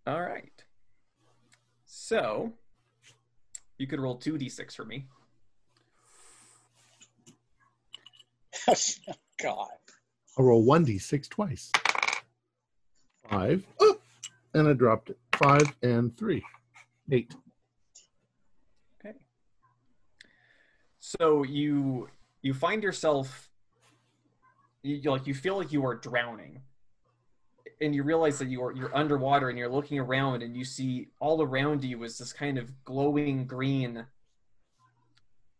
All 0.06 0.20
right. 0.20 0.52
So 1.86 2.52
you 3.78 3.86
could 3.86 4.00
roll 4.00 4.16
two 4.16 4.34
d6 4.34 4.74
for 4.74 4.84
me. 4.84 5.06
God. 9.42 9.68
I'll 10.38 10.44
roll 10.44 10.64
one 10.64 10.84
d 10.84 10.98
six 10.98 11.28
twice. 11.28 11.70
Five. 13.28 13.64
Oh, 13.80 13.98
and 14.54 14.66
I 14.68 14.72
dropped 14.72 15.10
it. 15.10 15.18
Five 15.36 15.72
and 15.82 16.16
three. 16.16 16.42
Eight. 17.10 17.34
Okay. 19.00 19.16
So 21.00 21.42
you 21.42 22.08
you 22.42 22.54
find 22.54 22.82
yourself 22.82 23.50
you 24.82 25.10
like 25.10 25.26
you 25.26 25.34
feel 25.34 25.56
like 25.56 25.72
you 25.72 25.84
are 25.86 25.94
drowning. 25.94 26.60
And 27.80 27.94
you 27.94 28.04
realize 28.04 28.38
that 28.38 28.48
you 28.48 28.62
are 28.62 28.72
you're 28.72 28.96
underwater 28.96 29.48
and 29.48 29.58
you're 29.58 29.68
looking 29.68 29.98
around 29.98 30.42
and 30.42 30.56
you 30.56 30.64
see 30.64 31.08
all 31.18 31.42
around 31.42 31.82
you 31.82 32.02
is 32.04 32.18
this 32.18 32.32
kind 32.32 32.58
of 32.58 32.84
glowing 32.84 33.46
green 33.46 34.06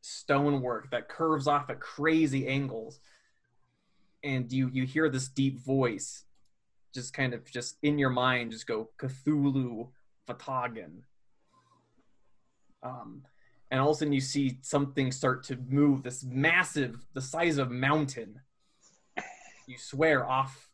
stonework 0.03 0.91
that 0.91 1.09
curves 1.09 1.49
off 1.49 1.69
at 1.71 1.81
crazy 1.81 2.47
angles. 2.47 3.01
And 4.23 4.53
you 4.53 4.71
you 4.73 4.85
hear 4.85 5.09
this 5.09 5.29
deep 5.29 5.59
voice 5.59 6.25
just 6.95 7.15
kind 7.15 7.35
of 7.35 7.51
just 7.51 7.77
in 7.83 7.99
your 7.99 8.11
mind 8.11 8.53
just 8.53 8.67
go 8.67 8.91
Cthulhu 8.99 9.89
fhtagn. 10.29 11.03
Um, 12.83 13.23
and 13.71 13.81
all 13.81 13.91
of 13.91 13.97
a 13.97 13.99
sudden 14.01 14.13
you 14.13 14.21
see 14.21 14.59
something 14.63 15.11
start 15.13 15.45
to 15.45 15.57
move 15.69 16.03
this 16.03 16.25
massive 16.25 17.07
the 17.15 17.21
size 17.21 17.59
of 17.59 17.71
a 17.71 17.75
mountain. 17.75 18.41
You 19.67 19.79
swear 19.79 20.29
off 20.29 20.69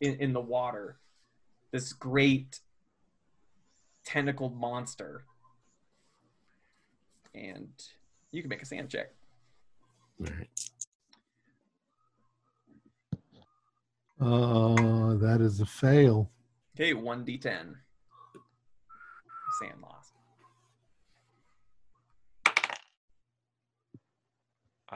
in, 0.00 0.14
in 0.20 0.32
the 0.32 0.40
water. 0.40 0.98
This 1.72 1.92
great 1.92 2.60
tentacled 4.04 4.58
monster. 4.58 5.24
And 7.34 7.68
you 8.30 8.42
can 8.42 8.48
make 8.48 8.62
a 8.62 8.66
san 8.66 8.88
check. 8.88 9.08
All 10.20 10.26
right. 10.26 10.48
Uh, 14.18 15.14
that 15.16 15.40
is 15.42 15.60
a 15.60 15.66
fail. 15.66 16.30
okay 16.74 16.94
1d10 16.94 17.74
san 19.60 19.80
loss 19.82 20.05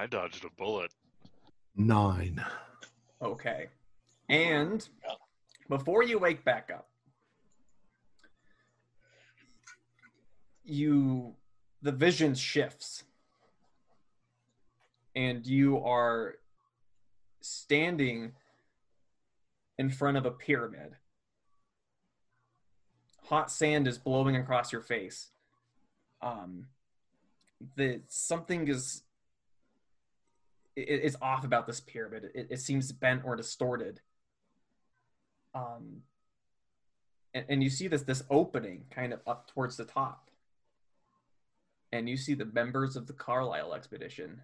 I 0.01 0.07
dodged 0.07 0.47
a 0.47 0.51
bullet. 0.57 0.95
Nine. 1.77 2.43
Okay. 3.21 3.67
And 4.31 4.89
before 5.69 6.03
you 6.03 6.19
wake 6.19 6.43
back 6.43 6.71
up, 6.73 6.89
you 10.65 11.35
the 11.83 11.93
vision 11.93 12.35
shifts. 12.35 13.05
And 15.15 15.47
you 15.47 15.77
are 15.85 16.37
standing 17.43 18.33
in 19.77 19.91
front 19.91 20.17
of 20.17 20.25
a 20.25 20.31
pyramid. 20.31 20.97
Hot 23.25 23.51
sand 23.51 23.87
is 23.87 23.99
blowing 23.99 24.37
across 24.37 24.73
your 24.73 24.81
face. 24.81 25.29
Um 26.23 26.69
the 27.77 28.01
something 28.09 28.67
is 28.67 29.03
it, 30.77 31.01
it's 31.05 31.17
off 31.21 31.45
about 31.45 31.67
this 31.67 31.81
pyramid. 31.81 32.31
It, 32.35 32.49
it 32.51 32.61
seems 32.61 32.93
bent 32.93 33.23
or 33.25 33.37
distorted. 33.37 34.01
Um, 35.55 36.03
and, 37.35 37.45
and 37.49 37.63
you 37.63 37.71
see 37.71 37.89
this 37.89 38.03
this 38.03 38.23
opening 38.31 38.85
kind 38.91 39.13
of 39.13 39.21
up 39.27 39.49
towards 39.49 39.77
the 39.77 39.85
top, 39.85 40.31
and 41.93 42.09
you 42.09 42.17
see 42.17 42.35
the 42.35 42.45
members 42.45 42.97
of 42.97 43.07
the 43.07 43.13
Carlyle 43.13 43.75
expedition 43.75 44.43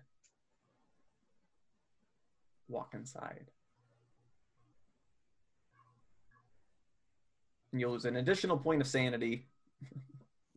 walk 2.69 2.95
inside. 2.95 3.51
And 7.73 7.81
you 7.81 7.89
lose 7.89 8.05
an 8.05 8.17
additional 8.17 8.57
point 8.57 8.81
of 8.81 8.87
sanity, 8.87 9.47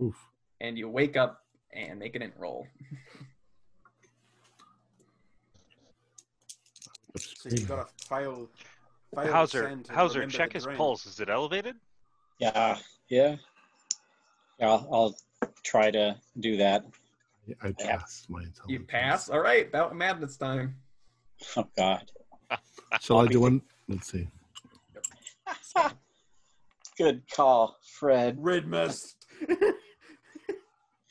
Oof. 0.02 0.16
and 0.62 0.78
you 0.78 0.88
wake 0.88 1.18
up 1.18 1.44
and 1.74 2.00
make 2.00 2.16
an 2.16 2.22
int 2.22 2.34
roll. 2.38 2.68
So 7.18 7.50
you 7.50 7.66
got 7.66 7.88
to 7.98 8.06
fail. 8.08 8.50
fail 9.16 9.32
Hauser, 9.32 9.76
to 9.84 9.94
Hauser, 9.94 10.26
check 10.28 10.54
his 10.54 10.64
drink. 10.64 10.78
pulse. 10.78 11.06
Is 11.06 11.20
it 11.20 11.30
elevated? 11.30 11.76
Yeah. 12.40 12.78
Yeah. 13.10 13.36
Yeah. 14.60 14.68
I'll, 14.68 14.88
I'll 14.92 15.50
try 15.64 15.90
to 15.92 16.16
do 16.40 16.58
that. 16.58 16.86
I 17.64 17.72
passed 17.72 18.30
my 18.30 18.40
intelligence. 18.42 18.68
You 18.68 18.80
pass. 18.82 19.30
All 19.30 19.40
right, 19.40 19.68
about 19.68 19.96
madness 19.96 20.38
time. 20.38 20.76
Oh 21.58 21.68
God. 21.78 22.12
Shall 23.02 23.20
I 23.20 23.28
do 23.28 23.40
one? 23.42 23.62
Let's 23.88 24.12
see. 24.12 24.28
Good 26.98 27.24
call, 27.34 27.78
Fred. 27.84 28.36
Red 28.40 28.68
mist. 28.68 29.26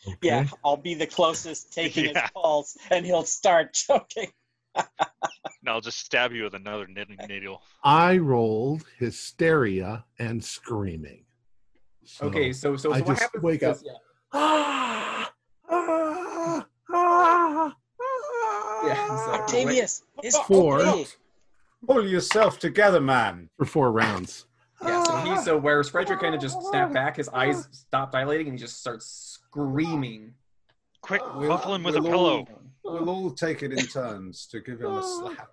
Okay. 0.07 0.17
Yeah, 0.23 0.47
I'll 0.65 0.77
be 0.77 0.95
the 0.95 1.07
closest 1.09 1.73
taking 1.75 2.05
Yeah. 2.07 2.23
his 2.23 2.31
pulse, 2.33 2.79
and 2.91 3.05
he'll 3.05 3.25
start 3.25 3.75
choking. 3.75 4.31
No, 5.65 5.73
I'll 5.73 5.81
just 5.81 5.99
stab 5.99 6.33
you 6.33 6.45
with 6.45 6.55
another 6.55 6.87
knitting 6.87 7.19
needle. 7.29 7.63
I 7.85 8.17
rolled 8.19 8.85
hysteria 8.99 10.05
and 10.19 10.43
screaming. 10.43 11.25
So- 12.05 12.27
Okay, 12.27 12.53
so 12.53 12.77
so, 12.77 12.91
so 12.91 12.95
I 12.95 12.99
what 13.01 13.07
just 13.09 13.23
happens 13.23 13.43
wake 13.43 13.63
is, 13.63 13.69
up. 13.69 13.77
yeah, 13.85 13.93
Ah, 14.33 15.33
ah, 15.69 16.67
ah, 16.95 17.75
ah. 17.75 17.77
Yeah, 18.87 19.17
so- 19.27 19.33
Octavius, 19.33 20.05
his 20.23 20.37
Four. 20.47 20.81
okay. 20.81 21.07
Pull 21.87 22.09
yourself 22.09 22.59
together, 22.59 23.01
man. 23.01 23.51
for 23.59 23.65
four 23.67 23.93
rounds. 23.93 24.47
yeah. 24.83 25.03
So 25.05 25.17
he 25.19 25.37
so 25.43 25.57
where 25.59 25.83
Frederick 25.85 26.21
kind 26.21 26.35
of 26.35 26.41
just 26.41 26.57
snapped 26.71 26.95
back, 26.95 27.17
his 27.17 27.29
eyes 27.31 27.69
stopped 27.73 28.13
dilating, 28.13 28.49
and 28.49 28.59
he 28.59 28.61
just 28.61 28.79
starts 28.81 29.07
screaming. 29.07 30.35
Quick, 31.03 31.23
We'll- 31.35 31.49
muffle 31.49 31.75
him 31.75 31.83
with 31.83 31.97
a 31.97 32.01
we'll 32.03 32.11
pillow. 32.11 32.47
We'll 32.91 33.11
all 33.11 33.31
take 33.31 33.63
it 33.63 33.73
in 33.73 33.87
turns 33.87 34.47
to 34.47 34.61
give 34.61 34.81
him 34.81 34.93
a 34.93 35.03
slap, 35.03 35.51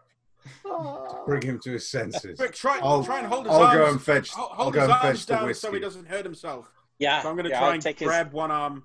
to 0.64 1.18
bring 1.26 1.41
him 1.41 1.60
to 1.64 1.72
his 1.72 1.88
senses. 1.90 2.38
Quick, 2.38 2.53
try, 2.53 2.80
I'll- 2.82 3.03
try 3.03 3.20
and 3.20 3.28
hold 3.28 3.45
his 3.45 3.53
I'll 3.56 3.64
arms. 3.64 3.78
go 3.78 3.90
and 3.91 4.02
fetch. 4.02 4.30
Hold, 4.32 4.52
I'll 4.53 4.72
go 4.72 4.80
his 4.82 4.90
and 4.90 4.94
arms 4.94 5.03
fetch 5.20 5.26
the 5.26 5.34
down 5.36 5.53
so 5.53 5.72
he 5.74 5.80
doesn't 5.80 6.07
hurt 6.07 6.24
himself. 6.26 6.70
Yeah, 6.99 7.22
So 7.22 7.30
I'm 7.30 7.36
going 7.36 7.44
to 7.45 7.49
yeah, 7.52 7.60
try 7.60 7.68
I'll 7.68 7.74
and 7.74 7.82
take 7.82 7.99
his. 7.99 8.07
grab 8.07 8.32
one 8.32 8.52
arm. 8.52 8.84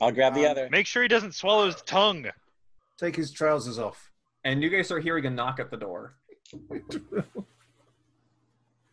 I'll 0.00 0.12
grab 0.12 0.34
the 0.34 0.44
um, 0.46 0.52
other. 0.52 0.68
Make 0.70 0.86
sure 0.86 1.02
he 1.02 1.08
doesn't 1.08 1.34
swallow 1.34 1.66
his 1.66 1.82
tongue. 1.82 2.26
Take 2.98 3.16
his 3.16 3.32
trousers 3.32 3.78
off. 3.78 4.12
And 4.44 4.62
you 4.62 4.68
guys 4.70 4.86
start 4.86 5.02
hearing 5.02 5.26
a 5.26 5.30
knock 5.30 5.58
at 5.60 5.70
the 5.70 5.76
door. 5.76 6.14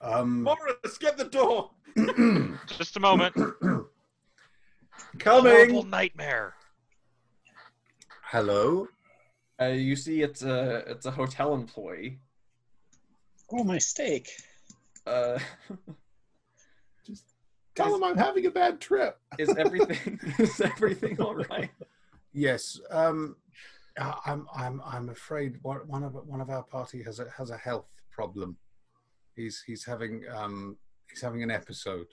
Um, 0.02 0.44
Morris, 0.44 0.98
get 1.00 1.18
the 1.18 1.24
door. 1.26 1.72
Just 2.78 2.96
a 2.96 3.00
moment. 3.00 3.34
coming. 5.18 5.52
Horrible 5.52 5.84
nightmare. 5.84 6.54
Hello. 8.24 8.88
Uh, 9.62 9.66
you 9.68 9.96
see, 9.96 10.22
it's 10.22 10.42
a 10.44 10.78
it's 10.88 11.06
a 11.06 11.12
hotel 11.12 11.54
employee. 11.54 12.20
Oh, 13.52 13.64
my 13.64 13.78
steak. 13.78 14.30
Uh, 15.06 15.40
Tell 17.76 17.94
him 17.94 18.04
I'm 18.04 18.18
having 18.18 18.46
a 18.46 18.52
bad 18.52 18.80
trip. 18.80 19.18
is 19.38 19.50
everything 19.58 20.20
is 20.40 20.60
everything 20.62 21.20
all 21.20 21.36
right? 21.36 21.70
Yes. 22.34 22.80
Um, 22.90 23.36
I- 24.00 24.20
I'm. 24.26 24.48
I'm. 24.56 24.82
I'm 24.86 25.10
afraid 25.10 25.60
one 25.62 25.80
one 25.88 26.04
of 26.04 26.14
one 26.14 26.42
of 26.42 26.50
our 26.50 26.64
party 26.64 27.04
has 27.04 27.20
a 27.20 27.30
has 27.38 27.50
a 27.50 27.58
health 27.58 27.88
problem. 28.12 28.58
He's 29.36 29.62
he's 29.66 29.84
having 29.86 30.24
um 30.34 30.78
he's 31.10 31.22
having 31.22 31.44
an 31.44 31.52
episode. 31.52 32.08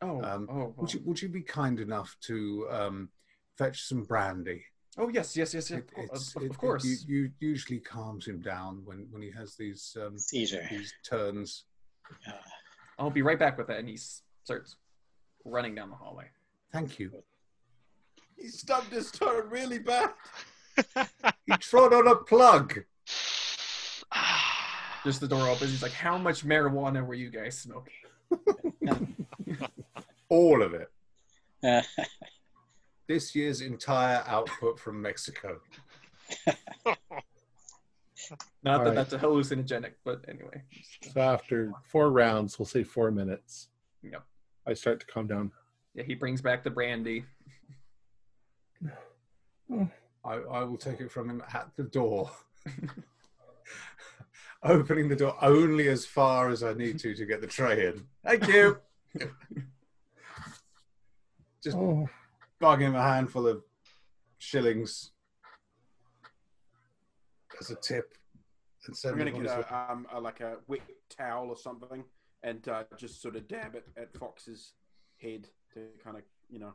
Oh, 0.00 0.22
Um, 0.22 0.48
oh, 0.50 0.74
Would 0.76 0.94
you 0.94 1.00
would 1.04 1.20
you 1.20 1.28
be 1.28 1.42
kind 1.42 1.80
enough 1.80 2.16
to 2.22 2.66
um 2.70 3.08
fetch 3.56 3.82
some 3.82 4.04
brandy? 4.04 4.64
Oh, 4.98 5.08
yes, 5.08 5.36
yes, 5.36 5.54
yes, 5.54 5.70
yes. 5.70 5.80
It- 5.80 6.10
Of, 6.10 6.42
it- 6.42 6.50
of 6.50 6.58
course. 6.58 6.84
you, 6.84 6.96
you 7.06 7.30
usually 7.40 7.80
calms 7.80 8.26
him 8.26 8.40
down 8.40 8.82
when 8.84 9.06
when 9.10 9.22
he 9.22 9.30
has 9.30 9.54
these 9.56 9.96
um 10.04 10.18
Seizure. 10.18 10.66
these 10.70 10.92
turns. 11.08 11.64
Uh, 12.26 12.32
I'll 12.98 13.10
be 13.10 13.22
right 13.22 13.38
back 13.38 13.56
with 13.58 13.66
that. 13.68 13.78
And 13.78 13.88
he 13.88 13.96
starts 14.44 14.76
running 15.44 15.74
down 15.74 15.90
the 15.90 15.96
hallway. 15.96 16.24
Thank 16.72 16.98
you. 16.98 17.12
He 18.36 18.48
stubbed 18.48 18.92
his 18.92 19.10
toe 19.10 19.42
really 19.48 19.78
bad. 19.78 20.10
He 21.46 21.56
trod 21.58 21.92
on 21.92 22.06
a 22.06 22.14
plug. 22.14 22.84
Just 25.04 25.20
the 25.20 25.26
door 25.28 25.48
opens. 25.48 25.70
He's 25.72 25.82
like, 25.82 25.92
"How 25.92 26.16
much 26.18 26.44
marijuana 26.44 27.04
were 27.04 27.14
you 27.14 27.30
guys 27.30 27.58
smoking?" 27.58 27.94
All 30.28 30.62
of 30.62 30.74
it. 30.74 30.90
This 33.08 33.34
year's 33.34 33.62
entire 33.62 34.22
output 34.26 34.78
from 34.78 35.00
Mexico. 35.00 35.60
Not 38.62 38.80
All 38.80 38.84
that 38.84 38.84
right. 38.84 38.94
that's 38.94 39.14
a 39.14 39.18
hallucinogenic, 39.18 39.92
but 40.04 40.24
anyway. 40.28 40.62
So 41.12 41.20
after 41.20 41.72
four 41.84 42.10
rounds, 42.10 42.58
we'll 42.58 42.66
say 42.66 42.84
four 42.84 43.10
minutes. 43.10 43.68
Yep. 44.02 44.22
I 44.66 44.74
start 44.74 45.00
to 45.00 45.06
calm 45.06 45.26
down. 45.26 45.52
Yeah, 45.94 46.02
he 46.04 46.14
brings 46.14 46.42
back 46.42 46.62
the 46.62 46.70
brandy. 46.70 47.24
I, 50.24 50.34
I 50.34 50.62
will 50.64 50.76
take 50.76 51.00
it 51.00 51.10
from 51.10 51.30
him 51.30 51.42
at 51.54 51.70
the 51.76 51.84
door. 51.84 52.30
Opening 54.62 55.08
the 55.08 55.16
door 55.16 55.36
only 55.40 55.88
as 55.88 56.04
far 56.04 56.50
as 56.50 56.62
I 56.62 56.74
need 56.74 56.98
to 56.98 57.14
to 57.14 57.24
get 57.24 57.40
the 57.40 57.46
tray 57.46 57.86
in. 57.86 58.04
Thank 58.24 58.48
you. 58.48 58.78
Just 61.62 61.76
Oh, 61.76 62.08
bug 62.60 62.80
him 62.80 62.94
a 62.94 63.02
handful 63.02 63.46
of 63.46 63.62
shillings 64.38 65.12
as 67.60 67.70
a 67.70 67.76
tip 67.76 68.14
and 68.86 68.96
send 68.96 69.12
I'm 69.12 69.18
gonna 69.18 69.36
him 69.36 69.42
get 69.44 69.70
a, 69.70 69.92
um, 69.92 70.06
a, 70.12 70.20
like 70.20 70.40
a 70.40 70.56
wet 70.66 70.80
towel 71.10 71.48
or 71.48 71.56
something 71.56 72.04
and 72.42 72.66
uh, 72.68 72.84
just 72.96 73.20
sort 73.20 73.36
of 73.36 73.48
dab 73.48 73.74
it 73.74 73.86
at 73.96 74.16
Fox's 74.16 74.72
head 75.20 75.48
to 75.74 75.86
kind 76.02 76.16
of, 76.16 76.22
you 76.48 76.58
know. 76.58 76.74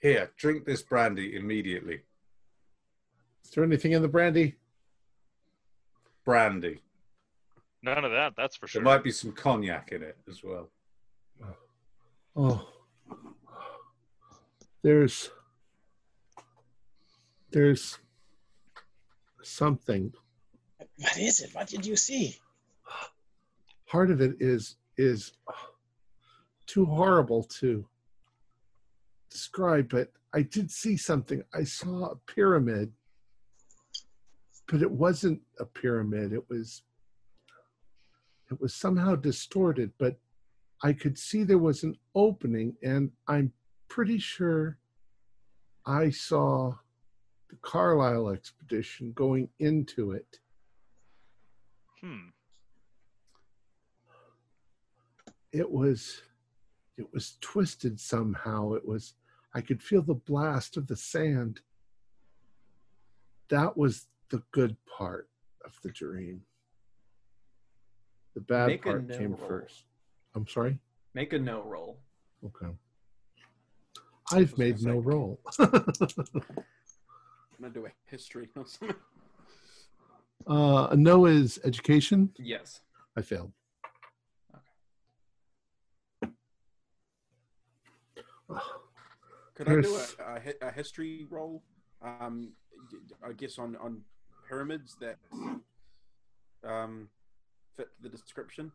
Here, 0.00 0.30
drink 0.36 0.64
this 0.64 0.82
brandy 0.82 1.36
immediately. 1.36 2.00
is 3.44 3.50
there 3.50 3.64
anything 3.64 3.92
in 3.92 4.02
the 4.02 4.08
brandy? 4.08 4.56
Brandy. 6.24 6.80
None 7.82 8.04
of 8.04 8.10
that, 8.10 8.34
that's 8.36 8.56
for 8.56 8.66
sure. 8.66 8.82
There 8.82 8.92
might 8.92 9.04
be 9.04 9.12
some 9.12 9.32
cognac 9.32 9.92
in 9.92 10.02
it 10.02 10.18
as 10.28 10.42
well. 10.42 10.68
Oh, 12.36 12.68
there's 14.82 15.30
there's 17.50 17.98
something. 19.42 20.12
what 20.98 21.18
is 21.18 21.40
it? 21.40 21.50
What 21.54 21.66
did 21.66 21.84
you 21.84 21.96
see? 21.96 22.36
Part 23.86 24.10
of 24.10 24.20
it 24.20 24.36
is 24.40 24.76
is 24.96 25.32
too 26.66 26.84
horrible 26.84 27.42
to 27.42 27.84
describe, 29.30 29.88
but 29.88 30.12
I 30.32 30.42
did 30.42 30.70
see 30.70 30.96
something. 30.96 31.42
I 31.52 31.64
saw 31.64 32.10
a 32.10 32.16
pyramid, 32.32 32.92
but 34.68 34.82
it 34.82 34.90
wasn't 34.90 35.40
a 35.58 35.64
pyramid. 35.64 36.32
It 36.32 36.48
was 36.48 36.82
it 38.50 38.60
was 38.60 38.74
somehow 38.74 39.16
distorted, 39.16 39.92
but 39.98 40.18
I 40.82 40.92
could 40.92 41.18
see 41.18 41.44
there 41.44 41.58
was 41.58 41.82
an 41.82 41.96
opening, 42.14 42.76
and 42.82 43.10
I'm 43.28 43.52
pretty 43.90 44.18
sure 44.18 44.78
I 45.84 46.08
saw 46.10 46.76
the 47.50 47.56
Carlyle 47.56 48.28
expedition 48.28 49.12
going 49.12 49.50
into 49.58 50.12
it. 50.12 50.38
Hmm. 52.00 52.28
It 55.52 55.68
was 55.70 56.22
it 56.96 57.12
was 57.12 57.36
twisted 57.40 57.98
somehow. 57.98 58.72
It 58.74 58.86
was 58.86 59.14
I 59.54 59.60
could 59.60 59.82
feel 59.82 60.02
the 60.02 60.14
blast 60.14 60.76
of 60.76 60.86
the 60.86 60.96
sand. 60.96 61.60
That 63.48 63.76
was 63.76 64.06
the 64.30 64.42
good 64.52 64.76
part 64.86 65.28
of 65.64 65.76
the 65.82 65.90
dream. 65.90 66.42
The 68.34 68.40
bad 68.42 68.68
Make 68.68 68.84
part 68.84 69.10
came 69.10 69.34
roll. 69.34 69.48
first. 69.48 69.84
I'm 70.36 70.46
sorry? 70.46 70.78
Make 71.14 71.32
a 71.32 71.38
know 71.38 71.64
roll. 71.64 71.98
Okay. 72.46 72.72
I've 74.32 74.56
made 74.58 74.82
know 74.82 74.98
roll. 74.98 75.40
I'm 75.58 75.70
gonna 77.60 77.74
do 77.74 77.86
a 77.86 77.90
history 78.10 78.48
or 78.56 78.64
uh, 80.46 80.94
no 80.94 81.26
is 81.26 81.58
education. 81.64 82.30
Yes. 82.38 82.80
I 83.16 83.22
failed. 83.22 83.52
Could 89.54 89.68
I 89.68 89.80
do 89.80 89.94
a, 89.94 90.06
a, 90.64 90.68
a 90.68 90.72
history 90.72 91.26
roll? 91.28 91.62
Um, 92.02 92.52
I 93.22 93.32
guess 93.32 93.58
on 93.58 93.76
on 93.76 94.00
pyramids 94.48 94.96
that 95.00 95.18
um, 96.64 97.08
fit 97.76 97.88
the 98.00 98.08
description. 98.08 98.72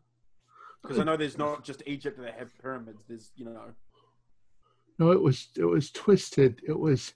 Because 0.81 0.99
I 0.99 1.03
know 1.03 1.17
there's 1.17 1.37
not 1.37 1.63
just 1.63 1.81
Egypt 1.87 2.19
that 2.21 2.35
have 2.37 2.51
pyramids. 2.61 3.03
There's 3.07 3.31
you 3.35 3.45
know 3.45 3.59
No, 4.97 5.11
it 5.11 5.21
was 5.21 5.49
it 5.57 5.65
was 5.65 5.91
twisted. 5.91 6.61
It 6.67 6.77
was 6.77 7.13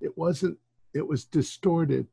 it 0.00 0.16
wasn't 0.16 0.58
it 0.94 1.06
was 1.06 1.24
distorted. 1.24 2.06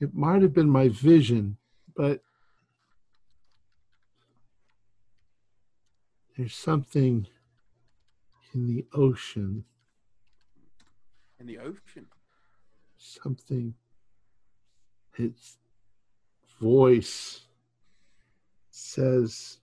It 0.00 0.14
might 0.14 0.42
have 0.42 0.52
been 0.52 0.68
my 0.68 0.88
vision, 0.88 1.56
but 1.96 2.20
there's 6.36 6.54
something 6.54 7.26
in 8.54 8.66
the 8.66 8.84
ocean, 8.92 9.64
in 11.40 11.46
the 11.46 11.58
ocean. 11.58 12.06
something 12.98 13.74
its 15.16 15.56
voice 16.60 17.40
says 18.70 19.58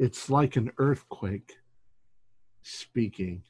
it's 0.00 0.30
like 0.30 0.56
an 0.56 0.72
earthquake 0.78 1.58
speaking. 2.62 3.42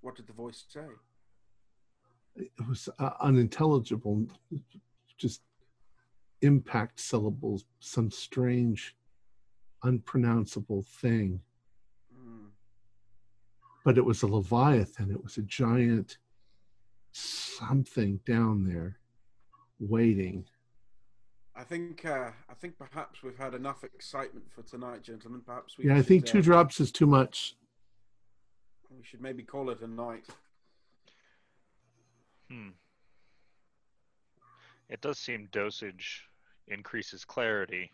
What 0.00 0.16
did 0.16 0.26
the 0.26 0.32
voice 0.32 0.64
say? 0.68 0.80
it 2.34 2.50
was 2.66 2.88
uh, 2.98 3.10
unintelligible 3.20 4.26
just 5.18 5.42
impact 6.40 6.98
syllables 6.98 7.66
some 7.80 8.10
strange 8.10 8.96
unpronounceable 9.82 10.82
thing 10.82 11.38
Hmm. 12.10 12.46
but 13.84 13.98
it 13.98 14.04
was 14.04 14.22
a 14.22 14.26
leviathan 14.26 15.10
it 15.10 15.22
was 15.22 15.36
a 15.36 15.42
giant 15.42 16.16
something 17.12 18.18
down 18.24 18.64
there 18.64 18.98
waiting 19.78 20.46
I 21.62 21.64
think 21.64 22.04
uh, 22.04 22.30
I 22.50 22.54
think 22.60 22.76
perhaps 22.76 23.22
we've 23.22 23.38
had 23.38 23.54
enough 23.54 23.84
excitement 23.84 24.46
for 24.50 24.62
tonight, 24.62 25.04
gentlemen. 25.04 25.42
Perhaps 25.46 25.78
we 25.78 25.84
yeah 25.86 25.94
i 25.94 26.02
think 26.02 26.26
two 26.26 26.40
uh, 26.40 26.42
drops 26.42 26.80
is 26.80 26.90
too 26.90 27.06
much 27.06 27.54
We 28.90 29.04
should 29.04 29.20
maybe 29.20 29.44
call 29.44 29.70
it 29.70 29.80
a 29.80 29.86
night. 29.86 30.26
Hmm. 32.50 32.70
It 34.88 35.00
does 35.00 35.20
seem 35.20 35.48
dosage 35.52 36.24
increases 36.66 37.24
clarity, 37.24 37.92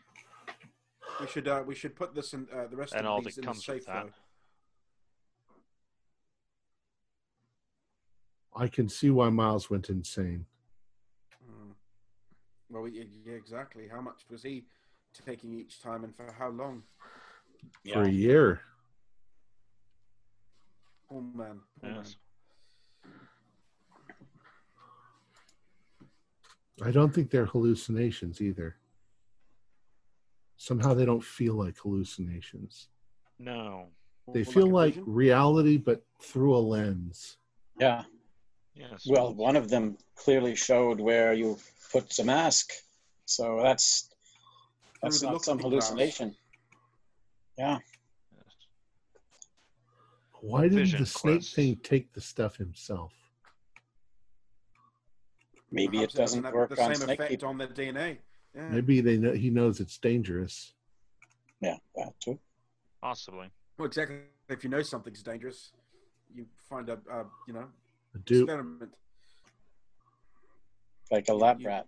We 1.20 1.26
should 1.26 1.46
uh, 1.46 1.62
we 1.66 1.74
should 1.74 1.94
put 1.94 2.14
this 2.14 2.32
in 2.32 2.46
uh, 2.50 2.68
the 2.70 2.76
rest 2.76 2.94
and 2.94 3.06
of 3.06 3.12
all 3.12 3.20
these 3.20 3.34
that 3.34 3.44
in 3.44 3.52
the 3.52 3.54
safe 3.58 3.74
with 3.74 3.86
that. 3.86 4.06
though. 4.06 4.12
i 8.56 8.66
can 8.66 8.88
see 8.88 9.10
why 9.10 9.28
miles 9.28 9.68
went 9.68 9.90
insane. 9.90 10.46
Well, 12.70 12.88
yeah, 12.88 13.04
yeah, 13.24 13.34
exactly. 13.34 13.88
How 13.88 14.00
much 14.00 14.22
was 14.30 14.42
he 14.42 14.64
taking 15.26 15.54
each 15.54 15.80
time, 15.80 16.04
and 16.04 16.14
for 16.14 16.34
how 16.38 16.50
long? 16.50 16.82
for 17.92 18.02
a 18.02 18.10
year 18.10 18.60
Oh 21.10 21.20
man. 21.20 21.60
Poor 21.80 21.90
man. 21.90 22.04
Yes. 22.04 22.16
I 26.82 26.90
don't 26.90 27.12
think 27.12 27.30
they're 27.30 27.46
hallucinations 27.46 28.40
either. 28.40 28.76
Somehow 30.56 30.94
they 30.94 31.06
don't 31.06 31.24
feel 31.24 31.54
like 31.54 31.76
hallucinations. 31.78 32.88
No. 33.38 33.88
They 34.32 34.42
Or 34.42 34.44
feel 34.44 34.68
a 34.68 34.74
like 34.74 34.96
reality, 35.06 35.76
but 35.76 36.04
through 36.20 36.56
a 36.56 36.58
lens. 36.58 37.38
Yeah. 37.80 38.02
Yes. 38.78 39.04
Well, 39.06 39.34
one 39.34 39.56
of 39.56 39.68
them 39.68 39.98
clearly 40.14 40.54
showed 40.54 41.00
where 41.00 41.32
you 41.32 41.58
put 41.92 42.10
the 42.10 42.22
mask, 42.22 42.70
so 43.24 43.60
that's 43.60 44.08
that's 45.02 45.20
not 45.20 45.42
some 45.42 45.58
looking 45.58 45.70
glass. 45.70 45.88
hallucination. 45.88 46.36
Yeah. 47.58 47.78
Yes. 48.32 48.44
Why 50.40 50.68
didn't 50.68 50.96
the 50.96 51.06
snake 51.06 51.34
quest. 51.40 51.54
thing 51.54 51.76
take 51.82 52.12
the 52.12 52.20
stuff 52.20 52.56
himself? 52.56 53.12
Maybe 55.72 55.98
Perhaps 55.98 56.14
it 56.14 56.18
doesn't 56.18 56.44
have 56.44 56.54
work 56.54 56.70
the 56.70 56.80
on 56.80 56.94
same 56.94 57.04
snake 57.04 57.18
effect 57.18 57.30
people. 57.30 57.48
on 57.48 57.58
their 57.58 57.68
DNA. 57.68 58.18
Yeah. 58.54 58.68
Maybe 58.68 59.00
they 59.00 59.16
know 59.16 59.32
he 59.32 59.50
knows 59.50 59.80
it's 59.80 59.98
dangerous. 59.98 60.72
Yeah, 61.60 61.76
that 61.96 62.12
too. 62.20 62.38
Possibly. 63.02 63.50
Well, 63.76 63.86
exactly. 63.86 64.20
If 64.48 64.62
you 64.62 64.70
know 64.70 64.82
something's 64.82 65.22
dangerous, 65.24 65.72
you 66.32 66.46
find 66.70 66.88
a, 66.88 66.98
a 67.10 67.24
you 67.48 67.54
know 67.54 67.66
A 68.14 68.18
dupe. 68.18 68.44
experiment. 68.48 68.94
Like 71.10 71.28
a 71.28 71.34
lab 71.34 71.64
rat. 71.64 71.86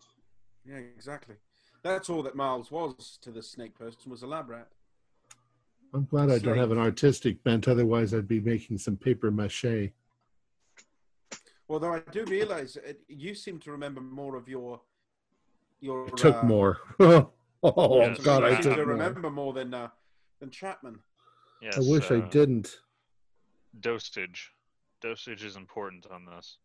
Yeah, 0.65 0.77
exactly. 0.77 1.37
That's 1.83 2.11
all 2.11 2.23
that 2.23 2.35
Miles 2.35 2.71
was 2.71 3.19
to 3.23 3.31
the 3.31 3.43
snake 3.43 3.75
person 3.75 4.11
was 4.11 4.23
a 4.23 4.27
lab 4.27 4.49
rat. 4.51 4.69
I'm 5.93 6.05
glad 6.05 6.31
I 6.31 6.39
don't 6.39 6.57
have 6.59 6.71
an 6.71 6.79
artistic 6.79 7.43
bent. 7.43 7.67
Otherwise, 7.67 8.15
I'd 8.15 8.29
be 8.29 8.41
making 8.41 8.79
some 8.79 8.97
paper 8.97 9.31
mache. 9.31 9.91
Although 11.69 11.95
I 11.95 12.01
do 12.13 12.25
realize 12.27 12.77
it, 12.77 13.01
you 13.09 13.35
seem 13.35 13.59
to 13.61 13.71
remember 13.73 14.01
more 14.01 14.37
of 14.37 14.49
your 14.49 14.81
your. 15.81 16.07
I 16.07 16.11
took 16.17 16.37
uh, 16.37 16.47
more. 16.47 16.79
oh 17.01 18.01
Yes, 18.01 18.21
God, 18.21 18.45
I 18.45 18.51
you 18.51 18.55
seem 18.57 18.63
took 18.63 18.77
to 18.77 18.85
more. 18.85 18.95
remember 18.95 19.31
more 19.31 19.53
than 19.53 19.75
uh, 19.75 19.89
than 20.39 20.51
Chapman. 20.51 20.99
Yes. 21.63 21.77
I 21.77 21.81
wish 21.91 22.11
I 22.11 22.17
uh, 22.17 22.29
didn't. 22.29 22.79
Dosage. 23.81 24.53
Dosage 25.01 25.45
is 25.45 25.57
important 25.57 26.07
on 26.11 26.25
this. 26.25 26.59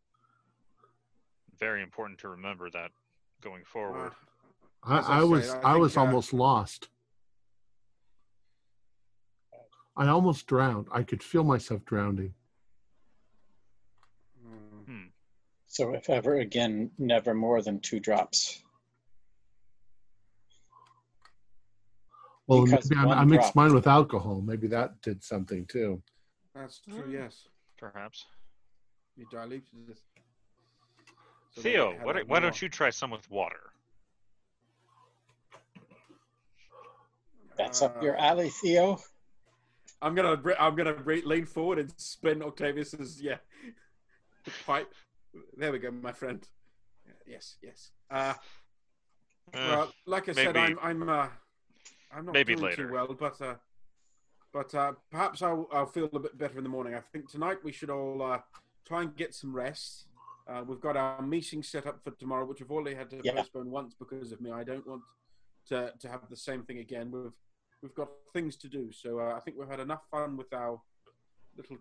Very 1.59 1.81
important 1.81 2.19
to 2.19 2.29
remember 2.29 2.69
that 2.71 2.91
going 3.41 3.63
forward. 3.63 4.11
Uh, 4.11 4.11
I 4.83 4.97
I, 4.97 5.19
I 5.19 5.23
was 5.23 5.49
I 5.49 5.61
I, 5.61 5.75
was 5.77 5.95
uh, 5.97 6.01
almost 6.01 6.33
lost. 6.33 6.89
I 9.97 10.07
almost 10.07 10.45
drowned. 10.47 10.87
I 10.91 11.03
could 11.03 11.23
feel 11.23 11.43
myself 11.45 11.85
drowning. 11.85 12.33
hmm. 14.85 15.05
So 15.67 15.93
if 15.93 16.09
ever 16.09 16.39
again, 16.39 16.91
never 16.97 17.33
more 17.33 17.61
than 17.61 17.79
two 17.79 18.01
drops. 18.01 18.61
Well, 22.47 22.65
Because 22.65 22.89
maybe 22.91 23.09
I, 23.09 23.21
I 23.21 23.25
mixed 23.25 23.53
dropped. 23.53 23.55
mine 23.55 23.73
with 23.73 23.87
alcohol. 23.87 24.41
Maybe 24.41 24.67
that 24.67 25.01
did 25.01 25.23
something 25.23 25.65
too. 25.65 26.01
That's 26.53 26.79
true. 26.79 27.01
Hmm. 27.01 27.11
Yes, 27.11 27.47
Perhaps. 27.77 28.25
you 29.17 29.25
diluted 29.31 29.89
it. 29.89 29.97
So 31.51 31.61
Theo, 31.61 31.91
it 31.91 32.01
why, 32.03 32.13
don't- 32.13 32.27
why 32.27 32.39
don't 32.39 32.61
you 32.61 32.67
try 32.69 32.89
some 32.89 33.11
with 33.11 33.29
water? 33.31 33.71
That's 37.57 37.81
up 37.81 38.01
your 38.03 38.17
Uh, 38.17 38.21
alley, 38.25 38.49
Theo. 38.49 38.99
I'm 40.01 40.13
gonna 40.13 40.41
I'm 40.59 40.75
gonna 40.75 40.93
re- 40.93 41.21
lean 41.21 41.45
forward 41.45 41.79
and 41.79 41.91
spin 41.99 42.43
Octavius's 42.43 43.21
yeah 43.21 43.37
pipe. 44.65 44.93
There 45.57 45.71
we 45.71 45.79
go, 45.79 45.89
my 45.91 46.11
friend. 46.11 46.45
Yes, 47.25 47.55
yes. 47.61 47.91
Uh, 48.09 48.33
Eh, 49.53 49.67
well, 49.69 49.93
like 50.05 50.27
I 50.27 50.33
said, 50.33 50.57
I'm 50.57 50.77
I'm 50.81 51.07
uh, 51.07 51.29
I'm 52.11 52.25
not 52.25 52.33
maybe 52.33 52.55
doing 52.55 52.65
later. 52.65 52.87
too 52.87 52.93
well, 52.93 53.07
but 53.13 53.39
uh, 53.41 53.55
but 54.55 54.73
uh, 54.73 54.93
perhaps 55.11 55.41
I'll 55.41 55.67
I'll 55.73 55.85
feel 55.85 56.09
a 56.13 56.19
bit 56.19 56.37
better 56.37 56.57
in 56.57 56.63
the 56.63 56.69
morning. 56.69 56.95
I 56.95 57.01
think 57.01 57.29
tonight 57.29 57.57
we 57.61 57.73
should 57.73 57.89
all 57.89 58.21
uh, 58.23 58.39
try 58.87 59.01
and 59.01 59.13
get 59.13 59.35
some 59.35 59.53
rest. 59.53 60.05
Uh, 60.47 60.63
we've 60.65 60.79
got 60.79 60.95
our 60.95 61.21
meeting 61.21 61.61
set 61.61 61.85
up 61.85 62.01
for 62.01 62.11
tomorrow, 62.11 62.45
which 62.45 62.61
we've 62.61 62.71
already 62.71 62.95
had 62.95 63.09
to 63.09 63.19
Yeah. 63.21 63.33
postpone 63.33 63.69
once 63.69 63.93
because 63.99 64.31
of 64.31 64.39
me. 64.39 64.51
I 64.51 64.63
don't 64.63 64.87
want 64.87 65.01
to 65.67 65.91
to 65.99 66.07
have 66.07 66.21
the 66.29 66.37
same 66.37 66.63
thing 66.63 66.79
again. 66.79 67.11
We've 67.11 67.35
we've 67.81 67.93
got 67.93 68.07
things 68.31 68.55
to 68.63 68.69
do, 68.69 68.93
so 68.93 69.19
uh, 69.19 69.33
I 69.35 69.41
think 69.41 69.57
we've 69.59 69.67
had 69.75 69.81
enough 69.81 70.03
fun 70.09 70.37
with 70.37 70.53
our 70.53 70.79
little 71.57 71.77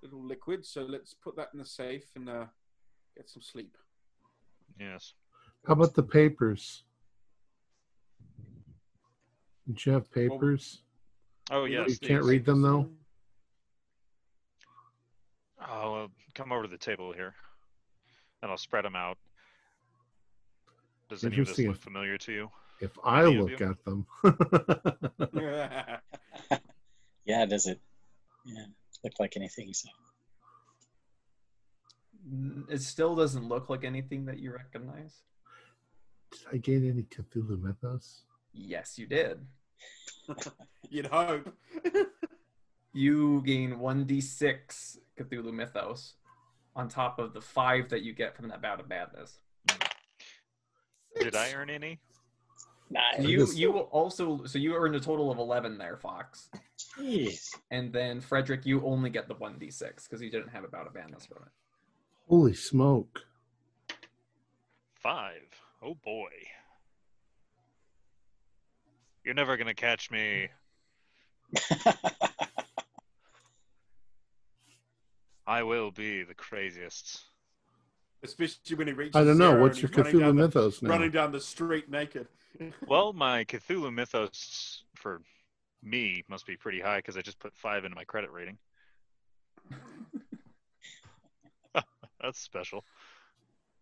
little 0.00 0.24
liquid. 0.24 0.64
So 0.64 0.82
let's 0.82 1.14
put 1.14 1.34
that 1.34 1.48
in 1.52 1.58
the 1.58 1.64
safe 1.66 2.06
and 2.14 2.28
uh, 2.30 2.46
get 3.16 3.28
some 3.28 3.42
sleep. 3.42 3.76
yes. 4.78 5.14
How 5.66 5.72
about 5.72 5.94
the 5.94 6.02
papers? 6.02 6.84
Did 9.66 9.84
you 9.84 9.92
have 9.92 10.12
papers? 10.12 10.82
Oh, 11.50 11.64
You 11.64 11.78
yes. 11.78 11.98
You 12.00 12.08
can't 12.08 12.24
read 12.24 12.44
them, 12.44 12.62
though? 12.62 12.88
I'll 15.60 15.94
uh, 15.94 16.08
come 16.34 16.52
over 16.52 16.62
to 16.64 16.68
the 16.68 16.78
table 16.78 17.12
here, 17.12 17.34
and 18.42 18.50
I'll 18.50 18.58
spread 18.58 18.84
them 18.84 18.96
out. 18.96 19.18
Does 21.08 21.24
any 21.24 21.38
of 21.38 21.46
this 21.46 21.58
look 21.58 21.76
familiar 21.76 22.18
to 22.18 22.32
you? 22.32 22.50
If 22.80 22.98
I 23.04 23.24
Any 23.24 23.36
look 23.38 23.60
at 23.60 23.84
them, 23.84 24.06
Yeah, 27.24 27.46
does 27.46 27.66
it? 27.66 27.80
Yeah, 28.44 28.64
look 29.02 29.14
like 29.18 29.36
anything 29.36 29.68
you 29.68 29.74
said. 29.74 29.92
It 32.68 32.82
still 32.82 33.14
doesn't 33.14 33.48
look 33.48 33.70
like 33.70 33.84
anything 33.84 34.24
that 34.26 34.38
you 34.38 34.52
recognize. 34.52 35.22
did 36.32 36.40
I 36.52 36.56
gain 36.58 36.88
any 36.88 37.02
Cthulhu 37.02 37.60
mythos? 37.60 38.24
Yes, 38.52 38.98
you 38.98 39.06
did. 39.06 39.46
You'd 40.90 41.06
hope. 41.06 41.52
You 42.92 43.42
gain 43.44 43.76
1d6 43.76 44.98
Cthulhu 45.18 45.52
Mythos 45.52 46.14
on 46.76 46.88
top 46.88 47.18
of 47.18 47.34
the 47.34 47.40
five 47.40 47.88
that 47.90 48.02
you 48.02 48.12
get 48.14 48.36
from 48.36 48.48
that 48.48 48.62
bout 48.62 48.80
of 48.80 48.88
madness. 48.88 49.38
Did 51.20 51.36
I 51.36 51.52
earn 51.54 51.70
any? 51.70 52.00
Nice. 52.90 53.20
You 53.26 53.38
guess- 53.38 53.56
you 53.56 53.72
also 53.78 54.44
so 54.44 54.58
you 54.58 54.74
earned 54.74 54.94
a 54.94 55.00
total 55.00 55.30
of 55.30 55.38
11 55.38 55.78
there, 55.78 55.96
Fox. 55.96 56.48
Jeez. 56.96 57.48
And 57.70 57.92
then 57.92 58.20
Frederick, 58.20 58.64
you 58.66 58.84
only 58.84 59.10
get 59.10 59.26
the 59.28 59.34
1d6 59.34 60.04
because 60.04 60.22
you 60.22 60.30
didn't 60.30 60.48
have 60.50 60.64
about 60.64 60.86
a 60.86 60.86
bout 60.86 60.86
of 60.88 60.94
madness 60.94 61.26
from 61.26 61.38
it. 61.46 61.52
Holy 62.28 62.54
smoke! 62.54 63.20
Five. 64.94 65.42
Oh 65.82 65.94
boy. 66.02 66.30
You're 69.24 69.34
never 69.34 69.56
gonna 69.56 69.74
catch 69.74 70.10
me. 70.10 70.48
I 75.46 75.62
will 75.62 75.90
be 75.90 76.22
the 76.22 76.34
craziest. 76.34 77.20
Especially 78.22 78.76
when 78.76 78.86
he 78.86 78.92
reaches. 78.94 79.16
I 79.16 79.24
don't 79.24 79.36
know. 79.38 79.50
zero 79.50 79.62
What's 79.62 79.78
and 79.78 79.82
your 79.82 79.90
he's 79.90 79.98
running 79.98 80.14
Cthulhu 80.14 80.20
down 80.20 80.36
the- 80.36 80.42
mythos 80.42 80.82
now? 80.82 80.90
Running 80.90 81.10
down 81.10 81.32
the 81.32 81.40
street 81.40 81.90
naked. 81.90 82.26
Well, 82.86 83.12
my 83.12 83.44
Cthulhu 83.46 83.92
mythos 83.92 84.84
for 84.94 85.20
me 85.82 86.22
must 86.28 86.46
be 86.46 86.56
pretty 86.56 86.80
high 86.80 86.98
because 86.98 87.16
I 87.16 87.20
just 87.20 87.40
put 87.40 87.52
five 87.56 87.84
into 87.84 87.96
my 87.96 88.04
credit 88.04 88.30
rating. 88.30 88.58
That's 92.22 92.38
special. 92.38 92.84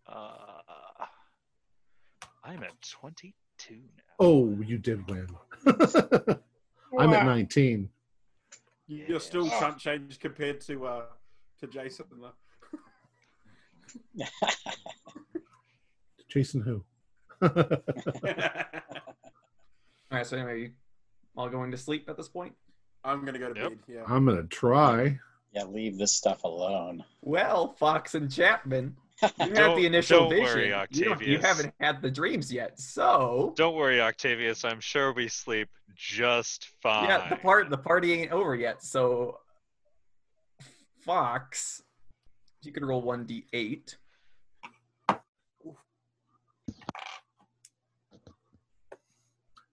Uh, 0.06 0.32
I'm 2.42 2.62
at 2.62 2.80
22 2.80 3.28
now. 3.70 3.76
Oh, 4.20 4.56
you 4.64 4.78
did 4.78 5.08
win. 5.10 5.26
I'm 6.98 7.12
at 7.14 7.24
19. 7.26 7.88
You're 8.86 9.20
still 9.20 9.48
chump 9.48 9.78
change 9.78 10.18
compared 10.20 10.60
to 10.62 10.86
uh, 10.86 11.02
to 11.60 11.66
Jason. 11.66 12.06
though. 12.20 12.32
Jason 16.28 16.60
who? 16.62 16.82
All 17.42 17.50
right, 20.10 20.26
so 20.26 20.36
anyway, 20.36 20.60
you 20.60 20.70
all 21.36 21.48
going 21.48 21.70
to 21.70 21.76
sleep 21.76 22.08
at 22.08 22.16
this 22.16 22.28
point? 22.28 22.54
I'm 23.04 23.24
gonna 23.24 23.38
go 23.38 23.52
to 23.52 23.60
Yep. 23.60 23.68
bed. 23.70 23.78
Yeah. 23.88 24.02
I'm 24.06 24.26
gonna 24.26 24.44
try. 24.44 25.18
yeah, 25.52 25.64
leave 25.64 25.98
this 25.98 26.12
stuff 26.12 26.44
alone. 26.44 27.02
Well, 27.22 27.72
Fox 27.78 28.14
and 28.14 28.30
Chapman, 28.30 28.96
you 29.22 29.28
had 29.38 29.54
Don't- 29.54 29.76
the 29.76 29.86
initial 29.86 30.20
don't 30.20 30.30
vision. 30.30 30.44
worry, 30.44 30.74
you, 30.90 31.16
you 31.20 31.38
haven't 31.38 31.72
had 31.80 32.02
the 32.02 32.10
dreams 32.10 32.52
yet, 32.52 32.78
so 32.80 33.52
Don't 33.56 33.74
worry, 33.76 34.00
Octavius. 34.00 34.64
I'm 34.64 34.80
sure 34.80 35.12
we 35.12 35.28
sleep 35.28 35.68
just 35.94 36.68
fine. 36.82 37.08
yeah, 37.08 37.28
the 37.28 37.36
part 37.36 37.70
the 37.70 37.78
party 37.78 38.12
ain't 38.12 38.32
over 38.32 38.54
yet. 38.54 38.82
So, 38.82 39.38
Fox, 41.04 41.82
you 42.62 42.72
can 42.72 42.84
roll 42.84 43.02
one 43.02 43.24
d 43.24 43.46
eight. 43.52 43.96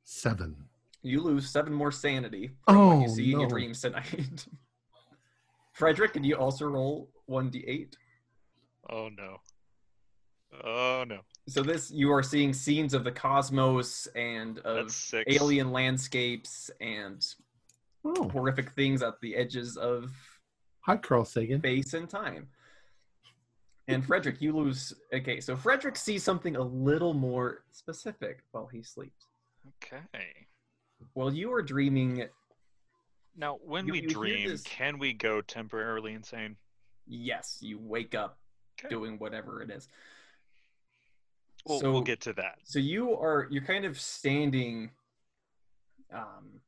Seven. 0.03 0.55
You 1.01 1.21
lose 1.21 1.49
seven 1.49 1.73
more 1.73 1.91
sanity 1.91 2.51
from 2.65 2.77
what 2.77 2.95
Oh, 2.95 3.01
you 3.01 3.09
see 3.09 3.31
in 3.33 3.39
your 3.39 3.49
dreams 3.49 3.81
tonight. 3.81 4.45
Frederick, 5.73 6.13
can 6.13 6.23
you 6.25 6.35
also 6.35 6.65
roll 6.65 7.09
1d8? 7.29 7.93
Oh 8.89 9.09
no. 9.09 9.37
Oh 10.63 11.03
no. 11.07 11.19
So 11.47 11.61
this 11.63 11.91
you 11.91 12.11
are 12.11 12.23
seeing 12.23 12.53
scenes 12.53 12.93
of 12.93 13.03
the 13.03 13.11
cosmos 13.11 14.07
and 14.15 14.59
of 14.59 14.93
alien 15.27 15.71
landscapes 15.71 16.71
and 16.81 17.25
Oh, 18.05 18.29
horrific 18.29 18.71
things 18.71 19.03
at 19.03 19.19
the 19.21 19.35
edges 19.35 19.75
of 19.75 20.11
hi, 20.81 20.95
Carl 20.95 21.25
Sagan. 21.25 21.59
space 21.59 21.93
and 21.93 22.09
time. 22.09 22.47
And 23.89 24.05
Frederick, 24.05 24.41
you 24.41 24.55
lose. 24.55 24.93
Okay, 25.13 25.41
so 25.41 25.57
Frederick 25.57 25.97
sees 25.97 26.23
something 26.23 26.55
a 26.55 26.61
little 26.61 27.13
more 27.13 27.63
specific 27.71 28.43
while 28.51 28.67
he 28.67 28.81
sleeps. 28.83 29.25
Okay. 29.83 30.47
While 31.13 31.33
you 31.33 31.51
are 31.53 31.61
dreaming, 31.61 32.23
Now, 33.35 33.55
when 33.63 33.85
You- 33.87 33.93
we 33.93 34.01
you 34.01 34.09
dream, 34.09 34.47
this- 34.49 34.63
can 34.63 34.97
we 34.97 35.11
go 35.13 35.41
temporarily 35.41 36.13
insane? 36.13 36.55
yes, 37.05 37.57
you 37.61 37.79
wake 37.79 38.13
up 38.15 38.39
Okay. 38.79 38.89
doing 38.89 39.17
whatever 39.19 39.61
it 39.61 39.69
is. 39.69 39.87
We'll, 41.65 41.79
so 41.79 41.91
we'll 41.91 42.01
get 42.01 42.21
to 42.21 42.33
that. 42.33 42.59
so 42.63 42.79
you 42.79 43.13
are 43.13 43.47
you're 43.51 43.63
kind 43.63 43.83
of 43.85 43.99
standing 43.99 44.91
um 46.13 46.61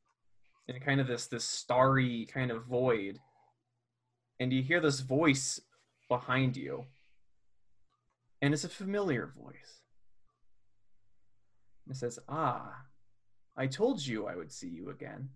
in 0.68 0.78
kind 0.80 1.00
of 1.00 1.06
this 1.06 1.26
this 1.26 1.44
starry 1.44 2.26
kind 2.26 2.50
of 2.50 2.64
void 2.66 3.18
and 4.38 4.52
you 4.52 4.62
hear 4.62 4.80
this 4.80 5.00
voice 5.00 5.60
behind 6.08 6.56
you 6.56 6.84
and 8.42 8.52
it's 8.52 8.64
a 8.64 8.68
familiar 8.68 9.32
voice 9.42 9.80
it 11.88 11.96
says 11.96 12.18
ah 12.28 12.74
i 13.56 13.66
told 13.66 14.06
you 14.06 14.26
i 14.26 14.36
would 14.36 14.52
see 14.52 14.68
you 14.68 14.90
again 14.90 15.30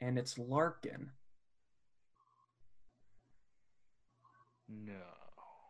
and 0.00 0.18
it's 0.18 0.36
larkin 0.36 1.10
No. 4.68 4.92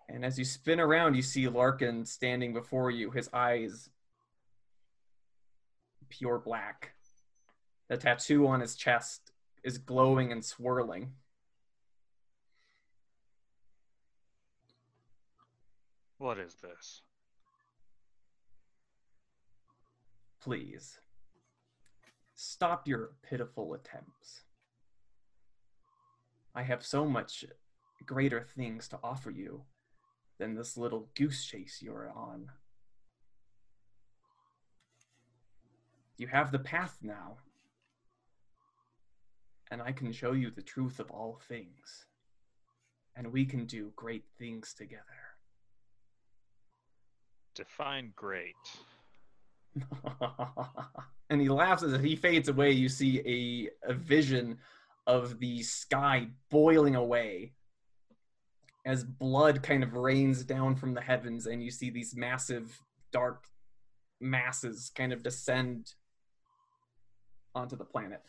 And 0.08 0.24
as 0.24 0.38
you 0.38 0.44
spin 0.44 0.80
around, 0.80 1.14
you 1.14 1.22
see 1.22 1.48
Larkin 1.48 2.04
standing 2.04 2.52
before 2.52 2.90
you, 2.90 3.10
his 3.10 3.28
eyes 3.32 3.90
pure 6.08 6.38
black. 6.38 6.92
The 7.88 7.96
tattoo 7.96 8.46
on 8.46 8.60
his 8.60 8.74
chest 8.74 9.32
is 9.62 9.78
glowing 9.78 10.32
and 10.32 10.44
swirling. 10.44 11.12
What 16.18 16.38
is 16.38 16.54
this? 16.56 17.02
Please, 20.40 20.98
stop 22.34 22.88
your 22.88 23.10
pitiful 23.22 23.74
attempts. 23.74 24.42
I 26.54 26.62
have 26.62 26.84
so 26.84 27.04
much 27.04 27.44
greater 28.06 28.40
things 28.40 28.88
to 28.88 28.98
offer 29.02 29.30
you 29.30 29.62
than 30.38 30.54
this 30.54 30.76
little 30.76 31.08
goose 31.16 31.44
chase 31.44 31.80
you're 31.82 32.10
on. 32.14 32.48
You 36.16 36.26
have 36.28 36.50
the 36.50 36.58
path 36.58 36.98
now, 37.02 37.36
and 39.70 39.80
I 39.80 39.92
can 39.92 40.12
show 40.12 40.32
you 40.32 40.50
the 40.50 40.62
truth 40.62 40.98
of 40.98 41.10
all 41.10 41.40
things, 41.48 42.06
and 43.14 43.32
we 43.32 43.44
can 43.44 43.66
do 43.66 43.92
great 43.94 44.24
things 44.38 44.74
together. 44.74 45.02
Define 47.54 48.12
great. 48.16 48.54
and 51.30 51.40
he 51.40 51.48
laughs 51.48 51.82
as 51.82 52.00
he 52.00 52.16
fades 52.16 52.48
away. 52.48 52.72
You 52.72 52.88
see 52.88 53.70
a, 53.84 53.90
a 53.90 53.94
vision 53.94 54.58
of 55.06 55.38
the 55.38 55.62
sky 55.62 56.28
boiling 56.50 56.96
away 56.96 57.52
as 58.88 59.04
blood 59.04 59.62
kind 59.62 59.84
of 59.84 59.92
rains 59.92 60.42
down 60.42 60.74
from 60.74 60.94
the 60.94 61.00
heavens, 61.00 61.44
and 61.46 61.62
you 61.62 61.70
see 61.70 61.90
these 61.90 62.16
massive 62.16 62.80
dark 63.12 63.44
masses 64.18 64.90
kind 64.96 65.12
of 65.12 65.22
descend 65.22 65.92
onto 67.54 67.76
the 67.76 67.84
planet. 67.84 68.22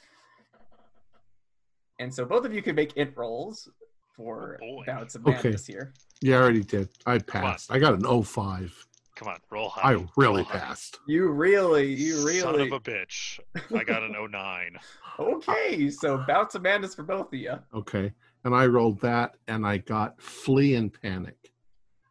And 1.99 2.14
so 2.14 2.26
both 2.26 2.44
of 2.44 2.53
you 2.53 2.61
can 2.61 2.76
make 2.76 2.91
it 2.98 3.14
rolls 3.15 3.69
for 4.18 4.60
Oh, 4.61 4.68
boy. 4.77 4.84
bouts 4.86 5.15
of 5.15 5.26
Okay. 5.26 5.36
madness 5.36 5.65
here. 5.65 5.94
Yeah, 6.22 6.40
I 6.40 6.41
already 6.41 6.64
did. 6.64 6.90
I 7.06 7.19
passed. 7.19 7.72
I 7.72 7.80
got 7.80 7.94
an 7.94 8.03
05. 8.23 8.86
Come 9.15 9.30
on, 9.30 9.38
roll 9.49 9.69
high. 9.69 9.91
I 9.91 10.06
really 10.18 10.41
Roll 10.41 10.44
high. 10.44 10.60
passed. 10.60 10.99
You 11.07 11.30
really, 11.30 11.94
you 11.94 12.18
really. 12.26 12.40
Son 12.41 12.60
of 12.60 12.72
a 12.73 12.80
bitch. 12.81 13.40
I 13.73 13.86
got 13.86 14.03
an 14.03 14.14
09. 14.30 14.77
Okay, 15.19 15.90
so 15.90 16.18
bouts 16.18 16.56
of 16.56 16.61
madness 16.61 16.95
for 16.95 17.03
both 17.03 17.27
of 17.27 17.34
you. 17.34 17.53
Okay. 17.73 18.14
And 18.45 18.55
I 18.55 18.65
rolled 18.67 19.01
that 19.01 19.35
and 19.47 19.65
I 19.65 19.77
got 19.77 20.21
flee 20.21 20.75
and 20.75 20.93
panic. 20.93 21.51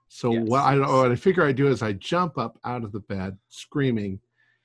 So 0.09 0.33
Yes. 0.33 0.49
what 0.49 0.61
I 0.63 0.79
what 0.79 1.13
I 1.13 1.17
figure 1.17 1.45
I 1.45 1.53
do 1.53 1.69
is 1.69 1.83
I 1.83 1.93
jump 1.95 2.39
up 2.39 2.59
out 2.65 2.85
of 2.85 2.93
the 2.93 3.01
bed 3.01 3.39
screaming 3.49 4.21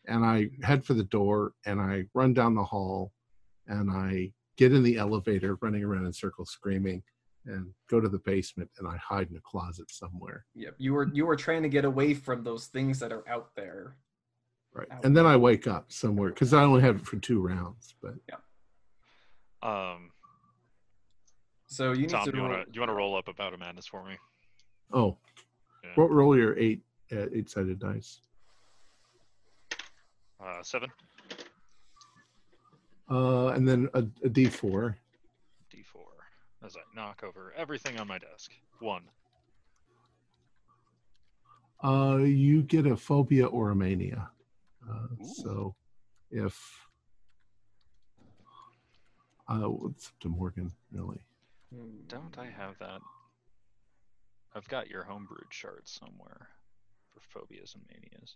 and 0.08 0.26
I 0.26 0.50
head 0.62 0.84
for 0.84 0.94
the 0.94 1.04
door 1.04 1.54
and 1.66 1.80
I 1.82 2.06
run 2.14 2.34
down 2.34 2.56
the 2.56 2.64
hall 2.64 3.14
and 3.68 3.90
I 3.92 4.34
get 4.58 4.74
in 4.74 4.84
the 4.84 4.98
elevator 4.98 5.58
running 5.62 5.84
around 5.84 6.06
in 6.06 6.14
circles 6.14 6.52
screaming 6.52 7.02
and 7.46 7.74
go 7.90 8.00
to 8.00 8.08
the 8.08 8.20
basement 8.20 8.70
and 8.78 8.88
I 8.88 8.96
hide 8.98 9.30
in 9.30 9.36
a 9.36 9.42
closet 9.42 9.92
somewhere. 9.92 10.46
Yep, 10.56 10.76
you 10.78 10.94
were 10.94 11.10
you 11.14 11.26
were 11.26 11.36
trying 11.36 11.64
to 11.64 11.70
get 11.70 11.84
away 11.86 12.14
from 12.14 12.44
those 12.44 12.68
things 12.68 13.00
that 13.00 13.12
are 13.12 13.28
out 13.28 13.50
there. 13.56 13.98
Right. 14.74 14.88
Out 14.92 15.04
And 15.06 15.16
then 15.16 15.26
I 15.26 15.36
wake 15.36 15.68
up 15.68 15.92
somewhere 15.92 16.30
because 16.30 16.54
I 16.54 16.64
only 16.64 16.82
have 16.82 16.96
it 16.98 17.06
for 17.06 17.18
two 17.18 17.42
rounds. 17.42 17.96
But 18.02 18.16
yeah. 18.30 18.38
Um, 19.62 20.12
So 21.74 21.92
you 21.92 22.02
need 22.02 22.10
Tom, 22.12 22.26
to. 22.26 22.32
do 22.32 22.38
you 22.38 22.44
want 22.44 22.68
to 22.68 22.72
you 22.72 22.80
want 22.82 22.90
to 22.92 22.94
roll 22.94 23.16
up 23.18 23.28
about 23.28 23.56
a 23.56 23.58
madness 23.58 23.88
for 23.88 24.06
me? 24.06 24.16
oh, 24.94 25.18
Yeah. 25.84 25.90
what 25.96 26.12
roll 26.12 26.38
your 26.38 26.56
eight 26.58 26.82
uh, 27.12 27.26
eight 27.34 27.50
sided 27.50 27.80
dice? 27.80 28.20
Uh, 30.40 30.62
seven, 30.62 30.92
Uh, 33.10 33.48
and 33.56 33.68
then 33.68 33.90
a, 33.96 34.04
a 34.24 34.30
D 34.30 34.46
four. 34.46 34.98
D4. 35.74 36.66
As 36.66 36.76
I 36.78 36.82
knock 36.96 37.24
over 37.24 37.54
everything 37.58 38.00
on 38.00 38.08
my 38.08 38.20
desk. 38.20 38.52
One. 38.80 39.04
Uh, 41.84 42.18
you 42.18 42.62
get 42.62 42.86
a 42.86 42.96
phobia 42.96 43.48
or 43.48 43.72
a 43.72 43.76
mania. 43.76 44.30
Uh, 44.88 45.08
so, 45.24 45.76
if 46.30 46.88
uh, 49.50 49.70
it's 49.90 50.08
up 50.08 50.20
to 50.22 50.30
Morgan, 50.30 50.72
really. 50.92 51.22
Don't 52.08 52.38
I 52.38 52.46
have 52.46 52.78
that? 52.80 53.00
I've 54.56 54.68
got 54.68 54.90
your 54.90 55.04
homebrewed 55.04 55.50
chart 55.50 55.88
somewhere 55.88 56.50
for 57.12 57.20
phobias 57.22 57.74
and 57.76 57.84
manias. 57.92 58.36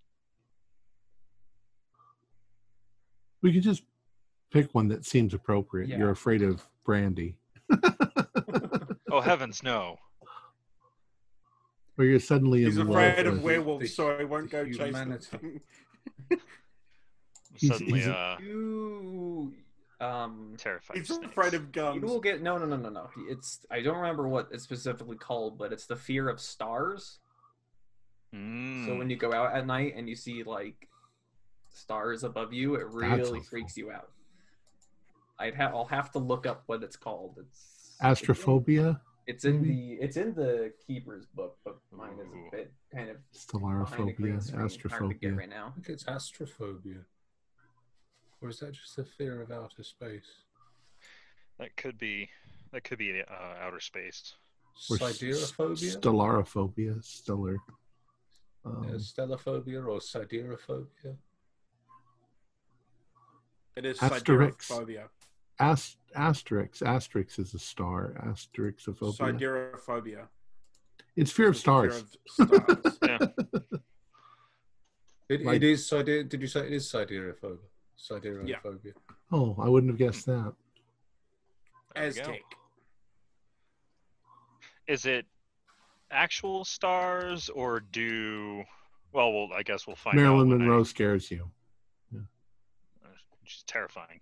We 3.43 3.53
could 3.53 3.61
just 3.63 3.83
pick 4.51 4.73
one 4.73 4.87
that 4.87 5.05
seems 5.05 5.33
appropriate. 5.33 5.89
Yeah. 5.89 5.97
You're 5.99 6.09
afraid 6.11 6.41
of 6.41 6.63
brandy, 6.85 7.37
Oh 9.11 9.21
heavens, 9.21 9.61
no! 9.63 9.97
or 11.97 12.05
you're 12.05 12.19
suddenly 12.19 12.63
He's 12.63 12.77
in 12.77 12.87
afraid 12.89 13.17
love. 13.25 13.25
of 13.27 13.33
with- 13.35 13.43
werewolves, 13.43 13.81
the- 13.83 13.87
so 13.87 14.17
he 14.17 14.25
won't 14.25 14.49
go 14.49 14.65
chase 14.65 14.77
humanity. 14.77 15.27
them. 15.31 15.61
He's- 17.55 17.71
Suddenly, 17.77 17.99
he's- 18.01 18.07
uh, 18.09 18.37
You 18.41 19.53
um. 19.99 20.55
terrified. 20.57 20.97
He's 20.97 21.09
of 21.09 21.17
snakes. 21.17 21.31
afraid 21.31 21.53
of 21.53 21.75
You 21.75 22.01
will 22.01 22.19
get 22.19 22.41
no 22.41 22.57
no 22.57 22.65
no 22.65 22.75
no 22.77 22.89
no. 22.89 23.09
It's 23.29 23.65
I 23.71 23.81
don't 23.81 23.97
remember 23.97 24.27
what 24.27 24.49
it's 24.51 24.63
specifically 24.63 25.17
called, 25.17 25.57
but 25.57 25.73
it's 25.73 25.85
the 25.85 25.95
fear 25.95 26.29
of 26.29 26.39
stars. 26.39 27.19
Mm. 28.35 28.85
So 28.85 28.97
when 28.97 29.09
you 29.09 29.15
go 29.15 29.33
out 29.33 29.55
at 29.55 29.65
night 29.65 29.93
and 29.95 30.07
you 30.09 30.15
see 30.15 30.43
like 30.43 30.87
stars 31.69 32.23
above 32.23 32.53
you, 32.53 32.75
it 32.75 32.87
really 32.87 33.41
freaks 33.41 33.77
you 33.77 33.91
out. 33.91 34.11
I'd 35.39 35.55
have 35.55 35.73
I'll 35.73 35.85
have 35.85 36.11
to 36.11 36.19
look 36.19 36.45
up 36.45 36.63
what 36.65 36.83
it's 36.83 36.95
called. 36.95 37.37
It's 37.39 37.95
Astrophobia, 38.01 38.99
It's 39.25 39.45
in 39.45 39.61
the 39.61 39.97
it's 40.01 40.17
in 40.17 40.33
the 40.33 40.73
keeper's 40.85 41.25
book, 41.25 41.57
but 41.63 41.77
mine 41.91 42.17
is 42.21 42.31
a 42.31 42.55
bit 42.55 42.71
kind 42.93 43.09
of 43.09 43.17
behind 43.51 44.09
a 44.09 44.13
green 44.13 44.37
Stellaraphobia, 44.37 44.43
screen. 44.43 44.59
Hard 44.89 45.09
to 45.11 45.15
get 45.15 45.31
Astrophobia. 45.33 45.37
right 45.37 45.49
now. 45.49 45.73
I 45.77 45.81
think 45.81 45.89
it's 45.89 46.03
astrophobia. 46.03 47.03
Or 48.41 48.49
is 48.49 48.59
that 48.59 48.73
just 48.73 48.97
a 48.97 49.03
fear 49.03 49.41
of 49.41 49.51
outer 49.51 49.83
space? 49.83 50.27
that 51.59 51.75
could 51.75 51.97
be 51.97 52.29
that 52.71 52.83
could 52.83 52.99
be 52.99 53.19
uh, 53.27 53.65
outer 53.65 53.79
space. 53.79 54.35
Or 54.91 54.97
Siderophobia? 54.97 55.97
Stellarophobia, 55.99 57.03
stellar. 57.03 57.57
Um, 58.63 58.83
Yeah, 58.87 58.95
stellaphobia 58.97 59.83
or 59.87 59.99
siderophobia? 59.99 61.15
It 63.75 63.85
is 63.85 63.97
Asterix. 63.99 64.67
siderophobia. 64.67 65.03
Ast- 65.59 65.97
Asterix, 66.15 66.83
Asterix 66.83 67.39
is 67.39 67.55
a 67.55 67.59
star. 67.59 68.13
Asterixophobia. 68.27 69.17
Siderophobia. 69.17 70.27
It's 71.15 71.31
fear 71.31 71.47
of 71.47 71.55
It's 71.55 71.63
fear 71.63 71.89
stars. 71.89 72.03
of 72.03 72.15
stars. 72.29 72.97
Yeah. 73.03 73.17
It, 75.29 75.43
Like- 75.43 75.55
it 75.57 75.63
is 75.63 75.87
sider. 75.87 76.23
Did 76.23 76.41
you 76.41 76.47
say 76.47 76.67
it 76.67 76.73
is 76.73 76.85
siderophobia? 76.91 77.57
Siderophobia. 77.97 78.93
Oh, 79.31 79.55
I 79.59 79.67
wouldn't 79.67 79.91
have 79.91 79.97
guessed 79.99 80.25
that. 80.27 80.53
There. 81.95 82.03
Aztec. 82.05 82.41
is 84.87 85.05
it 85.05 85.25
actual 86.11 86.63
stars 86.63 87.49
or 87.49 87.79
do? 87.79 88.63
Well, 89.13 89.31
well, 89.33 89.49
I 89.55 89.63
guess 89.63 89.87
we'll 89.87 89.95
find 89.95 90.15
Marilyn 90.15 90.47
out. 90.47 90.51
when 90.51 90.61
I- 90.61 90.65
Monroe 90.65 90.83
scares 90.83 91.31
you. 91.31 91.49
which 93.41 93.55
is 93.55 93.63
terrifying. 93.63 94.19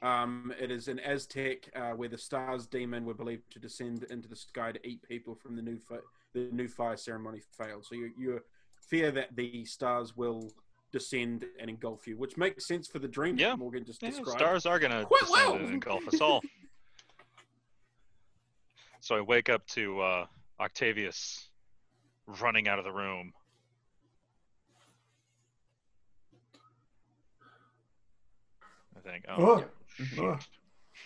Um, 0.00 0.52
it 0.58 0.70
is 0.72 0.88
an 0.88 0.98
Aztec 0.98 1.68
uh, 1.76 1.90
where 1.92 2.08
the 2.08 2.18
stars 2.18 2.66
demon 2.66 3.04
were 3.04 3.14
believed 3.14 3.52
to 3.52 3.58
descend 3.60 4.04
into 4.10 4.28
the 4.28 4.34
sky 4.34 4.72
to 4.72 4.88
eat 4.88 5.00
people 5.08 5.34
from 5.36 5.54
the 5.54 5.62
new 5.62 5.78
fi- 5.78 5.98
the 6.34 6.48
new 6.50 6.66
fire 6.66 6.96
ceremony 6.96 7.40
failed. 7.56 7.84
So 7.84 7.94
you 7.94 8.10
you 8.18 8.40
fear 8.88 9.12
that 9.12 9.36
the 9.36 9.64
stars 9.64 10.16
will 10.16 10.50
descend 10.92 11.46
and 11.58 11.70
engulf 11.70 12.06
you, 12.06 12.16
which 12.16 12.36
makes 12.36 12.66
sense 12.66 12.86
for 12.86 12.98
the 12.98 13.08
dream 13.08 13.36
Yeah. 13.36 13.50
that 13.50 13.58
Morgan 13.58 13.84
just 13.84 14.02
Yeah, 14.02 14.10
described. 14.10 14.38
stars 14.38 14.66
are 14.66 14.78
gonna 14.78 15.06
descend 15.20 15.30
well. 15.32 15.54
and 15.56 15.70
engulf 15.70 16.06
us 16.06 16.20
all. 16.20 16.42
so 19.00 19.16
I 19.16 19.20
wake 19.22 19.48
up 19.48 19.66
to 19.68 20.00
uh, 20.00 20.26
Octavius 20.60 21.48
running 22.26 22.68
out 22.68 22.78
of 22.78 22.84
the 22.84 22.92
room. 22.92 23.32
I 28.96 29.00
think. 29.00 29.24
Oh, 29.28 29.44
Oh, 29.44 29.64
shoot. 29.98 30.18
oh, 30.20 30.38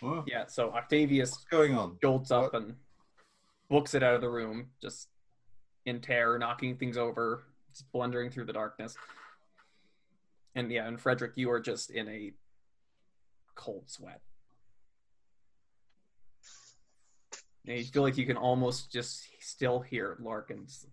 oh, 0.02 0.24
Yeah, 0.26 0.46
so 0.46 0.70
Octavius 0.72 1.30
what's 1.32 1.44
going 1.44 1.74
on? 1.74 1.98
jolts 2.02 2.30
up 2.30 2.52
What? 2.52 2.62
and 2.62 2.76
books 3.68 3.94
it 3.94 4.02
out 4.02 4.14
of 4.14 4.20
the 4.20 4.28
room, 4.28 4.70
just 4.82 5.08
in 5.86 6.00
terror, 6.00 6.38
knocking 6.38 6.76
things 6.76 6.96
over, 6.96 7.44
just 7.70 7.90
blundering 7.92 8.30
through 8.30 8.44
the 8.44 8.52
darkness. 8.52 8.96
And 10.56 10.72
yeah, 10.72 10.88
and 10.88 10.98
Frederick, 10.98 11.32
you 11.36 11.50
are 11.50 11.60
just 11.60 11.90
in 11.90 12.08
a 12.08 12.32
cold 13.54 13.84
sweat. 13.90 14.22
And 17.66 17.76
you 17.78 17.84
feel 17.84 18.02
like 18.02 18.16
you 18.16 18.24
can 18.24 18.38
almost 18.38 18.90
just 18.90 19.28
still 19.40 19.80
hear 19.80 20.16
Larkin's 20.18 20.86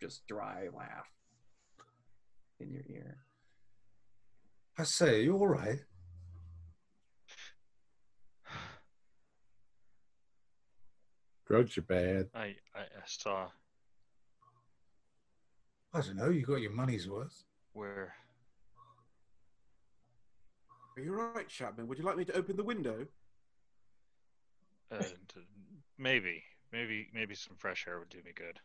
just 0.00 0.26
dry 0.26 0.68
laugh 0.74 1.10
in 2.58 2.70
your 2.70 2.84
ear. 2.88 3.18
I 4.78 4.84
say, 4.84 5.18
are 5.18 5.22
you 5.24 5.36
all 5.36 5.46
right? 5.46 5.80
Drugs 11.46 11.76
are 11.76 11.82
bad. 11.82 12.30
I, 12.34 12.56
I 12.74 12.80
I 12.80 13.04
saw 13.04 13.48
I 15.92 16.00
don't 16.00 16.16
know. 16.16 16.30
You 16.30 16.46
got 16.46 16.62
your 16.62 16.72
money's 16.72 17.06
worth. 17.08 17.44
where. 17.74 18.14
Are 21.00 21.02
you 21.02 21.18
all 21.18 21.28
right, 21.34 21.48
Chapman? 21.48 21.88
Would 21.88 21.96
you 21.98 22.04
like 22.04 22.18
me 22.18 22.26
to 22.26 22.36
open 22.36 22.56
the 22.56 22.62
window? 22.64 23.06
Uh, 24.92 25.02
maybe, 25.96 26.42
maybe, 26.72 27.08
maybe 27.14 27.34
some 27.34 27.56
fresh 27.56 27.86
air 27.88 27.98
would 27.98 28.10
do 28.10 28.18
me 28.22 28.32
good. 28.34 28.60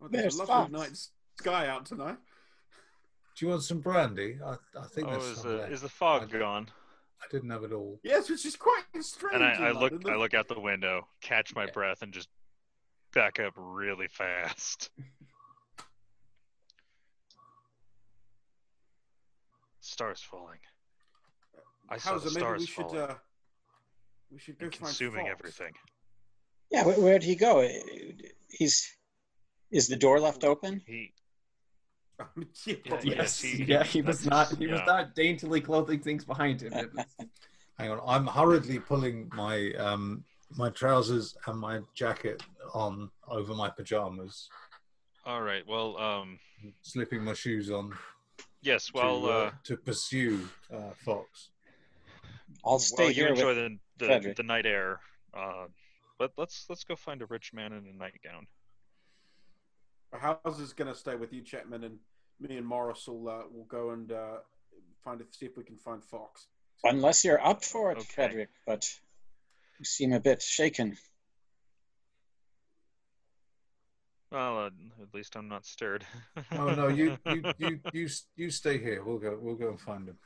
Oh, 0.00 0.06
there's 0.08 0.36
There's 0.36 0.48
a 0.48 0.52
lovely 0.52 0.78
Fox. 0.78 0.90
night 0.90 0.96
sky 1.40 1.66
out 1.66 1.84
tonight. 1.86 2.16
Do 3.36 3.44
you 3.46 3.50
want 3.50 3.64
some 3.64 3.80
brandy? 3.80 4.38
I, 4.44 4.52
I 4.78 4.84
think 4.86 5.08
Oh, 5.08 5.12
there's 5.12 5.24
is 5.24 5.38
some 5.38 5.50
the 5.50 5.56
left. 5.56 5.72
is 5.72 5.80
the 5.80 5.88
fog 5.88 6.30
I- 6.32 6.38
gone? 6.38 6.68
I 7.20 7.24
didn't 7.30 7.50
have 7.50 7.64
it 7.64 7.72
all. 7.72 7.98
Yes, 8.04 8.28
which 8.30 8.44
is 8.46 8.54
quite 8.56 8.82
strange. 9.00 9.34
And 9.34 9.42
I, 9.44 9.68
I 9.68 9.72
look 9.72 9.92
I 10.08 10.14
look 10.16 10.34
out 10.34 10.46
the 10.48 10.58
window, 10.60 11.06
catch 11.20 11.54
my 11.56 11.66
breath, 11.66 12.02
and 12.02 12.12
just 12.12 12.28
back 13.14 13.38
up 13.40 13.54
really 13.56 14.08
fast. 14.08 14.90
Stars 19.80 20.20
falling. 20.20 20.58
I 21.92 21.98
saw 21.98 22.12
How's 22.12 22.22
the 22.22 22.28
it? 22.28 22.34
Maybe 22.34 22.40
stars 22.40 22.60
we 22.60 22.66
should 22.66 22.82
falling 22.86 23.00
uh, 23.00 23.14
we 24.30 24.38
should 24.38 24.58
go 24.58 24.64
and 24.64 24.74
find 24.74 24.86
consuming 24.88 25.26
Fox. 25.26 25.38
everything. 25.38 25.72
Yeah, 26.70 26.86
where, 26.86 26.98
where'd 26.98 27.22
he 27.22 27.36
go? 27.36 27.68
He's 28.48 28.96
is 29.70 29.88
the 29.88 29.96
door 29.96 30.18
left 30.18 30.42
open? 30.42 30.82
He 30.86 31.12
yeah, 32.36 32.44
Yeah, 32.66 32.74
probably. 32.86 33.16
Yes, 33.16 33.40
he- 33.40 33.64
yeah, 33.64 33.84
he 33.84 34.00
was 34.00 34.24
not. 34.24 34.56
He 34.56 34.66
was 34.66 34.80
not 34.86 35.14
daintily 35.14 35.60
clothing 35.60 36.00
things 36.00 36.24
behind 36.24 36.62
him. 36.62 36.72
It 36.72 36.94
was, 36.94 37.04
Hang 37.78 37.90
on. 37.90 38.00
I'm 38.06 38.26
hurriedly 38.26 38.78
pulling 38.78 39.30
my 39.34 39.72
um, 39.72 40.24
my 40.56 40.70
trousers 40.70 41.36
and 41.46 41.58
my 41.58 41.80
jacket 41.94 42.42
on 42.74 43.10
over 43.28 43.54
my 43.54 43.68
pajamas, 43.68 44.48
all 45.26 45.42
right. 45.42 45.66
Well, 45.66 45.98
um, 45.98 46.38
slipping 46.82 47.22
my 47.22 47.34
shoes 47.34 47.70
on 47.70 47.92
yes. 48.62 48.92
Well, 48.94 49.22
to, 49.22 49.28
uh, 49.28 49.50
to 49.64 49.76
pursue 49.76 50.48
uh, 50.72 50.92
Fox. 51.04 51.50
I'll 52.64 52.78
stay 52.78 53.04
well, 53.04 53.08
you 53.12 53.14
here 53.14 53.28
enjoy 53.28 53.46
with. 53.48 53.56
the 53.56 53.78
the, 53.98 54.06
Frederick. 54.06 54.36
the 54.36 54.42
night 54.42 54.66
air. 54.66 55.00
Uh, 55.34 55.66
but 56.18 56.32
let's 56.36 56.66
let's 56.68 56.84
go 56.84 56.94
find 56.96 57.22
a 57.22 57.26
rich 57.26 57.52
man 57.52 57.72
in 57.72 57.86
a 57.86 57.96
nightgown. 57.96 58.46
How's 60.12 60.60
is 60.60 60.72
going 60.72 60.92
to 60.92 60.98
stay 60.98 61.16
with 61.16 61.32
you, 61.32 61.40
Chapman, 61.42 61.84
and 61.84 61.98
me 62.38 62.56
and 62.58 62.66
Morris 62.66 63.06
will 63.08 63.28
uh, 63.28 63.42
will 63.52 63.64
go 63.64 63.90
and 63.90 64.12
uh, 64.12 64.36
find 65.02 65.20
it, 65.20 65.34
see 65.34 65.46
if 65.46 65.56
we 65.56 65.64
can 65.64 65.76
find 65.76 66.04
Fox. 66.04 66.46
Unless 66.84 67.24
you're 67.24 67.44
up 67.44 67.64
for 67.64 67.92
it, 67.92 67.98
Okay. 67.98 68.06
Frederick, 68.14 68.50
but 68.66 68.88
you 69.78 69.84
seem 69.84 70.12
a 70.12 70.20
bit 70.20 70.42
shaken. 70.42 70.96
Well, 74.30 74.58
uh, 74.58 74.66
at 75.02 75.14
least 75.14 75.36
I'm 75.36 75.48
not 75.48 75.66
stirred. 75.66 76.04
Oh 76.52 76.74
no, 76.74 76.88
you 76.88 77.18
you 77.26 77.42
you 77.58 77.80
you 77.92 78.08
you 78.36 78.50
stay 78.50 78.78
here. 78.78 79.02
We'll 79.04 79.18
go. 79.18 79.38
We'll 79.40 79.56
go 79.56 79.68
and 79.70 79.80
find 79.80 80.08
him. 80.08 80.16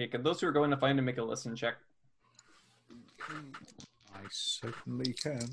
Okay, 0.00 0.08
can 0.08 0.22
those 0.22 0.40
who 0.40 0.46
are 0.46 0.52
going 0.52 0.70
to 0.70 0.76
find 0.76 0.98
him 0.98 1.04
make 1.04 1.18
a 1.18 1.22
listen 1.22 1.54
check? 1.54 1.74
I 4.14 4.22
certainly 4.30 5.12
can. 5.12 5.46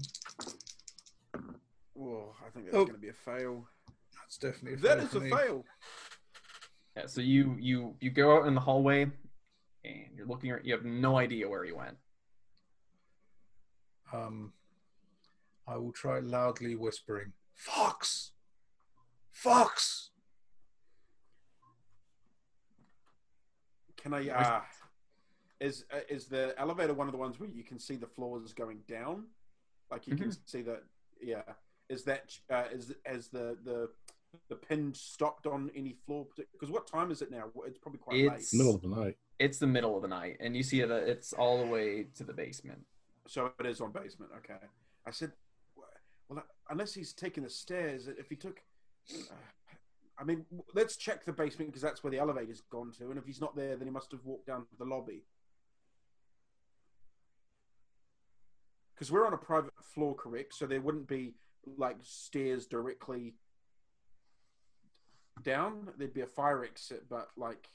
Oh, 2.00 2.34
I 2.46 2.50
think 2.52 2.66
that's 2.66 2.78
Oh. 2.78 2.86
going 2.86 2.94
to 2.94 2.98
be 3.00 3.10
a 3.10 3.14
fail. 3.14 3.68
That's 4.16 4.38
definitely 4.38 4.74
a 4.74 4.78
That 4.78 4.98
fail 4.98 5.06
is 5.06 5.12
for 5.12 5.18
a 5.18 5.22
me. 5.22 5.30
fail. 5.32 5.66
Yeah, 6.96 7.06
so 7.08 7.22
you 7.22 7.56
you 7.60 7.96
you 8.00 8.10
go 8.10 8.38
out 8.38 8.48
in 8.48 8.56
the 8.56 8.62
hallway, 8.62 9.04
and 9.04 10.08
you're 10.16 10.26
looking. 10.26 10.50
You 10.64 10.74
have 10.74 10.86
no 10.86 11.18
idea 11.18 11.48
where 11.48 11.64
he 11.64 11.72
went. 11.72 11.98
Um, 14.12 14.54
I 15.68 15.76
will 15.78 15.92
try 15.92 16.20
loudly 16.20 16.76
whispering, 16.76 17.34
"Fox, 17.56 18.32
Fox." 19.32 20.10
Can 24.08 24.14
I? 24.14 24.30
Uh, 24.30 24.62
is 25.60 25.86
uh, 25.94 26.00
is 26.08 26.26
the 26.26 26.54
elevator 26.58 26.94
one 26.94 27.08
of 27.08 27.12
the 27.12 27.18
ones 27.18 27.40
where 27.40 27.50
you 27.50 27.64
can 27.64 27.78
see 27.80 27.96
the 27.96 28.08
floors 28.08 28.54
going 28.54 28.80
down? 28.88 29.26
Like 29.92 30.08
you 30.08 30.16
can 30.16 30.32
see 30.46 30.62
that. 30.62 30.84
Yeah. 31.22 31.42
Is 31.90 32.04
that 32.04 32.38
uh, 32.50 32.66
is 32.72 32.94
has 33.06 33.28
the 33.28 33.58
the 33.66 33.90
the 34.50 34.56
pin 34.56 34.94
stopped 34.94 35.46
on 35.46 35.72
any 35.76 35.96
floor? 36.06 36.28
Because 36.54 36.70
what 36.70 36.88
time 36.88 37.12
is 37.12 37.22
it 37.22 37.32
now? 37.32 37.46
It's 37.66 37.80
probably 37.80 38.00
quite 38.00 38.18
It's- 38.18 38.54
late. 38.54 38.58
Middle 38.58 38.76
of 38.76 38.82
the 38.82 38.88
night. 38.88 39.18
It's 39.40 39.60
the 39.60 39.68
middle 39.68 39.96
of 39.96 40.02
the 40.02 40.08
night, 40.08 40.38
and 40.40 40.56
you 40.56 40.64
see 40.64 40.82
that 40.82 41.04
it's 41.10 41.34
all 41.34 41.60
the 41.64 41.70
way 41.70 42.08
to 42.16 42.24
the 42.24 42.34
basement. 42.34 42.86
So 43.28 43.52
it 43.60 43.66
is 43.66 43.82
on 43.82 43.92
basement. 43.92 44.32
Okay. 44.38 44.66
I 45.06 45.12
said, 45.12 45.32
well, 46.30 46.44
unless 46.70 46.94
he's 46.94 47.14
taking 47.14 47.44
the 47.44 47.50
stairs, 47.50 48.08
if 48.08 48.30
he 48.30 48.36
took, 48.36 48.62
uh, 49.14 49.36
I 50.20 50.24
mean, 50.24 50.46
let's 50.74 50.98
check 50.98 51.26
the 51.26 51.32
basement 51.32 51.70
because 51.70 51.82
that's 51.84 52.04
where 52.04 52.12
the 52.12 52.18
elevator's 52.20 52.62
gone 52.72 52.92
to. 52.98 53.10
And 53.10 53.18
if 53.20 53.26
he's 53.26 53.40
not 53.42 53.56
there, 53.56 53.76
then 53.76 53.88
he 53.88 53.92
must 53.94 54.12
have 54.12 54.26
walked 54.26 54.48
down 54.48 54.62
to 54.62 54.76
the 54.78 54.86
lobby. 54.86 55.24
Because 58.96 59.12
we're 59.12 59.28
on 59.28 59.34
a 59.34 59.38
private 59.38 59.74
floor, 59.94 60.16
correct? 60.16 60.56
So 60.56 60.66
there 60.66 60.82
wouldn't 60.82 61.08
be 61.08 61.36
like 61.78 61.98
stairs 62.02 62.66
directly 62.66 63.36
down. 65.44 65.90
There'd 65.98 66.16
be 66.16 66.22
a 66.22 66.26
fire 66.28 66.64
exit, 66.64 67.04
but 67.08 67.28
like 67.38 67.70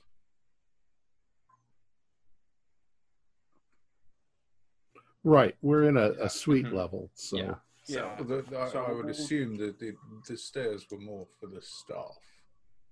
Right. 5.25 5.55
We're 5.63 5.89
in 5.89 5.97
a, 5.97 6.11
a 6.21 6.29
suite 6.29 6.67
Mhm. 6.67 6.73
level. 6.73 7.11
So 7.15 7.37
Yeah. 7.37 7.55
yeah. 7.87 8.21
Well, 8.21 8.43
the- 8.43 8.59
I, 8.61 8.69
So 8.71 8.83
I 8.85 8.93
would 8.93 9.05
we'll- 9.07 9.11
assume 9.15 9.57
that 9.59 9.79
the, 9.79 9.97
the 10.27 10.37
stairs 10.37 10.87
were 10.91 10.99
more 10.99 11.27
for 11.39 11.47
the 11.47 11.63
staff. 11.63 12.19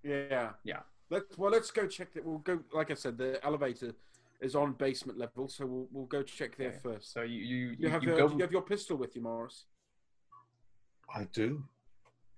Yeah. 0.03 0.51
Yeah. 0.65 0.81
Let's 1.11 1.37
well 1.37 1.51
let's 1.51 1.71
go 1.71 1.87
check 1.87 2.13
that 2.15 2.25
we'll 2.25 2.39
go 2.39 2.61
like 2.73 2.91
I 2.91 2.95
said, 2.95 3.19
the 3.19 3.45
elevator 3.45 3.93
is 4.41 4.55
on 4.55 4.73
basement 4.73 5.19
level, 5.19 5.49
so 5.49 5.67
we'll 5.67 5.89
we'll 5.91 6.07
go 6.07 6.23
check 6.23 6.57
there 6.57 6.69
Okay. 6.69 6.79
first. 6.83 7.13
So 7.13 7.23
you 7.23 7.41
you, 7.41 7.57
you 7.57 7.77
you, 7.81 7.89
have 7.89 8.03
you 8.03 8.11
your, 8.11 8.29
go. 8.29 8.35
you 8.37 8.43
have 8.43 8.53
your 8.53 8.63
pistol 8.63 8.97
with 8.97 9.15
you, 9.17 9.23
Morris? 9.23 9.65
I 11.15 11.25
do. 11.33 11.65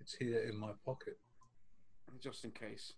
It's 0.01 0.15
here 0.15 0.41
in 0.49 0.57
my 0.59 0.71
pocket. 0.85 1.19
Just 2.21 2.45
in 2.45 2.51
case. 2.51 2.95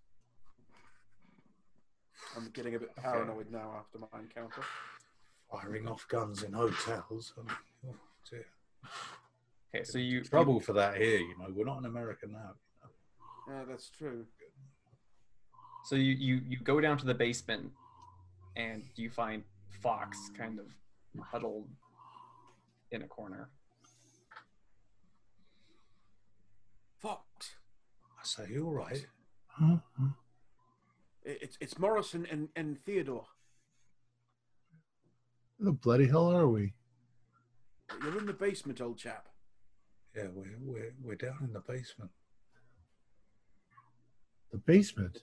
I'm 2.37 2.49
getting 2.51 2.77
a 2.77 2.79
bit 2.79 2.91
Okay. 2.99 3.03
paranoid 3.03 3.51
now 3.51 3.75
after 3.79 3.99
my 3.99 4.21
encounter. 4.21 4.63
Firing 5.51 5.89
off 5.89 6.07
guns 6.09 6.43
in 6.43 6.53
hotels. 6.53 7.35
I 7.37 7.41
mean, 7.43 7.57
oh 7.89 7.95
dear. 8.31 8.47
okay, 9.75 9.85
so 9.85 9.99
you 9.99 10.23
Trouble 10.23 10.61
for 10.61 10.73
that 10.73 10.97
here, 10.97 11.19
you 11.19 11.37
know. 11.39 11.47
We're 11.51 11.65
not 11.67 11.79
in 11.79 11.85
America 11.87 12.27
now. 12.29 12.55
You 12.83 12.89
know. 13.53 13.55
Yeah, 13.59 13.65
that's 13.69 13.91
true. 13.91 14.25
So 15.85 15.97
you, 15.97 16.13
you, 16.15 16.41
you 16.49 16.57
go 16.57 16.81
down 16.81 16.97
to 16.99 17.05
the 17.05 17.15
basement 17.15 17.71
and 18.57 18.83
you 18.97 19.11
find 19.11 19.45
Fox 19.83 20.31
kind 20.37 20.59
of 20.59 20.67
huddled 21.23 21.69
in 22.91 23.03
a 23.03 23.07
corner. 23.07 23.51
Fox. 26.99 27.57
I 28.19 28.25
say, 28.25 28.47
you 28.51 28.67
all 28.67 28.73
right? 28.73 29.07
Mm-hmm. 29.61 29.75
Huh? 30.01 30.09
It's, 31.23 31.59
it's 31.61 31.79
Morrison 31.79 32.27
and, 32.31 32.49
and 32.57 32.79
Theodore. 32.85 33.27
The 35.61 35.73
bloody 35.73 36.09
hell 36.09 36.31
are 36.31 36.49
we? 36.49 36.73
You're 38.03 38.19
in 38.19 38.27
the 38.27 38.33
basement, 38.33 38.81
old 38.81 38.97
chap. 38.97 39.29
Yeah, 40.17 40.29
we're, 40.33 40.57
we're, 40.63 40.95
we're 41.03 41.15
down 41.15 41.39
in 41.43 41.53
the 41.53 41.61
basement. 41.61 42.11
The 44.51 44.59
basement? 44.59 45.23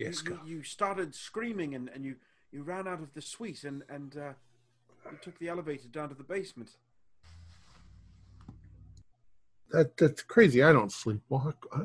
Yes, 0.00 0.22
you, 0.24 0.30
Gar. 0.30 0.40
you, 0.46 0.56
you 0.56 0.62
started 0.62 1.14
screaming 1.14 1.74
and, 1.74 1.88
and 1.94 2.04
you, 2.04 2.16
you 2.52 2.62
ran 2.62 2.88
out 2.88 3.00
of 3.00 3.12
the 3.14 3.22
suite 3.22 3.64
and, 3.64 3.82
and 3.88 4.16
uh, 4.16 4.32
you 5.10 5.18
took 5.20 5.38
the 5.38 5.48
elevator 5.48 5.88
down 5.88 6.08
to 6.08 6.14
the 6.14 6.24
basement. 6.24 6.70
That 9.70 9.96
that's 9.96 10.22
crazy. 10.22 10.62
I 10.62 10.72
don't 10.72 10.90
sleepwalk. 10.90 11.54
I, 11.72 11.82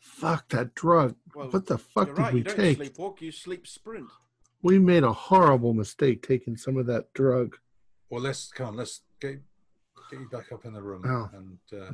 fuck 0.00 0.48
that 0.50 0.74
drug. 0.74 1.14
Well, 1.34 1.48
what 1.50 1.66
the 1.66 1.76
fuck 1.78 2.06
You're 2.08 2.16
did 2.16 2.22
right, 2.22 2.32
we 2.32 2.38
you 2.38 2.44
don't 2.44 2.56
take? 2.56 2.78
sleepwalk, 2.78 3.20
you 3.20 3.32
sleep 3.32 3.66
sprint. 3.66 4.08
We 4.62 4.78
made 4.78 5.02
a 5.04 5.12
horrible 5.12 5.74
mistake 5.74 6.26
taking 6.26 6.56
some 6.56 6.76
of 6.78 6.86
that 6.86 7.12
drug. 7.12 7.56
Well, 8.08 8.22
let's 8.22 8.48
come 8.50 8.68
on. 8.68 8.76
Let's 8.76 9.02
get 9.20 9.40
get 10.10 10.20
you 10.20 10.28
back 10.30 10.52
up 10.52 10.64
in 10.64 10.72
the 10.72 10.82
room. 10.82 11.02
Oh. 11.06 11.30
And 11.36 11.58
uh, 11.72 11.84
Yeah. 11.84 11.90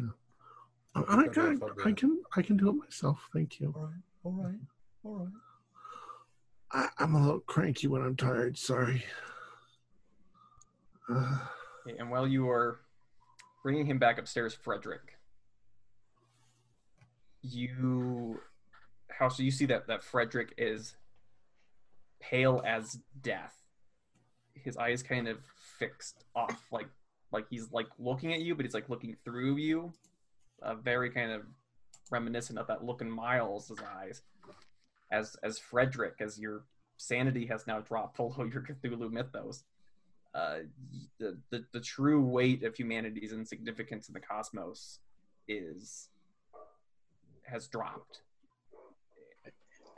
I, 0.95 1.17
We've 1.17 1.29
I, 1.29 1.29
can, 1.29 1.61
I 1.85 1.93
can 1.93 2.23
I 2.37 2.43
can 2.43 2.57
do 2.57 2.71
it 2.71 2.75
myself. 2.77 3.29
Thank 3.35 3.61
you. 3.61 3.75
all 3.77 3.83
right, 3.83 4.03
all 4.25 4.33
right, 4.33 4.55
all 5.07 5.19
right. 6.73 6.89
I, 6.99 7.03
I'm 7.03 7.15
a 7.15 7.21
little 7.23 7.41
cranky 7.41 7.87
when 7.87 8.03
I'm 8.03 8.17
tired. 8.17 8.59
Sorry. 8.59 9.05
Uh, 11.09 11.39
Okay, 11.87 11.97
and 11.99 12.11
while 12.11 12.27
you 12.27 12.49
are 12.51 12.81
bringing 13.63 13.87
him 13.87 13.99
back 13.99 14.19
upstairs, 14.19 14.55
Frederick, 14.55 15.19
you 17.43 18.41
how 19.09 19.29
so 19.29 19.43
you 19.43 19.51
see 19.51 19.67
that 19.67 19.87
that 19.87 20.03
Frederick 20.03 20.53
is 20.59 20.97
pale 22.21 22.61
as 22.67 22.99
death. 23.23 23.55
His 24.55 24.77
eyes 24.77 25.03
kind 25.03 25.29
of 25.29 25.39
fixed 25.79 26.25
off, 26.35 26.61
like 26.73 26.89
like 27.31 27.47
he's 27.49 27.71
like 27.73 27.87
looking 27.99 28.33
at 28.33 28.41
you, 28.41 28.55
but 28.57 28.65
he's 28.65 28.75
like 28.75 28.89
looking 28.89 29.17
through 29.25 29.57
you. 29.57 29.93
Uh, 30.63 30.75
very 30.75 31.11
kind 31.11 31.31
of 31.31 31.43
reminiscent 32.11 32.59
of 32.59 32.67
that 32.67 32.85
look 32.85 33.01
in 33.01 33.11
Miles' 33.11 33.73
eyes. 33.97 34.23
As 35.11 35.37
as 35.43 35.59
Frederick, 35.59 36.17
as 36.21 36.39
your 36.39 36.65
sanity 36.97 37.47
has 37.47 37.67
now 37.67 37.81
dropped 37.81 38.17
below 38.17 38.45
your 38.45 38.63
Cthulhu 38.63 39.11
mythos 39.11 39.65
uh, 40.37 40.59
the, 41.19 41.39
the 41.51 41.65
the 41.73 41.81
true 41.81 42.21
weight 42.21 42.63
of 42.63 42.77
humanity's 42.77 43.33
insignificance 43.33 44.09
in 44.09 44.13
the 44.13 44.21
cosmos 44.21 44.99
is 45.49 46.09
has 47.45 47.69
dropped. 47.69 48.21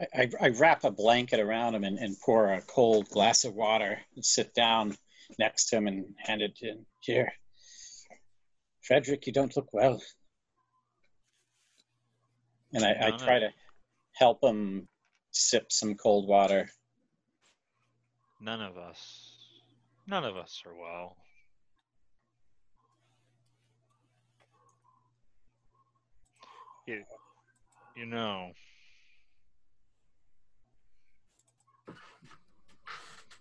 I, 0.00 0.06
I, 0.22 0.30
I 0.40 0.48
wrap 0.50 0.84
a 0.84 0.92
blanket 0.92 1.40
around 1.40 1.74
him 1.74 1.82
and, 1.82 1.98
and 1.98 2.16
pour 2.24 2.52
a 2.52 2.62
cold 2.62 3.08
glass 3.08 3.44
of 3.44 3.54
water 3.54 3.98
and 4.14 4.24
sit 4.24 4.54
down 4.54 4.96
next 5.40 5.70
to 5.70 5.76
him 5.76 5.88
and 5.88 6.14
hand 6.18 6.40
it 6.40 6.56
in. 6.62 6.86
Here, 7.00 7.32
Frederick, 8.82 9.26
you 9.26 9.32
don't 9.32 9.56
look 9.56 9.72
well. 9.72 10.00
And 12.72 12.84
I, 12.84 12.92
I 12.92 13.10
No, 13.10 13.16
no. 13.16 13.24
try 13.24 13.38
to 13.40 13.50
help 14.14 14.44
him 14.44 14.86
sip 15.38 15.70
some 15.70 15.94
cold 15.94 16.28
water. 16.28 16.68
None 18.40 18.60
of 18.60 18.76
us. 18.76 19.36
None 20.06 20.24
of 20.24 20.36
us 20.36 20.62
are 20.66 20.74
well. 20.74 21.16
You, 26.86 27.02
you 27.96 28.06
know. 28.06 28.52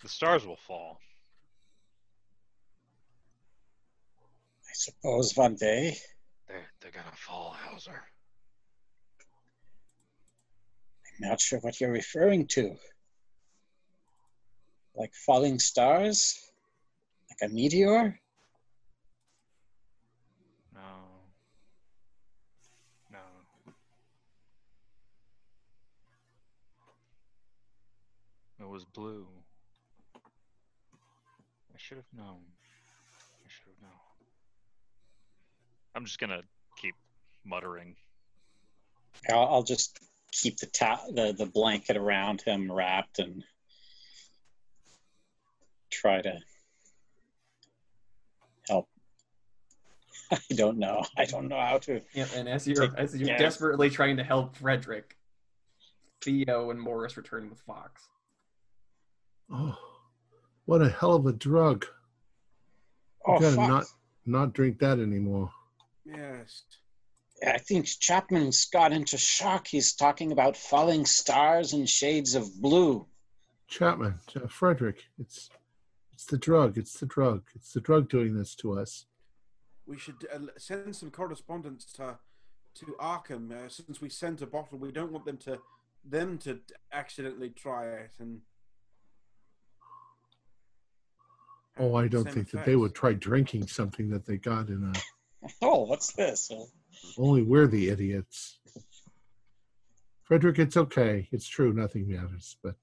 The 0.03 0.09
stars 0.09 0.45
will 0.45 0.57
fall. 0.57 0.99
I 4.63 4.73
suppose 4.73 5.35
one 5.35 5.55
day. 5.55 5.97
They're, 6.47 6.65
they're 6.81 6.91
gonna 6.91 7.05
fall, 7.15 7.55
Hauser. 7.57 7.91
I'm 7.91 8.03
not 11.19 11.39
sure 11.41 11.59
what 11.59 11.79
you're 11.81 11.91
referring 11.91 12.45
to. 12.47 12.75
Like 14.95 15.13
falling 15.13 15.59
stars? 15.59 16.51
Like 17.29 17.49
a 17.49 17.53
meteor? 17.53 18.19
No. 20.73 20.81
No. 23.11 23.19
It 28.59 28.67
was 28.67 28.85
blue. 28.85 29.27
I 30.15 31.77
should 31.77 31.97
have 31.97 32.05
known. 32.15 32.39
I 33.45 33.49
should 33.49 33.67
have 33.67 33.81
known. 33.81 33.99
I'm 35.95 36.05
just 36.05 36.19
gonna 36.19 36.41
keep 36.75 36.95
muttering. 37.45 37.95
I'll, 39.29 39.47
I'll 39.47 39.63
just 39.63 39.99
keep 40.31 40.57
the, 40.57 40.65
ta- 40.67 41.05
the 41.13 41.33
the 41.37 41.45
blanket 41.45 41.97
around 41.97 42.41
him 42.41 42.71
wrapped 42.71 43.19
and 43.19 43.43
try 45.91 46.21
to 46.21 46.39
help. 48.67 48.87
I 50.31 50.37
don't 50.55 50.77
know. 50.77 51.03
I 51.17 51.25
don't 51.25 51.47
know 51.47 51.59
how 51.59 51.77
to. 51.79 52.01
Yeah, 52.13 52.27
and 52.35 52.47
as 52.49 52.67
you're 52.67 52.87
Take- 52.87 52.97
as 52.97 53.15
you're 53.15 53.29
yeah. 53.29 53.37
desperately 53.37 53.89
trying 53.89 54.17
to 54.17 54.23
help 54.23 54.55
Frederick, 54.57 55.15
Theo 56.21 56.69
and 56.71 56.79
Morris 56.79 57.15
return 57.17 57.49
with 57.49 57.59
Fox. 57.61 58.01
oh, 59.51 59.77
what 60.65 60.81
a 60.81 60.89
hell 60.89 61.15
of 61.15 61.25
a 61.25 61.33
drug. 61.33 61.85
Oh, 63.25 63.35
you 63.35 63.39
gotta 63.39 63.55
fuck. 63.55 63.69
not 63.69 63.85
not 64.25 64.53
drink 64.53 64.79
that 64.79 64.99
anymore. 64.99 65.49
Yes. 66.05 66.63
I 67.45 67.57
think 67.59 67.85
Chapman's 67.85 68.65
got 68.65 68.91
into 68.91 69.17
shock. 69.17 69.67
He's 69.67 69.93
talking 69.93 70.31
about 70.31 70.57
falling 70.57 71.05
stars 71.05 71.73
and 71.73 71.87
shades 71.87 72.35
of 72.35 72.61
blue. 72.61 73.05
Chapman, 73.67 74.19
uh, 74.35 74.47
Frederick, 74.47 75.03
it's 75.19 75.49
it's 76.13 76.25
the 76.25 76.37
drug. 76.37 76.77
It's 76.77 76.99
the 76.99 77.05
drug. 77.05 77.43
It's 77.53 77.73
the 77.73 77.81
drug 77.81 78.09
doing 78.09 78.35
this 78.35 78.55
to 78.55 78.79
us. 78.79 79.05
We 79.85 79.97
should 79.97 80.27
uh, 80.33 80.39
send 80.57 80.95
some 80.95 81.11
correspondence 81.11 81.85
to 81.93 82.17
to 82.75 82.85
Arkham 82.99 83.51
uh, 83.51 83.69
since 83.69 84.01
we 84.01 84.09
sent 84.09 84.41
a 84.41 84.47
bottle. 84.47 84.79
We 84.79 84.91
don't 84.91 85.11
want 85.11 85.25
them 85.25 85.37
to 85.37 85.59
them 86.03 86.37
to 86.39 86.59
accidentally 86.91 87.49
try 87.49 87.85
it 87.87 88.11
and. 88.19 88.41
Oh, 91.79 91.93
I 91.93 92.07
don't 92.07 92.23
same 92.23 92.33
think 92.33 92.51
that 92.51 92.65
they 92.65 92.75
would 92.75 92.95
try 92.95 93.13
drinking 93.13 93.67
something 93.67 94.09
that 94.09 94.25
they 94.25 94.37
got 94.37 94.69
in 94.69 94.91
a. 94.95 94.99
Oh, 95.61 95.83
what's 95.83 96.13
this? 96.13 96.51
Only 97.17 97.41
we're 97.43 97.67
the 97.67 97.89
idiots. 97.89 98.59
Frederick, 100.23 100.59
it's 100.59 100.77
okay. 100.77 101.27
It's 101.31 101.47
true. 101.47 101.73
Nothing 101.73 102.07
matters. 102.09 102.57
But 102.63 102.75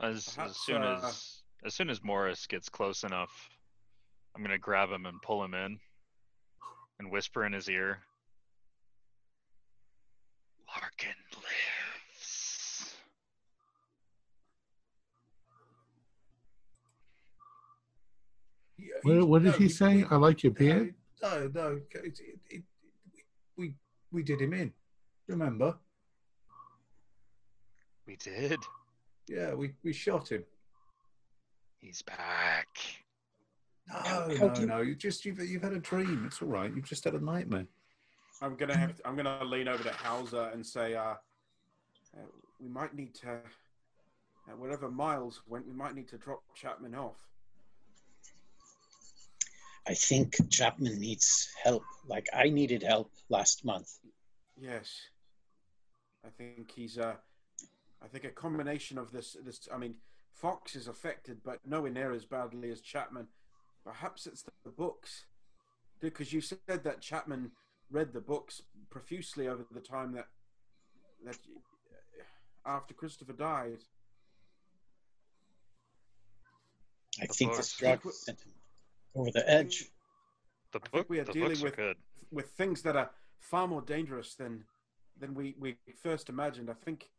As, 0.00 0.36
as 0.38 0.56
soon 0.56 0.82
uh, 0.82 1.00
as 1.04 1.42
as 1.64 1.74
soon 1.74 1.90
as 1.90 2.02
Morris 2.02 2.46
gets 2.46 2.68
close 2.68 3.04
enough, 3.04 3.50
I'm 4.34 4.42
gonna 4.42 4.58
grab 4.58 4.90
him 4.90 5.06
and 5.06 5.20
pull 5.22 5.42
him 5.44 5.54
in, 5.54 5.78
and 6.98 7.10
whisper 7.10 7.44
in 7.44 7.52
his 7.52 7.68
ear. 7.68 7.98
Larkin 10.68 11.14
lives. 11.34 12.94
Yeah, 18.78 18.86
what, 19.02 19.12
you- 19.14 19.26
what 19.26 19.42
did 19.42 19.52
no, 19.52 19.58
he 19.58 19.64
we- 19.64 19.68
say? 19.68 19.96
we- 19.98 20.04
I 20.04 20.16
like 20.16 20.42
your 20.42 20.52
beard. 20.52 20.94
No, 21.22 21.50
no, 21.54 21.80
it, 21.92 22.18
it, 22.20 22.40
it, 22.48 22.62
we 23.60 23.74
we 24.10 24.22
did 24.22 24.40
him 24.40 24.52
in. 24.54 24.72
Remember? 25.28 25.76
We 28.06 28.16
did. 28.16 28.58
Yeah, 29.28 29.54
we, 29.54 29.72
we 29.84 29.92
shot 29.92 30.30
him. 30.32 30.42
He's 31.78 32.02
back. 32.02 32.66
No, 33.88 33.94
How- 33.94 34.20
how 34.36 34.46
no, 34.48 34.54
you- 34.60 34.66
no. 34.66 34.80
You 34.80 34.94
just 34.96 35.24
you've 35.24 35.38
you've 35.38 35.62
had 35.62 35.74
a 35.74 35.78
dream. 35.78 36.24
It's 36.26 36.42
all 36.42 36.48
right. 36.48 36.74
You've 36.74 36.86
just 36.88 37.04
had 37.04 37.14
a 37.14 37.20
nightmare. 37.24 37.66
I'm 38.42 38.56
gonna 38.56 38.76
have. 38.76 38.96
To, 38.96 39.06
I'm 39.06 39.14
gonna 39.16 39.44
lean 39.44 39.68
over 39.68 39.82
to 39.84 39.92
Hauser 39.92 40.50
and 40.54 40.64
say, 40.66 40.94
uh, 40.94 41.02
uh, 42.16 42.26
"We 42.58 42.68
might 42.68 42.94
need 42.94 43.14
to, 43.16 43.32
uh, 44.48 44.56
wherever 44.56 44.90
Miles 44.90 45.42
went, 45.46 45.66
we 45.66 45.74
might 45.74 45.94
need 45.94 46.08
to 46.08 46.18
drop 46.18 46.42
Chapman 46.54 46.94
off." 46.94 47.18
I 49.86 49.94
think 49.94 50.36
Chapman 50.50 51.00
needs 51.00 51.48
help, 51.62 51.82
like 52.06 52.26
I 52.32 52.50
needed 52.50 52.82
help 52.82 53.10
last 53.28 53.64
month. 53.64 53.90
Yes, 54.60 54.90
I 56.24 56.28
think 56.28 56.70
he's. 56.70 56.98
Uh, 56.98 57.14
I 58.02 58.08
think 58.08 58.24
a 58.24 58.28
combination 58.28 58.98
of 58.98 59.10
this. 59.10 59.36
This. 59.44 59.68
I 59.72 59.78
mean, 59.78 59.94
Fox 60.34 60.76
is 60.76 60.86
affected, 60.86 61.38
but 61.44 61.60
nowhere 61.66 61.90
near 61.90 62.12
as 62.12 62.24
badly 62.24 62.70
as 62.70 62.80
Chapman. 62.80 63.28
Perhaps 63.84 64.26
it's 64.26 64.42
the, 64.42 64.52
the 64.64 64.70
books, 64.70 65.24
because 66.00 66.32
you 66.32 66.42
said 66.42 66.58
that 66.68 67.00
Chapman 67.00 67.52
read 67.90 68.12
the 68.12 68.20
books 68.20 68.62
profusely 68.90 69.48
over 69.48 69.64
the 69.72 69.80
time 69.80 70.12
that 70.12 70.28
that 71.24 71.38
after 72.66 72.92
Christopher 72.94 73.32
died. 73.32 73.78
I 77.20 77.26
The 77.26 77.32
think 77.32 77.50
this 77.56 77.72
books. 77.74 77.78
drug 77.78 78.12
sent 78.12 78.40
him 78.42 78.52
over 79.14 79.30
the 79.32 79.48
edge. 79.50 79.86
The 80.72 80.78
I 80.78 80.82
think 80.82 80.92
book, 80.92 81.10
we 81.10 81.18
are 81.20 81.24
the 81.24 81.32
dealing 81.32 81.60
with- 81.60 81.78
are 81.78 81.94
with 82.30 82.50
things 82.50 82.82
that 82.82 82.96
are 82.96 83.10
far 83.40 83.66
more 83.66 83.82
dangerous 83.82 84.34
than 84.34 84.64
than 85.18 85.34
we, 85.34 85.54
we 85.58 85.76
first 86.02 86.28
imagined. 86.30 86.70
I 86.70 86.74
think 86.84 87.10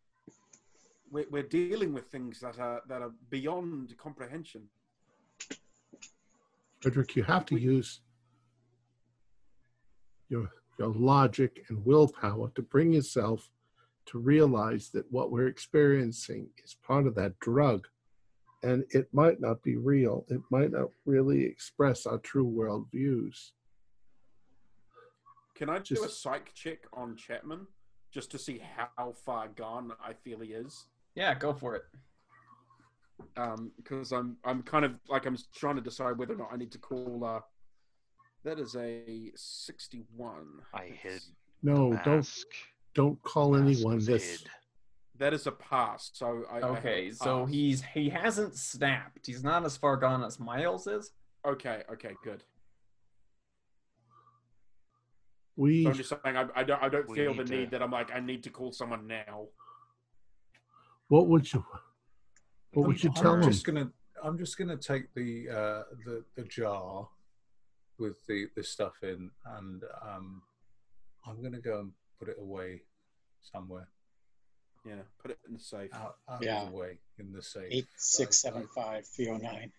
we're, 1.12 1.28
we're 1.30 1.44
dealing 1.44 1.94
with 1.94 2.08
things 2.08 2.40
that 2.40 2.58
are 2.60 2.82
that 2.88 3.02
are 3.02 3.12
beyond 3.30 3.96
comprehension. 3.98 4.70
Frederick, 6.82 7.16
you 7.16 7.24
have 7.24 7.46
to 7.48 7.56
We- 7.56 7.62
use 7.62 8.02
your 10.30 10.50
your 10.80 10.94
logic 10.94 11.66
and 11.70 11.86
willpower 11.86 12.50
to 12.56 12.62
bring 12.62 12.94
yourself 12.94 13.52
to 14.06 14.18
realize 14.18 14.90
that 14.92 15.12
what 15.12 15.30
we're 15.32 15.48
experiencing 15.48 16.50
is 16.64 16.74
part 16.74 17.06
of 17.06 17.14
that 17.16 17.38
drug. 17.40 17.88
And 18.64 18.86
it 18.92 19.08
might 19.14 19.42
not 19.42 19.64
be 19.64 19.76
real. 19.78 20.26
It 20.30 20.42
might 20.52 20.72
not 20.72 20.90
really 21.06 21.44
express 21.44 22.06
our 22.06 22.20
true 22.20 22.46
world 22.46 22.88
views. 22.92 23.54
Can 25.56 25.70
I 25.70 25.80
do 25.80 25.96
a 25.96 26.08
Just- 26.08 26.22
psych 26.22 26.54
check 26.54 26.80
on 26.94 27.16
Chapman 27.16 27.68
just 28.12 28.30
to 28.32 28.38
see 28.38 28.60
how 28.60 29.14
far 29.26 29.48
gone 29.48 29.94
I 30.04 30.14
feel 30.14 30.40
he 30.40 30.54
is? 30.54 30.86
Yeah, 31.16 31.34
go 31.36 31.54
for 31.54 31.76
it. 31.76 31.84
Because 33.78 34.12
I'm 34.12 34.38
I'm 34.44 34.64
kind 34.64 34.86
of 34.86 34.94
like 35.08 35.26
I'm 35.26 35.38
trying 35.56 35.76
to 35.76 35.82
decide 35.82 36.18
whether 36.18 36.34
or 36.34 36.38
not 36.38 36.50
I 36.52 36.58
need 36.58 36.72
to 36.72 36.80
call. 36.80 37.24
Uh, 37.24 37.42
that 38.44 38.60
is 38.60 38.76
a 38.76 39.32
sixty-one. 39.36 40.48
I 40.74 40.86
hid 40.86 41.22
No, 41.62 41.92
the 41.92 42.02
don't 42.04 42.28
don't 42.96 43.22
call 43.24 43.52
Mask 43.52 43.64
anyone 43.64 44.00
this. 44.00 44.42
hid. 44.42 44.50
That 45.22 45.36
is 45.36 45.46
a 45.46 45.52
pass. 45.52 46.10
So 46.14 46.46
I 46.52 46.56
I 46.58 46.60
have 46.62 46.78
Okay, 46.80 47.12
so 47.12 47.46
he's 47.46 47.84
he 47.94 48.10
hasn't 48.10 48.56
snapped. 48.56 49.28
He's 49.28 49.44
not 49.44 49.64
as 49.64 49.78
far 49.78 49.96
gone 49.96 50.24
as 50.24 50.40
Miles 50.40 50.88
is. 50.88 51.12
okay. 51.46 51.84
Okay, 51.94 52.16
good. 52.24 52.44
We 55.56 55.84
So 55.84 55.90
I'm 55.92 55.96
just 55.96 56.10
saying, 56.10 56.38
I, 56.38 56.48
I 56.56 56.64
don't, 56.64 56.82
I 56.82 56.90
don't 56.90 57.08
We 57.08 57.18
feel 57.18 57.36
the 57.36 57.44
need 57.44 57.52
need 57.52 57.72
that 57.72 57.84
I'm 57.84 57.92
like, 57.92 58.12
I 58.12 58.20
need 58.20 58.42
to 58.46 58.50
call 58.50 58.72
someone 58.72 59.06
now. 59.06 59.50
what 61.10 61.28
would 61.28 61.54
you 61.54 61.64
what 62.74 62.88
would 62.88 63.04
you 63.04 63.12
I'm 63.16 63.22
tell 63.22 63.34
them? 63.40 63.52
just 63.52 63.64
gonna 63.64 63.92
I'm 64.24 64.40
just 64.40 64.58
gonna 64.58 64.76
take 64.76 65.14
the 65.14 65.50
uh, 65.50 65.84
the 66.04 66.26
the 66.36 66.46
jar 66.46 67.08
with 68.00 68.26
the 68.26 68.48
the 68.56 68.64
stuff 68.64 68.96
in, 69.04 69.30
and 69.58 69.84
um, 70.02 70.42
I'm 71.28 71.44
gonna 71.44 71.62
go 71.62 71.80
and 71.82 71.92
put 72.18 72.28
it 72.28 72.38
away 72.40 72.82
somewhere 73.44 73.88
Yeah, 74.86 74.96
put 75.22 75.32
it 75.32 75.40
in 75.48 75.54
the 75.54 75.60
safe. 75.60 75.94
out, 75.94 76.16
out 76.28 76.42
Yeah. 76.42 76.64
of 76.64 76.72
the 76.72 76.78
way 76.78 76.98
in 77.20 77.32
the 77.32 77.42
safe. 77.42 77.68
Eight 77.70 77.88
six 77.98 78.42
seven 78.42 78.68
five 78.74 79.06
three 79.06 79.30
oh 79.30 79.38
nine. 79.38 79.72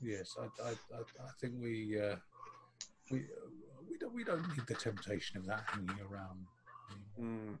Yes, 0.00 0.36
I 0.38 0.44
I, 0.62 0.70
I, 0.70 1.00
I 1.00 1.30
think 1.40 1.54
we 1.60 2.00
uh, 2.00 2.16
we 3.10 3.18
uh, 3.20 3.22
we 3.88 3.98
don't 3.98 4.12
we 4.14 4.24
don't 4.24 4.42
need 4.48 4.66
the 4.66 4.74
temptation 4.74 5.36
of 5.38 5.46
that 5.46 5.62
hanging 5.66 6.00
around. 6.10 6.46
Mm. 7.20 7.58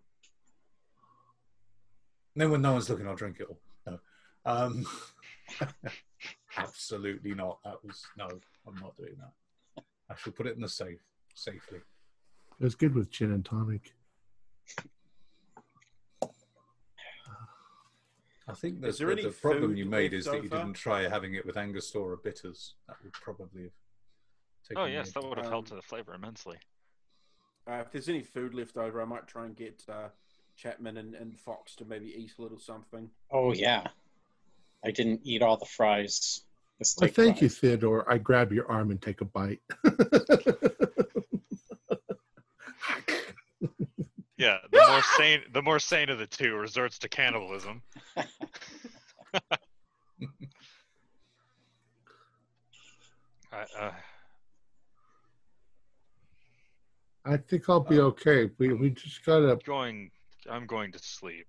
Then 2.34 2.50
when 2.50 2.62
no 2.62 2.72
one's 2.72 2.90
looking, 2.90 3.06
I'll 3.06 3.14
drink 3.14 3.38
it 3.38 3.46
all. 3.48 3.60
No, 3.86 4.00
um, 4.44 4.86
absolutely 6.56 7.34
not. 7.34 7.58
That 7.64 7.84
was 7.84 8.04
no. 8.18 8.28
I'm 8.66 8.74
not 8.80 8.96
doing 8.96 9.16
that. 9.20 9.84
I 10.10 10.14
shall 10.16 10.32
put 10.32 10.46
it 10.46 10.56
in 10.56 10.62
the 10.62 10.68
safe 10.68 11.00
safely. 11.34 11.78
It 12.58 12.64
was 12.64 12.74
good 12.74 12.94
with 12.94 13.10
gin 13.10 13.32
and 13.32 13.44
tonic. 13.44 13.92
I 18.48 18.54
think 18.54 18.84
Is 18.84 18.98
there 18.98 19.06
the, 19.08 19.12
any 19.12 19.22
the 19.24 19.30
problem 19.30 19.76
you 19.76 19.84
made 19.86 20.12
left 20.12 20.14
is 20.14 20.24
that 20.26 20.32
you 20.42 20.48
over? 20.50 20.58
didn't 20.58 20.72
try 20.74 21.08
having 21.08 21.34
it 21.34 21.46
with 21.46 21.56
Angostura 21.56 22.16
bitters. 22.22 22.74
That 22.88 22.96
would 23.02 23.12
probably 23.12 23.62
have 23.64 23.72
taken 24.68 24.82
Oh 24.82 24.86
yes, 24.86 25.12
that 25.12 25.22
would 25.22 25.38
have 25.38 25.46
helped 25.48 25.70
Um, 25.70 25.76
to 25.76 25.82
the 25.82 25.82
flavor 25.82 26.14
immensely. 26.14 26.56
Uh, 27.70 27.74
if 27.74 27.92
there's 27.92 28.08
any 28.08 28.22
food 28.22 28.54
left 28.54 28.76
over, 28.76 29.00
I 29.00 29.04
might 29.04 29.28
try 29.28 29.44
and 29.46 29.54
get 29.56 29.84
uh, 29.88 30.08
Chapman 30.56 30.96
and, 30.96 31.14
and 31.14 31.38
Fox 31.38 31.76
to 31.76 31.84
maybe 31.84 32.06
eat 32.06 32.32
a 32.38 32.42
little 32.42 32.58
something. 32.58 33.08
Oh 33.30 33.52
yeah. 33.52 33.84
I 34.84 34.90
didn't 34.90 35.20
eat 35.22 35.42
all 35.42 35.56
the 35.56 35.66
fries. 35.66 36.40
The 36.80 36.84
Well, 37.00 37.08
steak 37.08 37.14
thank 37.14 37.40
you. 37.42 37.48
Theodore. 37.48 38.10
I 38.12 38.18
grab 38.18 38.52
your 38.52 38.68
arm 38.70 38.90
and 38.90 39.00
take 39.00 39.20
a 39.20 39.24
bite. 39.24 39.60
Yeah, 44.42 44.58
the 44.72 44.84
more 44.88 45.02
sane, 45.16 45.42
the 45.52 45.62
more 45.62 45.78
sane 45.78 46.08
of 46.08 46.18
the 46.18 46.26
two 46.26 46.56
resorts 46.56 46.98
to 46.98 47.08
cannibalism. 47.08 47.80
I, 53.52 53.66
uh, 53.78 53.92
I 57.24 57.36
think 57.36 57.68
I'll 57.68 57.78
be 57.78 58.00
okay. 58.00 58.50
We 58.58 58.72
we 58.72 58.90
just 58.90 59.24
gotta. 59.24 59.56
going, 59.64 60.10
I'm 60.50 60.66
going 60.66 60.90
to 60.90 60.98
sleep. 60.98 61.46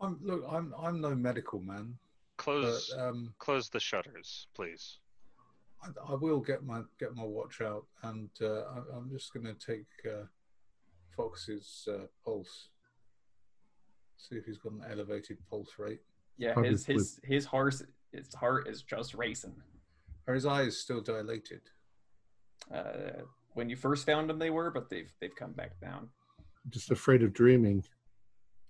I'm, 0.00 0.20
look, 0.22 0.44
I'm 0.48 0.72
I'm 0.78 1.00
no 1.00 1.16
medical 1.16 1.58
man, 1.58 1.98
but 2.36 2.44
Close, 2.44 2.94
um, 2.96 3.34
close 3.40 3.68
the 3.68 3.80
shutters, 3.80 4.46
please. 4.54 4.98
I, 5.82 5.88
I 6.12 6.14
will 6.14 6.38
get 6.38 6.62
my 6.62 6.82
get 7.00 7.16
my 7.16 7.24
watch 7.24 7.60
out, 7.60 7.84
and 8.04 8.30
uh, 8.40 8.60
I, 8.60 8.96
I'm 8.96 9.10
just 9.10 9.34
going 9.34 9.46
to 9.46 9.54
take 9.54 9.86
uh, 10.06 10.26
Fox's 11.16 11.88
uh, 11.90 12.06
pulse, 12.24 12.68
see 14.16 14.36
if 14.36 14.44
he's 14.44 14.58
got 14.58 14.72
an 14.72 14.84
elevated 14.90 15.38
pulse 15.48 15.70
rate. 15.78 16.00
Yeah, 16.38 16.52
Probably 16.54 16.70
his 16.70 16.86
his 16.86 17.20
his 17.24 17.44
heart 17.44 17.74
his 18.12 18.34
heart 18.34 18.68
is 18.68 18.82
just 18.82 19.14
racing. 19.14 19.54
Are 20.26 20.34
his 20.34 20.46
eyes 20.46 20.76
still 20.78 21.00
dilated? 21.00 21.60
Uh, 22.72 23.22
when 23.54 23.68
you 23.68 23.76
first 23.76 24.06
found 24.06 24.30
them, 24.30 24.38
they 24.38 24.50
were, 24.50 24.70
but 24.70 24.88
they've 24.88 25.12
they've 25.20 25.34
come 25.36 25.52
back 25.52 25.78
down. 25.80 26.08
Just 26.70 26.90
afraid 26.90 27.22
of 27.22 27.32
dreaming. 27.32 27.84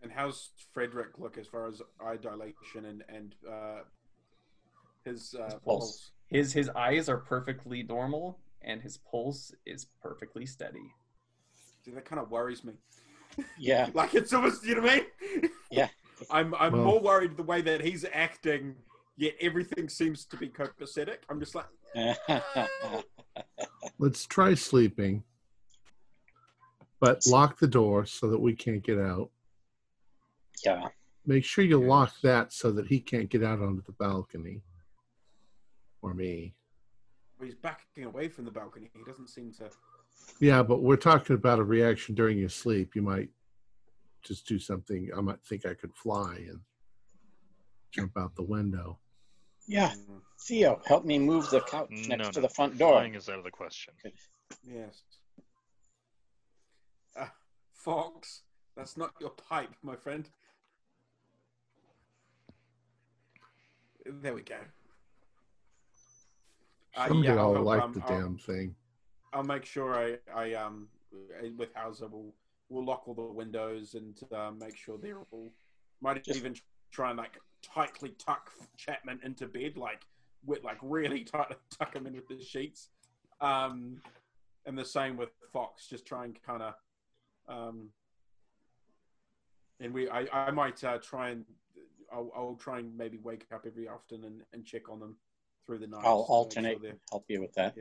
And 0.03 0.11
how's 0.11 0.51
Frederick 0.73 1.19
look 1.19 1.39
as 1.39 1.47
far 1.47 1.69
as 1.69 1.81
eye 2.05 2.17
dilation 2.17 2.87
and 2.87 3.05
and 3.09 3.35
uh, 3.49 3.81
his, 5.05 5.35
uh, 5.39 5.45
His 5.45 5.55
pulse. 5.55 5.61
pulse? 5.65 6.11
His 6.27 6.53
his 6.53 6.69
eyes 6.71 7.09
are 7.09 7.19
perfectly 7.19 7.83
normal, 7.85 8.41
and 8.63 8.81
his 8.83 8.97
pulse 8.97 9.53
is 9.67 9.87
perfectly 10.03 10.47
steady. 10.47 10.93
See, 11.85 11.91
that 11.93 12.05
kind 12.05 12.21
of 12.21 12.31
worries 12.31 12.65
me. 12.65 12.75
Yeah. 13.59 13.89
Like 13.95 14.15
it's 14.15 14.33
almost, 14.33 14.65
you 14.65 14.77
know 14.77 14.83
what 14.83 14.93
I 14.93 14.97
mean? 15.41 15.51
Yeah. 15.71 15.89
I'm 16.31 16.55
I'm 16.55 16.73
Well- 16.73 16.85
more 16.85 17.01
worried 17.01 17.37
the 17.37 17.43
way 17.43 17.61
that 17.63 17.81
he's 17.81 18.05
acting, 18.13 18.77
yet 19.17 19.35
everything 19.41 19.89
seems 19.89 20.25
to 20.27 20.37
be 20.37 20.49
copacetic. 20.49 21.19
I'm 21.29 21.41
just 21.41 21.55
like, 21.55 21.67
Let's 23.99 24.27
try 24.27 24.55
sleeping, 24.55 25.23
but 27.01 27.27
lock 27.27 27.59
the 27.59 27.67
door 27.67 28.05
so 28.07 28.29
that 28.31 28.41
we 28.41 28.55
can't 28.55 28.83
get 28.83 28.99
out. 28.99 29.31
yeah. 30.65 30.89
Make 31.25 31.45
sure 31.45 31.65
you 31.65 31.79
lock 31.81 32.15
that 32.23 32.53
so 32.53 32.73
that 32.73 32.87
he 32.89 32.99
can't 32.99 33.29
get 33.29 33.45
out 33.45 33.61
onto 33.61 33.83
the 33.83 33.93
balcony. 33.93 34.61
Or 36.03 36.15
me. 36.15 36.53
well, 37.39 37.47
he's 37.47 37.55
backing 37.55 38.05
away 38.05 38.27
from 38.29 38.45
the 38.45 38.51
balcony. 38.51 38.91
He 38.93 39.05
doesn't 39.05 39.29
seem 39.29 39.53
to. 39.59 39.71
Yeah, 40.41 40.63
but 40.63 40.83
we're 40.83 40.97
talking 40.97 41.35
about 41.35 41.61
a 41.61 41.65
reaction 41.65 42.15
during 42.15 42.39
your 42.39 42.49
sleep. 42.49 42.97
You 42.97 43.03
might 43.03 43.29
just 44.23 44.47
do 44.47 44.59
something. 44.59 45.09
I 45.17 45.21
might 45.21 45.41
think 45.45 45.65
I 45.67 45.75
could 45.75 45.95
fly 45.95 46.35
and 46.49 46.61
jump 47.93 48.13
out 48.19 48.35
the 48.35 48.43
window. 48.43 48.99
Yeah. 49.67 49.93
Theo, 50.41 50.81
help 50.87 51.05
me 51.05 51.19
move 51.19 51.49
the 51.51 51.61
couch 51.61 51.91
next 52.09 52.25
no. 52.25 52.31
to 52.33 52.41
the 52.41 52.49
front 52.49 52.77
door. 52.79 52.95
Flying 52.95 53.15
is 53.15 53.29
out 53.29 53.39
of 53.39 53.45
the 53.45 53.51
question. 53.51 53.95
yes. 54.67 55.03
Uh, 57.17 57.27
Fox, 57.73 58.43
that's 58.77 58.97
not 58.97 59.13
your 59.21 59.31
pipe, 59.31 59.71
my 59.83 59.95
friend. 59.95 60.29
There 64.05 64.35
we 64.35 64.43
go. 64.43 64.57
Uh, 66.97 67.09
Someday 67.09 67.29
yeah, 67.29 67.41
I'll 67.41 67.63
like 67.63 67.83
um, 67.83 67.93
the 67.93 68.03
I'll- 68.03 68.09
damn 68.09 68.39
thing. 68.39 68.75
I'll 69.33 69.43
make 69.43 69.65
sure 69.65 69.95
I, 69.95 70.17
I 70.35 70.55
um 70.55 70.89
with 71.57 71.71
Hauser 71.75 72.09
will 72.09 72.35
will 72.69 72.85
lock 72.85 73.07
all 73.07 73.15
the 73.15 73.23
windows 73.23 73.95
and 73.95 74.19
uh, 74.33 74.51
make 74.51 74.77
sure 74.77 74.99
they're 74.99 75.19
all. 75.31 75.53
Might 76.01 76.23
Just- 76.25 76.39
even 76.39 76.57
try 76.91 77.11
and 77.11 77.19
like 77.19 77.39
tightly 77.63 78.15
tuck 78.19 78.51
Chapman 78.77 79.21
into 79.23 79.47
bed, 79.47 79.77
like 79.77 80.03
with 80.45 80.65
like 80.65 80.79
really 80.83 81.25
tight 81.25 81.57
tuck 81.79 81.95
him 81.95 82.07
in 82.07 82.15
with 82.15 82.29
the 82.29 82.43
sheets. 82.43 82.89
Um, 83.41 84.01
and 84.67 84.79
the 84.79 84.85
same 84.85 85.17
with 85.17 85.31
Fox, 85.53 85.89
just 85.89 86.07
try 86.07 86.25
and 86.25 86.39
kind 86.43 86.63
of 86.63 86.75
um. 87.49 87.89
And 89.81 89.93
we, 89.93 90.09
I, 90.09 90.27
I 90.33 90.51
might 90.53 90.83
uh, 90.85 90.99
try 90.99 91.31
and 91.31 91.45
I'll, 92.13 92.31
I'll 92.37 92.55
try 92.61 92.79
and 92.79 92.97
maybe 92.97 93.19
wake 93.19 93.47
up 93.53 93.65
every 93.67 93.89
often 93.89 94.25
and, 94.25 94.43
and 94.53 94.65
check 94.65 94.89
on 94.89 95.01
them 95.01 95.17
through 95.67 95.79
the 95.79 95.89
night. 95.89 96.03
I'll 96.05 96.23
to 96.23 96.27
sure 96.27 96.35
alternate, 96.37 97.01
help 97.11 97.25
you 97.29 97.41
with 97.41 97.53
that. 97.55 97.75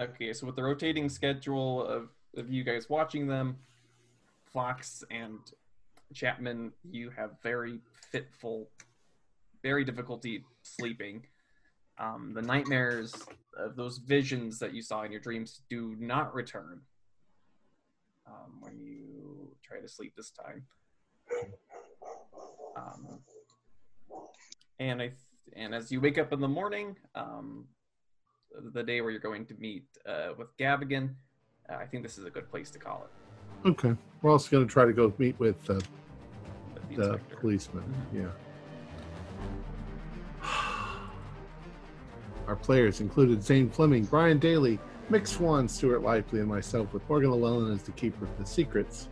Okay, 0.00 0.32
so 0.32 0.46
with 0.46 0.54
the 0.54 0.62
rotating 0.62 1.08
schedule 1.08 1.84
of, 1.84 2.10
of 2.36 2.48
you 2.48 2.62
guys 2.62 2.88
watching 2.88 3.26
them, 3.26 3.56
Fox 4.44 5.02
and 5.10 5.40
Chapman, 6.14 6.72
you 6.88 7.10
have 7.10 7.32
very 7.42 7.80
fitful, 8.12 8.68
very 9.60 9.84
difficulty 9.84 10.44
sleeping. 10.62 11.26
Um, 11.98 12.32
the 12.32 12.42
nightmares 12.42 13.12
of 13.56 13.74
those 13.74 13.98
visions 13.98 14.60
that 14.60 14.72
you 14.72 14.82
saw 14.82 15.02
in 15.02 15.10
your 15.10 15.20
dreams 15.20 15.62
do 15.68 15.96
not 15.98 16.32
return 16.32 16.80
um, 18.28 18.60
when 18.60 18.78
you 18.78 19.50
try 19.64 19.80
to 19.80 19.88
sleep 19.88 20.14
this 20.16 20.30
time. 20.30 20.62
Um, 22.76 23.18
and 24.78 25.02
I 25.02 25.10
and 25.56 25.74
as 25.74 25.90
you 25.90 26.00
wake 26.00 26.18
up 26.18 26.32
in 26.32 26.40
the 26.40 26.46
morning, 26.46 26.94
um, 27.16 27.64
the 28.74 28.82
day 28.82 29.00
where 29.00 29.10
you're 29.10 29.20
going 29.20 29.46
to 29.46 29.54
meet 29.58 29.84
uh, 30.06 30.28
with 30.36 30.56
Gavigan, 30.56 31.14
uh, 31.70 31.74
I 31.76 31.86
think 31.86 32.02
this 32.02 32.18
is 32.18 32.24
a 32.24 32.30
good 32.30 32.50
place 32.50 32.70
to 32.70 32.78
call 32.78 33.06
it. 33.06 33.68
Okay. 33.68 33.94
We're 34.22 34.30
also 34.30 34.50
going 34.50 34.66
to 34.66 34.72
try 34.72 34.84
to 34.84 34.92
go 34.92 35.12
meet 35.18 35.38
with 35.38 35.68
uh, 35.70 35.80
The 36.94 36.96
the 36.96 37.18
policeman. 37.40 37.84
Mhm. 38.12 38.22
Yeah. 38.22 38.30
Our 42.46 42.56
players 42.56 43.00
included 43.00 43.42
Zane 43.42 43.68
Fleming, 43.68 44.04
Brian 44.06 44.38
Daly, 44.38 44.78
Mick 45.10 45.26
Swan, 45.26 45.68
Stuart 45.68 46.00
Lively, 46.02 46.40
and 46.40 46.48
myself, 46.48 46.92
with 46.94 47.06
Morgan 47.08 47.30
Llewellyn 47.30 47.72
as 47.74 47.82
the 47.82 47.92
keeper 47.92 48.24
of 48.24 48.38
the 48.38 48.46
secrets. 48.46 49.08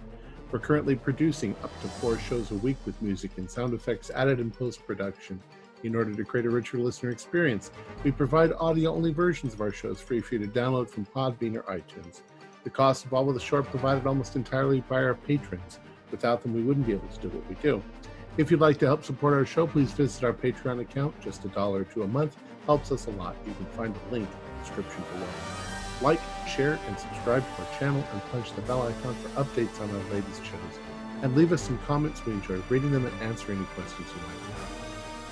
We're 0.51 0.59
currently 0.59 0.97
producing 0.97 1.55
up 1.63 1.71
to 1.83 1.89
four 1.89 2.19
shows 2.19 2.51
a 2.51 2.55
week 2.55 2.77
with 2.87 3.01
music 3.03 3.33
and 3.37 3.51
sound 3.51 3.75
effects 3.75 4.11
added 4.11 4.41
in 4.41 4.51
post 4.51 4.87
production. 4.87 5.39
In 5.83 5.95
order 5.95 6.15
to 6.15 6.25
create 6.25 6.47
a 6.47 6.51
richer 6.51 6.79
listener 6.79 7.11
experience, 7.11 7.71
we 8.03 8.11
provide 8.11 8.53
audio 8.59 8.95
only 8.95 9.13
versions 9.13 9.55
of 9.55 9.61
our 9.61 9.73
shows 9.73 10.01
free 10.01 10.21
for 10.21 10.35
you 10.37 10.47
to 10.47 10.53
download 10.53 10.89
from 10.89 11.07
Podbean 11.07 11.57
or 11.57 11.63
iTunes. 11.63 12.23
The 12.65 12.71
costs 12.71 13.05
involved 13.05 13.29
with 13.29 13.37
the 13.37 13.43
show 13.43 13.59
are 13.59 13.63
provided 13.63 14.07
almost 14.07 14.35
entirely 14.37 14.81
by 14.81 14.97
our 15.05 15.15
patrons. 15.15 15.79
Without 16.11 16.43
them, 16.43 16.55
we 16.55 16.63
wouldn't 16.63 16.87
be 16.87 16.93
able 16.93 17.09
to 17.09 17.21
do 17.21 17.29
what 17.29 17.49
we 17.49 17.55
do. 17.57 17.83
If 18.39 18.51
you'd 18.51 18.61
like 18.61 18.79
to 18.79 18.87
help 18.87 19.05
support 19.05 19.35
our 19.35 19.47
show, 19.47 19.67
please 19.67 19.93
visit 19.93 20.25
our 20.25 20.33
Patreon 20.33 20.81
account. 20.81 21.19
Just 21.21 21.45
a 21.45 21.49
dollar 21.49 21.81
or 21.81 21.85
two 21.85 22.03
a 22.03 22.09
month 22.09 22.37
helps 22.67 22.91
us 22.91 23.07
a 23.07 23.11
lot. 23.11 23.37
You 23.47 23.55
can 23.55 23.67
find 23.67 23.95
a 23.95 24.13
link 24.13 24.29
in 24.29 24.57
the 24.57 24.65
description 24.65 25.03
below. 25.13 25.29
Like, 26.03 26.21
share, 26.47 26.79
and 26.87 26.99
subscribe 26.99 27.43
to 27.43 27.63
our 27.63 27.79
channel 27.79 28.05
and 28.13 28.23
punch 28.33 28.53
the 28.55 28.61
bell 28.63 28.83
icon 28.83 29.15
for 29.15 29.29
updates 29.43 29.81
on 29.81 29.89
our 29.91 30.13
latest 30.13 30.45
shows. 30.45 30.81
And 31.23 31.35
leave 31.35 31.53
us 31.53 31.63
some 31.63 31.79
comments. 31.87 32.27
We 32.27 32.33
enjoy 32.33 32.61
reading 32.69 32.93
them 32.93 33.07
and 33.07 33.23
answering 33.23 33.59
any 33.59 33.67
questions 33.69 34.09
you 34.09 34.21
might 34.21 34.53
have. 34.53 34.56